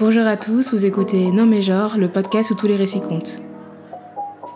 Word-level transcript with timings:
Bonjour 0.00 0.26
à 0.26 0.36
tous, 0.36 0.74
vous 0.74 0.84
écoutez 0.84 1.30
Non 1.30 1.46
mais 1.46 1.62
genre, 1.62 1.96
le 1.96 2.08
podcast 2.08 2.50
où 2.50 2.54
tous 2.54 2.66
les 2.66 2.76
récits 2.76 3.00
comptent. 3.00 3.40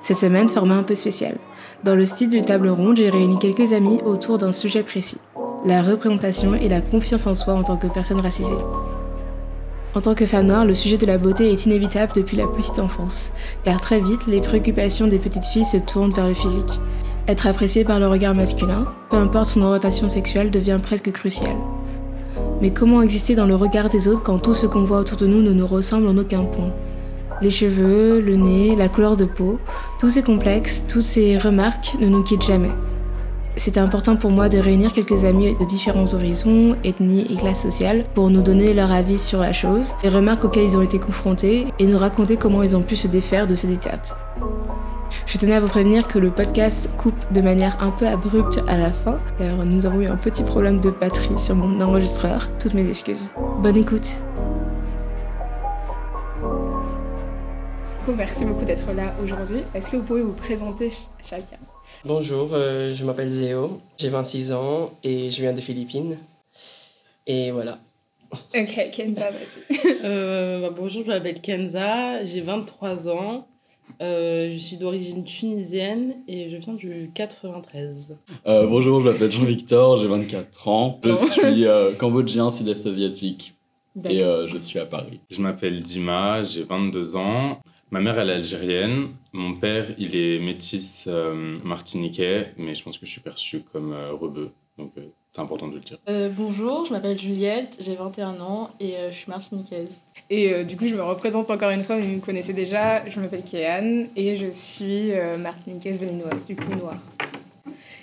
Cette 0.02 0.18
semaine, 0.18 0.48
format 0.48 0.76
un 0.76 0.82
peu 0.82 0.94
spécial. 0.94 1.36
Dans 1.84 1.94
le 1.94 2.04
style 2.06 2.30
d'une 2.30 2.44
table 2.44 2.68
ronde, 2.68 2.96
j'ai 2.96 3.10
réuni 3.10 3.38
quelques 3.38 3.72
amis 3.72 4.00
autour 4.04 4.38
d'un 4.38 4.52
sujet 4.52 4.82
précis 4.82 5.18
la 5.64 5.82
représentation 5.82 6.54
et 6.54 6.68
la 6.68 6.80
confiance 6.80 7.26
en 7.26 7.34
soi 7.34 7.54
en 7.54 7.62
tant 7.62 7.76
que 7.76 7.86
personne 7.86 8.20
racisée. 8.20 8.48
En 9.94 10.00
tant 10.00 10.14
que 10.14 10.26
femme 10.26 10.46
noire, 10.46 10.64
le 10.64 10.74
sujet 10.74 10.98
de 10.98 11.06
la 11.06 11.18
beauté 11.18 11.52
est 11.52 11.66
inévitable 11.66 12.12
depuis 12.14 12.36
la 12.36 12.46
petite 12.46 12.78
enfance, 12.78 13.32
car 13.64 13.80
très 13.80 14.00
vite, 14.00 14.26
les 14.26 14.40
préoccupations 14.40 15.08
des 15.08 15.18
petites 15.18 15.44
filles 15.44 15.64
se 15.64 15.78
tournent 15.78 16.12
vers 16.12 16.28
le 16.28 16.34
physique. 16.34 16.80
Être 17.26 17.46
appréciée 17.46 17.84
par 17.84 17.98
le 17.98 18.06
regard 18.06 18.34
masculin, 18.34 18.86
peu 19.10 19.16
importe 19.16 19.46
son 19.46 19.62
orientation 19.62 20.08
sexuelle, 20.08 20.50
devient 20.50 20.78
presque 20.82 21.10
crucial. 21.12 21.56
Mais 22.60 22.70
comment 22.70 23.02
exister 23.02 23.36
dans 23.36 23.46
le 23.46 23.54
regard 23.54 23.88
des 23.88 24.08
autres 24.08 24.22
quand 24.22 24.38
tout 24.38 24.54
ce 24.54 24.66
qu'on 24.66 24.82
voit 24.82 24.98
autour 24.98 25.16
de 25.16 25.26
nous 25.26 25.42
ne 25.42 25.52
nous 25.52 25.66
ressemble 25.66 26.08
en 26.08 26.16
aucun 26.16 26.42
point? 26.42 26.70
Les 27.40 27.52
cheveux, 27.52 28.20
le 28.20 28.34
nez, 28.34 28.74
la 28.74 28.88
couleur 28.88 29.16
de 29.16 29.24
peau, 29.24 29.60
tous 30.00 30.08
ces 30.08 30.22
complexes, 30.22 30.84
toutes 30.88 31.04
ces 31.04 31.38
remarques 31.38 31.94
ne 32.00 32.08
nous 32.08 32.24
quittent 32.24 32.42
jamais. 32.42 32.72
C'était 33.56 33.78
important 33.78 34.16
pour 34.16 34.30
moi 34.30 34.48
de 34.48 34.58
réunir 34.58 34.92
quelques 34.92 35.24
amis 35.24 35.54
de 35.54 35.64
différents 35.64 36.12
horizons, 36.12 36.76
ethnies 36.82 37.26
et 37.30 37.36
classes 37.36 37.62
sociales 37.62 38.04
pour 38.14 38.28
nous 38.28 38.42
donner 38.42 38.74
leur 38.74 38.90
avis 38.90 39.20
sur 39.20 39.40
la 39.40 39.52
chose, 39.52 39.94
les 40.02 40.08
remarques 40.08 40.44
auxquelles 40.44 40.64
ils 40.64 40.76
ont 40.76 40.82
été 40.82 40.98
confrontés 40.98 41.66
et 41.78 41.86
nous 41.86 41.98
raconter 41.98 42.36
comment 42.36 42.64
ils 42.64 42.76
ont 42.76 42.82
pu 42.82 42.96
se 42.96 43.06
défaire 43.06 43.46
de 43.46 43.54
ces 43.54 43.68
détails. 43.68 43.98
Je 45.28 45.36
tenais 45.36 45.52
à 45.52 45.60
vous 45.60 45.68
prévenir 45.68 46.08
que 46.08 46.18
le 46.18 46.30
podcast 46.30 46.88
coupe 46.96 47.32
de 47.34 47.42
manière 47.42 47.82
un 47.82 47.90
peu 47.90 48.06
abrupte 48.06 48.60
à 48.66 48.78
la 48.78 48.90
fin, 48.90 49.20
car 49.36 49.62
nous 49.66 49.84
avons 49.84 50.00
eu 50.00 50.06
un 50.06 50.16
petit 50.16 50.42
problème 50.42 50.80
de 50.80 50.88
batterie 50.88 51.38
sur 51.38 51.54
mon 51.54 51.82
enregistreur. 51.82 52.48
Toutes 52.58 52.72
mes 52.72 52.88
excuses. 52.88 53.28
Bonne 53.58 53.76
écoute. 53.76 54.08
Merci 58.16 58.46
beaucoup 58.46 58.64
d'être 58.64 58.90
là 58.94 59.14
aujourd'hui. 59.22 59.58
Est-ce 59.74 59.90
que 59.90 59.98
vous 59.98 60.02
pouvez 60.02 60.22
vous 60.22 60.32
présenter 60.32 60.92
chacun? 61.22 61.58
Bonjour, 62.06 62.48
euh, 62.54 62.94
je 62.94 63.04
m'appelle 63.04 63.28
Zéo, 63.28 63.82
j'ai 63.98 64.08
26 64.08 64.54
ans 64.54 64.92
et 65.04 65.28
je 65.28 65.42
viens 65.42 65.52
des 65.52 65.60
Philippines. 65.60 66.16
Et 67.26 67.50
voilà. 67.50 67.80
Ok, 68.32 68.90
Kenza, 68.92 69.30
vas-y. 69.30 69.98
Euh, 70.04 70.62
bah, 70.62 70.74
bonjour, 70.74 71.02
je 71.04 71.08
m'appelle 71.08 71.42
Kenza, 71.42 72.24
j'ai 72.24 72.40
23 72.40 73.10
ans. 73.10 73.46
Euh, 74.00 74.50
je 74.52 74.58
suis 74.58 74.76
d'origine 74.76 75.24
tunisienne 75.24 76.16
et 76.28 76.48
je 76.48 76.56
viens 76.56 76.74
du 76.74 77.10
93. 77.14 78.16
bonjour, 78.44 79.00
je 79.00 79.10
m'appelle 79.10 79.30
Jean-Victor, 79.30 79.98
j'ai 79.98 80.06
24 80.06 80.68
ans. 80.68 81.00
Je 81.04 81.14
suis 81.26 81.66
cambodgien, 81.98 82.50
sud-est 82.50 82.86
asiatique 82.86 83.54
et 84.04 84.20
je 84.20 84.58
suis 84.58 84.78
à 84.78 84.86
Paris. 84.86 85.20
Je 85.30 85.40
m'appelle 85.40 85.82
Dima, 85.82 86.42
j'ai 86.42 86.62
22 86.62 87.16
ans. 87.16 87.60
Ma 87.90 88.00
mère, 88.00 88.18
elle 88.18 88.28
est 88.28 88.34
algérienne. 88.34 89.14
Mon 89.32 89.54
père, 89.54 89.86
il 89.96 90.14
est 90.14 90.38
métis 90.38 91.06
euh, 91.06 91.58
martiniquais, 91.64 92.52
mais 92.58 92.74
je 92.74 92.82
pense 92.82 92.98
que 92.98 93.06
je 93.06 93.10
suis 93.10 93.22
perçu 93.22 93.62
comme 93.72 93.94
euh, 93.94 94.12
rebeu. 94.12 94.50
Donc, 94.76 94.92
euh, 94.98 95.08
c'est 95.38 95.44
important 95.44 95.68
de 95.68 95.74
le 95.74 95.80
dire. 95.80 95.98
bonjour, 96.36 96.86
je 96.86 96.92
m'appelle 96.92 97.16
Juliette, 97.16 97.76
j'ai 97.78 97.94
21 97.94 98.40
ans 98.40 98.70
et 98.80 98.94
je 99.08 99.14
suis 99.14 99.30
martiniquaise. 99.30 100.00
Et 100.30 100.64
du 100.64 100.76
coup, 100.76 100.86
je 100.86 100.96
me 100.96 101.02
représente 101.02 101.48
encore 101.48 101.70
une 101.70 101.84
fois, 101.84 101.96
vous 101.96 102.06
me 102.06 102.18
connaissez 102.18 102.52
déjà. 102.52 103.08
Je 103.08 103.20
m'appelle 103.20 103.44
Kéane 103.44 104.08
et 104.16 104.36
je 104.36 104.50
suis 104.50 105.12
martiniquaise 105.38 106.00
béninoise, 106.00 106.44
du 106.44 106.56
coup 106.56 106.74
noire. 106.74 106.98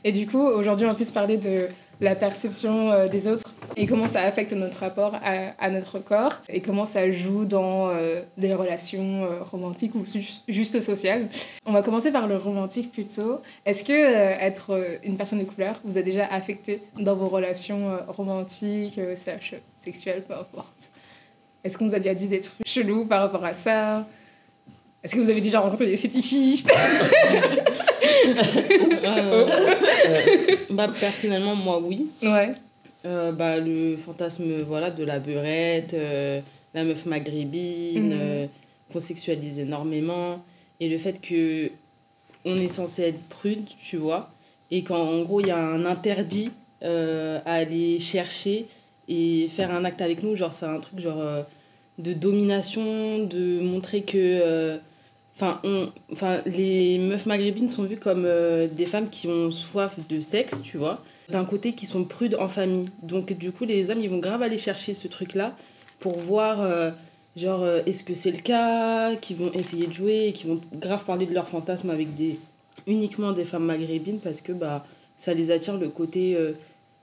Et 0.06 0.13
du 0.13 0.28
coup, 0.28 0.39
aujourd'hui, 0.39 0.86
on 0.86 0.89
va 0.89 0.95
plus 0.95 1.11
parler 1.11 1.36
de 1.36 1.67
la 2.02 2.16
perception 2.16 2.92
euh, 2.92 3.08
des 3.08 3.28
autres 3.28 3.44
et 3.78 3.88
comment 3.88 4.08
ça 4.08 4.22
affecte 4.22 4.54
notre 4.54 4.80
rapport 4.80 5.16
à, 5.24 5.70
notre 5.70 6.00
corps 6.00 6.42
et 6.48 6.62
comment 6.62 6.86
ça 6.86 7.12
joue 7.12 7.46
dans 7.46 7.90
euh, 7.90 8.22
des 8.38 8.54
relations 8.54 9.26
euh, 9.26 9.44
romantiques 9.44 9.96
ou 9.96 10.06
juste 10.47 10.81
sociales. 10.81 11.28
On 11.66 11.74
va 11.74 11.81
commencer 11.81 12.12
par 12.12 12.28
le 12.28 12.38
romantique 12.38 12.92
plutôt. 12.92 13.42
Est-ce 13.66 13.84
que 13.84 13.94
être 13.94 15.00
une 15.03 15.18
personne 15.18 15.40
de 15.40 15.44
couleur 15.44 15.81
vous 15.84 15.97
a 15.97 16.02
déjà 16.02 16.25
affecté 16.25 16.84
dans 16.97 17.16
vos 17.16 17.28
relations 17.28 17.98
romantiques, 18.08 19.00
sexuelles, 19.81 20.24
peu 20.25 20.34
importe? 20.34 20.92
Est-ce 21.64 21.78
qu'on 21.78 21.88
vous 21.88 21.96
a 21.96 22.00
déjà 22.00 22.14
dit 22.14 22.28
des 22.28 22.42
trucs 22.42 22.66
chelous 22.66 23.06
par 23.06 23.22
rapport 23.22 23.44
à 23.44 23.53
ça? 23.53 24.08
Est-ce 25.03 25.16
que 25.16 25.19
vous 25.19 25.30
avez 25.30 25.42
déjà 25.42 25.59
rencontré 25.59 25.88
des 25.88 25.98
fétichistes? 25.98 26.72
Euh, 29.03 29.47
bah, 30.69 30.90
personnellement, 31.00 31.56
moi, 31.56 31.80
oui. 31.80 32.08
Ouais. 32.22 32.53
Euh, 33.06 33.31
bah, 33.31 33.58
le 33.59 33.96
fantasme 33.97 34.62
voilà, 34.63 34.91
de 34.91 35.03
la 35.03 35.19
beurette, 35.19 35.94
euh, 35.94 36.41
la 36.74 36.84
meuf 36.84 37.06
maghrébine, 37.06 38.16
mhm. 38.16 38.50
qu'on 38.91 39.00
sexualise 39.00 39.59
énormément. 39.59 40.44
Et 40.80 40.90
le 40.90 40.97
fait 40.97 41.22
que 41.22 41.72
on 42.44 42.58
est 42.58 42.68
censé 42.68 43.03
être 43.03 43.22
prude, 43.30 43.68
tu 43.80 43.97
vois, 43.97 44.30
et 44.69 44.84
qu'en 44.84 45.22
gros, 45.22 45.40
il 45.40 45.47
y 45.47 45.52
a 45.52 45.57
un 45.57 45.86
interdit 45.86 46.52
à 46.81 47.53
aller 47.53 48.00
chercher 48.00 48.68
et 49.07 49.47
faire 49.47 49.72
un 49.72 49.86
acte 49.86 50.02
avec 50.02 50.22
nous. 50.22 50.36
Genre, 50.36 50.53
c'est 50.53 50.66
un 50.66 50.80
truc 50.80 51.00
genre 51.00 51.46
de 51.97 52.13
domination, 52.13 53.19
de 53.19 53.59
montrer 53.62 54.02
que 54.03 54.80
Enfin, 55.35 55.59
on, 55.66 55.91
enfin, 56.13 56.41
les 56.46 56.97
meufs 56.97 57.25
maghrébines 57.25 57.68
sont 57.68 57.84
vues 57.84 57.97
comme 57.97 58.23
euh, 58.25 58.68
des 58.68 58.85
femmes 58.85 59.09
qui 59.09 59.28
ont 59.28 59.51
soif 59.51 59.97
de 60.07 60.19
sexe, 60.22 60.62
tu 60.62 60.78
vois. 60.78 61.03
D'un 61.28 61.44
côté, 61.44 61.73
qui 61.73 61.85
sont 61.85 62.06
prudes 62.06 62.35
en 62.35 62.47
famille. 62.47 62.90
Donc, 63.03 63.34
du 63.34 63.51
coup, 63.51 63.66
les 63.66 63.90
hommes, 63.91 64.00
ils 64.00 64.09
vont 64.09 64.19
grave 64.19 64.41
aller 64.41 64.57
chercher 64.57 64.94
ce 64.94 65.07
truc-là 65.09 65.56
pour 66.00 66.18
voir, 66.18 66.62
euh, 66.62 66.91
genre, 67.35 67.63
euh, 67.63 67.81
est-ce 67.85 68.03
que 68.03 68.13
c'est 68.13 68.31
le 68.31 68.40
cas, 68.40 69.16
qui 69.18 69.34
vont 69.34 69.51
essayer 69.51 69.88
de 69.88 69.94
jouer, 69.94 70.31
qui 70.34 70.47
vont 70.47 70.62
grave 70.74 71.03
parler 71.03 71.25
de 71.25 71.34
leur 71.34 71.50
fantasme 71.50 71.90
avec 71.90 72.16
des 72.16 72.40
uniquement 72.88 73.31
des 73.31 73.45
femmes 73.45 73.66
maghrébines 73.66 74.19
parce 74.19 74.41
que 74.41 74.51
bah, 74.51 74.85
ça 75.18 75.34
les 75.34 75.50
attire 75.50 75.78
le 75.78 75.90
côté, 75.90 76.38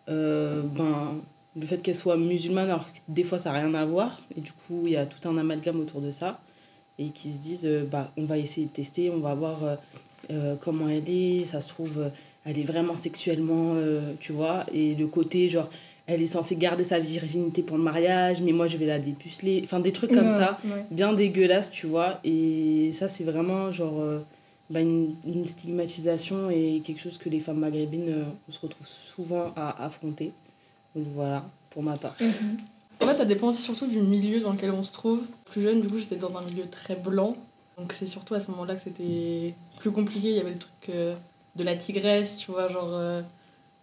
ben, 0.07 1.21
le 1.57 1.67
fait 1.67 1.79
qu'elles 1.79 1.97
soient 1.97 2.17
musulmanes, 2.17 2.71
alors 2.71 2.93
que 2.93 2.99
des 3.09 3.25
fois, 3.25 3.39
ça 3.39 3.53
n'a 3.53 3.61
rien 3.61 3.75
à 3.75 3.85
voir. 3.85 4.21
Et 4.37 4.41
du 4.41 4.53
coup, 4.53 4.83
il 4.87 4.93
y 4.93 4.97
a 4.97 5.05
tout 5.05 5.29
un 5.29 5.37
amalgame 5.37 5.81
autour 5.81 6.01
de 6.01 6.11
ça 6.11 6.41
et 7.03 7.11
qui 7.11 7.31
se 7.31 7.39
disent 7.39 7.67
euh, 7.67 7.85
bah, 7.91 8.13
on 8.17 8.25
va 8.25 8.39
essayer 8.39 8.67
de 8.67 8.73
tester, 8.73 9.11
on 9.11 9.19
va 9.19 9.35
voir 9.35 9.65
euh, 9.65 9.77
euh, 10.31 10.57
comment 10.61 10.89
elle 10.89 11.09
est, 11.09 11.45
ça 11.47 11.61
se 11.61 11.69
trouve, 11.69 12.11
elle 12.45 12.59
est 12.59 12.65
vraiment 12.65 12.97
sexuellement, 12.97 13.77
tu 14.21 14.33
vois, 14.33 14.65
et 14.73 14.95
le 14.95 15.07
côté 15.07 15.49
genre 15.49 15.69
elle 16.07 16.21
est 16.21 16.27
censée 16.27 16.57
garder 16.57 16.85
sa 16.85 16.99
virginité 16.99 17.63
pour 17.63 17.77
le 17.77 17.83
mariage, 17.83 18.41
mais 18.41 18.53
moi 18.53 18.67
je 18.67 18.77
vais 18.77 18.87
la 18.87 18.99
dépuceler. 18.99 19.61
Enfin, 19.65 19.79
des 19.79 19.93
trucs 19.93 20.13
comme 20.13 20.31
ça, 20.31 20.59
bien 20.91 21.13
dégueulasses, 21.13 21.71
tu 21.71 21.87
vois. 21.87 22.19
Et 22.25 22.91
ça, 22.93 23.09
c'est 23.09 23.23
vraiment 23.23 23.71
genre 23.71 24.03
bah, 24.69 24.81
une, 24.81 25.15
une, 25.25 25.47
stigmatisation 25.47 26.51
et 26.51 26.83
quelque 26.85 27.01
chose 27.01 27.19
que 27.19 27.29
les 27.29 27.39
femmes 27.39 27.61
maghrébines, 27.61 28.27
on 28.49 28.53
se 28.53 28.59
retrouve 28.59 28.87
souvent 28.87 29.53
à 29.55 29.85
affronter. 29.85 30.33
Donc 30.97 31.07
voilà, 31.15 31.45
pour 31.71 31.85
ma 31.85 31.97
part. 31.97 32.17
Mhm. 32.21 32.57
En 33.03 33.07
fait, 33.07 33.15
ça 33.15 33.25
dépend 33.25 33.53
surtout 33.53 33.87
du 33.87 34.01
milieu 34.01 34.41
dans 34.41 34.53
lequel 34.53 34.71
on 34.71 34.85
se 34.85 34.93
trouve. 34.93 35.23
Plus 35.53 35.61
jeune, 35.61 35.83
du 35.83 35.89
coup, 35.89 35.99
j'étais 35.99 36.17
dans 36.17 36.35
un 36.39 36.41
milieu 36.41 36.67
très 36.67 36.97
blanc. 36.97 37.37
Donc 37.77 37.93
c'est 37.93 38.07
surtout 38.07 38.33
à 38.33 38.41
ce 38.41 38.51
moment-là 38.53 38.75
que 38.75 38.81
c'était 38.81 39.55
plus 39.81 39.91
compliqué. 39.91 40.31
Il 40.31 40.37
y 40.37 40.41
avait 40.41 40.53
le 40.53 40.59
truc 40.59 40.89
euh, 40.89 41.15
de 41.57 41.63
la 41.63 41.77
tigresse, 41.77 42.39
tu 42.39 42.51
vois, 42.51 42.69
genre 42.69 42.89
euh, 42.95 43.21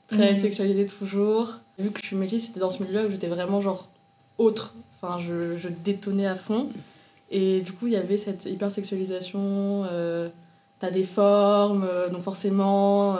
très 0.07 0.31
mhm. 0.31 0.37
sexualisé 0.37 0.87
toujours. 0.87 1.59
Vu 1.77 1.91
que 1.91 2.01
je 2.01 2.07
suis 2.07 2.15
métisse, 2.15 2.47
c'était 2.47 2.59
dans 2.59 2.71
ce 2.71 2.81
milieu-là 2.81 3.05
où 3.05 3.11
j'étais 3.11 3.27
vraiment 3.27 3.61
genre 3.61 3.87
autre. 4.39 4.73
Enfin, 4.95 5.19
je, 5.19 5.57
je, 5.57 5.69
détonnais 5.69 6.25
à 6.25 6.35
fond. 6.35 6.71
Et 7.29 7.61
du 7.61 7.71
coup, 7.73 7.85
il 7.85 7.93
y 7.93 7.97
avait 7.97 8.17
cette 8.17 8.45
hypersexualisation. 8.45 9.85
Euh, 9.91 10.29
T'as 10.79 10.91
des 10.91 11.03
formes, 11.03 11.85
donc 12.09 12.23
forcément, 12.23 13.17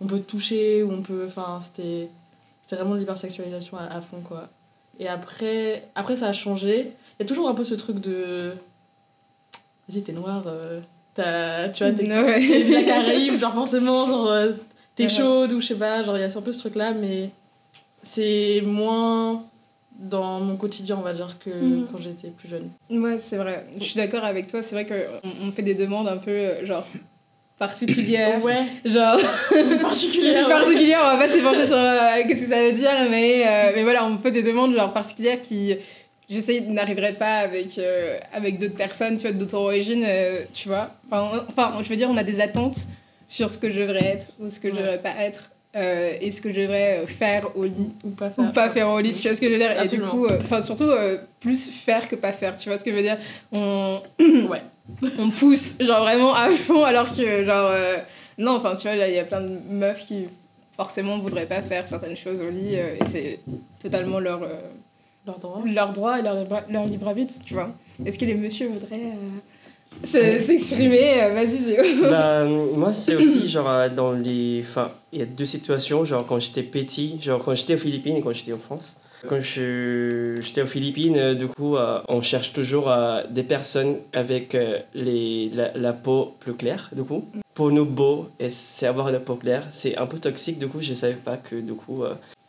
on 0.00 0.06
peut 0.06 0.18
te 0.18 0.26
toucher, 0.26 0.82
ou 0.82 0.92
on 0.92 1.02
peut. 1.02 1.26
Enfin, 1.28 1.60
c'était 1.60 2.08
vraiment 2.70 2.94
l'hypersexualisation 2.94 3.76
à, 3.76 3.82
à 3.82 4.00
fond, 4.00 4.22
quoi. 4.22 4.48
Et 4.98 5.08
après, 5.08 5.90
après, 5.94 6.16
ça 6.16 6.28
a 6.28 6.32
changé. 6.32 6.94
Y 7.22 7.24
a 7.24 7.28
toujours 7.28 7.48
un 7.48 7.54
peu 7.54 7.62
ce 7.62 7.76
truc 7.76 8.00
de. 8.00 8.54
Vas-y, 9.88 10.02
t'es 10.02 10.10
noire, 10.10 10.42
euh, 10.48 10.80
t'as, 11.14 11.68
tu 11.68 11.84
vois, 11.84 11.92
t'es, 11.92 12.02
de 12.02 12.72
la 12.72 12.82
Caraïbe, 12.82 13.38
genre 13.38 13.54
forcément, 13.54 14.08
genre, 14.08 14.26
euh, 14.26 14.52
t'es 14.96 15.08
chaude 15.08 15.52
ou 15.52 15.60
je 15.60 15.68
sais 15.68 15.76
pas, 15.76 16.02
genre, 16.02 16.16
il 16.16 16.20
y 16.20 16.24
a 16.24 16.36
un 16.36 16.42
peu 16.42 16.52
ce 16.52 16.58
truc-là, 16.58 16.94
mais 16.94 17.30
c'est 18.02 18.60
moins 18.66 19.44
dans 19.96 20.40
mon 20.40 20.56
quotidien, 20.56 20.96
on 20.98 21.02
va 21.02 21.14
dire, 21.14 21.38
que 21.38 21.50
mm. 21.50 21.88
quand 21.92 21.98
j'étais 21.98 22.30
plus 22.30 22.48
jeune. 22.48 22.70
Ouais, 22.90 23.18
c'est 23.20 23.36
vrai. 23.36 23.68
Je 23.78 23.84
suis 23.84 23.94
d'accord 23.96 24.24
avec 24.24 24.48
toi. 24.48 24.60
C'est 24.60 24.74
vrai 24.74 24.84
qu'on 24.84 25.46
on 25.46 25.52
fait 25.52 25.62
des 25.62 25.76
demandes 25.76 26.08
un 26.08 26.16
peu, 26.16 26.32
euh, 26.32 26.66
genre, 26.66 26.84
particulière. 27.56 28.42
Ouais. 28.42 28.66
Genre. 28.84 29.20
particulière. 29.80 30.48
particulière, 30.48 31.00
on 31.04 31.16
va 31.16 31.18
pas 31.18 31.28
s'épancher 31.28 31.66
sur 31.66 31.76
euh, 31.76 32.22
qu'est-ce 32.26 32.42
que 32.42 32.48
ça 32.48 32.64
veut 32.64 32.72
dire, 32.72 32.90
mais, 33.08 33.46
euh, 33.46 33.72
mais 33.76 33.84
voilà, 33.84 34.04
on 34.06 34.18
fait 34.18 34.32
des 34.32 34.42
demandes 34.42 34.74
genre 34.74 34.92
particulières 34.92 35.40
qui, 35.40 35.76
je 36.30 36.40
sais, 36.40 36.60
n'arriveraient 36.62 37.14
pas 37.14 37.36
avec, 37.36 37.78
euh, 37.78 38.18
avec 38.32 38.58
d'autres 38.58 38.76
personnes, 38.76 39.16
tu 39.16 39.22
vois, 39.22 39.32
d'autres 39.32 39.56
origines, 39.56 40.06
tu 40.54 40.68
vois. 40.68 40.90
Enfin, 41.10 41.44
enfin, 41.48 41.78
je 41.82 41.88
veux 41.88 41.96
dire, 41.96 42.08
on 42.10 42.16
a 42.16 42.24
des 42.24 42.40
attentes 42.40 42.78
sur 43.28 43.50
ce 43.50 43.58
que 43.58 43.70
je 43.70 43.80
devrais 43.80 44.04
être 44.04 44.26
ou 44.40 44.50
ce 44.50 44.60
que 44.60 44.68
je 44.70 44.74
devrais 44.76 44.98
pas 45.00 45.14
être. 45.18 45.50
euh, 45.74 46.12
et 46.20 46.32
ce 46.32 46.42
que 46.42 46.52
je 46.52 46.60
devrais 46.60 47.06
faire 47.06 47.56
au 47.56 47.64
lit 47.64 47.92
Ou 48.04 48.10
pas 48.10 48.28
faire. 48.28 48.44
ou 48.44 48.52
pas 48.52 48.68
faire 48.68 48.88
au 48.90 49.00
lit, 49.00 49.14
tu 49.14 49.22
vois 49.26 49.34
ce 49.34 49.40
que 49.40 49.46
je 49.48 49.52
veux 49.52 49.58
dire 49.58 49.80
Et 49.82 49.88
du 49.88 50.00
coup, 50.02 50.26
euh, 50.26 50.38
enfin 50.42 50.60
surtout 50.60 50.84
euh, 50.90 51.16
plus 51.40 51.70
faire 51.70 52.08
que 52.08 52.14
pas 52.16 52.32
faire, 52.32 52.56
tu 52.56 52.68
vois 52.68 52.76
ce 52.76 52.84
que 52.84 52.90
je 52.90 52.96
veux 52.96 53.02
dire 53.02 53.16
On, 53.52 54.00
Ouais. 54.50 54.60
on 55.18 55.30
pousse 55.30 55.78
genre 55.80 56.00
vraiment 56.02 56.34
à 56.34 56.50
fond 56.50 56.84
alors 56.84 57.14
que 57.16 57.42
genre 57.44 57.70
euh, 57.72 57.96
non, 58.36 58.52
enfin 58.56 58.74
tu 58.74 58.82
vois 58.86 58.96
il 59.06 59.14
y 59.14 59.18
a 59.18 59.24
plein 59.24 59.40
de 59.40 59.60
meufs 59.70 60.04
qui 60.06 60.26
forcément 60.76 61.18
voudraient 61.18 61.46
pas 61.46 61.62
faire 61.62 61.88
certaines 61.88 62.16
choses 62.18 62.42
au 62.42 62.50
lit 62.50 62.74
euh, 62.76 62.96
et 62.96 63.08
c'est 63.08 63.38
totalement 63.82 64.18
leur 64.20 64.42
euh, 65.26 65.30
Leur 65.30 65.38
droit. 65.38 65.62
leur 65.66 65.92
droit 65.92 66.18
et 66.18 66.22
leur, 66.22 66.34
libre- 66.34 66.62
leur 66.70 66.86
libre 66.86 67.08
arbitre, 67.08 67.34
tu 67.44 67.54
vois. 67.54 67.70
Est-ce 68.04 68.18
que 68.18 68.24
les 68.24 68.34
messieurs 68.34 68.68
voudraient 68.68 68.96
euh, 69.12 70.06
se- 70.06 70.44
s'exprimer 70.44 71.22
Euh, 71.22 71.34
Vas-y, 71.34 71.58
Zéo. 71.58 71.84
Bah, 72.02 72.44
moi, 72.74 72.92
c'est 72.92 73.14
aussi 73.16 73.48
genre 73.48 73.68
euh, 73.68 73.88
dans 73.88 74.12
les. 74.12 74.60
Enfin, 74.62 74.90
il 75.12 75.20
y 75.20 75.22
a 75.22 75.26
deux 75.26 75.44
situations. 75.44 76.04
Genre, 76.04 76.26
quand 76.26 76.40
j'étais 76.40 76.62
petit, 76.62 77.18
genre 77.20 77.42
quand 77.44 77.54
j'étais 77.54 77.74
aux 77.74 77.78
Philippines 77.78 78.16
et 78.16 78.20
quand 78.20 78.32
j'étais 78.32 78.52
en 78.52 78.58
France. 78.58 78.96
Quand 79.28 79.38
je- 79.38 80.34
j'étais 80.40 80.62
aux 80.62 80.66
Philippines, 80.66 81.34
du 81.34 81.46
coup, 81.46 81.76
on 82.08 82.20
cherche 82.22 82.52
toujours 82.52 82.90
des 83.30 83.44
personnes 83.44 83.98
avec 84.12 84.56
les, 84.94 85.48
la, 85.50 85.70
la 85.76 85.92
peau 85.92 86.34
plus 86.40 86.54
claire, 86.54 86.90
du 86.92 87.04
coup. 87.04 87.24
Pour 87.54 87.70
nous, 87.70 87.84
beau, 87.86 88.30
et 88.40 88.50
c'est 88.50 88.86
avoir 88.86 89.12
la 89.12 89.20
peau 89.20 89.36
claire. 89.36 89.68
C'est 89.70 89.96
un 89.96 90.06
peu 90.06 90.18
toxique, 90.18 90.58
du 90.58 90.66
coup, 90.66 90.78
je 90.80 90.92
savais 90.94 91.14
pas 91.14 91.36
que, 91.36 91.54
du 91.54 91.74
coup, 91.74 92.02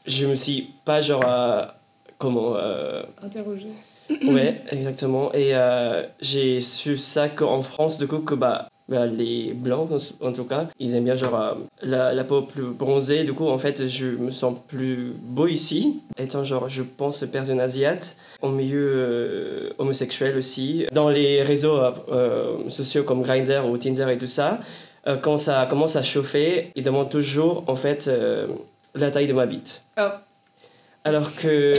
je 0.08 0.26
me 0.26 0.34
suis 0.36 0.70
pas 0.84 1.00
genre. 1.02 1.24
Comment. 2.18 2.56
euh, 2.56 3.04
Interroger. 3.22 3.70
Ouais, 4.28 4.62
exactement. 4.70 5.32
Et 5.34 5.56
euh, 5.56 6.04
j'ai 6.20 6.60
su 6.60 6.98
ça 6.98 7.30
qu'en 7.30 7.62
France, 7.62 7.98
du 7.98 8.06
coup, 8.08 8.20
que 8.20 8.36
bah, 8.36 8.68
bah, 8.90 9.06
les 9.06 9.54
blancs, 9.54 9.90
en 10.22 10.34
tout 10.34 10.44
cas, 10.44 10.68
ils 10.78 10.94
aiment 10.96 11.06
bien 11.06 11.16
genre 11.16 11.40
euh, 11.40 11.54
la, 11.82 12.14
la 12.14 12.24
peau 12.26 12.42
plus 12.42 12.64
bronzée. 12.74 13.24
Du 13.24 13.34
coup, 13.34 13.48
en 13.48 13.58
fait, 13.58 13.88
je 13.88 14.08
me 14.08 14.30
sens 14.30 14.58
plus 14.68 15.14
beau 15.18 15.48
ici, 15.48 16.02
étant 16.18 16.44
genre, 16.44 16.68
je 16.68 16.84
pense, 16.84 17.24
personne 17.32 17.62
asiate, 17.62 18.18
au 18.42 18.50
milieu 18.50 19.74
homosexuel 19.78 20.36
aussi. 20.38 20.86
Dans 20.92 21.10
les 21.10 21.42
réseaux 21.42 21.80
sociaux 22.68 23.04
comme 23.04 23.22
Grindr 23.24 23.66
ou 23.70 23.78
Tinder 23.78 24.08
et 24.12 24.18
tout 24.18 24.28
ça, 24.28 24.60
quand 25.22 25.38
ça 25.38 25.66
commence 25.70 25.96
à 25.96 26.04
chauffer, 26.04 26.72
ils 26.76 26.84
demandent 26.84 27.10
toujours, 27.10 27.64
en 27.68 27.76
fait, 27.76 28.10
la 28.96 29.12
taille 29.12 29.28
de 29.28 29.34
ma 29.34 29.46
bite. 29.46 29.84
Oh. 29.98 30.10
Alors 31.06 31.36
que, 31.36 31.76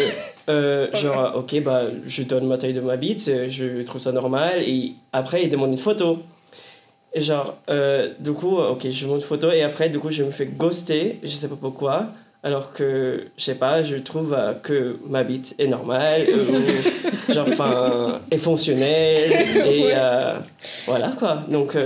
euh, 0.49 0.89
genre, 0.95 1.33
ok, 1.37 1.63
bah, 1.63 1.83
je 2.05 2.23
donne 2.23 2.47
ma 2.47 2.59
taille 2.59 2.75
de 2.75 2.81
ma 2.81 2.97
bite, 2.97 3.27
euh, 3.29 3.47
je 3.49 3.83
trouve 3.83 4.01
ça 4.01 4.13
normal, 4.13 4.63
et 4.63 4.93
après, 5.13 5.45
il 5.45 5.51
demande 5.51 5.73
une 5.73 5.79
photo. 5.79 6.19
Et 7.15 7.21
genre, 7.21 7.57
euh, 7.71 8.11
du 8.19 8.33
coup, 8.33 8.57
ok, 8.59 8.91
je 8.91 9.07
montre 9.07 9.21
une 9.21 9.27
photo, 9.27 9.51
et 9.51 9.63
après, 9.63 9.89
du 9.89 9.99
coup, 9.99 10.11
je 10.11 10.25
me 10.25 10.31
fais 10.31 10.47
ghoster, 10.47 11.19
je 11.23 11.31
sais 11.31 11.49
pas 11.49 11.57
pourquoi, 11.59 12.09
alors 12.43 12.73
que, 12.73 13.29
je 13.39 13.45
sais 13.45 13.55
pas, 13.55 13.83
je 13.83 13.97
trouve 13.97 14.35
euh, 14.35 14.53
que 14.53 14.99
ma 15.09 15.23
bite 15.23 15.55
est 15.59 15.69
normale, 15.69 16.23
ou, 16.29 17.33
genre, 17.33 17.49
enfin, 17.49 18.21
est 18.31 18.39
fonctionnelle, 18.39 19.33
et 19.67 19.95
voilà, 20.87 21.13
quoi. 21.19 21.45
Donc, 21.49 21.77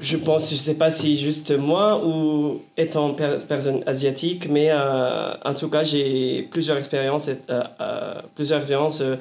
je 0.00 0.16
pense, 0.16 0.50
je 0.50 0.56
sais 0.56 0.74
pas 0.76 0.90
si 0.90 1.16
juste 1.16 1.56
moi 1.56 2.04
ou 2.04 2.62
étant 2.76 3.14
per- 3.14 3.36
personne 3.48 3.82
asiatique, 3.86 4.48
mais 4.48 4.68
euh, 4.70 5.34
en 5.44 5.54
tout 5.54 5.68
cas, 5.68 5.84
j'ai 5.84 6.48
plusieurs 6.50 6.76
expériences, 6.78 7.28
euh, 7.28 7.62
euh, 7.80 8.14
plusieurs 8.34 8.60
expériences 8.60 9.00
euh, 9.00 9.16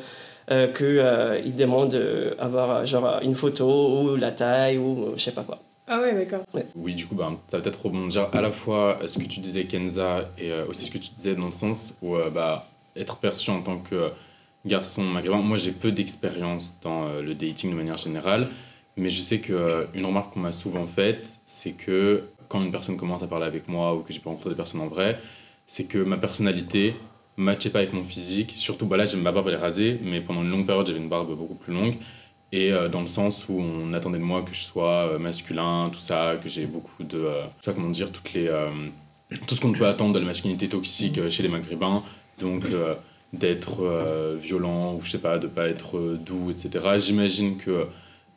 euh, 0.51 0.67
que 0.67 0.83
euh, 0.83 1.39
ils 1.45 1.55
demandent 1.55 1.95
d'avoir 2.39 2.85
genre 2.85 3.19
une 3.21 3.35
photo 3.35 4.01
ou 4.01 4.15
la 4.15 4.31
taille 4.31 4.77
ou 4.77 5.13
je 5.15 5.21
sais 5.23 5.31
pas 5.31 5.43
quoi. 5.43 5.59
Ah 5.87 5.99
ouais, 5.99 6.13
d'accord. 6.13 6.39
Oui, 6.75 6.95
du 6.95 7.05
coup, 7.05 7.13
bah, 7.15 7.31
ça 7.49 7.57
va 7.57 7.63
peut-être 7.63 7.85
rebondir 7.85 8.29
à 8.31 8.41
la 8.41 8.51
fois 8.51 8.99
à 9.01 9.07
ce 9.07 9.19
que 9.19 9.25
tu 9.25 9.39
disais, 9.41 9.65
Kenza, 9.65 10.29
et 10.37 10.49
euh, 10.51 10.65
aussi 10.67 10.85
ce 10.85 10.91
que 10.91 10.97
tu 10.97 11.11
disais 11.11 11.35
dans 11.35 11.47
le 11.47 11.51
sens 11.51 11.93
où 12.01 12.15
euh, 12.15 12.29
bah, 12.29 12.65
être 12.95 13.17
perçu 13.17 13.51
en 13.51 13.61
tant 13.61 13.77
que 13.79 14.09
garçon 14.65 15.01
maghrébin. 15.03 15.41
Moi, 15.41 15.57
j'ai 15.57 15.71
peu 15.71 15.91
d'expérience 15.91 16.75
dans 16.81 17.07
euh, 17.09 17.21
le 17.21 17.35
dating 17.35 17.69
de 17.71 17.75
manière 17.75 17.97
générale, 17.97 18.47
mais 18.97 19.09
je 19.09 19.21
sais 19.21 19.39
qu'une 19.39 20.05
remarque 20.05 20.33
qu'on 20.33 20.39
m'a 20.41 20.51
souvent 20.51 20.85
faite, 20.87 21.37
c'est 21.43 21.71
que 21.71 22.23
quand 22.49 22.63
une 22.63 22.71
personne 22.71 22.97
commence 22.97 23.23
à 23.23 23.27
parler 23.27 23.45
avec 23.45 23.67
moi 23.67 23.95
ou 23.95 24.01
que 24.01 24.13
j'ai 24.13 24.19
pas 24.19 24.29
rencontré 24.29 24.51
des 24.51 24.55
personnes 24.55 24.81
en 24.81 24.87
vrai, 24.87 25.19
c'est 25.65 25.85
que 25.85 25.97
ma 25.97 26.17
personnalité 26.17 26.95
matchait 27.37 27.69
pas 27.71 27.79
avec 27.79 27.93
mon 27.93 28.03
physique. 28.03 28.53
Surtout, 28.57 28.85
bah 28.85 28.97
là, 28.97 29.05
ma 29.17 29.31
barbe 29.31 29.47
elle 29.47 29.55
est 29.55 29.57
rasée, 29.57 29.99
mais 30.03 30.21
pendant 30.21 30.43
une 30.43 30.51
longue 30.51 30.65
période, 30.65 30.85
j'avais 30.85 30.99
une 30.99 31.09
barbe 31.09 31.35
beaucoup 31.35 31.55
plus 31.55 31.73
longue. 31.73 31.95
Et 32.51 32.71
euh, 32.71 32.87
dans 32.87 33.01
le 33.01 33.07
sens 33.07 33.49
où 33.49 33.53
on 33.59 33.93
attendait 33.93 34.19
de 34.19 34.23
moi 34.23 34.43
que 34.43 34.53
je 34.53 34.61
sois 34.63 35.09
euh, 35.13 35.19
masculin, 35.19 35.89
tout 35.91 35.99
ça, 35.99 36.35
que 36.41 36.47
j'ai 36.47 36.67
beaucoup 36.67 37.03
de. 37.03 37.17
euh, 37.17 37.43
je 37.65 37.71
comment 37.71 37.89
dire, 37.89 38.11
toutes 38.11 38.33
les, 38.33 38.47
euh, 38.47 38.69
tout 39.47 39.55
ce 39.55 39.61
qu'on 39.61 39.71
peut 39.73 39.87
attendre 39.87 40.13
de 40.13 40.19
la 40.19 40.25
masculinité 40.25 40.67
toxique 40.69 41.17
euh, 41.17 41.29
chez 41.31 41.41
les 41.41 41.49
maghrébins. 41.49 42.03
Donc, 42.39 42.65
euh, 42.71 42.93
d'être 43.33 43.81
euh, 43.83 44.37
violent 44.39 44.93
ou 44.95 45.01
je 45.01 45.09
sais 45.11 45.17
pas, 45.19 45.39
de 45.39 45.47
pas 45.47 45.67
être 45.67 45.97
euh, 45.97 46.19
doux, 46.23 46.51
etc. 46.51 46.99
J'imagine 46.99 47.57
que 47.57 47.87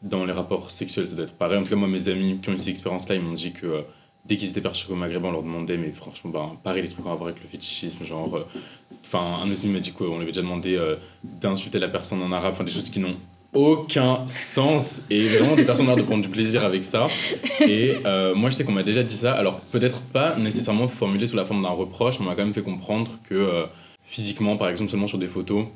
dans 0.03 0.25
les 0.25 0.33
rapports 0.33 0.71
sexuels, 0.71 1.07
ça 1.09 1.17
doit 1.17 1.25
être 1.25 1.35
pareil. 1.35 1.59
En 1.59 1.63
tout 1.63 1.71
cas, 1.71 1.77
moi, 1.77 1.89
mes 1.89 2.09
amis 2.09 2.39
qui 2.43 2.49
ont 2.51 2.53
eu 2.53 2.59
ces 2.59 2.71
expériences-là, 2.71 3.15
ils 3.17 3.21
m'ont 3.23 3.33
dit 3.33 3.53
que 3.53 3.67
euh, 3.67 3.81
dès 4.25 4.37
qu'ils 4.37 4.51
étaient 4.51 4.61
perçus 4.61 4.87
comme 4.87 4.99
maghrébins, 4.99 5.29
on 5.29 5.33
leur 5.33 5.43
demandait, 5.43 5.77
mais 5.77 5.91
franchement, 5.91 6.31
bah, 6.31 6.53
pareil, 6.63 6.83
les 6.83 6.89
trucs 6.89 7.07
en 7.07 7.11
rapport 7.11 7.27
avec 7.29 7.43
le 7.43 7.49
fétichisme, 7.49 8.05
genre. 8.05 8.37
euh, 8.37 8.45
Enfin, 9.05 9.23
un 9.43 9.47
amis 9.47 9.67
m'a 9.67 9.81
dit 9.81 9.93
qu'on 9.93 10.07
lui 10.17 10.23
avait 10.23 10.27
déjà 10.27 10.43
demandé 10.43 10.75
euh, 10.77 10.97
d'insulter 11.23 11.79
la 11.79 11.89
personne 11.89 12.23
en 12.23 12.33
arabe, 12.33 12.53
enfin, 12.55 12.65
des 12.65 12.73
choses 12.73 12.91
qui 12.91 12.99
n'ont 13.01 13.17
aucun 13.55 14.27
sens 14.27 15.01
et 15.09 15.29
vraiment 15.29 15.55
des 15.57 15.65
personnes 15.65 15.87
ont 15.87 15.95
l'air 15.95 15.97
de 15.97 16.03
prendre 16.03 16.23
du 16.23 16.29
plaisir 16.29 16.63
avec 16.65 16.85
ça 16.85 17.07
et 17.67 17.95
moi 18.35 18.51
je 18.51 18.57
sais 18.57 18.65
qu'on 18.65 18.73
m'a 18.73 18.83
déjà 18.83 19.03
dit 19.03 19.17
ça 19.17 19.33
alors 19.33 19.61
peut-être 19.61 20.03
pas 20.03 20.37
nécessairement 20.37 20.89
formulé 20.89 21.27
sous 21.27 21.37
la 21.37 21.47
forme 21.47 21.63
d'un 21.63 21.71
reproche 21.71 22.19
mais 22.19 22.27
on 22.27 22.29
m'a 22.29 22.35
quand 22.35 22.45
même 22.45 22.53
fait 22.53 22.61
comprendre 22.63 23.13
que 23.31 23.65
physiquement 24.05 24.59
par 24.59 24.69
exemple 24.69 24.91
seulement 24.91 25.07
sur 25.07 25.17
des 25.17 25.29
photos 25.29 25.67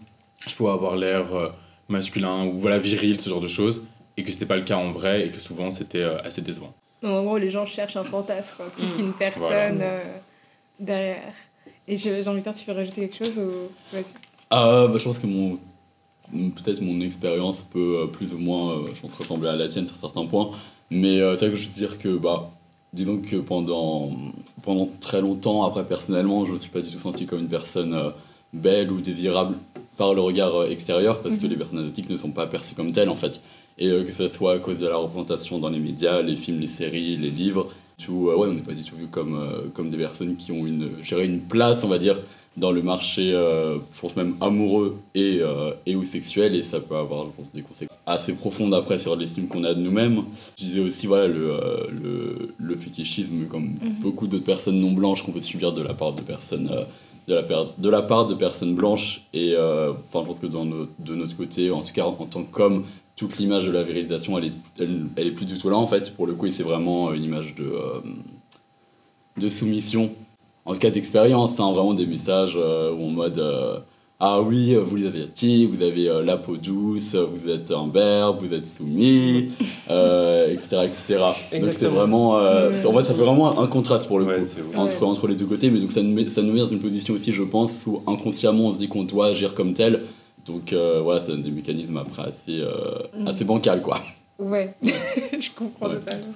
je 0.46 0.54
pouvais 0.56 0.72
avoir 0.72 0.96
l'air 0.96 1.52
masculin 1.88 2.44
ou 2.44 2.58
voilà 2.60 2.78
viril 2.78 3.18
ce 3.18 3.30
genre 3.30 3.40
de 3.40 3.48
choses 3.48 3.82
et 4.20 4.22
que 4.22 4.30
c'était 4.32 4.46
pas 4.46 4.56
le 4.56 4.62
cas 4.62 4.76
en 4.76 4.92
vrai 4.92 5.26
et 5.26 5.30
que 5.30 5.40
souvent 5.40 5.70
c'était 5.70 6.02
euh, 6.02 6.20
assez 6.22 6.42
décevant 6.42 6.72
Donc, 7.02 7.12
en 7.12 7.24
gros, 7.24 7.38
les 7.38 7.50
gens 7.50 7.64
cherchent 7.66 7.96
un 7.96 8.04
fantasme, 8.04 8.54
quoi, 8.56 8.66
plus 8.76 8.92
Mm. 8.92 8.96
qu'une 8.96 9.12
personne 9.14 9.40
Voilà. 9.48 9.72
euh, 9.84 10.02
derrière. 10.78 11.32
Et 11.88 11.96
je- 11.96 12.22
Jean-Victor, 12.22 12.54
tu 12.54 12.64
veux 12.70 12.76
rajouter 12.76 13.08
quelque 13.08 13.24
chose 13.24 13.38
ou... 13.38 13.96
Ah, 14.50 14.86
bah, 14.88 14.98
je 14.98 15.04
pense 15.04 15.18
que 15.18 15.26
mon. 15.26 15.58
Peut-être 16.32 16.80
mon 16.80 17.00
expérience 17.00 17.60
peut 17.72 18.02
euh, 18.02 18.06
plus 18.06 18.32
ou 18.34 18.38
moins, 18.38 18.74
euh, 18.74 18.86
je 18.94 19.00
pense, 19.00 19.12
ressembler 19.14 19.48
à 19.48 19.56
la 19.56 19.66
tienne 19.66 19.86
sur 19.88 19.96
certains 19.96 20.24
points. 20.26 20.50
Mais 20.90 21.20
euh, 21.20 21.36
c'est 21.36 21.46
vrai 21.48 21.56
que 21.56 21.60
je 21.60 21.66
veux 21.68 21.74
dire 21.74 21.98
que, 21.98 22.16
bah, 22.16 22.50
disons 22.92 23.18
que 23.18 23.36
pendant, 23.36 24.12
pendant 24.62 24.88
très 25.00 25.20
longtemps, 25.20 25.64
après 25.64 25.84
personnellement, 25.84 26.44
je 26.46 26.52
me 26.52 26.58
suis 26.58 26.70
pas 26.70 26.80
du 26.82 26.90
tout 26.90 26.98
senti 26.98 27.26
comme 27.26 27.40
une 27.40 27.48
personne 27.48 27.94
euh, 27.94 28.10
belle 28.52 28.92
ou 28.92 29.00
désirable 29.00 29.56
par 29.96 30.14
le 30.14 30.20
regard 30.20 30.54
euh, 30.54 30.68
extérieur, 30.70 31.20
parce 31.22 31.36
que 31.36 31.44
Mhm. 31.46 31.50
les 31.50 31.56
personnes 31.56 31.78
asiatiques 31.80 32.08
ne 32.10 32.16
sont 32.16 32.30
pas 32.30 32.46
perçues 32.46 32.74
comme 32.76 32.92
telles 32.92 33.08
en 33.10 33.16
fait. 33.16 33.40
Et 33.80 33.88
euh, 33.88 34.04
que 34.04 34.12
ce 34.12 34.28
soit 34.28 34.54
à 34.54 34.58
cause 34.58 34.78
de 34.78 34.86
la 34.86 34.96
représentation 34.96 35.58
dans 35.58 35.70
les 35.70 35.78
médias, 35.78 36.20
les 36.22 36.36
films, 36.36 36.60
les 36.60 36.68
séries, 36.68 37.16
les 37.16 37.30
livres, 37.30 37.68
tout, 37.98 38.28
euh, 38.28 38.36
ouais, 38.36 38.48
on 38.48 38.52
n'est 38.54 38.60
pas 38.60 38.74
du 38.74 38.84
tout 38.84 38.94
vu 38.96 39.06
comme, 39.06 39.34
euh, 39.40 39.68
comme 39.72 39.88
des 39.90 39.96
personnes 39.96 40.36
qui 40.36 40.52
ont 40.52 40.66
une, 40.66 40.90
une 41.18 41.40
place, 41.40 41.82
on 41.82 41.88
va 41.88 41.98
dire, 41.98 42.18
dans 42.56 42.72
le 42.72 42.82
marché, 42.82 43.30
je 43.30 44.00
pense 44.00 44.16
même 44.16 44.34
amoureux 44.40 44.96
et, 45.14 45.40
et 45.86 45.94
ou 45.94 46.04
sexuel, 46.04 46.54
et 46.56 46.64
ça 46.64 46.80
peut 46.80 46.96
avoir 46.96 47.26
je 47.26 47.30
pense, 47.30 47.46
des 47.54 47.62
conséquences 47.62 47.96
assez 48.06 48.34
profondes 48.34 48.74
après 48.74 48.98
sur 48.98 49.14
l'estime 49.14 49.46
qu'on 49.46 49.62
a 49.62 49.72
de 49.72 49.80
nous-mêmes. 49.80 50.24
Je 50.58 50.64
disais 50.64 50.80
aussi 50.80 51.06
voilà, 51.06 51.28
le, 51.28 51.54
le, 51.92 52.48
le 52.58 52.76
fétichisme, 52.76 53.46
comme 53.48 53.66
Mhm. 53.80 54.00
beaucoup 54.02 54.26
d'autres 54.26 54.44
personnes 54.44 54.80
non 54.80 54.90
blanches 54.90 55.22
qu'on 55.22 55.30
peut 55.32 55.40
subir 55.40 55.72
de 55.72 55.80
la 55.80 55.94
part 55.94 56.12
de 56.12 56.22
personnes. 56.22 56.68
de 57.28 57.34
la, 57.34 57.42
de 57.78 57.88
la 57.88 58.02
part 58.02 58.26
de 58.26 58.34
personnes 58.34 58.74
blanches 58.74 59.22
et 59.32 59.52
euh, 59.54 59.92
enfin 59.92 60.22
je 60.24 60.32
pense 60.32 60.40
que 60.40 60.48
dans 60.48 60.64
notre- 60.64 60.90
de 60.98 61.14
notre 61.14 61.36
côté 61.36 61.70
en 61.70 61.82
tout 61.82 61.92
cas 61.92 62.02
en, 62.04 62.16
en 62.18 62.26
tant 62.26 62.42
qu'homme 62.42 62.82
toute 63.20 63.36
l'image 63.38 63.66
de 63.66 63.70
la 63.70 63.82
virilisation 63.82 64.36
elle 64.38 64.46
est, 64.46 64.52
elle, 64.80 65.06
elle 65.16 65.26
est 65.28 65.32
plus 65.32 65.44
du 65.44 65.58
tout 65.58 65.68
là 65.70 65.76
en 65.76 65.86
fait 65.86 66.14
pour 66.16 66.26
le 66.26 66.32
coup 66.32 66.46
et 66.46 66.50
c'est 66.50 66.62
vraiment 66.62 67.12
une 67.12 67.22
image 67.22 67.54
de, 67.54 67.64
euh, 67.64 68.00
de 69.38 69.48
soumission 69.48 70.10
en 70.66 70.72
tout 70.74 70.78
cas 70.80 70.90
d'expérience 70.90 71.58
hein, 71.60 71.72
vraiment 71.72 71.94
des 71.94 72.06
messages 72.06 72.54
euh, 72.56 72.92
où 72.92 73.06
en 73.06 73.10
mode 73.10 73.38
euh, 73.38 73.78
ah 74.22 74.40
oui 74.42 74.74
vous 74.74 74.96
les 74.96 75.06
asiatiques 75.08 75.70
vous 75.70 75.82
avez 75.82 76.08
euh, 76.08 76.22
la 76.22 76.36
peau 76.36 76.56
douce 76.56 77.14
vous 77.14 77.50
êtes 77.50 77.70
un 77.70 77.86
berbe 77.86 78.38
vous 78.42 78.52
êtes 78.54 78.66
soumis 78.66 79.50
euh, 79.90 80.52
etc 80.52 80.82
etc 80.84 81.24
donc 81.60 81.72
c'est 81.72 81.86
vraiment 81.88 82.38
euh, 82.38 82.70
en 82.86 82.92
vrai 82.92 83.02
ça 83.02 83.14
fait 83.14 83.22
vraiment 83.22 83.58
un 83.60 83.66
contraste 83.66 84.06
pour 84.06 84.18
le 84.18 84.24
Ouais, 84.26 84.38
coup 84.40 84.78
entre, 84.78 85.00
Ouais. 85.02 85.08
entre 85.08 85.26
les 85.28 85.34
deux 85.34 85.46
côtés, 85.46 85.70
mais 85.70 85.78
donc 85.80 85.92
ça 85.92 86.02
nous, 86.02 86.12
met, 86.14 86.28
ça 86.28 86.42
nous 86.42 86.52
met 86.52 86.60
dans 86.60 86.66
une 86.68 86.80
position 86.80 87.14
aussi, 87.14 87.32
je 87.32 87.42
pense, 87.42 87.84
où 87.86 88.02
inconsciemment 88.06 88.68
on 88.68 88.72
se 88.74 88.78
dit 88.78 88.88
qu'on 88.88 89.04
doit 89.04 89.28
agir 89.28 89.54
comme 89.54 89.72
tel. 89.74 90.02
Donc 90.46 90.72
euh, 90.72 91.00
voilà, 91.02 91.20
ça 91.20 91.28
donne 91.28 91.42
des 91.42 91.50
mécanismes 91.50 91.96
après 91.98 92.22
assez, 92.22 92.60
euh, 92.60 92.98
Mm. 93.16 93.28
assez 93.28 93.44
bancal 93.44 93.82
quoi. 93.82 94.00
Ouais, 94.38 94.72
je 94.82 95.50
comprends 95.54 95.90
totalement. 95.90 96.32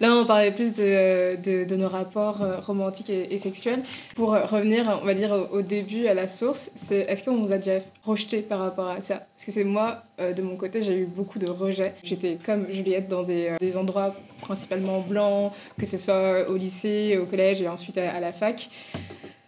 Là, 0.00 0.16
on 0.16 0.26
parlait 0.26 0.50
plus 0.50 0.74
de, 0.74 1.36
de, 1.36 1.64
de 1.64 1.76
nos 1.76 1.88
rapports 1.88 2.42
euh, 2.42 2.58
romantiques 2.58 3.08
et, 3.08 3.32
et 3.32 3.38
sexuels. 3.38 3.82
Pour 4.16 4.30
revenir, 4.32 4.98
on 5.00 5.06
va 5.06 5.14
dire, 5.14 5.30
au, 5.32 5.58
au 5.58 5.62
début, 5.62 6.06
à 6.08 6.12
la 6.14 6.26
source, 6.28 6.72
c'est 6.74 6.98
est-ce 7.08 7.22
qu'on 7.24 7.36
vous 7.36 7.52
a 7.52 7.58
déjà 7.58 7.78
rejeté 8.04 8.42
par 8.42 8.58
rapport 8.58 8.88
à 8.88 9.00
ça? 9.00 9.22
Parce 9.36 9.44
que 9.46 9.52
c'est 9.52 9.64
moi, 9.64 10.02
euh, 10.20 10.32
de 10.32 10.42
mon 10.42 10.56
côté, 10.56 10.82
j'ai 10.82 10.96
eu 10.98 11.06
beaucoup 11.06 11.38
de 11.38 11.48
rejets. 11.48 11.94
J'étais 12.02 12.36
comme 12.44 12.66
Juliette 12.70 13.08
dans 13.08 13.22
des, 13.22 13.50
euh, 13.50 13.56
des 13.60 13.76
endroits 13.76 14.14
principalement 14.42 15.00
blancs, 15.00 15.52
que 15.78 15.86
ce 15.86 15.98
soit 15.98 16.50
au 16.50 16.56
lycée, 16.56 17.16
au 17.16 17.26
collège 17.26 17.62
et 17.62 17.68
ensuite 17.68 17.96
à, 17.96 18.10
à 18.12 18.18
la 18.20 18.32
fac 18.32 18.68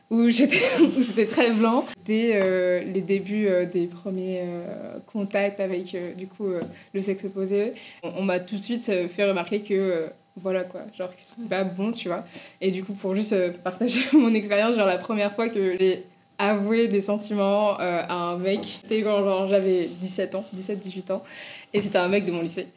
où 0.10 0.30
c'était 0.30 1.26
très 1.26 1.50
blanc. 1.50 1.84
Dès 2.04 2.32
euh, 2.34 2.82
les 2.82 3.02
débuts 3.02 3.46
euh, 3.46 3.66
des 3.66 3.86
premiers 3.86 4.40
euh, 4.42 4.98
contacts 5.06 5.60
avec 5.60 5.94
du 6.16 6.26
coup 6.26 6.48
le 6.94 7.02
sexe 7.02 7.24
opposé 7.26 7.74
on, 8.02 8.22
m'a 8.22 8.40
tout 8.40 8.56
de 8.56 8.62
suite 8.62 8.84
fait 8.84 9.28
remarquer 9.28 9.60
que 9.60 10.08
voilà 10.36 10.64
quoi. 10.64 10.82
Genre 10.96 11.10
que 11.10 11.20
c'était 11.22 11.48
pas 11.48 11.64
bon 11.64 11.92
tu 11.92 12.08
vois. 12.08 12.24
Et 12.60 12.70
du 12.70 12.84
coup 12.84 12.94
pour 12.94 13.14
juste 13.14 13.34
partager 13.62 14.00
mon 14.14 14.32
expérience 14.32 14.76
genre 14.76 14.86
la 14.86 14.98
première 14.98 15.34
fois 15.34 15.48
que 15.50 15.76
j'ai 15.78 16.04
avoué 16.38 16.88
des 16.88 17.02
sentiments 17.02 17.76
à 17.76 18.14
un 18.14 18.38
mec 18.38 18.60
c'était 18.82 19.02
quand 19.02 19.18
genre 19.18 19.46
j'avais 19.48 19.90
17 20.00 20.36
ans 20.36 20.44
17 20.54 20.80
18 20.80 21.10
ans. 21.10 21.22
Et 21.74 21.82
c'était 21.82 21.98
un 21.98 22.08
mec 22.08 22.24
de 22.24 22.32
mon 22.32 22.40
lycée 22.40 22.68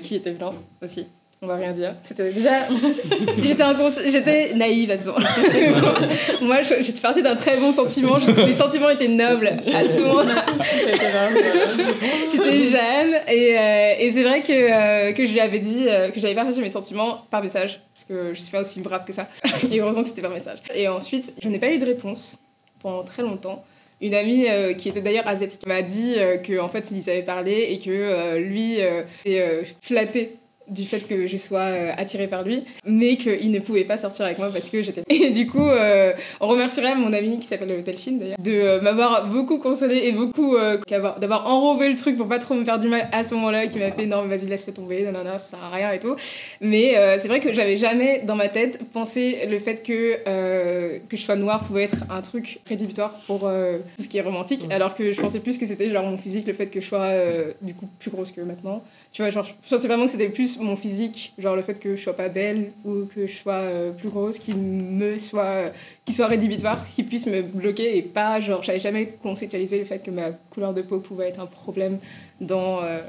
qui 0.00 0.14
était 0.14 0.32
blanc 0.32 0.54
aussi 0.80 1.08
on 1.44 1.46
va 1.46 1.56
rien 1.56 1.72
dire. 1.72 1.94
C'était 2.02 2.32
déjà. 2.32 2.66
j'étais 3.42 3.62
incons- 3.62 4.10
j'étais 4.10 4.54
naïve 4.54 4.90
à 4.90 4.98
ce 4.98 5.06
moment-là. 5.06 5.28
Moi, 6.42 6.62
j'étais 6.62 7.00
partie 7.00 7.22
d'un 7.22 7.36
très 7.36 7.58
bon 7.58 7.72
sentiment. 7.72 8.16
Les 8.46 8.54
sentiments 8.54 8.90
étaient 8.90 9.08
nobles 9.08 9.48
à 9.48 9.82
ce 9.82 10.00
moment-là. 10.00 10.44
J'étais 12.32 12.62
jeune. 12.64 13.14
Et, 13.28 13.58
euh, 13.58 13.94
et 13.98 14.12
c'est 14.12 14.22
vrai 14.22 14.42
que, 14.42 14.52
euh, 14.52 15.12
que 15.12 15.26
je 15.26 15.32
lui 15.32 15.40
avais 15.40 15.58
dit 15.58 15.84
euh, 15.88 16.10
que 16.10 16.20
j'avais 16.20 16.34
partagé 16.34 16.60
mes 16.60 16.70
sentiments 16.70 17.22
par 17.30 17.42
message. 17.42 17.80
Parce 17.94 18.04
que 18.08 18.32
je 18.34 18.40
suis 18.40 18.50
pas 18.50 18.62
aussi 18.62 18.80
brave 18.80 19.04
que 19.06 19.12
ça. 19.12 19.28
Et 19.70 19.80
heureusement 19.80 20.02
que 20.02 20.08
c'était 20.08 20.22
par 20.22 20.30
message. 20.32 20.58
Et 20.74 20.88
ensuite, 20.88 21.34
je 21.42 21.48
n'ai 21.48 21.58
pas 21.58 21.70
eu 21.70 21.78
de 21.78 21.84
réponse 21.86 22.38
pendant 22.82 23.04
très 23.04 23.22
longtemps. 23.22 23.64
Une 24.00 24.14
amie 24.14 24.46
euh, 24.48 24.74
qui 24.74 24.88
était 24.88 25.00
d'ailleurs 25.00 25.26
asiatique 25.26 25.66
m'a 25.66 25.80
dit 25.82 26.14
euh, 26.18 26.36
que 26.36 26.58
en 26.58 26.68
fait 26.68 26.90
il 26.90 27.02
savait 27.02 27.22
parler 27.22 27.68
et 27.70 27.78
que 27.78 27.90
euh, 27.90 28.38
lui 28.38 28.78
était 29.24 29.64
flatté 29.82 30.36
du 30.68 30.86
fait 30.86 31.00
que 31.00 31.26
je 31.26 31.36
sois 31.36 31.60
euh, 31.60 31.92
attirée 31.96 32.26
par 32.26 32.42
lui, 32.42 32.64
mais 32.86 33.16
qu'il 33.16 33.50
ne 33.50 33.58
pouvait 33.58 33.84
pas 33.84 33.98
sortir 33.98 34.24
avec 34.24 34.38
moi 34.38 34.50
parce 34.52 34.70
que 34.70 34.82
j'étais. 34.82 35.02
Et 35.08 35.30
du 35.30 35.46
coup, 35.46 35.66
euh, 35.66 36.12
on 36.40 36.48
remercierait 36.48 36.94
mon 36.94 37.12
ami 37.12 37.38
qui 37.38 37.46
s'appelle 37.46 37.82
Delphine 37.82 38.18
d'ailleurs, 38.18 38.38
de 38.38 38.52
euh, 38.52 38.80
m'avoir 38.80 39.28
beaucoup 39.28 39.58
consolé 39.58 39.98
et 40.04 40.12
beaucoup 40.12 40.56
d'avoir 40.88 41.46
enrobé 41.46 41.88
le 41.88 41.96
truc 41.96 42.16
pour 42.16 42.28
pas 42.28 42.38
trop 42.38 42.54
me 42.54 42.64
faire 42.64 42.78
du 42.78 42.88
mal 42.88 43.08
à 43.12 43.24
ce 43.24 43.34
moment-là, 43.34 43.66
qui 43.66 43.78
m'a 43.78 43.90
fait 43.90 44.06
non, 44.06 44.26
vas-y, 44.26 44.46
laisse 44.46 44.70
tomber, 44.74 45.04
non, 45.04 45.12
non, 45.12 45.24
non, 45.24 45.38
ça 45.38 45.50
sert 45.50 45.64
à 45.64 45.70
rien 45.70 45.92
et 45.92 45.98
tout. 45.98 46.16
Mais 46.60 46.94
c'est 47.18 47.28
vrai 47.28 47.40
que 47.40 47.52
j'avais 47.52 47.76
jamais 47.76 48.22
dans 48.24 48.36
ma 48.36 48.48
tête 48.48 48.80
pensé 48.92 49.46
le 49.48 49.58
fait 49.58 49.82
que, 49.82 50.98
que 51.08 51.16
je 51.16 51.22
sois 51.22 51.36
noire 51.36 51.64
pouvait 51.64 51.84
être 51.84 52.04
un 52.10 52.22
truc 52.22 52.60
rédhibitoire 52.66 53.12
pour 53.26 53.40
tout 53.40 54.02
ce 54.02 54.08
qui 54.08 54.18
est 54.18 54.22
romantique, 54.22 54.64
alors 54.70 54.94
que 54.94 55.12
je 55.12 55.20
pensais 55.20 55.40
plus 55.40 55.58
que 55.58 55.66
c'était 55.66 55.90
genre 55.90 56.04
mon 56.04 56.18
physique, 56.18 56.46
le 56.46 56.52
fait 56.52 56.66
que 56.66 56.80
je 56.80 56.86
sois 56.86 57.12
du 57.60 57.74
coup 57.74 57.88
plus 57.98 58.10
grosse 58.10 58.32
que 58.32 58.40
maintenant. 58.40 58.82
Tu 59.14 59.22
vois, 59.22 59.30
genre, 59.30 59.44
je 59.44 59.70
pensais 59.70 59.86
vraiment 59.86 60.06
que 60.06 60.10
c'était 60.10 60.28
plus 60.28 60.53
mon 60.60 60.76
physique, 60.76 61.32
genre 61.38 61.56
le 61.56 61.62
fait 61.62 61.78
que 61.78 61.96
je 61.96 62.02
sois 62.02 62.16
pas 62.16 62.28
belle 62.28 62.72
ou 62.84 63.06
que 63.06 63.26
je 63.26 63.34
sois 63.34 63.54
euh, 63.54 63.92
plus 63.92 64.08
grosse, 64.08 64.38
qui 64.38 64.54
me 64.54 65.16
soit, 65.16 65.72
qui 66.04 66.12
soit 66.12 66.26
rédhibitoire, 66.26 66.84
qui 66.94 67.02
puisse 67.02 67.26
me 67.26 67.42
bloquer 67.42 67.96
et 67.96 68.02
pas, 68.02 68.40
genre, 68.40 68.62
j'avais 68.62 68.80
jamais 68.80 69.14
conceptualisé 69.22 69.78
le 69.78 69.84
fait 69.84 70.00
que 70.00 70.10
ma 70.10 70.30
couleur 70.50 70.74
de 70.74 70.82
peau 70.82 70.98
pouvait 70.98 71.28
être 71.28 71.40
un 71.40 71.46
problème 71.46 71.98
dans 72.40 72.82
euh, 72.82 73.00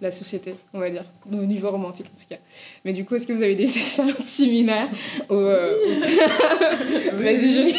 la 0.00 0.12
société, 0.12 0.54
on 0.74 0.78
va 0.78 0.90
dire, 0.90 1.04
au 1.32 1.36
niveau 1.46 1.70
romantique 1.70 2.06
en 2.14 2.18
tout 2.20 2.26
cas. 2.28 2.36
Mais 2.84 2.92
du 2.92 3.04
coup, 3.04 3.14
est-ce 3.14 3.26
que 3.26 3.32
vous 3.32 3.42
avez 3.42 3.54
des 3.54 3.64
expériences 3.76 4.18
similaires 4.26 4.88
au, 5.30 5.34
euh, 5.34 5.74
au- 5.82 7.16
Vas-y, 7.22 7.52
Julie. 7.54 7.74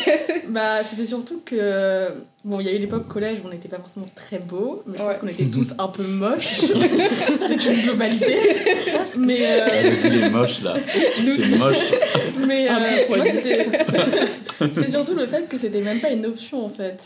Bah, 0.50 0.83
c'était 0.83 1.05
surtout 1.05 1.41
que. 1.45 2.09
Bon, 2.43 2.59
il 2.62 2.65
y 2.65 2.69
a 2.69 2.71
eu 2.74 2.77
l'époque 2.77 3.07
collège 3.07 3.39
où 3.43 3.47
on 3.47 3.50
n'était 3.51 3.67
pas 3.67 3.77
forcément 3.77 4.05
très 4.15 4.39
beaux, 4.39 4.81
mais 4.88 4.97
je 4.97 5.03
Ouais. 5.03 5.09
pense 5.09 5.19
qu'on 5.19 5.27
était 5.27 5.45
tous 5.45 5.74
un 5.77 5.88
peu 5.89 6.03
moches. 6.03 6.59
C'est 6.62 7.65
une 7.65 7.81
globalité. 7.83 8.38
Mais. 9.17 9.38
euh, 9.41 10.09
les 10.09 10.29
moches 10.29 10.62
là. 10.63 10.74
C'est 11.13 11.57
moche. 11.57 11.91
mais 12.47 12.67
Un 12.69 12.81
euh, 12.81 13.07
ouais, 13.09 13.31
c'est 14.74 14.89
surtout 14.89 15.13
le 15.13 15.25
fait 15.27 15.47
que 15.50 15.57
c'était 15.57 15.81
même 15.81 16.00
pas 16.00 16.09
une 16.09 16.25
option 16.25 16.65
en 16.65 16.69
fait. 16.69 17.00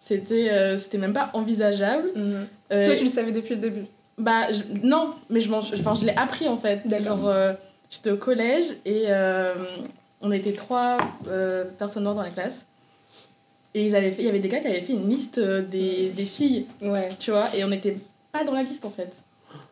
C'était 0.00 0.48
euh, 0.50 0.76
c'était 0.78 0.98
même 0.98 1.12
pas 1.12 1.30
envisageable. 1.34 2.08
Euh, 2.16 2.84
Toi, 2.84 2.94
tu 2.96 3.04
le 3.04 3.10
savais 3.10 3.32
depuis 3.32 3.54
le 3.54 3.60
début. 3.60 3.84
Bah, 4.18 4.50
je- 4.50 4.62
non, 4.86 5.14
mais 5.30 5.40
je, 5.40 5.50
enfin, 5.52 5.94
je 5.94 6.04
l'ai 6.04 6.14
appris 6.16 6.48
en 6.48 6.58
fait. 6.58 6.82
D'accord. 6.86 7.18
Genre, 7.18 7.28
euh, 7.28 7.52
j'étais 7.90 8.10
au 8.10 8.16
collège 8.16 8.64
et 8.84 9.04
euh, 9.08 9.54
on 10.20 10.32
était 10.32 10.52
trois 10.52 10.98
euh, 11.28 11.64
personnes 11.78 12.02
noires 12.02 12.14
dans 12.16 12.22
la 12.22 12.30
classe. 12.30 12.66
Et 13.74 13.86
ils 13.86 13.94
avaient 13.94 14.10
fait, 14.10 14.22
il 14.22 14.26
y 14.26 14.28
avait 14.28 14.38
des 14.40 14.48
gars 14.48 14.60
qui 14.60 14.66
avaient 14.66 14.80
fait 14.80 14.92
une 14.94 15.08
liste 15.08 15.38
euh, 15.38 15.62
des, 15.62 16.08
des 16.10 16.24
filles, 16.24 16.66
Ouais. 16.82 17.08
tu 17.20 17.30
vois, 17.30 17.54
et 17.54 17.62
on 17.64 17.68
n'était 17.68 17.98
pas 18.32 18.42
dans 18.42 18.52
la 18.52 18.62
liste 18.62 18.84
en 18.84 18.90
fait. 18.90 19.12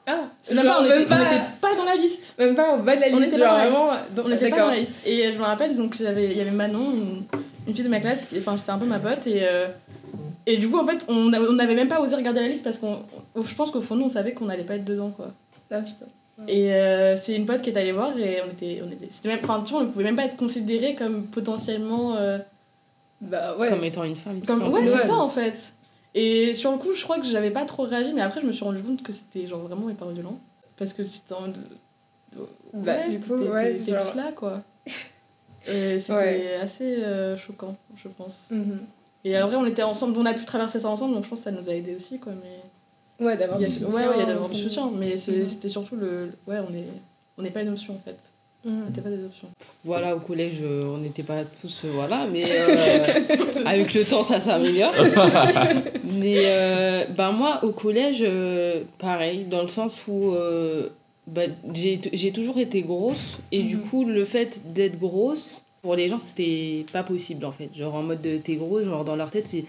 Ah, 0.07 0.29
C'est 0.43 0.55
même 0.55 0.65
pas, 0.65 0.71
genre 0.75 0.81
on 0.83 0.85
était, 0.85 0.99
même 0.99 1.09
pas, 1.09 1.23
était 1.35 1.43
pas 1.61 1.75
dans 1.75 1.85
la 1.85 1.97
liste. 1.97 2.35
même 2.39 2.55
pas 2.55 2.75
au 2.77 2.83
bas 2.83 2.95
de 2.95 3.01
la 3.01 3.09
liste. 3.09 3.19
On 3.19 3.23
était 3.25 3.39
genre 3.39 3.49
pas 3.57 3.65
dans 3.71 3.71
vraiment. 3.87 4.01
On 4.25 4.29
n'était 4.29 4.51
pas 4.51 4.59
dans 4.59 4.71
la 4.71 4.77
liste. 4.77 4.95
Et 5.05 5.33
je 5.33 5.37
me 5.39 5.43
rappelle, 5.43 5.77
donc 5.77 5.97
il 5.99 6.05
y 6.37 6.41
avait 6.41 6.51
Manon, 6.53 6.93
une, 6.93 7.23
une 7.67 7.75
fille 7.75 7.83
de 7.85 7.89
ma 7.89 7.99
classe, 8.01 8.27
enfin 8.39 8.57
c'était 8.57 8.71
un 8.71 8.79
peu 8.79 8.87
ma 8.87 9.01
pote, 9.01 9.27
et, 9.27 9.41
euh, 9.43 9.67
et 10.47 10.57
du 10.59 10.71
coup 10.71 10.79
en 10.79 10.87
fait 10.87 11.05
on 11.09 11.31
n'avait 11.31 11.75
même 11.75 11.89
pas 11.89 12.01
osé 12.01 12.15
regarder 12.17 12.41
la 12.41 12.49
liste 12.49 12.65
parce 12.65 12.79
qu'on, 12.79 12.99
je 13.43 13.55
pense 13.55 13.71
qu'au 13.71 13.81
fond 13.81 13.97
nous 13.97 14.05
on 14.07 14.09
savait 14.11 14.33
qu'on 14.33 14.49
allait 14.49 14.65
pas 14.65 14.77
être 14.77 14.85
dedans 14.85 15.11
quoi. 15.11 15.33
Ah, 15.71 15.81
putain. 15.81 16.07
Et 16.49 16.73
euh, 16.75 17.17
c'est 17.17 17.35
une 17.35 17.47
pote 17.47 17.63
qui 17.63 17.71
est 17.71 17.79
allée 17.79 17.93
voir 17.93 18.17
et 18.19 18.41
on 18.47 18.51
était. 18.51 18.83
On 18.87 18.91
était 18.91 19.09
c'était 19.11 19.31
même, 19.31 19.39
enfin, 19.43 19.63
tu 19.65 19.73
vois, 19.73 19.83
on 19.83 19.87
pouvait 19.89 20.05
même 20.05 20.17
pas 20.17 20.25
être 20.27 20.37
considéré 20.37 20.95
comme 20.95 21.25
potentiellement. 21.29 22.15
euh, 22.17 22.39
Bah 23.23 23.57
ouais. 23.57 23.69
Comme 23.71 23.83
étant 23.85 24.05
une 24.05 24.17
femme. 24.17 24.43
comme, 24.47 24.69
ouais, 24.71 24.87
c'est 24.87 25.07
ça 25.07 25.15
en 25.15 25.31
fait. 25.31 25.73
Et 26.15 26.53
sur 26.55 26.73
le 26.73 26.79
coup, 26.79 26.93
je 26.95 27.03
crois 27.03 27.19
que 27.21 27.25
j'avais 27.27 27.51
pas 27.51 27.65
trop 27.65 27.85
réagi, 27.85 28.13
mais 28.13 28.21
après, 28.21 28.43
je 28.43 28.47
me 28.47 28.53
suis 28.53 28.65
rendu 28.65 28.83
compte 28.83 29.03
que 29.03 29.13
c'était 29.13 29.47
genre 29.47 29.61
vraiment 29.61 29.89
hyper 29.89 30.09
violent. 30.11 30.39
Parce 30.77 30.93
que 30.93 31.03
tu 31.03 31.21
t'en. 31.27 31.49
Bah, 32.75 33.09
du 33.09 33.19
coup, 33.21 33.35
ouais, 33.35 33.75
t'es- 33.77 33.93
genre- 33.93 34.03
juste 34.03 34.15
là 34.15 34.31
quoi. 34.33 34.63
Et 35.67 35.99
c'était 35.99 36.13
Ouais. 36.13 36.55
assez 36.63 37.03
euh, 37.03 37.37
choquant, 37.37 37.77
je 37.97 38.09
pense. 38.09 38.45
Mhm. 38.51 38.81
Et 39.29 39.35
après, 39.37 39.57
on 39.57 39.67
était 39.67 39.83
ensemble, 39.83 40.17
on 40.19 40.27
a 40.27 40.35
pu 40.35 40.45
traverser 40.45 40.79
ça 40.79 40.89
ensemble, 40.89 41.15
donc 41.15 41.25
je 41.25 41.29
pense 41.31 41.41
que 41.41 41.45
ça 41.45 41.51
nous 41.51 41.69
a 41.69 41.73
aidé 41.75 41.95
aussi 41.97 42.19
quoi. 42.19 42.33
Mais... 42.43 43.25
Ouais, 43.25 43.37
d'avoir 43.37 43.59
Il 43.61 43.63
y 43.63 43.65
a, 43.65 43.69
du 43.69 43.85
ouais, 43.85 43.91
soutien. 43.91 44.11
ouais, 44.11 44.23
a 44.23 44.27
d'avoir 44.27 44.49
du 44.49 44.59
soutien, 44.63 44.91
mais 44.97 45.15
Mhm. 45.15 45.49
c'était 45.49 45.69
surtout 45.69 45.97
le. 45.97 46.31
Ouais, 46.47 46.59
on 46.69 46.73
est. 46.75 46.85
On 47.39 47.43
n'est 47.43 47.51
pas 47.51 47.63
une 47.63 47.71
option 47.71 47.95
en 47.95 47.99
fait. 48.05 48.17
On 48.65 48.71
Mhm. 48.71 48.85
n'était 48.87 49.01
pas 49.01 49.11
des 49.11 49.25
options. 49.25 49.49
Voilà, 49.85 50.15
au 50.17 50.21
collège, 50.21 50.59
euh, 50.63 50.85
on 50.95 50.99
n'était 50.99 51.23
pas 51.23 51.45
tous. 51.61 51.83
euh, 51.85 51.91
voilà, 51.93 52.27
mais 52.33 52.45
euh, 52.47 53.05
avec 53.67 53.95
le 53.95 54.05
temps, 54.05 54.23
ça 54.23 54.39
s'améliore. 54.41 54.93
mais 56.05 56.43
euh, 56.47 57.05
ben 57.17 57.33
moi, 57.33 57.61
au 57.65 57.71
collège, 57.73 58.25
pareil, 58.99 59.45
dans 59.45 59.63
le 59.63 59.69
sens 59.69 60.07
où 60.09 60.33
euh, 60.35 60.89
bah, 61.27 61.43
j'ai 61.73 62.01
j'ai 62.13 62.33
toujours 62.33 62.59
été 62.59 62.83
grosse, 62.83 63.39
et 63.53 63.63
du 63.63 63.77
Mhm. 63.79 63.83
coup, 63.89 64.05
le 64.05 64.25
fait 64.25 64.63
d'être 64.73 64.99
grosse, 64.99 65.63
pour 65.87 65.95
les 65.95 66.09
gens, 66.09 66.19
c'était 66.19 66.85
pas 66.93 67.05
possible 67.05 67.45
en 67.45 67.53
fait. 67.53 67.71
Genre 67.75 67.95
en 67.95 68.03
mode 68.03 68.21
de 68.21 68.39
t'es 68.39 68.57
grosse, 68.57 68.85
genre 68.85 69.05
dans 69.05 69.15
leur 69.17 69.31
tête, 69.31 69.47
c'est. 69.47 69.65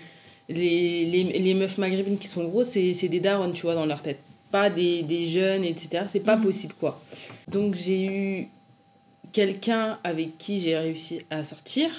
Les, 0.49 1.05
les, 1.05 1.23
les 1.39 1.53
meufs 1.53 1.77
maghrébines 1.77 2.17
qui 2.17 2.27
sont 2.27 2.45
grosses, 2.45 2.69
c'est 2.69 2.93
c'est 2.93 3.09
des 3.09 3.19
darons, 3.19 3.51
tu 3.51 3.63
vois, 3.63 3.75
dans 3.75 3.85
leur 3.85 4.01
tête. 4.01 4.19
Pas 4.49 4.69
des, 4.71 5.03
des 5.03 5.25
jeunes, 5.25 5.63
etc. 5.65 6.05
C'est 6.07 6.21
pas 6.21 6.37
Mhm. 6.37 6.43
possible, 6.43 6.73
quoi. 6.79 6.99
Donc 7.47 7.75
j'ai 7.75 8.05
eu 8.05 8.47
quelqu'un 9.33 9.99
avec 10.03 10.37
qui 10.37 10.59
j'ai 10.61 10.77
réussi 10.77 11.21
à 11.29 11.43
sortir. 11.43 11.89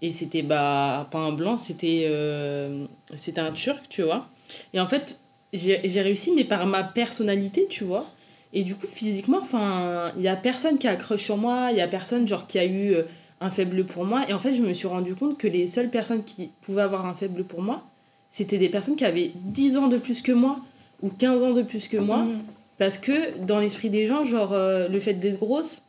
Et 0.00 0.10
c'était 0.10 0.42
bah, 0.42 1.08
pas 1.12 1.18
un 1.18 1.32
blanc, 1.32 1.56
c'était 1.58 2.04
euh, 2.06 2.86
c'était 3.16 3.40
un 3.40 3.52
turc, 3.52 3.82
tu 3.88 4.02
vois. 4.02 4.26
Et 4.74 4.80
en 4.80 4.86
fait, 4.88 5.20
j'ai 5.52 5.80
j'ai 5.84 6.00
réussi, 6.02 6.32
mais 6.34 6.44
par 6.44 6.66
ma 6.66 6.82
personnalité, 6.84 7.66
tu 7.68 7.84
vois. 7.84 8.06
Et 8.52 8.64
du 8.64 8.74
coup, 8.74 8.86
physiquement, 8.86 9.38
enfin, 9.40 10.12
il 10.16 10.22
y 10.22 10.28
a 10.28 10.36
personne 10.36 10.76
qui 10.78 10.86
a 10.86 10.96
crush 10.96 11.24
sur 11.24 11.36
moi, 11.36 11.68
il 11.72 11.78
y 11.78 11.80
a 11.80 11.88
personne 11.88 12.26
genre 12.28 12.46
qui 12.46 12.58
a 12.58 12.64
eu 12.64 12.94
euh, 12.94 13.02
un 13.42 13.50
faible 13.50 13.84
pour 13.84 14.04
moi. 14.04 14.24
Et 14.28 14.32
en 14.32 14.38
fait, 14.38 14.54
je 14.54 14.62
me 14.62 14.72
suis 14.72 14.88
rendu 14.88 15.14
compte 15.14 15.36
que 15.36 15.48
les 15.48 15.66
seules 15.66 15.90
personnes 15.90 16.24
qui 16.24 16.50
pouvaient 16.62 16.82
avoir 16.82 17.06
un 17.06 17.14
faible 17.14 17.44
pour 17.44 17.62
moi, 17.62 17.84
c'était 18.30 18.58
des 18.58 18.68
personnes 18.68 18.96
qui 18.96 19.04
avaient 19.04 19.32
10 19.34 19.76
ans 19.76 19.88
de 19.88 19.98
plus 19.98 20.22
que 20.22 20.32
moi 20.32 20.58
ou 21.02 21.10
15 21.10 21.42
ans 21.42 21.52
de 21.52 21.62
plus 21.62 21.88
que 21.88 21.96
moi. 21.96 22.18
Mhm. 22.18 22.40
Parce 22.78 22.98
que 22.98 23.38
dans 23.38 23.60
l'esprit 23.60 23.90
des 23.90 24.06
gens, 24.06 24.24
genre, 24.24 24.52
euh, 24.52 24.88
le 24.88 24.98
fait 24.98 25.14
d'être 25.14 25.38
grosse, 25.38 25.82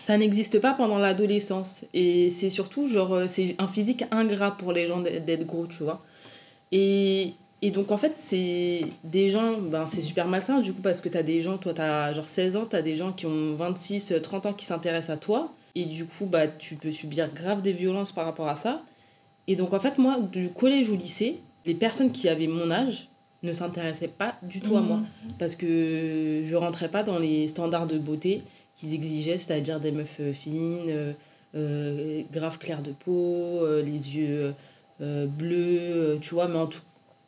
ça 0.00 0.16
n'existe 0.16 0.60
pas 0.60 0.72
pendant 0.72 0.98
l'adolescence. 0.98 1.84
Et 1.92 2.30
c'est 2.30 2.48
surtout, 2.48 2.86
genre, 2.86 3.12
euh, 3.12 3.26
c'est 3.26 3.54
un 3.58 3.66
physique 3.66 4.04
ingrat 4.10 4.56
pour 4.56 4.72
les 4.72 4.86
gens 4.86 5.00
d'être 5.00 5.24
d'être 5.24 5.46
gros, 5.46 5.66
tu 5.66 5.82
vois. 5.82 6.02
Et, 6.72 7.34
et 7.62 7.70
donc, 7.70 7.90
en 7.90 7.96
fait, 7.96 8.14
c'est 8.16 8.86
des 9.04 9.28
gens, 9.28 9.58
ben, 9.58 9.86
c'est 9.86 10.02
super 10.02 10.26
malsain, 10.26 10.60
du 10.60 10.72
coup, 10.72 10.80
parce 10.82 11.00
que 11.00 11.08
t'as 11.08 11.22
des 11.22 11.42
gens, 11.42 11.58
toi, 11.58 11.74
t'as 11.74 12.12
genre 12.12 12.28
16 12.28 12.56
ans, 12.56 12.64
t'as 12.64 12.82
des 12.82 12.96
gens 12.96 13.12
qui 13.12 13.26
ont 13.26 13.54
26, 13.56 14.14
30 14.22 14.46
ans 14.46 14.52
qui 14.52 14.64
s'intéressent 14.64 15.16
à 15.16 15.18
toi. 15.18 15.52
Et 15.74 15.84
du 15.84 16.04
coup, 16.06 16.26
bah, 16.26 16.48
tu 16.48 16.76
peux 16.76 16.92
subir 16.92 17.32
grave 17.32 17.62
des 17.62 17.72
violences 17.72 18.12
par 18.12 18.24
rapport 18.24 18.48
à 18.48 18.56
ça. 18.56 18.82
Et 19.46 19.56
donc, 19.56 19.72
en 19.74 19.80
fait, 19.80 19.98
moi, 19.98 20.18
du 20.20 20.50
collège 20.50 20.90
au 20.90 20.96
lycée, 20.96 21.40
les 21.66 21.74
personnes 21.74 22.12
qui 22.12 22.28
avaient 22.28 22.46
mon 22.46 22.70
âge, 22.70 23.08
ne 23.42 23.52
s'intéressaient 23.54 24.08
pas 24.08 24.36
du 24.42 24.60
tout 24.60 24.76
à 24.76 24.80
moi. 24.80 25.00
Parce 25.38 25.56
que 25.56 26.42
je 26.44 26.56
rentrais 26.56 26.90
pas 26.90 27.02
dans 27.02 27.18
les 27.18 27.48
standards 27.48 27.86
de 27.86 27.98
beauté 27.98 28.42
qu'ils 28.76 28.94
exigeaient, 28.94 29.38
c'est-à-dire 29.38 29.80
des 29.80 29.92
meufs 29.92 30.20
euh, 30.20 30.32
fines, 30.32 30.84
euh, 30.88 31.12
euh, 31.54 32.22
grave 32.32 32.58
claires 32.58 32.82
de 32.82 32.92
peau, 32.92 33.64
euh, 33.64 33.82
les 33.82 34.16
yeux 34.16 34.54
euh, 35.00 35.26
bleus, 35.26 36.18
tu 36.20 36.34
vois, 36.34 36.48
mais 36.48 36.58
en 36.58 36.66
tout 36.66 36.82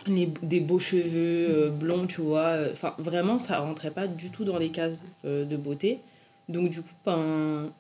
les, 0.07 0.31
des 0.43 0.61
beaux 0.61 0.79
cheveux 0.81 1.47
euh, 1.49 1.71
blonds, 1.71 2.07
tu 2.07 2.21
vois. 2.21 2.59
Enfin, 2.73 2.95
vraiment, 2.99 3.39
ça 3.39 3.61
rentrait 3.61 3.91
pas 3.91 4.07
du 4.07 4.31
tout 4.31 4.45
dans 4.45 4.59
les 4.59 4.71
cases 4.71 5.03
de 5.25 5.57
beauté. 5.57 6.01
Donc, 6.49 6.71
du 6.71 6.83
coup, 6.83 6.95
ben, 7.07 7.71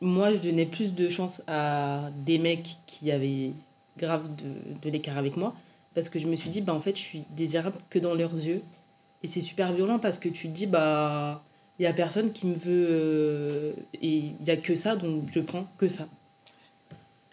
moi, 0.00 0.32
je 0.32 0.38
donnais 0.38 0.66
plus 0.66 0.94
de 0.94 1.08
chance 1.08 1.42
à 1.46 2.10
des 2.24 2.38
mecs 2.38 2.76
qui 2.86 3.10
avaient 3.10 3.52
grave 3.98 4.28
de, 4.36 4.44
de 4.82 4.90
l'écart 4.90 5.16
avec 5.18 5.36
moi. 5.36 5.54
Parce 5.94 6.08
que 6.10 6.18
je 6.18 6.26
me 6.26 6.36
suis 6.36 6.50
dit, 6.50 6.60
bah, 6.60 6.74
en 6.74 6.80
fait, 6.80 6.94
je 6.96 7.00
suis 7.02 7.24
désirable 7.30 7.76
que 7.88 7.98
dans 7.98 8.14
leurs 8.14 8.34
yeux. 8.34 8.62
Et 9.22 9.26
c'est 9.26 9.40
super 9.40 9.72
violent 9.72 9.98
parce 9.98 10.18
que 10.18 10.28
tu 10.28 10.48
te 10.48 10.52
dis, 10.52 10.66
bah, 10.66 11.42
il 11.78 11.84
y 11.84 11.86
a 11.86 11.92
personne 11.94 12.32
qui 12.32 12.46
me 12.46 12.54
veut. 12.54 12.86
euh, 12.90 13.72
et 13.94 14.08
il 14.40 14.46
y 14.46 14.50
a 14.50 14.56
que 14.56 14.74
ça, 14.74 14.94
donc 14.96 15.24
je 15.32 15.40
prends 15.40 15.66
que 15.78 15.88
ça. 15.88 16.06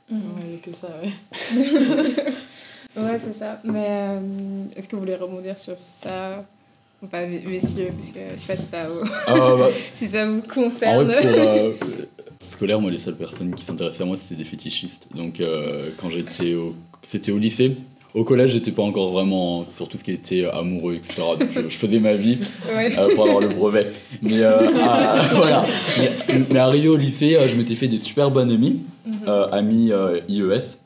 Ouais, 0.09 0.57
que 0.63 0.71
ça, 0.73 0.89
ouais. 1.01 1.11
Ouais, 2.95 3.17
c'est 3.17 3.33
ça. 3.33 3.59
Mais 3.63 3.87
euh, 3.89 4.65
est-ce 4.75 4.87
que 4.87 4.95
vous 4.95 5.01
voulez 5.01 5.15
rebondir 5.15 5.57
sur 5.57 5.79
ça? 5.79 6.45
Pas, 7.11 7.25
mes- 7.25 7.39
messieurs, 7.45 7.89
parce 7.97 8.11
que 8.11 8.19
je 8.37 8.41
sais 8.41 8.47
pas 8.47 8.55
si 8.61 8.69
ça, 8.71 8.85
vous- 8.87 9.09
Ah, 9.27 9.55
bah, 9.57 9.69
si 9.95 10.07
ça 10.07 10.25
vous 10.25 10.37
en 10.39 10.41
concerne. 10.41 11.05
vrai, 11.05 11.21
pour 11.21 11.39
euh, 11.39 11.71
scolaire, 12.39 12.79
moi, 12.79 12.91
les 12.91 12.97
seules 12.97 13.15
personnes 13.17 13.53
qui 13.55 13.65
s'intéressaient 13.65 14.03
à 14.03 14.05
moi, 14.05 14.15
c'était 14.17 14.35
des 14.35 14.45
fétichistes. 14.45 15.07
Donc, 15.15 15.39
euh, 15.39 15.89
quand 15.99 16.09
j'étais 16.09 16.53
au... 16.55 16.73
C'était 17.05 17.31
au 17.33 17.37
lycée. 17.37 17.75
Au 18.13 18.23
collège, 18.23 18.51
j'étais 18.51 18.71
pas 18.71 18.83
encore 18.83 19.11
vraiment 19.11 19.65
sur 19.75 19.89
tout 19.89 19.97
ce 19.97 20.03
qui 20.03 20.11
était 20.11 20.45
amoureux, 20.45 20.93
etc. 20.95 21.15
Donc, 21.39 21.49
je, 21.49 21.61
je 21.67 21.75
faisais 21.77 21.99
ma 21.99 22.13
vie 22.13 22.37
Ouais. 22.73 22.97
euh, 22.97 23.13
pour 23.15 23.23
avoir 23.25 23.39
le 23.41 23.49
brevet. 23.49 23.87
Mais, 24.21 24.39
euh, 24.41 24.69
à, 24.83 25.21
voilà. 25.33 25.65
mais, 25.97 26.11
mais 26.51 26.59
arrivé 26.59 26.87
au 26.87 26.95
lycée, 26.95 27.35
euh, 27.35 27.47
je 27.47 27.55
m'étais 27.55 27.75
fait 27.75 27.87
des 27.87 27.97
super 27.99 28.29
bonnes 28.31 28.51
amies, 28.51 28.81
euh, 29.27 29.47
amies 29.51 29.91
euh, 29.91 30.19
IES, 30.29 30.77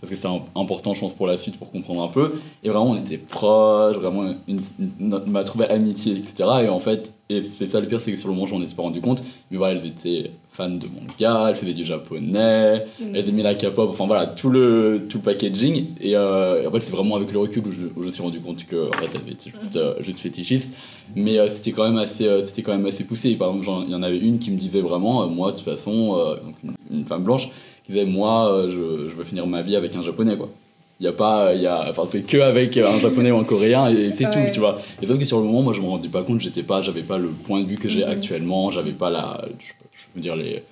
parce 0.00 0.10
que 0.10 0.16
c'est 0.16 0.28
important, 0.54 0.94
je 0.94 1.00
pense, 1.00 1.14
pour 1.14 1.26
la 1.26 1.36
suite, 1.36 1.56
pour 1.58 1.70
comprendre 1.72 2.02
un 2.02 2.08
peu. 2.08 2.34
Et 2.62 2.68
vraiment, 2.68 2.90
on 2.90 2.96
était 2.96 3.18
proches, 3.18 3.96
vraiment, 3.96 4.24
une, 4.46 4.60
une- 4.78 4.90
notre- 5.00 5.26
ma 5.28 5.42
belle 5.44 5.70
amitié, 5.72 6.12
etc. 6.12 6.48
Et 6.64 6.68
en 6.68 6.80
fait, 6.80 7.12
et 7.28 7.42
c'est 7.42 7.66
ça 7.66 7.80
le 7.80 7.86
pire, 7.88 8.00
c'est 8.00 8.12
que 8.12 8.18
sur 8.18 8.28
le 8.28 8.34
moment, 8.34 8.46
j'en 8.46 8.60
ai 8.62 8.66
pas 8.66 8.82
rendu 8.82 9.00
compte. 9.00 9.24
Mais 9.50 9.56
voilà, 9.56 9.78
elles 9.80 9.86
étaient 9.86 10.30
fans 10.52 10.68
de 10.68 10.86
manga, 10.86 11.48
elles 11.50 11.56
faisaient 11.56 11.72
du 11.74 11.84
japonais, 11.84 12.86
elles 13.14 13.28
aimaient 13.28 13.42
la 13.42 13.54
K-pop, 13.54 13.90
enfin 13.90 14.06
voilà, 14.06 14.26
tout 14.26 14.48
le, 14.48 15.06
tout 15.08 15.18
le 15.18 15.22
packaging. 15.24 15.86
Et 16.00 16.16
euh, 16.16 16.68
en 16.68 16.72
fait, 16.72 16.80
c'est 16.80 16.92
vraiment 16.92 17.16
avec 17.16 17.32
le 17.32 17.38
recul 17.38 17.62
où 17.66 17.72
je, 17.72 17.86
où 17.96 18.02
je 18.02 18.06
me 18.08 18.12
suis 18.12 18.22
rendu 18.22 18.40
compte 18.40 18.64
que, 18.66 18.88
en 18.88 18.92
fait, 18.92 19.08
elles 19.14 19.32
étaient 19.32 19.50
juste, 19.50 19.76
euh, 19.76 19.94
juste 20.00 20.18
fétichistes. 20.20 20.72
Mais 21.14 21.38
euh, 21.38 21.48
c'était 21.48 21.72
quand 21.72 21.84
même 21.84 21.98
assez 21.98 22.26
euh, 22.26 22.42
c'était 22.42 22.62
quand 22.62 22.72
même 22.72 22.84
assez 22.86 23.04
poussé 23.04 23.36
par 23.36 23.54
exemple 23.54 23.84
il 23.86 23.92
y 23.92 23.94
en 23.94 24.02
avait 24.02 24.18
une 24.18 24.40
qui 24.40 24.50
me 24.50 24.56
disait 24.58 24.80
vraiment 24.80 25.24
moi 25.28 25.52
de 25.52 25.56
toute 25.56 25.64
façon 25.64 26.16
donc 26.44 26.54
une, 26.64 26.74
une 26.98 27.04
femme 27.04 27.22
blanche 27.22 27.48
qui 27.86 27.92
disait 27.92 28.04
moi 28.04 28.52
euh, 28.52 28.70
je, 28.70 29.08
je 29.10 29.14
veux 29.14 29.24
finir 29.24 29.46
ma 29.46 29.62
vie 29.62 29.76
avec 29.76 29.94
un 29.96 30.02
japonais 30.02 30.36
quoi 30.36 30.48
il 31.00 31.04
y 31.04 31.08
a 31.08 31.12
pas 31.12 31.54
il 31.54 31.62
y 31.62 31.66
a 31.66 31.86
enfin 31.90 32.02
c'est 32.08 32.22
que 32.22 32.38
avec 32.38 32.76
un 32.76 32.98
japonais 32.98 33.30
ou 33.30 33.36
un 33.38 33.44
coréen 33.44 33.88
et 33.88 34.10
c'est 34.12 34.26
Ouais. 34.26 34.46
tout 34.46 34.52
tu 34.52 34.60
vois 34.60 34.76
et 35.00 35.06
sauf 35.06 35.18
que 35.18 35.24
sur 35.24 35.38
le 35.40 35.44
moment 35.46 35.62
moi 35.62 35.72
je 35.74 35.80
me 35.80 35.86
rendais 35.86 36.08
pas 36.08 36.22
compte 36.22 36.40
j'étais 36.40 36.62
pas 36.62 36.82
j'avais 36.82 37.02
pas 37.02 37.18
le 37.18 37.28
point 37.28 37.60
de 37.62 37.66
vue 37.66 37.76
que 37.76 37.88
j'ai 37.88 38.04
Mhm. 38.04 38.10
actuellement 38.10 38.70
j'avais 38.70 38.92
pas 38.92 39.10
la 39.10 39.44
je, 39.58 39.66
je 39.92 40.02
veux 40.14 40.20
dire 40.22 40.36
les 40.36 40.62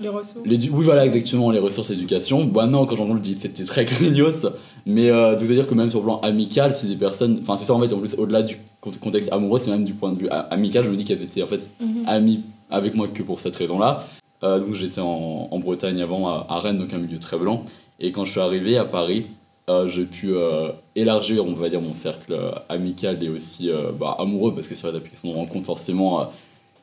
Les 0.00 0.08
ressources. 0.10 0.44
les, 0.46 0.56
oui, 0.68 0.84
voilà, 0.84 1.06
exactement, 1.06 1.50
les 1.50 1.58
ressources 1.58 1.88
d'éducation. 1.88 2.44
Bah 2.44 2.66
non, 2.66 2.84
quand 2.84 2.96
j'en 2.96 3.14
le 3.14 3.18
dis, 3.18 3.34
c'était 3.40 3.64
très 3.64 3.84
craignos. 3.90 4.44
Mais 4.84 5.08
euh, 5.08 5.34
de 5.36 5.42
vous 5.42 5.54
dire 5.54 5.66
que 5.66 5.72
même 5.74 5.88
sur 5.88 6.00
le 6.00 6.04
plan 6.04 6.20
amical, 6.20 6.74
c'est 6.76 6.86
des 6.86 6.96
personnes. 6.96 7.38
Enfin, 7.40 7.56
c'est 7.56 7.64
ça 7.64 7.72
en 7.72 7.80
fait, 7.80 7.90
en 7.94 7.98
plus, 8.00 8.12
au-delà 8.18 8.42
du 8.42 8.58
cont- 8.82 8.90
contexte 9.00 9.32
amoureux, 9.32 9.58
c'est 9.58 9.70
même 9.70 9.86
du 9.86 9.94
point 9.94 10.12
de 10.12 10.18
vue 10.18 10.28
amical. 10.50 10.84
Je 10.84 10.90
me 10.90 10.96
dis 10.96 11.04
qu'elles 11.06 11.22
étaient 11.22 11.42
en 11.42 11.46
fait 11.46 11.70
amies 12.06 12.42
avec 12.70 12.94
moi 12.94 13.08
que 13.08 13.22
pour 13.22 13.40
cette 13.40 13.56
raison-là. 13.56 14.06
Euh, 14.42 14.60
donc 14.60 14.74
j'étais 14.74 15.00
en, 15.00 15.48
en 15.50 15.58
Bretagne 15.58 16.00
avant, 16.02 16.28
à, 16.28 16.46
à 16.48 16.58
Rennes, 16.58 16.78
donc 16.78 16.92
un 16.92 16.98
milieu 16.98 17.18
très 17.18 17.38
blanc. 17.38 17.62
Et 18.00 18.12
quand 18.12 18.24
je 18.24 18.32
suis 18.32 18.40
arrivé 18.40 18.76
à 18.76 18.84
Paris, 18.84 19.26
euh, 19.68 19.88
j'ai 19.88 20.04
pu 20.04 20.34
euh, 20.34 20.70
élargir, 20.94 21.46
on 21.46 21.54
va 21.54 21.68
dire, 21.68 21.80
mon 21.80 21.92
cercle 21.92 22.38
amical 22.68 23.22
et 23.22 23.28
aussi 23.28 23.70
bah, 23.98 24.16
amoureux, 24.18 24.54
parce 24.54 24.68
que 24.68 24.74
sur 24.74 24.88
les 24.90 24.96
applications 24.96 25.30
de 25.30 25.34
rencontre, 25.34 25.66
forcément, 25.66 26.30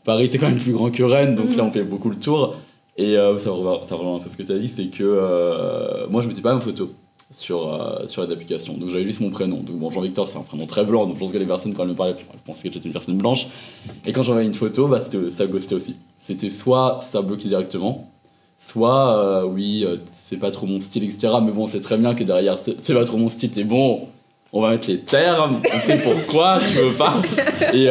Paris 0.03 0.29
c'est 0.29 0.38
quand 0.38 0.50
même 0.50 0.60
plus 0.60 0.74
grand 0.74 0.91
que 0.91 1.03
Rennes, 1.03 1.36
donc 1.36 1.55
là 1.55 1.63
on 1.63 1.72
fait 1.72 1.83
beaucoup 1.83 2.10
le 2.10 2.19
tour. 2.19 2.55
Et 2.98 3.15
ça, 3.38 3.50
rejoint 3.51 4.15
un 4.15 4.19
peu 4.19 4.29
ce 4.29 4.38
que 4.38 4.43
tu 4.43 4.51
as 4.51 4.57
dit, 4.57 4.69
c'est 4.69 4.88
que 4.88 6.07
moi 6.10 6.22
je 6.22 6.27
mettais 6.27 6.41
pas 6.41 6.53
ma 6.53 6.62
photo 6.62 6.91
sur, 7.38 7.74
euh, 7.74 8.08
sur 8.08 8.25
les 8.25 8.32
applications. 8.32 8.74
Donc 8.74 8.90
j'avais 8.90 9.06
juste 9.06 9.22
mon 9.22 9.30
prénom. 9.30 9.58
Donc 9.58 9.78
bon, 9.78 9.92
Jean-Victor 9.92 10.29
c'est 10.29 10.38
un 10.38 10.42
prénom 10.42 10.66
très 10.66 10.84
blanc, 10.86 11.05
donc 11.05 11.16
je 11.16 11.20
pense 11.20 11.31
que 11.31 11.38
les 11.38 11.46
personnes 11.46 11.74
quand 11.74 11.84
elles 11.84 11.90
me 11.90 11.96
parlaient, 11.96 12.16
je 12.18 12.25
pensais 12.46 12.68
que 12.68 12.74
j'étais 12.74 12.88
une 12.88 12.94
personne 12.94 13.18
blanche. 13.18 13.48
Et 14.05 14.12
quand 14.12 14.24
j'envoyais 14.24 14.48
une 14.48 14.53
photo, 14.53 14.88
bah, 14.88 15.00
ça 15.00 15.46
ghostait 15.48 15.75
aussi. 15.75 15.96
C'était 16.20 16.50
soit 16.50 17.00
ça 17.01 17.22
bloquait 17.22 17.48
directement, 17.48 18.10
soit 18.60 19.18
euh, 19.18 19.46
oui, 19.46 19.84
euh, 19.86 19.98
c'est 20.29 20.38
pas 20.38 20.51
trop 20.51 20.68
mon 20.68 20.79
style, 20.79 21.03
etc. 21.03 21.34
Mais 21.44 21.51
bon, 21.51 21.68
c'est 21.68 21.81
très 21.81 21.98
bien 21.98 22.16
que 22.16 22.24
derrière 22.24 22.57
c'est 22.57 22.94
pas 22.94 23.05
trop 23.05 23.18
mon 23.18 23.29
style, 23.29 23.51
t'es 23.51 23.64
bon. 23.64 24.07
On 24.55 24.62
va 24.62 24.70
mettre 24.70 24.88
les 24.88 25.00
termes, 25.00 25.64
on 25.66 25.79
sait 25.79 25.98
pourquoi 25.98 26.60
tu 26.60 26.77
veux 26.77 26.94
pas. 26.94 27.20
Et 27.74 27.88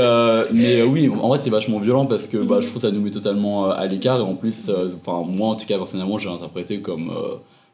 mais 0.53 0.83
oui, 0.83 1.09
en 1.09 1.27
vrai, 1.27 1.39
c'est 1.39 1.51
vachement 1.51 1.81
violent 1.81 2.07
parce 2.07 2.29
que 2.29 2.37
bah, 2.37 2.61
je 2.61 2.69
trouve 2.69 2.81
que 2.81 2.87
ça 2.87 2.95
nous 2.95 3.01
met 3.01 3.11
totalement 3.11 3.69
à 3.69 3.85
l'écart. 3.89 4.21
Et 4.21 4.23
en 4.23 4.37
plus, 4.37 4.71
enfin 5.05 5.27
moi 5.29 5.49
en 5.49 5.57
tout 5.57 5.67
cas, 5.67 5.77
personnellement, 5.77 6.19
j'ai 6.19 6.29
interprété 6.29 6.81
comme. 6.81 7.13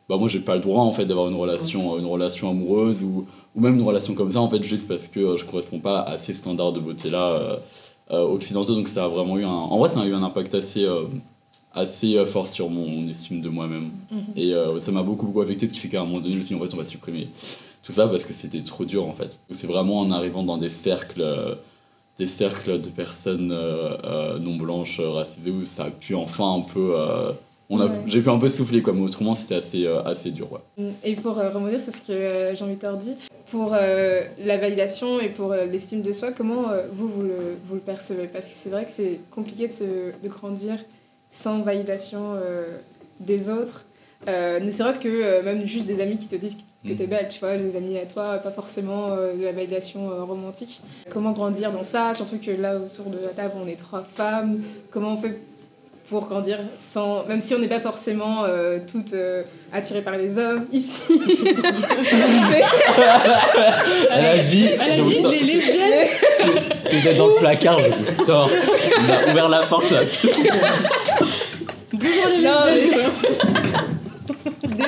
Euh, 0.08 0.14
bah, 0.14 0.16
moi, 0.18 0.28
j'ai 0.28 0.40
pas 0.40 0.54
le 0.54 0.60
droit 0.60 0.82
en 0.82 0.92
fait 0.92 1.06
d'avoir 1.06 1.28
une 1.28 1.36
relation, 1.36 1.98
une 1.98 2.06
relation 2.06 2.50
amoureuse 2.50 3.02
ou, 3.02 3.26
ou 3.54 3.60
même 3.60 3.74
une 3.76 3.82
relation 3.82 4.14
comme 4.14 4.32
ça, 4.32 4.40
en 4.40 4.48
fait, 4.50 4.62
juste 4.62 4.86
parce 4.88 5.06
que 5.06 5.20
euh, 5.20 5.36
je 5.36 5.44
correspond 5.44 5.80
pas 5.80 6.00
à 6.00 6.18
ces 6.18 6.34
standards 6.34 6.72
de 6.72 6.80
beauté 6.80 7.10
là 7.10 7.56
occidentaux. 8.10 8.74
Donc 8.74 8.88
ça 8.88 9.04
a 9.04 9.08
vraiment 9.08 9.36
eu 9.38 9.44
un. 9.44 9.48
En 9.48 9.78
vrai, 9.78 9.88
ça 9.90 10.00
a 10.00 10.06
eu 10.06 10.14
un 10.14 10.22
impact 10.22 10.54
assez. 10.54 10.84
euh, 10.84 11.04
assez 11.74 12.16
euh, 12.16 12.24
fort 12.26 12.46
sur 12.46 12.70
mon 12.70 13.06
estime 13.08 13.40
de 13.42 13.48
moi-même 13.50 13.90
et 14.34 14.54
euh, 14.54 14.80
ça 14.80 14.90
m'a 14.90 15.02
beaucoup 15.02 15.26
beaucoup 15.26 15.42
affecté 15.42 15.68
ce 15.68 15.74
qui 15.74 15.78
fait 15.80 15.88
qu'à 15.88 16.00
un 16.00 16.04
moment 16.06 16.18
donné 16.18 16.32
je 16.32 16.38
me 16.38 16.42
suis 16.42 16.54
dit 16.56 16.60
en 16.60 16.64
fait 16.66 16.72
on 16.74 16.78
va 16.78 16.84
supprimer 16.86 17.28
tout 17.82 17.92
ça 17.92 18.08
parce 18.08 18.24
que 18.24 18.32
c'était 18.32 18.62
trop 18.62 18.84
dur 18.86 19.06
en 19.06 19.12
fait. 19.12 19.38
C'est 19.50 19.66
vraiment 19.66 20.00
en 20.00 20.10
arrivant 20.10 20.42
dans 20.42 20.56
des 20.56 20.70
cercles, 20.70 21.20
euh, 21.20 21.54
des 22.18 22.26
cercles 22.26 22.80
de 22.80 22.88
personnes 22.88 23.52
euh, 23.52 23.96
euh, 24.02 24.38
non 24.38 24.56
blanches, 24.56 24.98
euh, 24.98 25.10
racisées, 25.10 25.50
où 25.50 25.66
ça 25.66 25.84
a 25.84 25.90
pu 25.90 26.14
enfin 26.14 26.54
un 26.54 26.60
peu. 26.62 26.94
On 27.70 27.80
a, 27.80 27.86
Ouais. 27.86 27.92
J'ai 28.06 28.20
pu 28.22 28.30
un 28.30 28.38
peu 28.38 28.48
souffler, 28.48 28.82
quoi, 28.82 28.92
mais 28.92 29.02
autrement 29.02 29.34
c'était 29.34 29.56
assez, 29.56 29.86
euh, 29.86 30.02
assez 30.02 30.30
dur. 30.30 30.48
Ouais. 30.52 30.92
Et 31.04 31.14
pour 31.16 31.38
euh, 31.38 31.50
sur 31.78 31.92
ce 31.92 32.00
que 32.00 32.12
euh, 32.12 32.54
Jean-Victor 32.54 32.96
dit, 32.96 33.16
pour 33.50 33.74
euh, 33.74 34.22
la 34.38 34.56
validation 34.58 35.20
et 35.20 35.28
pour 35.28 35.52
euh, 35.52 35.66
l'estime 35.66 36.02
de 36.02 36.12
soi, 36.12 36.32
comment 36.32 36.64
vous, 36.92 37.08
vous 37.08 37.22
le, 37.22 37.56
vous 37.68 37.74
le 37.74 37.80
percevez? 37.80 38.26
Parce 38.26 38.48
que 38.48 38.54
c'est 38.54 38.70
vrai 38.70 38.84
que 38.84 38.90
c'est 38.92 39.20
compliqué 39.30 39.68
de, 39.68 39.72
se, 39.72 39.84
de 39.84 40.28
grandir 40.28 40.76
sans 41.30 41.60
validation 41.60 42.34
des 43.20 43.50
autres. 43.50 43.84
Ne 44.26 44.70
serait-ce 44.70 44.98
que 44.98 45.42
même 45.44 45.66
juste 45.66 45.86
des 45.86 46.00
amis 46.00 46.16
qui 46.18 46.26
te 46.26 46.36
disent 46.36 46.56
que 46.84 46.92
t'es 46.92 47.06
belle, 47.06 47.28
tu 47.28 47.38
vois, 47.40 47.58
des 47.58 47.76
amis 47.76 47.98
à 47.98 48.06
toi, 48.06 48.38
pas 48.38 48.50
forcément 48.50 49.14
de 49.14 49.44
la 49.44 49.52
validation 49.52 50.08
romantique. 50.26 50.80
Comment 51.10 51.32
grandir 51.32 51.70
dans 51.70 51.84
ça? 51.84 52.14
Surtout 52.14 52.38
que 52.38 52.50
là, 52.50 52.78
autour 52.78 53.06
de 53.06 53.18
la 53.18 53.28
table, 53.28 53.54
on 53.62 53.66
est 53.68 53.76
trois 53.76 54.02
femmes. 54.02 54.62
Comment 54.90 55.14
on 55.14 55.18
fait 55.18 55.38
pour 56.08 56.26
grandir 56.26 56.58
sans 56.78 57.24
même 57.26 57.40
si 57.40 57.54
on 57.54 57.58
n'est 57.58 57.68
pas 57.68 57.80
forcément 57.80 58.44
euh, 58.44 58.78
toutes 58.90 59.12
euh, 59.12 59.42
attirées 59.72 60.02
par 60.02 60.16
les 60.16 60.38
hommes 60.38 60.66
ici 60.72 61.00
Elle 64.10 64.24
a 64.26 64.38
dit, 64.38 64.66
Elle 64.66 65.00
a 65.00 65.04
dit 65.04 65.22
les 65.22 65.40
lesbiennes 65.40 66.08
c'était 66.90 67.14
dans 67.14 67.28
le 67.28 67.34
placard, 67.34 67.80
je 67.80 67.90
vous 67.90 68.24
sors. 68.24 68.50
On 68.50 69.12
a 69.12 69.30
ouvert 69.30 69.48
la 69.48 69.66
porte 69.66 69.90
là. 69.90 70.00
Bonjour 71.92 72.26
les 72.30 72.42
Non, 72.42 72.64
lesbiennes 72.66 73.10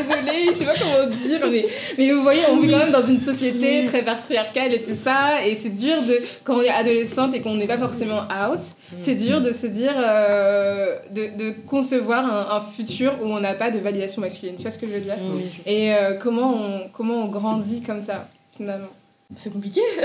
désolée 0.03 0.47
je 0.51 0.55
sais 0.55 0.65
pas 0.65 0.75
comment 0.75 1.15
dire 1.15 1.41
mais, 1.51 1.67
mais 1.99 2.13
vous 2.13 2.23
voyez 2.23 2.43
on 2.51 2.59
vit 2.59 2.71
quand 2.71 2.79
même 2.79 2.93
dans 2.93 3.07
une 3.07 3.21
société 3.21 3.85
très 3.87 4.03
patriarcale 4.03 4.75
et 4.75 4.83
tout 4.83 4.97
ça 4.97 5.47
et 5.47 5.55
c'est 5.55 5.75
dur 5.75 5.97
de 6.03 6.21
quand 6.45 6.57
on 6.57 6.63
est 6.63 6.69
adolescente 6.69 7.35
et 7.35 7.41
qu'on 7.41 7.55
n'est 7.55 7.67
pas 7.67 7.79
forcément 7.79 8.23
out 8.23 8.61
c'est 8.99 9.15
dur 9.15 9.41
de 9.41 9.53
se 9.53 9.67
dire 9.67 9.95
euh, 9.97 10.97
de, 11.11 11.37
de 11.37 11.55
concevoir 11.67 12.25
un, 12.25 12.57
un 12.57 12.61
futur 12.61 13.19
où 13.23 13.27
on 13.27 13.41
n'a 13.41 13.55
pas 13.55 13.71
de 13.71 13.79
validation 13.79 14.21
masculine 14.21 14.57
tu 14.57 14.63
vois 14.63 14.71
ce 14.71 14.79
que 14.79 14.87
je 14.87 14.93
veux 14.93 15.01
dire? 15.01 15.17
Et 15.67 15.95
euh, 15.95 16.15
comment 16.21 16.55
on 16.55 16.89
comment 16.93 17.25
on 17.25 17.29
grandit 17.29 17.83
comme 17.83 18.01
ça 18.01 18.29
finalement? 18.57 18.89
C'est 19.37 19.53
compliqué. 19.53 19.81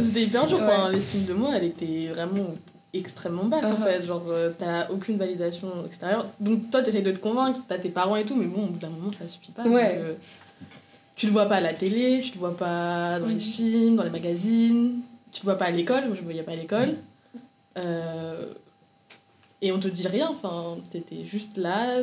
C'était 0.00 0.22
hyper 0.22 0.46
dur. 0.48 0.58
Ouais. 0.58 0.64
Enfin, 0.64 0.90
l'estime 0.90 1.24
de 1.24 1.34
moi, 1.34 1.50
elle 1.56 1.64
était 1.64 2.08
vraiment 2.12 2.54
extrêmement 2.94 3.44
basse 3.44 3.66
en 3.66 3.74
Uh-huh. 3.74 3.82
fait. 3.84 4.02
Genre, 4.04 4.22
euh, 4.28 4.50
t'as 4.56 4.88
aucune 4.90 5.18
validation 5.18 5.84
extérieure. 5.86 6.26
Donc, 6.40 6.70
toi, 6.70 6.82
t'essayes 6.82 7.02
de 7.02 7.12
te 7.12 7.18
convaincre, 7.18 7.60
t'as 7.68 7.78
tes 7.78 7.90
parents 7.90 8.16
et 8.16 8.24
tout, 8.24 8.34
mais 8.36 8.46
bon, 8.46 8.64
au 8.64 8.68
bout 8.68 8.78
d'un 8.78 8.88
moment, 8.90 9.12
ça 9.12 9.28
suffit 9.28 9.52
pas. 9.52 9.64
Donc, 9.64 9.74
Ouais. 9.74 9.96
euh, 9.98 10.14
tu 11.16 11.26
le 11.26 11.32
vois 11.32 11.46
pas 11.46 11.56
à 11.56 11.60
la 11.60 11.74
télé, 11.74 12.20
tu 12.24 12.32
le 12.34 12.38
vois 12.38 12.56
pas 12.56 13.18
dans 13.20 13.26
les 13.26 13.40
films, 13.40 13.96
dans 13.96 14.04
les 14.04 14.10
magazines, 14.10 15.00
tu 15.32 15.42
le 15.42 15.44
vois 15.44 15.58
pas 15.58 15.66
à 15.66 15.70
l'école. 15.70 16.06
Moi, 16.06 16.14
je 16.14 16.20
me 16.20 16.24
voyais 16.26 16.42
pas 16.42 16.52
à 16.52 16.56
l'école. 16.56 16.96
Euh, 17.76 18.52
et 19.60 19.72
on 19.72 19.78
te 19.80 19.88
dit 19.88 20.06
rien. 20.06 20.30
Enfin, 20.30 20.76
t'étais 20.90 21.24
juste 21.24 21.56
là. 21.56 22.02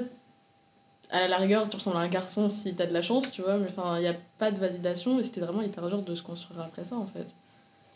à 1.12 1.28
la 1.28 1.38
rigueur, 1.38 1.70
tu 1.70 1.76
ressembles 1.78 1.98
à 1.98 2.02
un 2.02 2.08
garçon 2.10 2.50
si 2.50 2.74
t'as 2.74 2.88
de 2.88 2.94
la 2.94 3.02
chance, 3.04 3.32
tu 3.32 3.42
vois, 3.42 3.58
mais 3.58 3.68
enfin, 3.70 3.98
il 3.98 4.02
n'y 4.02 4.08
a 4.08 4.16
pas 4.40 4.52
de 4.52 4.60
validation 4.60 5.20
et 5.20 5.24
c'était 5.24 5.40
vraiment 5.40 5.62
hyper 5.62 5.88
dur 5.88 6.02
de 6.02 6.16
se 6.16 6.24
construire 6.24 6.60
après 6.62 6.84
ça, 6.84 6.96
en 6.96 7.06
fait. 7.06 7.28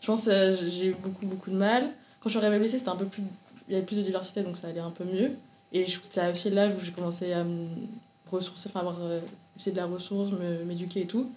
Je 0.00 0.06
pense 0.06 0.24
que 0.26 0.56
j'ai 0.68 0.86
eu 0.86 0.94
beaucoup, 0.94 1.26
beaucoup 1.26 1.50
de 1.50 1.56
mal. 1.56 1.90
Quand 2.20 2.28
je 2.28 2.36
suis 2.36 2.44
arrivée 2.44 2.60
au 2.60 2.62
lycée, 2.62 2.78
c'était 2.78 2.90
un 2.90 2.96
peu 2.96 3.06
plus. 3.06 3.22
Il 3.68 3.72
y 3.74 3.76
avait 3.76 3.86
plus 3.86 3.96
de 3.96 4.02
diversité, 4.02 4.42
donc 4.42 4.56
ça 4.56 4.68
allait 4.68 4.80
un 4.80 4.90
peu 4.90 5.04
mieux. 5.04 5.32
Et 5.72 5.86
c'était 5.86 6.30
aussi 6.30 6.50
l'âge 6.50 6.74
où 6.74 6.84
j'ai 6.84 6.92
commencé 6.92 7.32
à 7.32 7.44
me 7.44 7.68
ressourcer, 8.30 8.68
enfin, 8.68 8.80
avoir 8.80 8.98
euh, 9.02 9.20
de 9.64 9.76
la 9.76 9.86
ressource, 9.86 10.30
me- 10.32 10.64
m'éduquer 10.64 11.02
et 11.02 11.06
tout. 11.06 11.30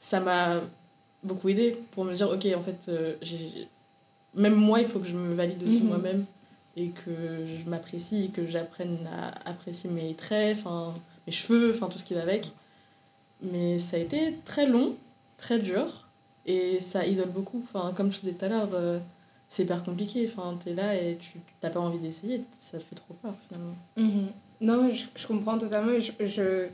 Ça 0.00 0.20
m'a 0.20 0.60
beaucoup 1.22 1.48
aidé 1.48 1.78
pour 1.92 2.04
me 2.04 2.14
dire, 2.14 2.30
ok, 2.30 2.46
en 2.56 2.62
fait, 2.62 2.86
euh, 2.88 3.14
j'ai 3.22 3.68
même 4.34 4.54
moi, 4.54 4.80
il 4.80 4.86
faut 4.86 4.98
que 4.98 5.06
je 5.06 5.14
me 5.16 5.34
valide 5.34 5.62
aussi 5.62 5.82
Mhm. 5.82 5.88
moi-même 5.88 6.24
et 6.76 6.88
que 6.88 7.46
je 7.46 7.68
m'apprécie 7.68 8.24
et 8.24 8.28
que 8.28 8.46
j'apprenne 8.48 9.06
à 9.06 9.48
apprécier 9.48 9.88
mes 9.90 10.14
traits, 10.14 10.56
enfin, 10.58 10.94
mes 11.26 11.32
cheveux, 11.32 11.70
enfin, 11.74 11.88
tout 11.88 11.98
ce 11.98 12.04
qui 12.04 12.14
va 12.14 12.22
avec. 12.22 12.50
Mais 13.42 13.78
ça 13.78 13.96
a 13.96 14.00
été 14.00 14.34
très 14.44 14.66
long, 14.66 14.96
très 15.36 15.58
dur 15.58 16.08
et 16.46 16.80
ça 16.80 17.06
isole 17.06 17.28
beaucoup. 17.28 17.64
Enfin, 17.72 17.92
comme 17.94 18.10
je 18.10 18.18
disais 18.20 18.32
tout 18.32 18.44
à 18.44 18.48
l'heure, 18.48 18.70
euh, 18.72 18.98
c'est 19.54 19.62
hyper 19.62 19.82
compliqué. 19.84 20.28
Enfin, 20.30 20.58
t'es 20.62 20.74
là 20.74 20.94
et 20.94 21.16
tu 21.20 21.38
t'as 21.60 21.70
pas 21.70 21.80
envie 21.80 21.98
d'essayer, 21.98 22.42
ça 22.58 22.78
te 22.78 22.82
fait 22.82 22.96
trop 22.96 23.14
peur 23.14 23.34
finalement. 23.46 23.74
Mhm. 23.96 24.28
Non, 24.60 24.90
je, 24.92 25.04
je 25.14 25.26
comprends 25.26 25.58
totalement. 25.58 25.92
Je, 26.00 26.26
je, 26.26 26.66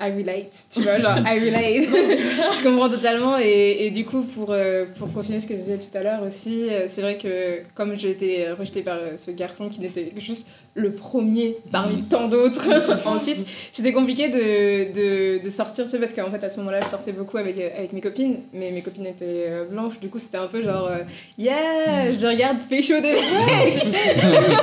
I 0.00 0.10
relate, 0.10 0.66
tu 0.70 0.82
vois, 0.82 0.98
genre, 0.98 1.18
I 1.18 1.38
relate. 1.38 1.88
je 2.58 2.62
comprends 2.64 2.88
totalement. 2.88 3.38
Et, 3.38 3.86
et 3.86 3.90
du 3.90 4.04
coup, 4.04 4.22
pour, 4.22 4.50
euh, 4.50 4.86
pour 4.98 5.12
continuer 5.12 5.40
ce 5.40 5.46
que 5.46 5.54
je 5.54 5.60
disais 5.60 5.78
tout 5.78 5.96
à 5.96 6.02
l'heure 6.02 6.22
aussi, 6.22 6.68
euh, 6.68 6.86
c'est 6.88 7.00
vrai 7.00 7.16
que 7.16 7.62
comme 7.74 7.96
j'ai 7.96 8.10
été 8.10 8.50
rejetée 8.50 8.82
par 8.82 8.96
euh, 8.96 9.16
ce 9.16 9.30
garçon 9.30 9.68
qui 9.68 9.80
n'était 9.80 10.06
que 10.06 10.20
juste 10.20 10.48
le 10.78 10.92
premier 10.92 11.56
parmi 11.72 12.02
tant 12.02 12.28
d'autres, 12.28 12.66
ensuite, 13.06 13.46
c'était 13.72 13.92
compliqué 13.92 14.28
de, 14.28 14.92
de, 14.92 15.44
de 15.44 15.50
sortir, 15.50 15.84
tu 15.86 15.90
sais, 15.90 15.98
parce 15.98 16.12
qu'en 16.12 16.30
fait, 16.30 16.44
à 16.44 16.50
ce 16.50 16.58
moment-là, 16.58 16.80
je 16.84 16.90
sortais 16.90 17.12
beaucoup 17.12 17.38
avec, 17.38 17.56
euh, 17.58 17.68
avec 17.76 17.92
mes 17.94 18.00
copines, 18.02 18.40
mais 18.52 18.70
mes 18.70 18.82
copines 18.82 19.06
étaient 19.06 19.46
euh, 19.48 19.64
blanches, 19.64 19.98
du 20.00 20.08
coup, 20.08 20.18
c'était 20.18 20.36
un 20.38 20.46
peu 20.48 20.62
genre, 20.62 20.86
euh, 20.88 20.98
yeah, 21.38 22.12
je 22.12 22.26
regarde 22.26 22.58
pécho 22.68 22.94
des 23.00 23.14
mecs. 23.14 23.16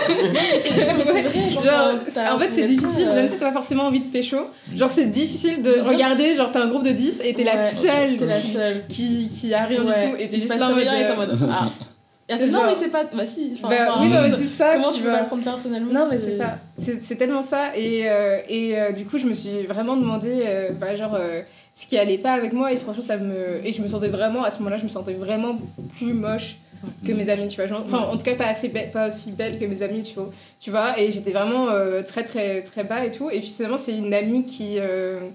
Genre, 1.63 2.36
en 2.36 2.39
fait, 2.39 2.49
c'est 2.52 2.67
difficile, 2.67 3.08
même 3.13 3.28
si 3.28 3.38
t'as 3.38 3.47
pas 3.47 3.54
forcément 3.54 3.84
envie 3.86 3.99
de 3.99 4.06
pécho. 4.06 4.38
Genre, 4.76 4.89
c'est 4.89 5.06
difficile 5.12 5.62
de 5.62 5.80
regarder, 5.82 6.36
genre, 6.36 6.52
t'as 6.52 6.63
un 6.63 6.67
groupe 6.67 6.84
de 6.84 6.91
10 6.91 7.21
et 7.23 7.34
t'es 7.34 7.43
la 7.43 7.71
seule 7.71 8.17
la 8.26 8.39
qui- 8.39 8.47
seule. 8.52 8.84
qui, 8.89 9.30
qui 9.30 9.54
a 9.54 9.65
rien 9.65 9.84
Ouais, 9.86 10.06
du 10.06 10.12
tout 10.12 10.17
et 10.21 10.30
t'es 10.30 10.38
juste 10.38 10.49
là 10.58 10.69
en 10.69 10.76
mode. 10.76 11.38
Euh, 12.32 12.48
non, 12.48 12.62
mais 12.68 12.76
c'est 12.76 12.90
pas. 12.90 13.04
Bah 13.14 13.26
si. 13.26 13.52
enfin, 13.56 13.70
bah, 13.70 13.76
enfin, 13.90 14.02
oui, 14.04 14.10
non, 14.10 14.38
c'est 14.38 14.48
ça. 14.48 14.74
Comment 14.76 14.92
tu 14.92 15.04
pas 15.04 15.22
le 15.22 15.28
prendre 15.28 15.44
personnellement 15.44 15.92
Non, 15.94 16.08
mais 16.10 16.20
c'est 16.20 16.34
ça. 16.38 16.60
C'est 16.78 17.04
c'est 17.04 17.16
tellement 17.18 17.42
ça. 17.42 17.76
Et, 17.78 18.10
euh, 18.10 18.40
et 18.48 18.80
euh, 18.80 18.92
du 18.94 19.06
coup, 19.06 19.18
je 19.18 19.26
me 19.28 19.34
suis 19.34 19.64
vraiment 19.64 19.98
demandé, 19.98 20.42
euh, 20.46 20.70
bah, 20.72 20.96
genre, 20.96 21.18
ce 21.76 21.86
qui 21.88 21.98
allait 21.98 22.18
pas 22.18 22.32
avec 22.32 22.54
moi. 22.54 22.72
Et 22.72 22.78
franchement, 22.78 23.02
ça 23.04 23.18
me. 23.18 23.66
Et 23.66 23.74
je 23.74 23.82
me 23.82 23.88
sentais 23.90 24.08
vraiment, 24.08 24.44
à 24.44 24.52
ce 24.52 24.60
moment-là, 24.60 24.78
je 24.78 24.84
me 24.86 24.90
sentais 24.90 25.14
vraiment 25.14 25.58
plus 25.98 26.14
moche 26.14 26.56
que 27.06 27.12
mes 27.12 27.30
amis, 27.30 27.48
tu 27.50 27.58
vois. 27.58 27.68
Genre- 27.68 27.84
Enfin, 27.86 28.08
en 28.10 28.18
tout 28.18 28.24
cas, 28.24 28.36
pas, 28.36 28.46
assez 28.48 28.70
belle, 28.70 28.92
pas 28.92 29.08
aussi 29.10 29.32
belle 29.34 29.60
que 29.60 29.66
mes 29.66 29.82
amis, 29.84 30.04
tu 30.04 30.16
vois. 30.16 30.32
Tu 30.62 30.70
vois 30.72 30.98
et 31.00 31.12
j'étais 31.12 31.32
vraiment 31.32 31.68
très, 32.06 32.24
très, 32.24 32.62
très 32.64 32.84
bas 32.86 33.06
et 33.06 33.12
tout. 33.12 33.30
Et 33.30 33.42
finalement, 33.42 33.78
c'est 33.78 33.98
une 33.98 34.14
amie 34.14 34.46
qui, 34.46 34.78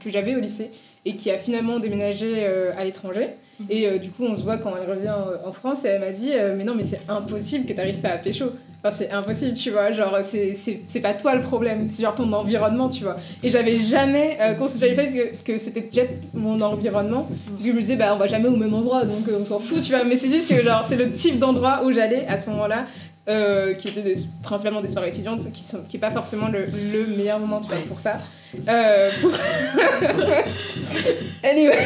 que 0.01 0.09
j'avais 0.11 0.35
au 0.37 0.41
lycée 0.41 0.71
et 1.05 1.17
qui 1.17 1.31
a 1.31 1.39
finalement 1.39 1.79
déménagé 1.81 2.47
à 2.77 2.83
l'étranger. 2.85 3.29
Et 3.69 3.89
euh, 3.89 3.99
du 3.99 4.11
coup, 4.11 4.25
on 4.25 4.37
se 4.37 4.43
voit 4.43 4.59
quand 4.59 4.73
elle 4.81 4.89
revient 4.91 5.09
euh, 5.09 5.49
en 5.49 5.53
France 5.53 5.85
et 5.85 5.89
elle 5.89 6.01
m'a 6.01 6.13
dit 6.13 6.31
euh, 6.33 6.55
Mais 6.57 6.65
non, 6.65 6.75
mais 6.75 6.85
c'est 6.85 7.01
impossible 7.09 7.67
que 7.67 7.73
t'arrives 7.73 8.01
pas 8.01 8.11
à 8.11 8.19
pécho. 8.19 8.47
Enfin, 8.85 8.95
c'est 8.97 9.11
impossible, 9.11 9.55
tu 9.55 9.71
vois. 9.71 9.91
Genre, 9.91 10.17
c'est- 10.23 11.03
pas 11.03 11.15
toi 11.15 11.35
le 11.35 11.43
problème, 11.43 11.89
c'est 11.89 12.03
genre 12.05 12.15
ton 12.15 12.33
environnement, 12.33 12.89
tu 12.89 13.03
vois. 13.03 13.17
Et 13.43 13.51
j'avais 13.51 13.77
jamais 13.79 14.39
euh, 14.41 14.55
considéré 14.55 14.95
fait 14.95 15.37
que, 15.45 15.53
que 15.53 15.59
c'était 15.59 15.81
déjà 15.83 16.03
mon 16.33 16.61
environnement. 16.61 17.29
Parce 17.51 17.65
que 17.65 17.71
je 17.71 17.75
me 17.75 17.81
disais, 17.81 17.97
bah, 17.97 18.13
on 18.15 18.19
va 18.19 18.29
jamais 18.29 18.49
au 18.49 18.57
même 18.57 18.73
endroit, 18.75 19.05
donc 19.05 19.25
on 19.37 19.45
s'en 19.45 19.59
fout, 19.59 19.83
tu 19.83 19.91
vois. 19.91 20.05
Mais 20.05 20.17
c'est 20.17 20.31
juste 20.31 20.49
que, 20.49 20.63
genre, 20.63 20.85
c'est 20.89 20.97
le 20.97 21.11
type 21.13 21.41
d'endroit 21.41 21.83
où 21.85 21.93
j'allais 21.93 22.25
à 22.29 22.41
ce 22.41 22.49
moment-là. 22.51 22.87
qui 23.79 23.89
étaient 23.89 24.01
des- 24.03 24.15
principalement 24.43 24.81
des 24.81 24.89
soirées 24.89 25.09
étudiantes, 25.09 25.53
qui 25.53 25.63
sont 25.63 25.83
qui 25.89 25.99
pas 25.99 26.11
forcément 26.13 26.49
le, 26.49 26.61
le 26.65 27.07
meilleur 27.15 27.39
moment 27.41 27.61
tu 27.61 27.69
vois, 27.69 27.77
pour 27.87 28.01
ça. 28.01 28.19
Pour... 29.21 29.33
anyway. 31.45 31.77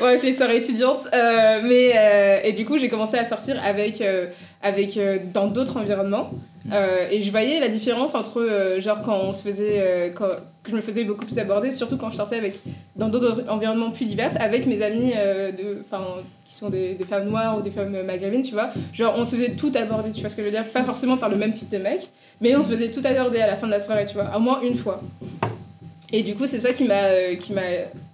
Bref, 0.00 0.22
les 0.22 0.34
soirées 0.34 0.58
étudiantes. 0.58 1.06
Euh, 1.14 1.60
mais, 1.62 1.92
euh, 1.94 2.40
et 2.44 2.52
du 2.52 2.64
coup, 2.64 2.78
j'ai 2.78 2.88
commencé 2.88 3.16
à 3.18 3.24
sortir 3.24 3.60
avec, 3.62 4.00
euh, 4.00 4.26
avec, 4.62 4.96
euh, 4.96 5.18
dans 5.32 5.48
d'autres 5.48 5.76
environnements. 5.76 6.30
Euh, 6.72 7.08
et 7.10 7.22
je 7.22 7.30
voyais 7.30 7.58
la 7.58 7.68
différence 7.68 8.14
entre, 8.14 8.76
genre, 8.78 9.00
quand 9.02 9.16
on 9.16 9.32
se 9.32 9.42
faisait, 9.42 10.12
quand, 10.14 10.28
que 10.62 10.70
je 10.70 10.76
me 10.76 10.82
faisais 10.82 11.04
beaucoup 11.04 11.24
plus 11.24 11.38
aborder, 11.38 11.70
surtout 11.72 11.96
quand 11.96 12.10
je 12.10 12.16
sortais 12.16 12.36
avec, 12.36 12.60
dans 12.96 13.08
d'autres 13.08 13.44
environnements 13.48 13.90
plus 13.90 14.04
divers, 14.04 14.30
avec 14.40 14.66
mes 14.66 14.82
amis 14.82 15.12
de, 15.12 15.80
enfin, 15.80 16.04
qui 16.44 16.54
sont 16.54 16.68
des, 16.68 16.94
des 16.94 17.04
femmes 17.04 17.28
noires 17.28 17.58
ou 17.58 17.62
des 17.62 17.70
femmes 17.70 18.02
maghrébines, 18.02 18.42
tu 18.42 18.52
vois. 18.52 18.70
Genre, 18.92 19.14
on 19.16 19.24
se 19.24 19.36
faisait 19.36 19.56
tout 19.56 19.72
aborder, 19.74 20.12
tu 20.12 20.20
vois 20.20 20.28
ce 20.28 20.36
que 20.36 20.42
je 20.42 20.48
veux 20.48 20.52
dire 20.52 20.64
Pas 20.70 20.84
forcément 20.84 21.16
par 21.16 21.30
le 21.30 21.36
même 21.36 21.54
type 21.54 21.70
de 21.70 21.78
mec, 21.78 22.08
mais 22.42 22.54
on 22.54 22.62
se 22.62 22.68
faisait 22.68 22.90
tout 22.90 23.02
aborder 23.04 23.40
à 23.40 23.46
la 23.46 23.56
fin 23.56 23.66
de 23.66 23.72
la 23.72 23.80
soirée, 23.80 24.04
tu 24.04 24.14
vois, 24.14 24.30
au 24.36 24.40
moins 24.40 24.60
une 24.60 24.76
fois. 24.76 25.00
Et 26.12 26.22
du 26.24 26.34
coup, 26.34 26.46
c'est 26.46 26.58
ça 26.58 26.72
qui 26.72 26.84
m'a 26.84 27.04
euh, 27.04 27.36
qui 27.36 27.52
m'a 27.52 27.62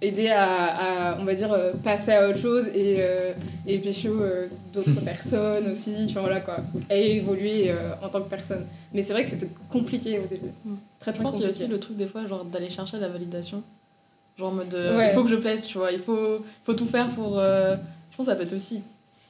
aidé 0.01 0.27
à, 0.27 1.13
à, 1.13 1.19
on 1.19 1.25
va 1.25 1.33
dire, 1.33 1.51
euh, 1.51 1.73
passer 1.83 2.11
à 2.11 2.29
autre 2.29 2.39
chose 2.39 2.67
et, 2.75 2.97
euh, 3.01 3.33
et 3.65 3.79
pécho 3.79 4.21
euh, 4.21 4.47
d'autres 4.71 5.01
personnes 5.05 5.71
aussi, 5.71 6.05
tu 6.07 6.13
vois, 6.13 6.21
voilà 6.23 6.41
quoi. 6.41 6.57
Et 6.91 7.17
évoluer 7.17 7.71
euh, 7.71 7.93
en 8.03 8.09
tant 8.09 8.21
que 8.21 8.29
personne. 8.29 8.65
Mais 8.93 9.01
c'est 9.03 9.13
vrai 9.13 9.23
que 9.23 9.31
c'était 9.31 9.49
compliqué 9.71 10.19
au 10.19 10.27
début. 10.27 10.51
Mm. 10.63 10.75
Très 10.99 11.11
Je 11.11 11.15
très 11.15 11.23
pense 11.23 11.35
qu'il 11.37 11.41
y 11.41 11.45
a 11.45 11.47
compliqué. 11.49 11.63
aussi 11.65 11.71
le 11.71 11.79
truc 11.79 11.97
des 11.97 12.07
fois, 12.07 12.27
genre 12.27 12.45
d'aller 12.45 12.69
chercher 12.69 12.97
la 12.99 13.07
validation. 13.09 13.63
Genre 14.37 14.49
en 14.49 14.55
mode 14.55 14.73
Ouais. 14.73 15.09
il 15.09 15.13
faut 15.15 15.23
que 15.23 15.29
je 15.31 15.35
plaise, 15.35 15.65
tu 15.65 15.79
vois, 15.79 15.91
il 15.91 15.99
faut, 15.99 16.45
faut 16.65 16.73
tout 16.75 16.85
faire 16.85 17.09
pour. 17.09 17.39
euh, 17.39 17.75
Je 18.11 18.17
pense 18.17 18.27
que 18.27 18.31
ça 18.31 18.35
peut 18.35 18.43
être 18.43 18.53
aussi 18.53 18.81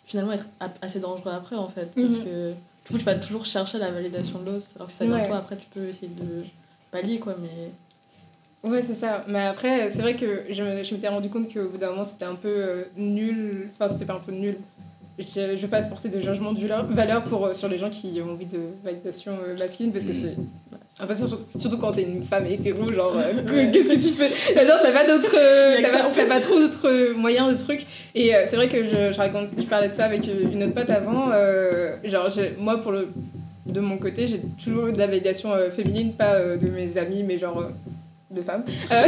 finalement 0.05 0.33
être 0.33 0.47
a- 0.59 0.69
assez 0.81 0.99
dangereux 0.99 1.31
après 1.31 1.55
en 1.55 1.69
fait. 1.69 1.89
Parce 1.95 2.15
Mhm. 2.17 2.23
que 2.25 2.51
du 2.51 2.91
coup, 2.91 2.97
tu 2.97 3.05
vas 3.05 3.15
toujours 3.15 3.45
chercher 3.45 3.77
la 3.77 3.91
validation 3.91 4.39
de 4.39 4.51
l'autre, 4.51 4.65
alors 4.75 4.87
que 4.87 4.91
si 4.93 4.99
ça 4.99 5.05
vient 5.05 5.15
Ouais. 5.15 5.27
toi 5.27 5.37
après, 5.37 5.55
tu 5.55 5.67
peux 5.73 5.87
essayer 5.87 6.09
de 6.09 6.43
pallier 6.91 7.19
quoi, 7.19 7.35
mais. 7.41 7.71
Ouais, 8.63 8.81
c'est 8.81 8.93
ça. 8.95 9.23
Mais 9.27 9.41
après, 9.45 9.89
c'est 9.91 10.01
vrai 10.01 10.15
que 10.15 10.43
je 10.49 10.63
me- 10.63 10.83
je 10.83 10.93
m'étais 10.95 11.07
rendu 11.07 11.29
compte 11.29 11.53
qu'au 11.53 11.69
bout 11.69 11.77
d'un 11.77 11.91
moment, 11.91 12.03
c'était 12.03 12.25
un 12.25 12.35
peu 12.35 12.49
euh, 12.49 12.83
nul. 12.97 13.69
Enfin, 13.79 13.91
c'était 13.93 14.05
pas 14.05 14.15
un 14.15 14.19
peu 14.19 14.31
nul. 14.31 14.57
Je 15.19 15.25
je 15.55 15.61
veux 15.61 15.67
pas 15.67 15.81
porter 15.81 16.09
de 16.09 16.19
jugement 16.21 16.51
de 16.53 16.59
valeur- 16.93 17.23
pour, 17.23 17.45
euh, 17.45 17.53
sur 17.53 17.67
les 17.69 17.77
gens 17.79 17.89
qui 17.89 18.21
ont 18.23 18.31
envie 18.33 18.45
de 18.45 18.59
validation 18.83 19.33
euh, 19.47 19.57
masculine 19.57 19.91
parce 19.91 20.05
que 20.05 20.13
c'est. 20.13 20.35
Enfin, 20.99 21.13
surtout, 21.13 21.37
surtout 21.59 21.77
quand 21.77 21.91
t'es 21.91 22.03
une 22.03 22.23
femme 22.23 22.45
hétéro, 22.47 22.91
genre, 22.91 23.15
qu'est-ce 23.71 23.89
que 23.89 23.95
tu 23.95 24.13
fais? 24.13 24.29
Genre, 24.65 24.79
t'as 24.81 24.91
pas 24.91 25.05
d'autres. 25.07 25.35
t'as 25.81 25.89
pas, 25.91 26.09
t'as 26.15 26.25
pas 26.25 26.39
trop 26.41 26.59
d'autres 26.59 27.13
moyens 27.15 27.51
de 27.55 27.57
trucs. 27.63 27.85
Et 28.15 28.31
c'est 28.47 28.55
vrai 28.55 28.67
que 28.67 28.83
je, 28.83 29.13
je 29.13 29.17
raconte, 29.17 29.49
je 29.57 29.63
parlais 29.65 29.89
de 29.89 29.93
ça 29.93 30.05
avec 30.05 30.23
une 30.27 30.63
autre 30.63 30.73
pote 30.73 30.89
avant. 30.89 31.31
genre, 32.03 32.29
moi, 32.59 32.81
pour 32.81 32.91
le. 32.91 33.09
De 33.67 33.79
mon 33.81 33.97
côté, 33.97 34.27
j'ai 34.27 34.39
toujours 34.63 34.87
eu 34.87 34.93
de 34.93 34.97
la 34.97 35.07
validation 35.07 35.49
féminine, 35.71 36.13
pas 36.13 36.39
de 36.57 36.67
mes 36.69 36.97
amis, 36.97 37.21
mais 37.23 37.37
genre. 37.37 37.63
De 38.29 38.41
femmes. 38.41 38.65
Euh, 38.91 39.03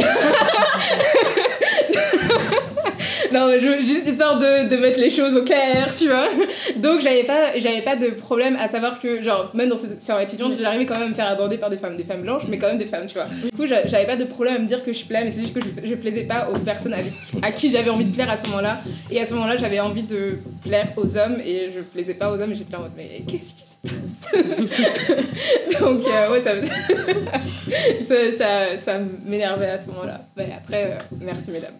non, 3.32 3.48
je- 3.60 3.84
juste 3.84 4.06
histoire 4.08 4.38
de, 4.38 4.68
de 4.68 4.76
mettre 4.76 4.98
les 4.98 5.10
choses 5.10 5.36
au 5.36 5.42
clair, 5.44 5.92
tu 5.96 6.06
vois. 6.06 6.28
Donc, 6.76 7.00
j'avais 7.00 7.24
pas, 7.24 7.58
j'avais 7.58 7.82
pas 7.82 7.96
de 7.96 8.08
problème 8.10 8.56
à 8.58 8.68
savoir 8.68 8.98
que, 9.00 9.22
genre, 9.22 9.50
même 9.54 9.68
dans 9.68 9.76
cette 9.76 10.02
soirée 10.02 10.24
étudiante, 10.24 10.54
j'arrivais 10.58 10.86
quand 10.86 10.94
même 10.94 11.04
à 11.04 11.08
me 11.08 11.14
faire 11.14 11.28
aborder 11.28 11.58
par 11.58 11.68
des 11.70 11.76
femmes, 11.78 11.96
des 11.96 12.04
femmes 12.04 12.22
blanches, 12.22 12.44
mais 12.48 12.58
quand 12.58 12.68
même 12.68 12.78
des 12.78 12.86
femmes, 12.86 13.06
tu 13.06 13.14
vois. 13.14 13.26
Du 13.26 13.50
coup, 13.56 13.66
j'a- 13.66 13.86
j'avais 13.86 14.06
pas 14.06 14.16
de 14.16 14.24
problème 14.24 14.56
à 14.56 14.58
me 14.58 14.66
dire 14.66 14.82
que 14.84 14.92
je 14.92 15.04
plais, 15.04 15.22
mais 15.24 15.30
c'est 15.30 15.42
juste 15.42 15.54
que 15.54 15.60
je, 15.84 15.94
plaisais 15.94 16.24
pas 16.24 16.48
aux 16.50 16.58
personnes 16.58 16.94
avec, 16.94 17.12
à 17.42 17.52
qui 17.52 17.70
j'avais 17.70 17.90
envie 17.90 18.06
de 18.06 18.14
plaire 18.14 18.30
à 18.30 18.36
ce 18.38 18.46
moment-là. 18.48 18.80
Et 19.10 19.20
à 19.20 19.26
ce 19.26 19.34
moment-là, 19.34 19.56
j'avais 19.58 19.80
envie 19.80 20.02
de 20.04 20.38
plaire 20.64 20.88
aux 20.96 21.16
hommes 21.18 21.36
et 21.44 21.70
je 21.74 21.80
plaisais 21.80 22.14
pas 22.14 22.30
aux 22.32 22.40
hommes 22.40 22.52
et 22.52 22.56
j'étais 22.56 22.74
en 22.74 22.80
mode, 22.80 22.92
mais 22.96 23.22
qu'est-ce 23.28 23.54
qui 23.54 23.64
Donc, 25.80 26.04
euh, 26.06 26.30
ouais, 26.30 26.42
ça, 26.42 26.52
ça, 28.06 28.32
ça, 28.36 28.76
ça 28.76 28.98
m'énervait 29.24 29.70
à 29.70 29.78
ce 29.78 29.88
moment-là. 29.88 30.26
Mais 30.36 30.52
après, 30.52 30.92
euh, 30.92 30.98
merci 31.18 31.50
mesdames. 31.50 31.76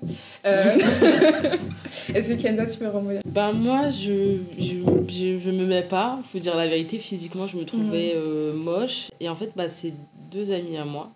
Euh, 0.46 0.78
Est-ce 2.14 2.30
que 2.30 2.40
Kenza, 2.40 2.64
tu 2.64 2.78
peux 2.78 2.88
rebondir 2.88 3.20
Ben 3.26 3.52
moi, 3.52 3.90
je, 3.90 4.38
je, 4.58 4.76
je, 5.08 5.38
je 5.38 5.50
me 5.50 5.66
mets 5.66 5.82
pas, 5.82 6.20
faut 6.32 6.38
dire 6.38 6.56
la 6.56 6.68
vérité, 6.68 6.98
physiquement 6.98 7.46
je 7.46 7.58
me 7.58 7.64
trouvais 7.64 8.14
euh, 8.16 8.54
moche. 8.54 9.10
Et 9.20 9.28
en 9.28 9.34
fait, 9.34 9.52
bah, 9.54 9.68
c'est 9.68 9.92
deux 10.30 10.52
amis 10.52 10.78
à 10.78 10.86
moi, 10.86 11.10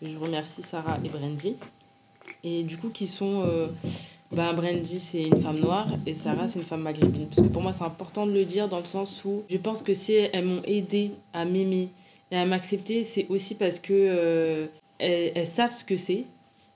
que 0.00 0.10
je 0.10 0.18
remercie, 0.18 0.62
Sarah 0.62 0.98
et 1.04 1.08
Brandy. 1.08 1.54
Et 2.42 2.64
du 2.64 2.76
coup, 2.76 2.90
qui 2.90 3.06
sont... 3.06 3.44
Ben, 4.34 4.52
Brandy, 4.52 4.98
c'est 4.98 5.22
une 5.22 5.40
femme 5.40 5.60
noire 5.60 5.86
et 6.06 6.14
Sarah, 6.14 6.48
c'est 6.48 6.58
une 6.58 6.64
femme 6.64 6.82
maghrébine. 6.82 7.26
Parce 7.26 7.40
que 7.40 7.52
pour 7.52 7.62
moi, 7.62 7.72
c'est 7.72 7.84
important 7.84 8.26
de 8.26 8.32
le 8.32 8.44
dire 8.44 8.68
dans 8.68 8.80
le 8.80 8.84
sens 8.84 9.24
où 9.24 9.44
je 9.48 9.56
pense 9.56 9.80
que 9.80 9.94
si 9.94 10.14
elles 10.14 10.44
m'ont 10.44 10.62
aidé 10.64 11.12
à 11.32 11.44
m'aimer 11.44 11.90
et 12.32 12.36
à 12.36 12.44
m'accepter, 12.44 13.04
c'est 13.04 13.26
aussi 13.28 13.54
parce 13.54 13.78
que 13.78 13.92
euh, 13.92 14.66
elles, 14.98 15.46
savent 15.46 15.72
ce 15.72 15.84
que 15.84 15.96
c'est. 15.96 16.24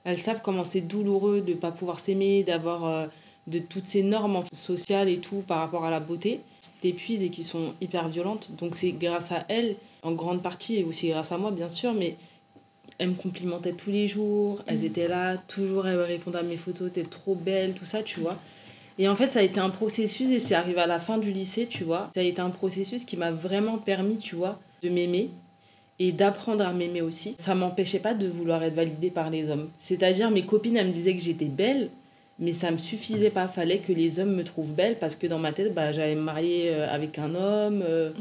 Elles 0.05 0.19
savent 0.19 0.41
comment 0.41 0.63
c'est 0.63 0.81
douloureux 0.81 1.41
de 1.41 1.51
ne 1.51 1.57
pas 1.57 1.71
pouvoir 1.71 1.99
s'aimer, 1.99 2.43
d'avoir... 2.43 2.85
euh, 2.85 3.07
de 3.47 3.59
toutes 3.59 3.85
ces 3.85 4.03
normes 4.03 4.43
sociales 4.53 5.09
et 5.09 5.17
tout 5.17 5.43
par 5.47 5.57
rapport 5.59 5.83
à 5.83 5.89
la 5.89 5.99
beauté 5.99 6.41
qui 6.61 6.69
t'épuisent 6.81 7.23
et 7.23 7.29
qui 7.29 7.43
sont 7.43 7.73
hyper 7.81 8.07
violentes. 8.07 8.49
Donc 8.57 8.75
c'est 8.75 8.91
grâce 8.91 9.31
à 9.31 9.45
elles, 9.49 9.75
en 10.03 10.11
grande 10.11 10.41
partie, 10.41 10.77
et 10.77 10.83
aussi 10.83 11.09
grâce 11.09 11.31
à 11.31 11.37
moi 11.37 11.51
bien 11.51 11.69
sûr, 11.69 11.93
mais 11.93 12.15
elles 12.99 13.09
me 13.09 13.15
complimentaient 13.15 13.71
tous 13.73 13.89
les 13.89 14.07
jours, 14.07 14.61
elles 14.67 14.79
Mhm. 14.79 14.85
étaient 14.85 15.07
là, 15.07 15.37
toujours 15.37 15.87
elles 15.87 15.97
me 15.97 16.03
répondaient 16.03 16.37
à 16.39 16.43
mes 16.43 16.57
photos, 16.57 16.91
t'es 16.93 17.03
trop 17.03 17.33
belle, 17.33 17.73
tout 17.73 17.85
ça, 17.85 18.03
tu 18.03 18.19
vois. 18.19 18.37
Et 18.99 19.07
en 19.07 19.15
fait, 19.15 19.31
ça 19.31 19.39
a 19.39 19.43
été 19.43 19.59
un 19.61 19.69
processus 19.69 20.29
et 20.29 20.39
c'est 20.39 20.53
arrivé 20.55 20.79
à 20.81 20.85
la 20.87 20.99
fin 20.99 21.17
du 21.17 21.31
lycée, 21.31 21.65
tu 21.67 21.85
vois. 21.85 22.11
Ça 22.13 22.19
a 22.19 22.23
été 22.23 22.41
un 22.41 22.49
processus 22.49 23.05
qui 23.05 23.15
m'a 23.17 23.31
vraiment 23.31 23.77
permis, 23.77 24.17
tu 24.17 24.35
vois, 24.35 24.59
de 24.83 24.89
m'aimer 24.89 25.29
et 25.99 26.11
d'apprendre 26.11 26.65
à 26.65 26.73
m'aimer 26.73 27.01
aussi. 27.01 27.35
Ça 27.37 27.55
m'empêchait 27.55 27.99
pas 27.99 28.13
de 28.13 28.27
vouloir 28.27 28.61
être 28.63 28.73
validée 28.75 29.09
par 29.09 29.29
les 29.29 29.49
hommes. 29.49 29.69
C'est-à-dire, 29.79 30.29
mes 30.31 30.45
copines, 30.45 30.75
elles 30.77 30.87
me 30.87 30.91
disaient 30.93 31.15
que 31.15 31.21
j'étais 31.21 31.45
belle, 31.45 31.89
mais 32.39 32.51
ça 32.51 32.71
me 32.71 32.77
suffisait 32.77 33.29
pas. 33.29 33.47
Fallait 33.47 33.79
que 33.79 33.93
les 33.93 34.19
hommes 34.19 34.33
me 34.35 34.43
trouvent 34.43 34.73
belle 34.73 34.97
parce 34.99 35.15
que 35.15 35.27
dans 35.27 35.39
ma 35.39 35.53
tête, 35.53 35.73
bah, 35.73 35.93
j'allais 35.93 36.15
me 36.15 36.21
marier 36.21 36.69
euh, 36.73 36.93
avec 36.93 37.17
un 37.19 37.35
homme, 37.35 37.81
euh, 37.87 38.11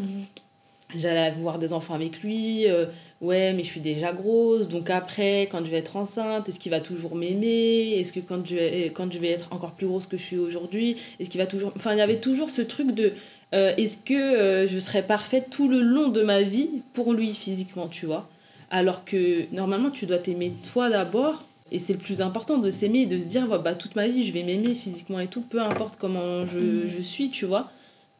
j'allais 0.94 1.18
avoir 1.26 1.58
des 1.58 1.72
enfants 1.72 1.94
avec 1.94 2.22
lui. 2.22 2.68
euh, 2.68 2.86
ouais, 3.20 3.52
mais 3.52 3.62
je 3.62 3.68
suis 3.68 3.80
déjà 3.80 4.12
grosse. 4.12 4.68
Donc 4.68 4.90
après, 4.90 5.42
quand 5.50 5.64
je 5.64 5.70
vais 5.70 5.78
être 5.78 5.96
enceinte, 5.96 6.48
est-ce 6.48 6.60
qu'il 6.60 6.70
va 6.70 6.80
toujours 6.80 7.14
m'aimer? 7.14 7.94
Est-ce 7.98 8.12
que 8.12 8.20
quand 8.20 8.46
je, 8.46 8.54
vais, 8.54 8.92
quand 8.94 9.12
je 9.12 9.18
vais 9.18 9.30
être 9.30 9.52
encore 9.52 9.72
plus 9.72 9.86
grosse 9.86 10.06
que 10.06 10.16
je 10.16 10.22
suis 10.22 10.38
aujourd'hui, 10.38 10.96
est-ce 11.18 11.30
qu'il 11.30 11.40
va 11.40 11.46
toujours... 11.46 11.72
Enfin, 11.76 11.92
il 11.92 11.98
y 11.98 12.02
avait 12.02 12.20
toujours 12.20 12.50
ce 12.50 12.62
truc 12.62 12.92
de... 12.92 13.12
euh, 13.54 13.74
est-ce 13.76 13.96
que 13.96 14.14
euh, 14.14 14.66
je 14.66 14.78
serais 14.78 15.02
parfaite 15.02 15.48
tout 15.50 15.68
le 15.68 15.80
long 15.80 16.08
de 16.08 16.22
ma 16.22 16.42
vie 16.42 16.82
pour 16.92 17.12
lui 17.12 17.34
physiquement, 17.34 17.88
tu 17.88 18.06
vois? 18.06 18.28
Alors 18.70 19.04
que 19.04 19.44
normalement, 19.52 19.90
tu 19.90 20.06
dois 20.06 20.18
t'aimer 20.18 20.52
toi 20.72 20.90
d'abord. 20.90 21.44
Et 21.70 21.78
c'est 21.78 21.92
le 21.92 21.98
plus 21.98 22.22
important 22.22 22.56
de 22.56 22.70
s'aimer 22.70 23.00
et 23.00 23.06
de 23.06 23.18
se 23.18 23.26
dire, 23.26 23.46
bah, 23.46 23.58
bah, 23.58 23.74
toute 23.74 23.94
ma 23.94 24.08
vie, 24.08 24.24
je 24.24 24.32
vais 24.32 24.42
m'aimer 24.42 24.74
physiquement 24.74 25.20
et 25.20 25.26
tout, 25.26 25.42
peu 25.42 25.60
importe 25.60 25.96
comment 25.98 26.46
je, 26.46 26.86
je 26.86 27.00
suis, 27.02 27.28
tu 27.28 27.44
vois? 27.44 27.70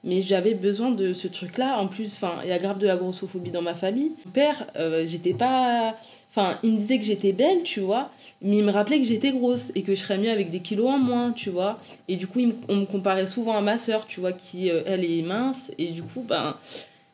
Mais 0.04 0.22
j'avais 0.22 0.54
besoin 0.54 0.90
de 0.90 1.12
ce 1.12 1.26
truc-là. 1.26 1.78
En 1.78 1.88
plus, 1.88 2.20
il 2.44 2.48
y 2.48 2.52
a 2.52 2.58
grave 2.58 2.78
de 2.78 2.86
la 2.86 2.96
grossophobie 2.96 3.50
dans 3.50 3.62
ma 3.62 3.74
famille. 3.74 4.12
Mon 4.24 4.30
père, 4.30 4.66
euh, 4.76 5.04
j'étais 5.06 5.34
pas. 5.34 5.96
Enfin, 6.30 6.58
il 6.62 6.72
me 6.72 6.76
disait 6.76 6.98
que 6.98 7.04
j'étais 7.04 7.32
belle, 7.32 7.62
tu 7.62 7.80
vois, 7.80 8.10
mais 8.42 8.58
il 8.58 8.64
me 8.64 8.70
rappelait 8.70 8.98
que 8.98 9.06
j'étais 9.06 9.32
grosse 9.32 9.72
et 9.74 9.82
que 9.82 9.94
je 9.94 10.00
serais 10.00 10.18
mieux 10.18 10.30
avec 10.30 10.50
des 10.50 10.60
kilos 10.60 10.88
en 10.88 10.98
moins, 10.98 11.32
tu 11.32 11.50
vois. 11.50 11.80
Et 12.06 12.16
du 12.16 12.26
coup, 12.26 12.40
on 12.68 12.76
me 12.76 12.84
comparait 12.84 13.26
souvent 13.26 13.56
à 13.56 13.60
ma 13.60 13.78
sœur, 13.78 14.06
tu 14.06 14.20
vois, 14.20 14.32
qui, 14.32 14.70
euh, 14.70 14.82
elle, 14.86 15.04
est 15.04 15.22
mince. 15.22 15.72
Et 15.78 15.88
du 15.88 16.02
coup, 16.02 16.22
ben, 16.22 16.56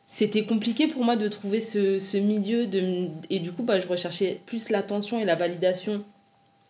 c'était 0.05 0.43
compliqué 0.43 0.87
pour 0.87 1.03
moi 1.03 1.15
de 1.15 1.27
trouver 1.27 1.61
ce, 1.61 1.97
ce 1.97 2.17
milieu. 2.17 2.67
De, 2.67 3.07
et 3.29 3.39
du 3.39 3.51
coup, 3.51 3.63
bah, 3.63 3.79
je 3.79 3.87
recherchais 3.87 4.41
plus 4.45 4.69
l'attention 4.69 5.19
et 5.19 5.25
la 5.25 5.35
validation 5.35 6.03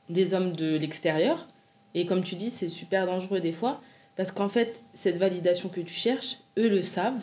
des 0.09 0.33
hommes 0.33 0.53
de 0.53 0.77
l'extérieur. 0.77 1.47
Et 1.93 2.05
comme 2.05 2.23
tu 2.23 2.35
dis, 2.35 2.49
c'est 2.51 2.67
super 2.67 3.05
dangereux 3.05 3.39
des 3.39 3.51
fois. 3.51 3.81
Parce 4.15 4.31
qu'en 4.31 4.49
fait, 4.49 4.81
cette 4.93 5.17
validation 5.17 5.69
que 5.69 5.81
tu 5.81 5.93
cherches, 5.93 6.37
eux 6.57 6.69
le 6.69 6.81
savent 6.81 7.21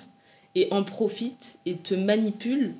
et 0.54 0.68
en 0.70 0.84
profitent 0.84 1.58
et 1.64 1.76
te 1.76 1.94
manipulent 1.94 2.74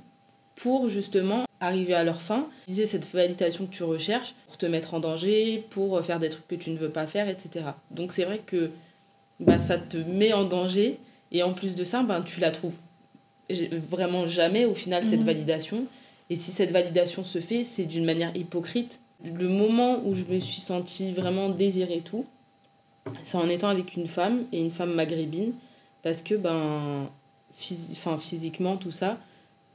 pour 0.55 0.88
justement 0.88 1.44
arriver 1.61 1.94
à 1.94 2.05
leur 2.05 2.20
fin. 2.20 2.46
Disais 2.66 2.87
cette 2.87 3.07
validation 3.11 3.66
que 3.66 3.70
tu 3.75 3.85
recherches 3.85 4.35
pour 4.46 4.59
te 4.59 4.66
mettre 4.66 4.92
en 4.94 5.01
danger, 5.01 5.64
pour 5.70 6.01
faire 6.05 6.18
des 6.18 6.29
trucs 6.29 6.46
que 6.48 6.55
tu 6.57 6.70
ne 6.70 6.77
veux 6.77 6.90
pas 6.90 7.07
faire, 7.07 7.29
etc. 7.29 7.64
Donc 7.90 8.12
c'est 8.12 8.25
vrai 8.25 8.40
que 8.44 8.70
bah, 9.40 9.59
ça 9.59 9.79
te 9.79 9.96
met 9.96 10.33
en 10.35 10.44
danger 10.44 10.98
et 11.31 11.42
en 11.42 11.55
plus 11.55 11.75
de 11.75 11.85
ça, 11.85 12.03
ben, 12.03 12.20
tu 12.22 12.40
la 12.40 12.51
trouves 12.51 12.77
vraiment 13.51 14.27
jamais 14.27 14.64
au 14.64 14.75
final 14.75 15.05
cette 15.05 15.20
Mhm. 15.20 15.27
validation. 15.27 15.85
Et 16.31 16.37
si 16.37 16.53
cette 16.53 16.70
validation 16.70 17.25
se 17.25 17.38
fait, 17.40 17.64
c'est 17.64 17.85
d'une 17.85 18.05
manière 18.05 18.35
hypocrite. 18.37 19.01
Le 19.25 19.48
moment 19.48 20.03
où 20.07 20.14
je 20.14 20.25
me 20.25 20.38
suis 20.40 20.61
sentie 20.61 21.12
vraiment 21.12 21.48
désirée 21.48 21.96
et 21.98 22.01
tout, 22.03 22.25
c'est 23.25 23.37
en 23.37 23.49
étant 23.49 23.69
avec 23.69 23.97
une 23.97 24.07
femme 24.07 24.45
et 24.53 24.61
une 24.61 24.71
femme 24.71 24.95
maghrébine 24.95 25.53
parce 26.03 26.23
que 26.23 26.35
ben 26.35 27.09
phys- 27.59 28.19
physiquement 28.19 28.77
tout 28.77 28.91
ça 28.91 29.19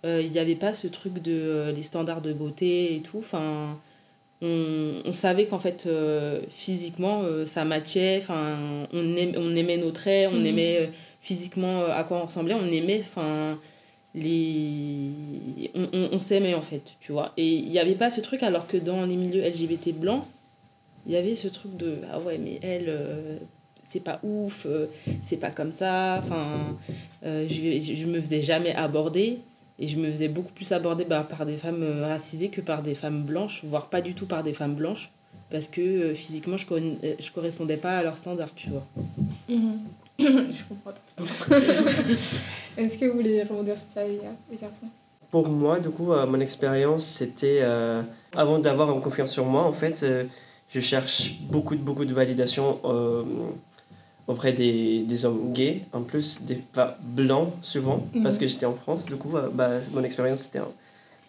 euh, 0.05 0.21
il 0.23 0.31
n'y 0.31 0.39
avait 0.39 0.55
pas 0.55 0.73
ce 0.73 0.87
truc 0.87 1.15
de 1.21 1.31
euh, 1.33 1.71
les 1.71 1.81
standards 1.83 2.21
de 2.21 2.31
beauté 2.31 2.95
et 2.95 3.01
tout. 3.01 3.17
Enfin 3.17 3.77
on, 4.41 5.01
on 5.03 5.11
savait 5.11 5.47
qu'en 5.47 5.57
fait 5.59 5.85
euh, 5.87 6.41
physiquement 6.49 7.23
ça 7.45 7.65
matchait. 7.65 8.19
Enfin 8.21 8.57
on, 8.93 9.15
aim- 9.17 9.33
on 9.37 9.55
aimait 9.55 9.77
nos 9.77 9.91
traits 9.91 10.29
on 10.31 10.37
Mhm. 10.39 10.45
aimait 10.45 10.91
physiquement 11.19 11.85
à 11.85 12.03
quoi 12.03 12.17
on 12.21 12.25
ressemblait. 12.25 12.53
On 12.53 12.67
aimait 12.71 12.99
enfin 12.99 13.57
les 14.13 15.71
on, 15.75 15.87
on, 15.93 16.09
on 16.13 16.19
s'aimait 16.19 16.53
en 16.53 16.61
fait 16.61 16.93
tu 16.99 17.11
vois. 17.11 17.33
Et 17.37 17.47
il 17.55 17.69
n'y 17.69 17.79
avait 17.79 17.95
pas 17.95 18.09
ce 18.09 18.21
truc 18.21 18.43
alors 18.43 18.67
que 18.67 18.77
dans 18.77 19.05
les 19.05 19.15
milieux 19.15 19.41
LGBT 19.43 19.93
blancs 19.93 20.25
il 21.07 21.13
y 21.13 21.15
avait 21.15 21.33
ce 21.35 21.47
truc 21.47 21.75
de 21.77 21.99
ah 22.11 22.19
ouais 22.19 22.37
mais 22.37 22.59
elle 22.61 22.85
euh, 22.89 23.37
c'est 23.89 24.03
pas 24.03 24.19
ouf 24.23 24.65
euh, 24.65 24.87
c'est 25.23 25.37
pas 25.37 25.49
comme 25.51 25.73
ça 25.73 26.19
enfin 26.23 26.75
euh, 27.25 27.47
je, 27.47 27.79
je 27.79 28.05
me 28.05 28.19
faisais 28.21 28.41
jamais 28.41 28.75
aborder 28.75 29.39
et 29.79 29.87
je 29.87 29.95
me 29.97 30.11
faisais 30.11 30.27
beaucoup 30.27 30.51
plus 30.51 30.71
aborder 30.71 31.05
bah, 31.05 31.25
par 31.27 31.45
des 31.45 31.57
femmes 31.57 31.85
racisées 32.01 32.49
que 32.49 32.61
par 32.61 32.81
des 32.83 32.95
femmes 32.95 33.23
blanches 33.23 33.63
voire 33.63 33.87
pas 33.87 34.01
du 34.01 34.13
tout 34.13 34.25
par 34.25 34.43
des 34.43 34.53
femmes 34.53 34.75
blanches 34.75 35.09
parce 35.49 35.67
que 35.69 35.81
euh, 35.81 36.13
physiquement 36.13 36.57
je, 36.57 36.65
con- 36.65 36.97
euh, 37.03 37.13
je 37.19 37.31
correspondais 37.31 37.77
pas 37.77 37.97
à 37.99 38.03
leurs 38.03 38.17
standards 38.17 38.53
tu 38.55 38.69
vois 38.69 38.85
Mhm. 39.49 39.79
je 40.19 40.63
comprends 40.67 40.91
totalement. 41.15 41.87
Est-ce 42.77 42.97
que 42.97 43.05
vous 43.05 43.13
voulez 43.17 43.43
rebondir 43.43 43.77
sur 43.77 43.87
ça, 43.93 44.03
les, 44.05 44.19
garçons? 44.59 44.87
Pour 45.31 45.47
moi, 45.47 45.79
du 45.79 45.89
coup, 45.89 46.11
euh, 46.11 46.25
mon 46.25 46.39
expérience, 46.39 47.05
c'était 47.05 47.59
euh, 47.61 48.01
avant 48.35 48.59
d'avoir 48.59 48.91
une 48.93 49.01
confiance 49.01 49.31
sur 49.31 49.45
moi, 49.45 49.63
en 49.63 49.71
fait, 49.73 50.03
euh, 50.03 50.23
je 50.69 50.79
cherche 50.79 51.35
beaucoup, 51.49 51.75
de- 51.75 51.81
beaucoup 51.81 52.05
de 52.05 52.13
validation 52.13 52.79
euh, 52.85 53.23
auprès 54.27 54.51
des, 54.53 55.03
des 55.03 55.25
hommes 55.25 55.53
gays, 55.53 55.83
en 55.93 56.01
plus 56.01 56.41
des 56.41 56.55
pas 56.55 56.97
blancs 57.01 57.49
souvent, 57.61 58.05
Mhm. 58.13 58.23
parce 58.23 58.37
que 58.37 58.47
j'étais 58.47 58.65
en 58.65 58.73
France, 58.75 59.05
du 59.05 59.15
coup, 59.15 59.35
euh, 59.37 59.49
bah, 59.53 59.79
mon 59.93 60.03
expérience 60.03 60.41
c'était 60.41 60.59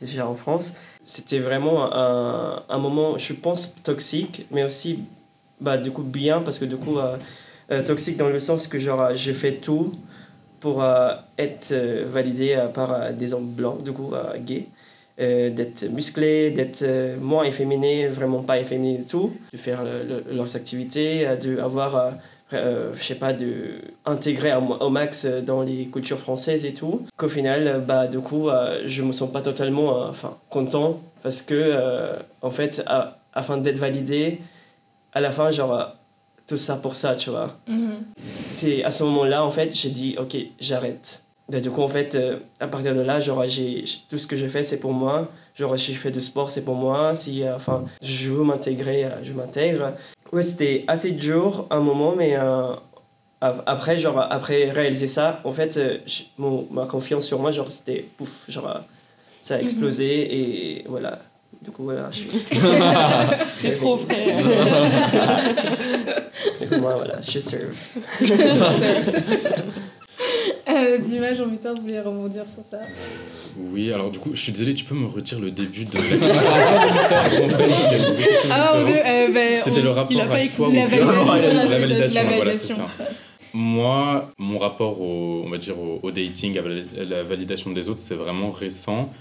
déjà 0.00 0.26
en 0.28 0.34
France. 0.34 0.74
C'était 1.04 1.38
vraiment 1.38 1.92
un, 1.94 2.62
un 2.68 2.78
moment, 2.78 3.16
je 3.18 3.32
pense, 3.32 3.74
toxique, 3.84 4.46
mais 4.50 4.64
aussi, 4.64 5.04
bah, 5.60 5.76
du 5.78 5.90
coup, 5.92 6.02
bien, 6.02 6.40
parce 6.40 6.58
que 6.58 6.64
du 6.64 6.76
coup, 6.76 6.98
euh, 6.98 7.16
euh, 7.70 7.82
toxique 7.84 8.16
dans 8.16 8.28
le 8.28 8.40
sens 8.40 8.66
que, 8.66 8.78
genre, 8.78 9.14
j'ai 9.14 9.34
fait 9.34 9.54
tout 9.54 9.92
pour 10.60 10.82
euh, 10.82 11.14
être 11.38 11.72
validé 12.06 12.58
par 12.74 13.12
des 13.12 13.32
hommes 13.32 13.46
blancs, 13.46 13.82
du 13.84 13.92
coup, 13.92 14.12
gays. 14.44 14.66
Euh, 15.20 15.50
d'être 15.50 15.82
musclé, 15.90 16.52
d'être 16.52 16.82
euh, 16.82 17.16
moins 17.18 17.42
efféminé, 17.42 18.06
vraiment 18.06 18.40
pas 18.44 18.60
efféminé 18.60 18.98
du 18.98 19.04
tout, 19.04 19.32
de 19.52 19.58
faire 19.58 19.82
le- 19.82 20.04
le- 20.04 20.24
leurs 20.32 20.54
activités, 20.54 21.26
euh, 21.26 21.34
de 21.34 21.58
avoir, 21.58 22.12
euh, 22.52 22.92
je 22.94 23.02
sais 23.02 23.16
pas, 23.16 23.32
de 23.32 23.80
intégrer 24.06 24.52
au, 24.54 24.90
max 24.90 25.26
dans 25.26 25.62
les 25.62 25.86
cultures 25.86 26.20
françaises 26.20 26.64
et 26.64 26.72
tout. 26.72 27.02
Qu'au 27.16 27.26
final, 27.26 27.82
bah, 27.84 28.06
du 28.06 28.20
coup, 28.20 28.48
je 28.86 29.02
me 29.02 29.10
sens 29.10 29.32
pas 29.32 29.40
totalement 29.42 30.08
enfin, 30.08 30.36
content 30.50 31.00
parce 31.24 31.42
que, 31.42 31.74
en 32.40 32.50
fait, 32.50 32.84
à- 32.86 33.18
afin 33.34 33.56
d'être 33.58 33.78
validé, 33.78 34.38
à 35.12 35.20
la 35.20 35.32
fin, 35.32 35.50
genre, 35.50 35.96
tout 36.46 36.56
ça 36.56 36.76
pour 36.76 36.94
ça, 36.94 37.16
tu 37.16 37.30
vois 37.30 37.56
c'est 38.50 38.84
à 38.84 38.90
ce 38.92 39.02
moment-là, 39.04 39.44
en 39.44 39.50
fait, 39.50 39.74
j'ai 39.74 39.90
dit, 39.90 40.14
ok, 40.18 40.36
j'arrête. 40.60 41.24
Et 41.52 41.60
Du 41.62 41.70
coup, 41.70 41.80
en 41.82 41.88
fait, 41.88 42.14
euh, 42.14 42.40
à 42.60 42.68
partir 42.68 42.94
de 42.94 43.00
là, 43.00 43.20
genre, 43.20 43.46
j'ai, 43.46 43.84
tout 44.10 44.18
ce 44.18 44.26
que 44.26 44.36
je 44.36 44.46
fais, 44.46 44.62
c'est 44.62 44.80
pour 44.80 44.92
moi. 44.92 45.28
Genre, 45.56 45.78
si 45.78 45.94
je 45.94 45.98
fais 45.98 46.10
de 46.10 46.20
sport, 46.20 46.50
c'est 46.50 46.62
pour 46.64 46.74
moi. 46.74 47.14
Si, 47.14 47.42
euh, 47.42 47.56
enfin, 47.56 47.84
je 48.02 48.28
veux 48.28 48.44
m'intégrer, 48.44 49.04
euh, 49.04 49.10
je 49.22 49.32
m'intègre. 49.32 49.94
Ouais, 50.32 50.42
c'était 50.42 50.84
assez 50.88 51.12
dur 51.12 51.66
un 51.70 51.80
moment, 51.80 52.14
mais 52.14 52.34
ap- 52.34 53.62
après, 53.66 53.96
genre, 53.96 54.18
après 54.20 54.70
réaliser 54.70 55.08
ça, 55.08 55.40
en 55.44 55.52
fait, 55.52 55.80
mon, 56.36 56.66
ma 56.70 56.84
confiance 56.86 57.24
sur 57.24 57.38
moi, 57.38 57.50
genre, 57.50 57.70
c'était 57.72 58.04
pouf, 58.18 58.44
genre, 58.48 58.82
ça 59.40 59.54
a 59.54 59.60
explosé 59.60 60.36
et 60.78 60.84
voilà. 60.86 61.18
Du 61.62 61.70
coup, 61.70 61.84
voilà, 61.84 62.08
je 62.10 62.16
suis. 62.20 62.28
c'est 63.56 63.72
trop 63.72 63.96
frère 63.96 64.36
Du 66.60 66.68
coup, 66.68 66.76
moi, 66.76 66.94
voilà, 66.96 67.20
je 67.26 67.38
serve. 67.40 67.74
euh, 70.86 70.98
Dima, 70.98 71.34
j'ai 71.34 71.42
envie 71.42 71.56
de 71.58 71.68
vous 71.68 71.82
voulez 71.82 72.00
rebondir 72.00 72.44
sur 72.46 72.62
ça 72.70 72.78
Oui, 73.56 73.92
alors 73.92 74.10
du 74.10 74.18
coup, 74.18 74.30
je 74.34 74.40
suis 74.40 74.52
désolé, 74.52 74.74
tu 74.74 74.84
peux 74.84 74.94
me 74.94 75.06
retirer 75.06 75.40
le 75.40 75.50
début 75.50 75.84
de 75.84 75.90
En 75.96 76.00
Ah, 78.50 78.72
on 78.74 78.80
différentes. 78.82 78.86
veut, 78.86 79.06
euh, 79.06 79.32
ben, 79.32 79.60
C'était 79.62 79.80
on- 79.80 79.84
le 79.84 79.90
rapport 79.90 80.20
à 80.20 80.40
soi. 80.40 80.68
la 80.72 80.84
ou 80.86 80.88
validation, 80.90 81.52
la, 81.54 81.66
validation, 81.78 82.22
voilà, 82.36 82.52
c'est 82.54 82.74
ça. 82.74 82.86
Moi, 83.54 84.30
mon 84.38 84.58
rapport 84.58 85.00
au, 85.00 85.42
on 85.44 85.48
va 85.50 85.58
dire, 85.58 85.78
au, 85.78 86.00
au 86.02 86.10
dating, 86.10 86.58
à 86.58 86.62
la- 86.62 87.04
la 87.04 87.22
validation 87.22 87.70
des 87.72 87.88
autres, 87.88 88.00
c'est 88.00 88.14
vraiment 88.14 88.50
récent. 88.50 89.12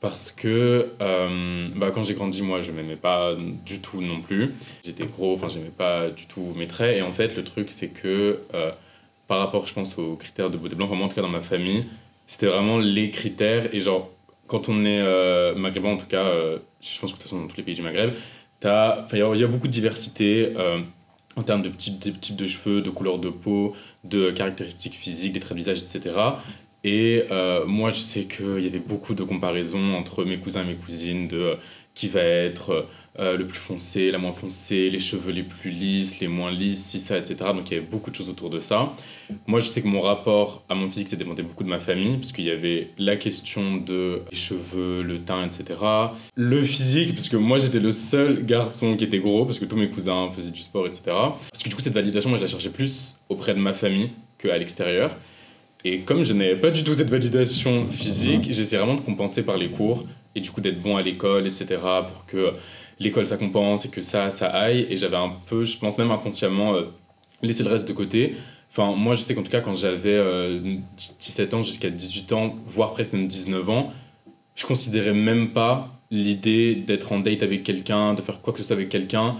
Parce 0.00 0.30
que 0.30 0.92
euh, 1.02 1.68
bah, 1.76 1.90
quand 1.94 2.02
j'ai 2.02 2.14
grandi, 2.14 2.40
moi, 2.40 2.60
je 2.60 2.72
m'aimais 2.72 2.96
pas 2.96 3.34
du 3.66 3.80
tout 3.80 4.00
non 4.00 4.22
plus. 4.22 4.54
J'étais 4.82 5.04
gros, 5.04 5.34
enfin, 5.34 5.48
j'aimais 5.48 5.72
pas 5.76 6.08
du 6.08 6.26
tout 6.26 6.54
mes 6.56 6.66
traits. 6.66 6.96
Et 6.96 7.02
en 7.02 7.12
fait, 7.12 7.36
le 7.36 7.44
truc, 7.44 7.70
c'est 7.70 7.88
que 7.88 8.40
euh, 8.54 8.70
par 9.30 9.38
rapport, 9.38 9.64
je 9.68 9.72
pense, 9.72 9.96
aux 9.96 10.16
critères 10.16 10.50
de 10.50 10.56
beauté 10.58 10.74
blanc, 10.74 10.88
vraiment 10.88 11.04
en 11.04 11.08
tout 11.08 11.14
cas 11.14 11.22
dans 11.22 11.28
ma 11.28 11.40
famille, 11.40 11.84
c'était 12.26 12.46
vraiment 12.48 12.78
les 12.78 13.10
critères. 13.12 13.72
Et 13.72 13.78
genre, 13.78 14.10
quand 14.48 14.68
on 14.68 14.84
est 14.84 14.98
euh, 15.00 15.54
maghrébin, 15.54 15.90
en 15.90 15.96
tout 15.98 16.08
cas, 16.08 16.24
euh, 16.24 16.58
je 16.80 16.98
pense 16.98 17.12
que 17.12 17.16
de 17.16 17.22
toute 17.22 17.30
façon, 17.30 17.40
dans 17.42 17.46
tous 17.46 17.56
les 17.56 17.62
pays 17.62 17.76
du 17.76 17.82
Maghreb, 17.82 18.10
enfin, 18.64 19.06
il 19.12 19.18
y, 19.38 19.44
a- 19.44 19.46
beaucoup 19.46 19.68
de 19.68 19.72
diversité 19.72 20.52
euh, 20.56 20.80
en 21.36 21.44
termes 21.44 21.62
de 21.62 21.68
type, 21.68 22.00
de 22.00 22.10
type 22.10 22.34
de 22.34 22.48
cheveux, 22.48 22.80
de 22.82 22.90
couleur 22.90 23.18
de 23.20 23.28
peau, 23.28 23.76
de 24.02 24.32
caractéristiques 24.32 24.94
physiques, 24.96 25.32
des 25.34 25.38
traits 25.40 25.52
de 25.56 25.62
visage, 25.62 25.78
etc. 25.78 26.40
Et 26.82 27.22
euh, 27.30 27.64
moi, 27.66 27.90
je 27.90 28.00
sais 28.00 28.24
qu'il 28.24 28.58
y 28.64 28.66
avait 28.66 28.80
beaucoup 28.80 29.14
de 29.14 29.22
comparaisons 29.22 29.94
entre 29.94 30.24
mes 30.24 30.38
cousins 30.38 30.62
et 30.64 30.66
mes 30.66 30.74
cousines, 30.74 31.28
de 31.28 31.56
qui 31.94 32.08
va 32.08 32.20
être 32.22 32.88
euh, 33.18 33.36
le 33.36 33.44
plus 33.44 33.58
foncé, 33.58 34.12
la 34.12 34.18
moins 34.18 34.32
foncée, 34.32 34.88
les 34.88 35.00
cheveux 35.00 35.32
les 35.32 35.42
plus 35.42 35.70
lisses, 35.70 36.20
les 36.20 36.28
moins 36.28 36.52
lisses, 36.52 36.84
si 36.84 37.00
ça, 37.00 37.18
etc. 37.18 37.36
Donc 37.52 37.68
il 37.70 37.74
y 37.74 37.76
avait 37.76 37.86
beaucoup 37.86 38.10
de 38.10 38.14
choses 38.14 38.28
autour 38.28 38.50
de 38.50 38.60
ça. 38.60 38.92
Moi, 39.48 39.58
je 39.58 39.66
sais 39.66 39.82
que 39.82 39.88
mon 39.88 40.00
rapport 40.00 40.62
à 40.68 40.76
mon 40.76 40.88
physique 40.88 41.08
s'est 41.08 41.16
dépendait 41.16 41.42
beaucoup 41.42 41.64
de 41.64 41.68
ma 41.68 41.80
famille, 41.80 42.16
parce 42.18 42.30
qu'il 42.30 42.44
y 42.44 42.50
avait 42.50 42.90
la 42.98 43.16
question 43.16 43.76
de 43.76 44.22
les 44.30 44.36
cheveux, 44.36 45.02
le 45.02 45.20
teint, 45.22 45.44
etc. 45.44 45.80
Le 46.36 46.62
physique, 46.62 47.14
parce 47.14 47.28
que 47.28 47.36
moi 47.36 47.58
j'étais 47.58 47.80
le 47.80 47.90
seul 47.90 48.44
garçon 48.46 48.96
qui 48.96 49.04
était 49.04 49.18
gros, 49.18 49.44
parce 49.44 49.58
que 49.58 49.64
tous 49.64 49.76
mes 49.76 49.90
cousins 49.90 50.30
faisaient 50.32 50.52
du 50.52 50.60
sport, 50.60 50.86
etc. 50.86 51.02
Parce 51.06 51.62
que 51.64 51.68
du 51.68 51.74
coup, 51.74 51.80
cette 51.80 51.94
validation, 51.94 52.30
moi 52.30 52.38
je 52.38 52.44
la 52.44 52.48
cherchais 52.48 52.70
plus 52.70 53.16
auprès 53.28 53.54
de 53.54 53.58
ma 53.58 53.74
famille 53.74 54.10
qu'à 54.38 54.56
l'extérieur. 54.56 55.10
Et 55.84 56.00
comme 56.00 56.22
je 56.22 56.32
n'avais 56.32 56.56
pas 56.56 56.70
du 56.70 56.84
tout 56.84 56.94
cette 56.94 57.10
validation 57.10 57.88
physique, 57.88 58.52
j'essayais 58.52 58.78
vraiment 58.80 58.96
de 58.96 59.00
compenser 59.00 59.42
par 59.42 59.56
les 59.56 59.70
cours 59.70 60.04
et 60.34 60.40
du 60.40 60.50
coup 60.50 60.60
d'être 60.60 60.80
bon 60.80 60.96
à 60.96 61.02
l'école, 61.02 61.46
etc. 61.46 61.80
pour 62.08 62.26
que 62.26 62.52
l'école 63.00 63.26
ça 63.26 63.36
compense 63.36 63.86
et 63.86 63.88
que 63.88 64.02
ça, 64.02 64.30
ça 64.30 64.46
aille. 64.48 64.86
Et 64.88 64.96
j'avais 64.96 65.16
un 65.16 65.32
peu, 65.46 65.64
je 65.64 65.76
pense 65.78 65.98
même 65.98 66.10
inconsciemment, 66.10 66.74
euh, 66.74 66.84
laissé 67.42 67.64
le 67.64 67.70
reste 67.70 67.88
de 67.88 67.94
côté. 67.94 68.36
Enfin, 68.70 68.94
moi 68.94 69.14
je 69.14 69.22
sais 69.22 69.34
qu'en 69.34 69.42
tout 69.42 69.50
cas, 69.50 69.60
quand 69.60 69.74
j'avais 69.74 70.20
17 70.96 71.52
euh, 71.52 71.56
ans 71.56 71.62
jusqu'à 71.62 71.90
18 71.90 72.32
ans, 72.34 72.54
voire 72.66 72.92
presque 72.92 73.14
même 73.14 73.26
19 73.26 73.68
ans, 73.68 73.92
je 74.54 74.66
considérais 74.66 75.14
même 75.14 75.50
pas 75.50 75.90
l'idée 76.10 76.74
d'être 76.74 77.12
en 77.12 77.18
date 77.18 77.42
avec 77.42 77.62
quelqu'un, 77.62 78.14
de 78.14 78.22
faire 78.22 78.40
quoi 78.40 78.52
que 78.52 78.60
ce 78.60 78.66
soit 78.66 78.76
avec 78.76 78.88
quelqu'un. 78.88 79.36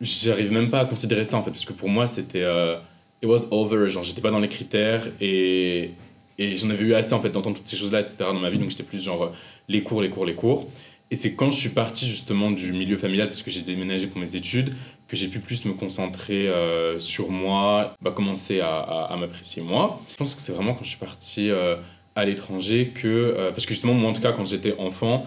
J'arrive 0.00 0.52
même 0.52 0.70
pas 0.70 0.80
à 0.80 0.84
considérer 0.84 1.24
ça 1.24 1.36
en 1.36 1.42
fait, 1.42 1.50
parce 1.50 1.64
que 1.64 1.72
pour 1.72 1.88
moi 1.88 2.06
c'était. 2.06 2.44
Euh, 2.44 2.76
it 3.22 3.28
was 3.28 3.46
over, 3.50 3.88
genre 3.88 4.04
j'étais 4.04 4.20
pas 4.20 4.30
dans 4.30 4.40
les 4.40 4.48
critères 4.48 5.08
et, 5.22 5.92
et 6.38 6.56
j'en 6.56 6.68
avais 6.68 6.84
eu 6.84 6.94
assez 6.94 7.14
en 7.14 7.20
fait 7.20 7.30
d'entendre 7.30 7.56
toutes 7.56 7.68
ces 7.68 7.76
choses 7.76 7.92
là, 7.92 8.00
etc. 8.00 8.16
dans 8.20 8.34
ma 8.34 8.50
vie, 8.50 8.58
donc 8.58 8.70
j'étais 8.70 8.82
plus 8.82 9.02
genre 9.02 9.32
les 9.68 9.82
cours, 9.82 10.02
les 10.02 10.10
cours, 10.10 10.26
les 10.26 10.34
cours. 10.34 10.68
Et 11.10 11.16
c'est 11.16 11.34
quand 11.34 11.50
je 11.50 11.56
suis 11.56 11.68
parti 11.68 12.08
justement 12.08 12.50
du 12.50 12.72
milieu 12.72 12.96
familial, 12.96 13.28
parce 13.28 13.42
que 13.42 13.50
j'ai 13.50 13.62
déménagé 13.62 14.06
pour 14.08 14.20
mes 14.20 14.34
études, 14.34 14.74
que 15.08 15.16
j'ai 15.16 15.28
pu 15.28 15.38
plus 15.38 15.64
me 15.64 15.72
concentrer 15.72 16.48
euh, 16.48 16.98
sur 16.98 17.30
moi, 17.30 17.94
bah, 18.00 18.10
commencer 18.10 18.60
à, 18.60 18.80
à, 18.80 19.16
m'apprécier 19.16 19.62
moi. 19.62 20.00
Je 20.10 20.16
pense 20.16 20.34
que 20.34 20.42
c'est 20.42 20.52
vraiment 20.52 20.74
quand 20.74 20.82
je 20.82 20.88
suis 20.88 20.98
parti 20.98 21.50
euh, 21.50 21.76
à 22.16 22.24
l'étranger 22.24 22.92
que... 22.94 23.06
Euh, 23.06 23.50
parce 23.50 23.66
que 23.66 23.74
justement, 23.74 23.94
moi 23.94 24.10
en 24.10 24.12
tout 24.12 24.20
cas, 24.20 24.32
quand 24.32 24.44
j'étais 24.44 24.74
enfant, 24.78 25.26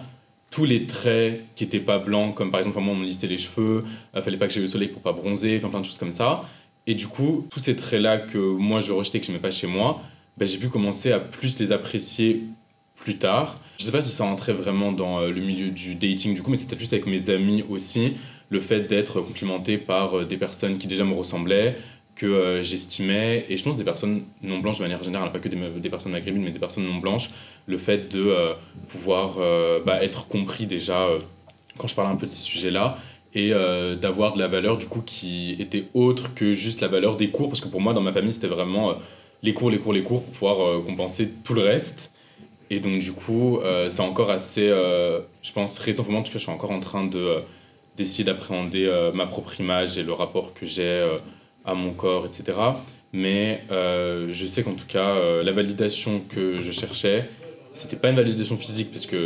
tous 0.50 0.66
les 0.66 0.86
traits 0.86 1.42
qui 1.54 1.64
n'étaient 1.64 1.80
pas 1.80 1.98
blancs, 1.98 2.34
comme 2.34 2.50
par 2.50 2.60
exemple, 2.60 2.78
moi 2.80 2.92
on 2.92 2.98
me 2.98 3.06
lissait 3.06 3.26
les 3.26 3.38
cheveux, 3.38 3.84
il 4.14 4.20
fallait 4.20 4.36
pas 4.36 4.48
que 4.48 4.52
j'aie 4.52 4.60
le 4.60 4.68
soleil 4.68 4.88
pour 4.88 5.00
pas 5.00 5.12
bronzer, 5.12 5.56
enfin 5.56 5.70
plein 5.70 5.80
de 5.80 5.86
choses 5.86 5.98
comme 5.98 6.12
ça. 6.12 6.44
Et 6.86 6.94
du 6.94 7.06
coup, 7.06 7.46
tous 7.50 7.60
ces 7.60 7.76
traits-là 7.76 8.18
que 8.18 8.36
moi 8.36 8.80
je 8.80 8.92
rejetais, 8.92 9.20
que 9.20 9.26
je 9.26 9.30
n'aimais 9.30 9.40
pas 9.40 9.50
chez 9.50 9.66
moi, 9.66 10.02
bah, 10.36 10.44
j'ai 10.44 10.58
pu 10.58 10.68
commencer 10.68 11.12
à 11.12 11.20
plus 11.20 11.58
les 11.58 11.72
apprécier 11.72 12.42
plus 13.00 13.16
tard. 13.16 13.58
Je 13.78 13.84
sais 13.84 13.92
pas 13.92 14.02
si 14.02 14.12
ça 14.12 14.24
rentrait 14.24 14.52
vraiment 14.52 14.92
dans 14.92 15.20
euh, 15.20 15.30
le 15.30 15.40
milieu 15.40 15.70
du 15.70 15.94
dating 15.94 16.34
du 16.34 16.42
coup, 16.42 16.50
mais 16.50 16.56
c'était 16.56 16.76
plus 16.76 16.92
avec 16.92 17.06
mes 17.06 17.30
amis 17.30 17.64
aussi, 17.68 18.12
le 18.50 18.60
fait 18.60 18.82
d'être 18.82 19.20
complimenté 19.22 19.78
par 19.78 20.18
euh, 20.18 20.24
des 20.24 20.36
personnes 20.36 20.78
qui 20.78 20.86
déjà 20.86 21.04
me 21.04 21.14
ressemblaient, 21.14 21.76
que 22.14 22.26
euh, 22.26 22.62
j'estimais, 22.62 23.46
et 23.48 23.56
je 23.56 23.64
pense 23.64 23.78
des 23.78 23.84
personnes 23.84 24.24
non 24.42 24.58
blanches 24.58 24.78
de 24.78 24.82
manière 24.82 25.02
générale, 25.02 25.32
pas 25.32 25.38
que 25.38 25.48
des, 25.48 25.88
personnes 25.88 26.12
maghrébines, 26.12 26.42
mais 26.42 26.50
des 26.50 26.58
personnes 26.58 26.84
non 26.84 26.96
blanches, 26.96 27.30
le 27.66 27.78
fait 27.78 28.12
de 28.12 28.34
pouvoir 28.88 29.36
bah, 29.86 30.02
être 30.02 30.26
compris 30.26 30.66
déjà 30.66 31.06
quand 31.78 31.86
je 31.86 31.94
parlais 31.94 32.10
un 32.10 32.16
peu 32.16 32.26
de 32.26 32.30
ces 32.30 32.42
sujets-là, 32.42 32.98
et 33.32 33.50
d'avoir 34.00 34.34
de 34.34 34.40
la 34.40 34.48
valeur 34.48 34.76
du 34.76 34.86
coup 34.86 35.02
qui 35.02 35.56
était 35.60 35.84
autre 35.94 36.34
que 36.34 36.52
juste 36.52 36.80
la 36.80 36.88
valeur 36.88 37.16
des 37.16 37.30
cours, 37.30 37.48
parce 37.48 37.60
que 37.60 37.68
pour 37.68 37.80
moi 37.80 37.94
dans 37.94 38.00
ma 38.00 38.12
famille 38.12 38.32
c'était 38.32 38.48
vraiment 38.48 38.96
les 39.42 39.54
cours, 39.54 39.70
les 39.70 39.78
cours, 39.78 39.92
les 39.92 40.02
cours 40.02 40.24
pour 40.24 40.32
pouvoir 40.32 40.84
compenser 40.84 41.30
tout 41.44 41.54
le 41.54 41.62
reste. 41.62 42.10
Et 42.70 42.78
donc, 42.78 43.00
du 43.00 43.12
coup, 43.12 43.58
euh, 43.58 43.88
c'est 43.88 44.00
encore 44.00 44.30
assez, 44.30 44.68
euh, 44.68 45.20
je 45.42 45.52
pense, 45.52 45.78
récemment, 45.78 46.20
en 46.20 46.22
tout 46.22 46.32
cas, 46.32 46.38
je 46.38 46.44
suis 46.44 46.52
encore 46.52 46.70
en 46.70 46.78
train 46.78 47.04
de, 47.04 47.18
euh, 47.18 47.40
d'essayer 47.96 48.22
d'appréhender 48.22 49.10
ma 49.12 49.26
propre 49.26 49.60
image 49.60 49.98
et 49.98 50.02
le 50.02 50.12
rapport 50.12 50.54
que 50.54 50.64
j'ai 50.64 51.06
à 51.64 51.74
mon 51.74 51.92
corps, 51.92 52.24
etc. 52.24 52.56
Mais 53.12 53.62
je 53.68 54.46
sais 54.46 54.62
qu'en 54.62 54.74
tout 54.74 54.86
cas, 54.86 55.42
la 55.42 55.52
validation 55.52 56.22
que 56.26 56.60
je 56.60 56.70
cherchais, 56.70 57.28
c'était 57.74 57.96
pas 57.96 58.08
une 58.08 58.16
validation 58.16 58.56
physique, 58.56 58.90
puisque 58.90 59.16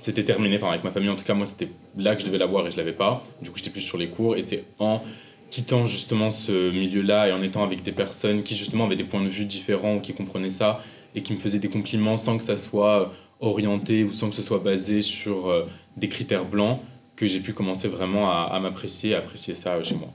c'était 0.00 0.24
terminé. 0.24 0.56
Enfin, 0.56 0.70
avec 0.70 0.82
ma 0.82 0.90
famille, 0.90 1.10
en 1.10 1.16
tout 1.16 1.24
cas, 1.24 1.34
moi, 1.34 1.46
c'était 1.46 1.68
là 1.96 2.16
que 2.16 2.22
je 2.22 2.26
devais 2.26 2.38
l'avoir 2.38 2.66
et 2.66 2.72
je 2.72 2.76
l'avais 2.76 2.92
pas. 2.92 3.22
Du 3.40 3.50
coup, 3.50 3.58
j'étais 3.58 3.70
plus 3.70 3.82
sur 3.82 3.98
les 3.98 4.08
cours. 4.08 4.34
Et 4.36 4.42
c'est 4.42 4.64
en 4.80 5.02
quittant 5.50 5.86
justement 5.86 6.32
ce 6.32 6.72
milieu-là 6.72 7.28
et 7.28 7.32
en 7.32 7.42
étant 7.42 7.62
avec 7.62 7.82
des 7.84 7.92
personnes 7.92 8.42
qui 8.42 8.56
justement 8.56 8.86
avaient 8.86 8.96
des 8.96 9.04
points 9.04 9.22
de 9.22 9.28
vue 9.28 9.44
différents 9.44 9.96
ou 9.96 10.00
qui 10.00 10.12
comprenaient 10.12 10.50
ça 10.50 10.80
et 11.14 11.22
qui 11.22 11.32
me 11.32 11.38
faisait 11.38 11.58
des 11.58 11.68
compliments 11.68 12.16
sans 12.16 12.38
que 12.38 12.44
ça 12.44 12.56
soit 12.56 13.12
orienté 13.40 14.04
ou 14.04 14.12
sans 14.12 14.28
que 14.30 14.34
ce 14.34 14.42
soit 14.42 14.58
basé 14.58 15.00
sur 15.00 15.48
euh, 15.48 15.64
des 15.96 16.08
critères 16.08 16.44
blancs, 16.44 16.80
que 17.18 17.26
j'ai 17.26 17.40
pu 17.40 17.52
commencer 17.52 17.88
vraiment 17.88 18.30
à, 18.30 18.48
à 18.52 18.60
m'apprécier, 18.60 19.14
à 19.14 19.18
apprécier 19.18 19.54
ça 19.54 19.74
euh, 19.74 19.82
chez 19.82 19.96
moi. 19.96 20.08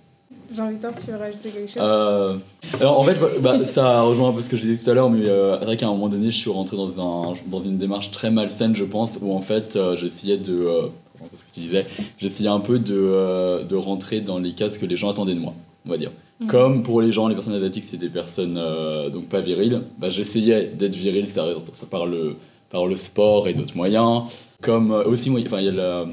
Jean-Victor, 0.53 0.91
tu 0.95 1.11
veux 1.11 1.17
rajouter 1.17 1.49
quelque 1.49 1.67
chose 1.67 1.81
euh, 1.81 2.37
Alors 2.79 2.99
en 2.99 3.03
fait, 3.03 3.17
bah, 3.41 3.65
ça 3.65 4.01
rejoint 4.01 4.29
un 4.29 4.33
peu 4.33 4.41
ce 4.41 4.49
que 4.49 4.57
je 4.57 4.61
disais 4.61 4.83
tout 4.83 4.89
à 4.89 4.93
l'heure, 4.93 5.09
mais 5.09 5.25
euh, 5.25 5.57
c'est 5.59 5.65
vrai 5.65 5.77
qu'à 5.77 5.87
un 5.87 5.91
moment 5.91 6.09
donné, 6.09 6.31
je 6.31 6.37
suis 6.37 6.49
rentré 6.49 6.77
dans, 6.77 6.99
un, 6.99 7.33
dans 7.47 7.63
une 7.63 7.77
démarche 7.77 8.11
très 8.11 8.29
malsaine, 8.29 8.75
je 8.75 8.83
pense, 8.83 9.17
où 9.21 9.33
en 9.33 9.41
fait, 9.41 9.77
j'essayais 9.95 10.37
de. 10.37 10.91
ce 11.35 11.43
que 11.43 11.53
tu 11.53 11.59
disais, 11.61 11.85
j'essayais 12.19 12.49
un 12.49 12.59
peu 12.59 12.77
de, 12.77 13.63
de 13.63 13.75
rentrer 13.75 14.21
dans 14.21 14.37
les 14.37 14.53
cases 14.53 14.77
que 14.77 14.85
les 14.85 14.95
gens 14.95 15.09
attendaient 15.09 15.35
de 15.35 15.39
moi, 15.39 15.55
on 15.85 15.89
va 15.89 15.97
dire. 15.97 16.11
Mm. 16.39 16.47
Comme 16.47 16.83
pour 16.83 17.01
les 17.01 17.11
gens, 17.11 17.27
les 17.27 17.35
personnes 17.35 17.53
asiatiques, 17.53 17.85
c'est 17.85 17.97
des 17.97 18.09
personnes 18.09 18.57
euh, 18.57 19.09
donc 19.09 19.27
pas 19.29 19.41
viriles, 19.41 19.83
bah, 19.97 20.09
j'essayais 20.09 20.65
d'être 20.65 20.95
viril, 20.95 21.27
ça, 21.27 21.45
par 21.89 22.05
le, 22.05 22.35
par 22.69 22.87
le 22.87 22.95
sport 22.95 23.47
et 23.47 23.53
d'autres 23.53 23.75
moyens. 23.75 24.23
Comme 24.61 24.91
euh, 24.91 25.03
aussi, 25.03 25.29
il 25.31 25.39
y 25.39 25.67
a, 25.67 25.71
la, 25.71 26.05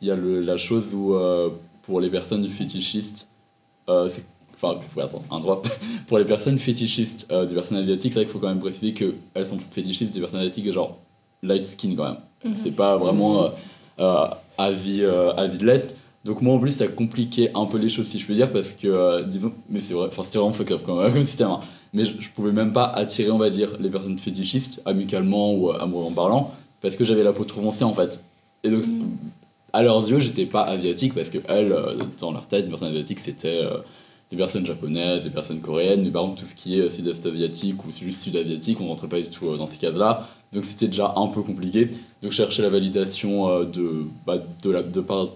y 0.00 0.10
a 0.10 0.16
le, 0.16 0.40
la 0.40 0.56
chose 0.56 0.94
où 0.94 1.14
euh, 1.14 1.50
pour 1.82 2.00
les 2.00 2.10
personnes 2.10 2.46
fétichistes, 2.48 3.28
c'est 4.08 4.24
enfin, 4.54 4.80
faut 4.88 5.00
attendre, 5.00 5.24
un 5.30 5.38
droit. 5.38 5.62
pour 6.06 6.18
les 6.18 6.24
personnes 6.24 6.58
fétichistes 6.58 7.28
des 7.30 7.54
personnes 7.54 7.78
asiatiques, 7.78 8.12
c'est 8.12 8.20
vrai 8.20 8.24
qu'il 8.24 8.32
faut 8.32 8.38
quand 8.38 8.48
même 8.48 8.58
préciser 8.58 8.94
qu'elles 8.94 9.46
sont 9.46 9.58
fétichistes 9.70 10.12
des 10.12 10.20
personnes 10.20 10.40
asiatiques, 10.40 10.72
genre 10.72 10.98
light 11.42 11.64
skin 11.64 11.94
quand 11.94 12.04
même. 12.04 12.16
Mm-hmm. 12.44 12.56
C'est 12.56 12.72
pas 12.72 12.96
vraiment 12.96 13.50
avis, 14.58 15.04
avis 15.04 15.58
de 15.58 15.66
l'Est. 15.66 15.94
Donc 16.26 16.42
moi 16.42 16.54
en 16.54 16.58
plus 16.58 16.72
ça 16.72 16.84
a 16.84 16.88
compliqué 16.88 17.50
un 17.54 17.66
peu 17.66 17.78
les 17.78 17.88
choses 17.88 18.08
si 18.08 18.18
je 18.18 18.26
peux 18.26 18.34
dire 18.34 18.50
parce 18.50 18.72
que 18.72 18.88
euh, 18.88 19.22
disons 19.22 19.52
mais 19.70 19.78
c'est 19.78 19.94
vrai 19.94 20.08
enfin 20.08 20.24
c'était 20.24 20.38
vraiment 20.38 20.52
fuck 20.52 20.72
up 20.72 20.82
comme, 20.84 21.12
comme 21.12 21.24
système 21.24 21.50
hein. 21.50 21.60
mais 21.92 22.04
je, 22.04 22.14
je, 22.18 22.28
pouvais 22.30 22.50
même 22.50 22.72
pas 22.72 22.86
attirer 22.86 23.30
on 23.30 23.38
va 23.38 23.48
dire 23.48 23.76
les 23.78 23.88
personnes 23.88 24.18
fétichistes 24.18 24.82
amicalement 24.84 25.54
ou 25.54 25.70
euh, 25.70 25.78
amoureux 25.78 26.06
en 26.06 26.12
parlant 26.12 26.52
parce 26.82 26.96
que 26.96 27.04
j'avais 27.04 27.22
la 27.22 27.32
peau 27.32 27.44
trop 27.44 27.62
foncée 27.62 27.84
en 27.84 27.94
fait 27.94 28.20
et 28.64 28.70
donc 28.70 28.84
mm. 28.84 29.04
à 29.72 29.84
leurs 29.84 30.10
yeux 30.10 30.18
j'étais 30.18 30.46
pas 30.46 30.64
asiatique 30.64 31.14
parce 31.14 31.30
que 31.30 31.38
elles 31.46 31.70
euh, 31.70 31.94
dans 32.18 32.32
leur 32.32 32.48
tête 32.48 32.64
une 32.64 32.70
personne 32.70 32.88
asiatique 32.88 33.20
c'était 33.20 33.62
les 34.32 34.36
personnes 34.36 34.66
japonaises 34.66 35.22
les 35.22 35.30
personnes 35.30 35.60
coréennes 35.60 36.02
mais 36.02 36.10
par 36.10 36.22
contre 36.22 36.40
tout 36.42 36.46
ce 36.46 36.56
qui 36.56 36.80
est 36.80 36.88
sud-est 36.90 37.24
asiatique 37.24 37.84
ou 37.84 37.92
juste 37.92 38.24
sud-asiatique 38.24 38.80
on 38.80 38.88
rentrait 38.88 39.08
pas 39.08 39.20
du 39.20 39.28
tout 39.28 39.56
dans 39.56 39.68
ces 39.68 39.76
cases 39.76 39.96
là 39.96 40.26
donc 40.52 40.64
c'était 40.64 40.88
déjà 40.88 41.14
un 41.14 41.28
peu 41.28 41.42
compliqué 41.42 41.84
donc 42.20 42.32
je 42.32 42.36
cherchais 42.36 42.62
la 42.62 42.68
validation 42.68 43.62
de, 43.62 44.06
bah, 44.26 44.38
de, 44.64 44.70
la, 44.70 44.82
de 44.82 45.00
part 45.00 45.28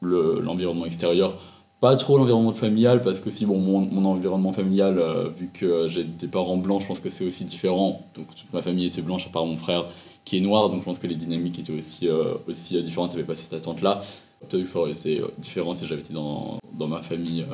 l'environnement 0.00 0.86
extérieur. 0.86 1.36
Pas 1.80 1.96
trop 1.96 2.16
l'environnement 2.16 2.54
familial, 2.54 3.02
parce 3.02 3.20
que 3.20 3.30
si 3.30 3.44
bon, 3.44 3.58
mon, 3.58 3.80
mon 3.80 4.04
environnement 4.06 4.52
familial, 4.52 4.98
euh, 4.98 5.28
vu 5.28 5.50
que 5.52 5.86
j'ai 5.88 6.04
des 6.04 6.28
parents 6.28 6.56
blancs, 6.56 6.80
je 6.82 6.86
pense 6.86 7.00
que 7.00 7.10
c'est 7.10 7.26
aussi 7.26 7.44
différent. 7.44 8.06
Donc 8.14 8.28
toute 8.28 8.52
ma 8.52 8.62
famille 8.62 8.86
était 8.86 9.02
blanche, 9.02 9.26
à 9.26 9.30
part 9.30 9.44
mon 9.44 9.56
frère 9.56 9.86
qui 10.24 10.38
est 10.38 10.40
noir, 10.40 10.70
donc 10.70 10.80
je 10.80 10.84
pense 10.84 10.98
que 10.98 11.06
les 11.06 11.14
dynamiques 11.14 11.58
étaient 11.58 11.78
aussi, 11.78 12.08
euh, 12.08 12.34
aussi 12.48 12.76
euh, 12.76 12.80
différentes, 12.80 13.12
il 13.12 13.16
n'y 13.16 13.22
avait 13.22 13.34
pas 13.34 13.36
cette 13.38 13.52
attente-là. 13.52 14.00
Peut-être 14.48 14.62
que 14.62 14.68
ça 14.68 14.78
aurait 14.78 14.92
été 14.92 15.22
différent 15.38 15.74
si 15.74 15.86
j'avais 15.86 16.00
été 16.02 16.12
dans, 16.12 16.58
dans 16.72 16.86
ma 16.86 17.00
famille 17.00 17.46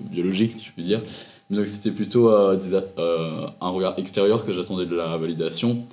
biologique, 0.00 0.52
si 0.52 0.64
je 0.64 0.72
puis 0.72 0.82
dire. 0.82 1.00
Mais 1.48 1.56
donc 1.56 1.68
c'était 1.68 1.92
plutôt 1.92 2.28
un 2.28 3.68
regard 3.70 3.96
extérieur 4.00 4.44
que 4.44 4.52
j'attendais 4.52 4.84
de 4.86 4.96
la 4.96 5.16
validation. 5.16 5.84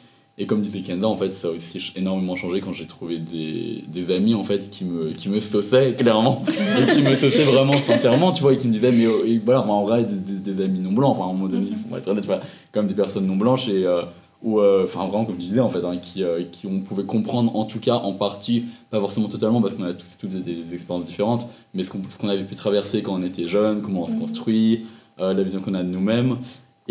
Et 0.41 0.47
comme 0.47 0.63
disait 0.63 0.81
Kenza, 0.81 1.07
en 1.07 1.15
fait, 1.15 1.29
ça 1.29 1.49
a 1.49 1.51
aussi 1.51 1.93
énormément 1.95 2.35
changé 2.35 2.61
quand 2.61 2.73
j'ai 2.73 2.87
trouvé 2.87 3.19
des, 3.19 3.83
des, 3.87 4.09
amis, 4.09 4.33
en 4.33 4.43
fait, 4.43 4.71
qui 4.71 4.85
me, 4.85 5.11
qui 5.11 5.29
me 5.29 5.39
sauçaient, 5.39 5.93
clairement. 5.93 6.41
et 6.81 6.91
qui 6.93 7.03
me 7.03 7.15
sauçaient 7.15 7.43
vraiment 7.43 7.77
sincèrement, 7.77 8.31
tu 8.31 8.41
vois, 8.41 8.53
et 8.53 8.57
qui 8.57 8.67
me 8.67 8.73
disasaient, 8.73 8.91
mais 8.91 9.37
voilà, 9.45 9.61
en 9.61 9.83
vrai, 9.83 10.03
des, 10.03 10.15
des, 10.15 10.63
amis 10.63 10.79
non 10.79 10.93
blancs, 10.93 11.11
enfin, 11.11 11.27
à 11.27 11.29
un 11.29 11.33
moment 11.33 11.47
donné, 11.47 11.67
il 11.69 11.75
faut 11.75 11.95
être 11.95 12.07
honnête, 12.07 12.27
comme 12.71 12.87
des 12.87 12.95
personnes 12.95 13.27
non 13.27 13.35
blanches, 13.35 13.67
et, 13.67 13.85
euh, 13.85 14.01
ou, 14.41 14.59
euh, 14.59 14.85
enfin, 14.85 15.05
vraiment, 15.05 15.25
comme 15.25 15.35
je 15.35 15.45
disais, 15.45 15.59
en 15.59 15.69
fait, 15.69 15.85
hein, 15.85 15.97
qui, 16.01 16.23
euh, 16.23 16.41
qui 16.51 16.65
on 16.65 16.79
pouvait 16.79 17.03
comprendre, 17.03 17.55
en 17.55 17.65
tout 17.65 17.79
cas, 17.79 17.97
en 17.97 18.13
partie, 18.13 18.63
pas 18.89 18.99
forcément 18.99 19.27
totalement, 19.27 19.61
parce 19.61 19.75
qu'on 19.75 19.83
a 19.83 19.93
tous, 19.93 20.17
toutes 20.17 20.31
des, 20.31 20.73
expériences 20.73 21.05
différentes, 21.05 21.47
mais 21.75 21.83
ce 21.83 21.91
qu'on 21.91 21.99
qu'on 22.19 22.29
avait 22.29 22.45
pu 22.45 22.55
traverser 22.55 23.03
quand 23.03 23.13
on 23.13 23.21
était 23.21 23.45
jeune, 23.45 23.83
comment 23.83 24.05
on 24.05 24.07
se 24.07 24.15
construit, 24.15 24.87
la 25.19 25.43
vision 25.43 25.59
qu'on 25.61 25.75
a 25.75 25.83
de 25.83 25.89
nous-mêmes. 25.89 26.37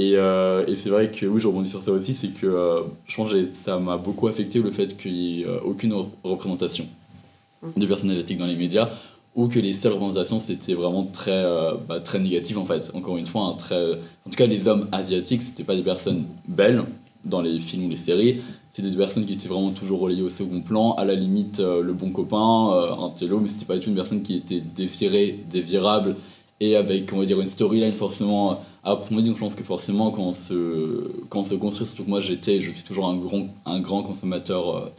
Et, 0.00 0.12
euh, 0.16 0.64
et 0.66 0.76
c'est 0.76 0.88
vrai 0.88 1.10
que, 1.10 1.26
oui, 1.26 1.42
je 1.42 1.46
rebondis 1.46 1.68
sur 1.68 1.82
ça 1.82 1.92
aussi, 1.92 2.14
c'est 2.14 2.28
que 2.28 2.46
euh, 2.46 2.80
je 3.06 3.16
pense 3.16 3.30
que 3.32 3.48
ça 3.52 3.78
m'a 3.78 3.98
beaucoup 3.98 4.28
affecté 4.28 4.58
le 4.60 4.70
fait 4.70 4.96
qu'il 4.96 5.12
n'y 5.12 5.42
ait 5.42 5.46
euh, 5.46 5.60
aucune 5.62 5.92
représentation 6.24 6.86
de 7.76 7.84
personnes 7.84 8.10
asiatiques 8.10 8.38
dans 8.38 8.46
les 8.46 8.56
médias, 8.56 8.88
ou 9.34 9.48
que 9.48 9.58
les 9.58 9.74
seules 9.74 9.92
représentations 9.92 10.40
c'était 10.40 10.72
vraiment 10.72 11.04
très, 11.04 11.44
bah, 11.86 12.00
très 12.00 12.18
négatif 12.18 12.56
en 12.56 12.64
fait. 12.64 12.90
Encore 12.94 13.18
une 13.18 13.26
fois, 13.26 13.42
un 13.42 13.52
très... 13.52 13.92
en 13.92 14.30
tout 14.30 14.36
cas, 14.36 14.46
les 14.46 14.66
hommes 14.68 14.88
asiatiques, 14.90 15.42
c'était 15.42 15.64
pas 15.64 15.76
des 15.76 15.82
personnes 15.82 16.24
belles, 16.48 16.82
dans 17.24 17.42
les 17.42 17.58
films 17.60 17.84
ou 17.84 17.90
les 17.90 17.96
séries, 17.96 18.40
c'est 18.72 18.82
des 18.82 18.96
personnes 18.96 19.26
qui 19.26 19.34
étaient 19.34 19.48
vraiment 19.48 19.70
toujours 19.70 20.00
relayées 20.00 20.22
au 20.22 20.30
second 20.30 20.62
plan, 20.62 20.92
à 20.94 21.04
la 21.04 21.14
limite 21.14 21.60
euh, 21.60 21.82
le 21.82 21.92
bon 21.92 22.10
copain, 22.10 22.72
euh, 22.72 22.94
un 22.94 23.10
télo, 23.10 23.40
mais 23.40 23.48
c'était 23.48 23.64
pas 23.66 23.74
du 23.74 23.80
tout 23.80 23.90
une 23.90 23.96
personne 23.96 24.22
qui 24.22 24.36
était 24.36 24.62
désirée, 24.74 25.40
désirable, 25.50 26.16
et 26.60 26.76
avec, 26.76 27.12
on 27.12 27.18
va 27.18 27.24
dire, 27.26 27.40
une 27.40 27.48
storyline 27.48 27.92
forcément 27.92 28.62
approfondie. 28.84 29.28
Donc 29.28 29.36
je 29.36 29.40
pense 29.40 29.54
que 29.54 29.64
forcément, 29.64 30.10
quand 30.10 30.22
on 30.22 30.32
se, 30.32 31.10
quand 31.28 31.40
on 31.40 31.44
se 31.44 31.54
construit, 31.54 31.86
surtout 31.86 32.04
que 32.04 32.10
moi 32.10 32.20
j'étais, 32.20 32.60
je 32.60 32.70
suis 32.70 32.82
toujours 32.82 33.08
un 33.08 33.16
grand, 33.16 33.46
un 33.66 33.80
grand 33.80 34.02
consommateur 34.02 34.76
euh, 34.76 34.92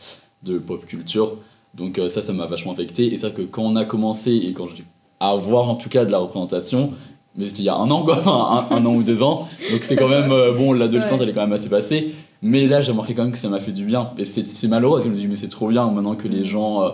de 0.43 0.57
pop 0.57 0.85
culture, 0.85 1.35
donc 1.75 1.97
euh, 1.99 2.09
ça, 2.09 2.21
ça 2.23 2.33
m'a 2.33 2.45
vachement 2.45 2.71
affecté. 2.73 3.13
Et 3.13 3.17
c'est 3.17 3.27
vrai 3.29 3.35
que 3.35 3.41
quand 3.43 3.63
on 3.63 3.75
a 3.75 3.85
commencé, 3.85 4.31
et 4.31 4.53
quand 4.53 4.67
j'ai 4.67 4.83
à 5.19 5.35
voir 5.35 5.69
en 5.69 5.75
tout 5.75 5.87
cas 5.89 6.03
de 6.03 6.09
la 6.11 6.17
représentation, 6.17 6.93
mais 7.35 7.45
c'était 7.45 7.59
il 7.59 7.65
y 7.65 7.69
a 7.69 7.75
un 7.75 7.89
an, 7.91 8.03
quoi, 8.03 8.17
un, 8.71 8.75
un 8.75 8.85
an 8.85 8.95
ou 8.95 9.03
deux 9.03 9.21
ans. 9.21 9.47
Donc 9.71 9.83
c'est 9.83 9.95
quand 9.95 10.09
même, 10.09 10.31
euh, 10.31 10.51
bon, 10.53 10.73
l'adolescence, 10.73 11.13
Ouais. 11.19 11.23
elle 11.23 11.29
est 11.29 11.33
quand 11.33 11.41
même 11.41 11.53
assez 11.53 11.69
passée. 11.69 12.13
Mais 12.41 12.65
là, 12.65 12.81
j'ai 12.81 12.91
remarqué 12.91 13.13
quand 13.13 13.21
même 13.23 13.31
que 13.31 13.37
ça 13.37 13.49
m'a 13.49 13.59
fait 13.59 13.71
du 13.71 13.85
bien. 13.85 14.09
Et 14.17 14.25
c'est 14.25 14.67
malheureux, 14.67 14.97
parce 14.97 15.03
que 15.03 15.09
je 15.11 15.15
me 15.15 15.19
dis, 15.19 15.27
mais 15.27 15.35
c'est 15.35 15.47
trop 15.47 15.67
bien 15.67 15.85
maintenant 15.91 16.15
que 16.15 16.27
les 16.27 16.43
gens, 16.43 16.81
euh, 16.83 16.89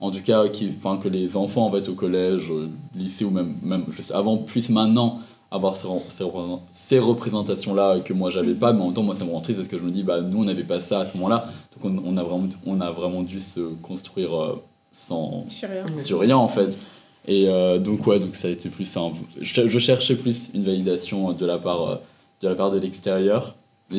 en 0.00 0.10
tout 0.10 0.20
cas, 0.24 0.48
qui, 0.48 0.70
que 1.02 1.08
les 1.08 1.36
enfants, 1.36 1.66
en 1.66 1.70
fait, 1.70 1.88
au 1.88 1.94
collège, 1.94 2.50
au 2.50 2.62
lycée 2.96 3.24
ou 3.24 3.30
même, 3.30 3.54
même 3.62 3.84
je 3.90 4.02
sais, 4.02 4.12
avant, 4.12 4.38
puissent 4.38 4.70
maintenant 4.70 5.20
avoir 5.50 5.76
ces, 5.76 5.86
re- 5.86 6.02
ces, 6.14 6.24
représent- 6.24 6.62
ces 6.72 6.98
représentations-là 6.98 8.00
que 8.00 8.12
moi 8.12 8.30
j'avais 8.30 8.54
pas. 8.54 8.72
Mais 8.72 8.82
en 8.82 8.86
même 8.86 8.94
temps, 8.94 9.02
moi, 9.02 9.14
ça 9.14 9.24
me 9.24 9.32
rend 9.32 9.40
triste 9.40 9.58
parce 9.58 9.68
que 9.68 9.78
je 9.78 9.82
me 9.82 9.90
dis, 9.90 10.02
bah, 10.02 10.20
nous, 10.20 10.40
on 10.40 10.44
n'avait 10.44 10.64
pas 10.64 10.80
ça 10.80 11.00
à 11.00 11.06
ce 11.06 11.16
moment-là. 11.16 11.48
Donc 11.74 11.84
on, 11.84 12.02
on, 12.04 12.16
a 12.16 12.22
vraiment, 12.22 12.48
on 12.66 12.80
a 12.80 12.90
vraiment 12.90 13.22
dû 13.22 13.40
se 13.40 13.60
construire 13.82 14.34
euh, 14.36 14.62
sans, 14.92 15.46
rien. 15.70 15.84
sur 16.04 16.20
rien 16.20 16.36
en 16.36 16.48
fait. 16.48 16.78
Et 17.26 17.46
euh, 17.48 17.78
donc 17.78 18.06
ouais, 18.06 18.18
donc 18.18 18.34
ça 18.36 18.48
a 18.48 18.50
été 18.50 18.68
plus 18.68 18.96
un... 18.96 19.12
Je, 19.40 19.66
je 19.66 19.78
cherchais 19.78 20.16
plus 20.16 20.48
une 20.54 20.62
validation 20.62 21.32
de 21.32 21.46
la 21.46 21.58
part 21.58 21.82
euh, 21.88 21.96
de 22.40 22.48
la 22.48 22.54
part 22.54 22.70
de 22.70 22.78
l'extérieur. 22.78 23.54
Je, 23.90 23.98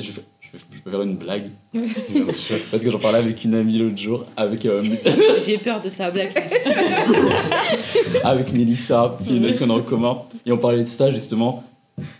je, 0.54 0.82
peux 0.84 0.91
faire 0.91 1.02
une 1.02 1.16
blague 1.16 1.52
Bien 1.74 2.30
sûr. 2.32 2.58
parce 2.72 2.84
que 2.84 2.91
j'en 2.91 3.00
parlais 3.00 3.20
avec 3.20 3.43
une 3.43 3.56
amie 3.56 3.78
l'autre 3.78 3.97
jour, 3.97 4.26
avec 4.36 4.66
euh, 4.66 4.84
J'ai 5.45 5.58
peur 5.58 5.82
de 5.82 5.89
sa 5.89 6.10
blague. 6.10 6.32
avec 8.24 8.52
Mélissa, 8.54 9.18
qui 9.24 9.34
est 9.34 9.38
une 9.38 9.72
a 9.72 9.74
en 9.74 9.82
commun, 9.82 10.24
et 10.45 10.52
on 10.52 10.58
parlait 10.58 10.84
de 10.84 10.88
ça 10.88 11.12
justement. 11.12 11.64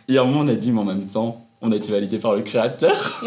Et 0.08 0.18
à 0.18 0.22
un 0.22 0.26
moment 0.26 0.42
on 0.42 0.48
a 0.48 0.56
dit 0.56 0.72
mais 0.72 0.82
en 0.82 0.86
même 0.86 1.08
temps, 1.08 1.46
on 1.62 1.72
a 1.72 1.76
été 1.76 1.92
validé 1.92 2.20
par 2.20 2.36
le 2.36 2.42
créateur. 2.42 3.22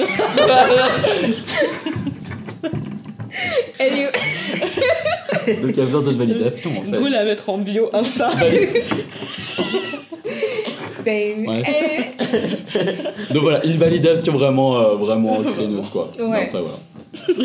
Elle 3.78 3.92
est 3.92 4.06
où 4.06 5.62
Donc 5.62 5.70
il 5.72 5.76
y 5.76 5.80
a 5.80 5.84
besoin 5.84 6.02
de 6.02 6.10
validation 6.10 6.70
en 6.70 6.82
fait. 6.82 6.98
Goût 6.98 7.06
la 7.06 7.24
mettre 7.24 7.48
en 7.48 7.58
bio 7.58 7.90
Insta. 7.92 8.30
Ben, 11.04 11.46
Ouais. 11.48 11.62
Donc 13.32 13.42
voilà, 13.42 13.64
une 13.64 13.76
validation 13.78 14.32
vraiment 14.32 14.78
euh, 14.78 14.94
vraiment 14.96 15.42
créneuse 15.42 15.88
quoi. 15.88 16.10
Ouais. 16.18 16.44
Après 16.44 16.60
voilà. 16.60 16.78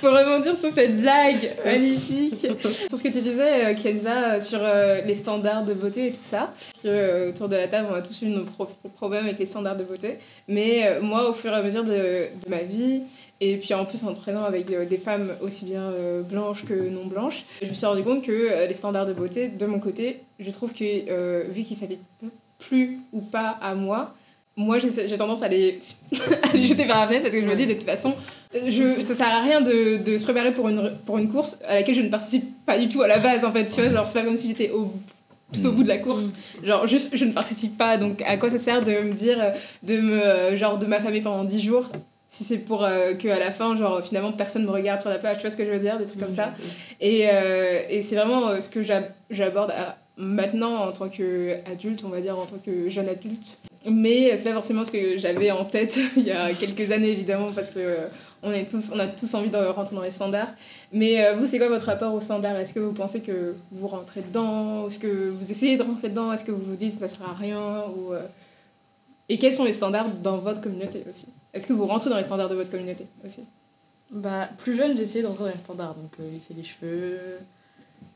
Pour 0.00 0.10
rebondir 0.10 0.56
sur 0.56 0.70
cette 0.72 1.00
blague 1.00 1.56
magnifique, 1.64 2.46
sur 2.88 2.98
ce 2.98 3.02
que 3.02 3.08
tu 3.12 3.20
disais, 3.20 3.64
euh, 3.64 3.74
Kenza, 3.74 4.34
euh, 4.34 4.40
sur 4.40 4.60
euh, 4.62 5.00
les 5.00 5.14
standards 5.14 5.64
de 5.64 5.74
beauté 5.74 6.08
et 6.08 6.12
tout 6.12 6.18
ça. 6.20 6.52
Que, 6.82 7.30
autour 7.30 7.48
de 7.48 7.56
la 7.56 7.66
table, 7.68 7.88
on 7.90 7.94
a 7.94 8.02
tous 8.02 8.22
eu 8.22 8.26
nos 8.26 8.44
propres 8.44 8.74
problèmes 8.94 9.24
avec 9.24 9.38
les 9.38 9.46
standards 9.46 9.76
de 9.76 9.84
beauté. 9.84 10.18
Mais 10.46 10.86
euh, 10.86 11.00
moi, 11.02 11.28
au 11.28 11.32
fur 11.32 11.50
et 11.50 11.54
à 11.54 11.62
mesure 11.62 11.82
de, 11.84 11.90
de 11.90 12.48
ma 12.48 12.58
vie, 12.62 13.02
et 13.40 13.56
puis 13.56 13.74
en 13.74 13.84
plus 13.84 14.04
en 14.04 14.12
traînant 14.14 14.44
avec 14.44 14.70
euh, 14.70 14.86
des 14.86 14.98
femmes 14.98 15.34
aussi 15.40 15.64
bien 15.64 15.82
euh, 15.82 16.22
blanches 16.22 16.64
que 16.64 16.74
non 16.88 17.06
blanches, 17.06 17.44
je 17.60 17.68
me 17.68 17.74
suis 17.74 17.86
rendu 17.86 18.02
compte 18.02 18.22
que 18.22 18.32
euh, 18.32 18.66
les 18.66 18.74
standards 18.74 19.06
de 19.06 19.12
beauté, 19.12 19.48
de 19.48 19.66
mon 19.66 19.80
côté, 19.80 20.20
je 20.38 20.50
trouve 20.50 20.72
que 20.72 21.50
vu 21.50 21.62
qu'ils 21.64 21.76
s'appliquent 21.76 22.00
plus 22.58 22.98
ou 23.12 23.20
pas 23.20 23.58
à 23.60 23.74
moi, 23.74 24.14
moi 24.56 24.78
j'ai 24.78 25.18
tendance 25.18 25.42
à 25.42 25.48
les, 25.48 25.80
à 26.42 26.56
les 26.56 26.64
jeter 26.64 26.86
par 26.86 27.00
la 27.00 27.06
fenêtre 27.08 27.24
parce 27.24 27.34
que 27.34 27.40
je 27.40 27.46
me 27.46 27.56
dis 27.56 27.66
de 27.66 27.74
toute 27.74 27.82
façon 27.82 28.14
je, 28.54 29.02
ça 29.02 29.16
sert 29.16 29.26
à 29.26 29.42
rien 29.42 29.60
de, 29.60 30.02
de 30.04 30.16
se 30.16 30.22
préparer 30.22 30.54
pour 30.54 30.68
une, 30.68 30.92
pour 31.04 31.18
une 31.18 31.28
course 31.28 31.58
à 31.66 31.74
laquelle 31.74 31.96
je 31.96 32.02
ne 32.02 32.08
participe 32.08 32.64
pas 32.64 32.78
du 32.78 32.88
tout 32.88 33.02
à 33.02 33.08
la 33.08 33.18
base 33.18 33.44
en 33.44 33.50
fait 33.50 33.66
tu 33.66 33.80
vois 33.80 33.90
genre 33.90 34.06
c'est 34.06 34.20
pas 34.20 34.24
comme 34.24 34.36
si 34.36 34.48
j'étais 34.48 34.70
au 34.70 34.92
tout 35.52 35.66
au 35.66 35.72
bout 35.72 35.82
de 35.82 35.88
la 35.88 35.98
course. 35.98 36.32
Genre 36.62 36.86
juste 36.86 37.16
je 37.16 37.24
ne 37.24 37.32
participe 37.32 37.76
pas 37.76 37.96
donc 37.96 38.22
à 38.22 38.36
quoi 38.36 38.50
ça 38.50 38.58
sert 38.58 38.82
de 38.82 38.92
me 38.92 39.12
dire 39.12 39.52
de 39.82 40.00
me 40.00 40.56
genre 40.56 40.78
de 40.78 40.86
m'affamer 40.86 41.20
pendant 41.20 41.44
10 41.44 41.60
jours? 41.62 41.90
Si 42.34 42.42
c'est 42.44 42.58
pour 42.58 42.82
euh, 42.84 43.14
que 43.14 43.28
à 43.28 43.38
la 43.38 43.52
fin 43.52 43.76
genre 43.76 44.02
finalement 44.04 44.32
personne 44.32 44.64
me 44.64 44.70
regarde 44.70 45.00
sur 45.00 45.10
la 45.10 45.18
plage 45.18 45.36
tu 45.36 45.42
vois 45.42 45.50
ce 45.50 45.56
que 45.56 45.64
je 45.64 45.70
veux 45.70 45.78
dire 45.78 45.98
des 45.98 46.06
trucs 46.06 46.20
comme 46.20 46.34
ça. 46.34 46.52
Et, 47.00 47.28
euh, 47.30 47.82
et 47.88 48.02
c'est 48.02 48.16
vraiment 48.16 48.48
euh, 48.48 48.60
ce 48.60 48.68
que 48.68 48.82
j'ab- 48.82 49.12
j'aborde 49.30 49.70
à- 49.70 49.96
maintenant 50.16 50.76
en 50.86 50.92
tant 50.92 51.08
qu'adulte, 51.08 52.02
on 52.04 52.08
va 52.08 52.20
dire 52.20 52.38
en 52.38 52.46
tant 52.46 52.58
que 52.64 52.88
jeune 52.88 53.08
adulte. 53.08 53.58
Mais 53.88 54.32
euh, 54.32 54.36
c'est 54.36 54.48
pas 54.48 54.54
forcément 54.54 54.84
ce 54.84 54.90
que 54.90 55.18
j'avais 55.18 55.50
en 55.50 55.64
tête 55.64 55.96
il 56.16 56.24
y 56.24 56.30
a 56.32 56.52
quelques 56.54 56.90
années 56.92 57.10
évidemment 57.10 57.48
parce 57.54 57.70
que 57.70 57.78
euh, 57.80 58.06
on, 58.42 58.50
est 58.52 58.68
tous, 58.70 58.90
on 58.94 58.98
a 58.98 59.06
tous 59.06 59.32
envie 59.34 59.50
de 59.50 59.56
rentrer 59.56 59.94
dans 59.96 60.02
les 60.02 60.10
standards. 60.10 60.52
Mais 60.92 61.24
euh, 61.24 61.34
vous, 61.36 61.46
c'est 61.46 61.58
quoi 61.58 61.68
votre 61.68 61.86
rapport 61.86 62.12
aux 62.14 62.20
standards? 62.20 62.56
Est-ce 62.56 62.74
que 62.74 62.80
vous 62.80 62.92
pensez 62.92 63.20
que 63.20 63.54
vous 63.72 63.86
rentrez 63.88 64.22
dedans? 64.22 64.88
Est-ce 64.88 64.98
que 64.98 65.30
vous 65.30 65.50
essayez 65.50 65.76
de 65.76 65.82
rentrer 65.82 66.08
dedans? 66.08 66.32
Est-ce 66.32 66.44
que 66.44 66.52
vous 66.52 66.64
vous 66.64 66.76
dites 66.76 66.98
ça 66.98 67.08
sert 67.08 67.28
à 67.28 67.34
rien? 67.34 67.84
Ou, 67.96 68.12
euh, 68.12 68.22
Et 69.28 69.38
quels 69.38 69.52
sont 69.54 69.64
les 69.64 69.72
standards 69.72 70.08
dans 70.22 70.38
votre 70.38 70.60
communauté 70.60 71.02
aussi? 71.08 71.26
Est-ce 71.54 71.66
que 71.66 71.72
vous 71.72 71.86
rentrez 71.86 72.10
dans 72.10 72.16
les 72.18 72.24
standards 72.24 72.48
de 72.50 72.54
votre 72.56 72.70
communauté 72.70 73.06
aussi? 73.24 73.40
Bah, 74.10 74.48
plus 74.58 74.76
jeune, 74.76 74.96
j'essayais 74.98 75.22
d'entrer 75.22 75.44
dans 75.44 75.50
les 75.50 75.58
standards. 75.58 75.94
Donc, 75.94 76.12
euh, 76.20 76.30
lisser 76.30 76.52
les 76.54 76.62
cheveux, 76.64 77.38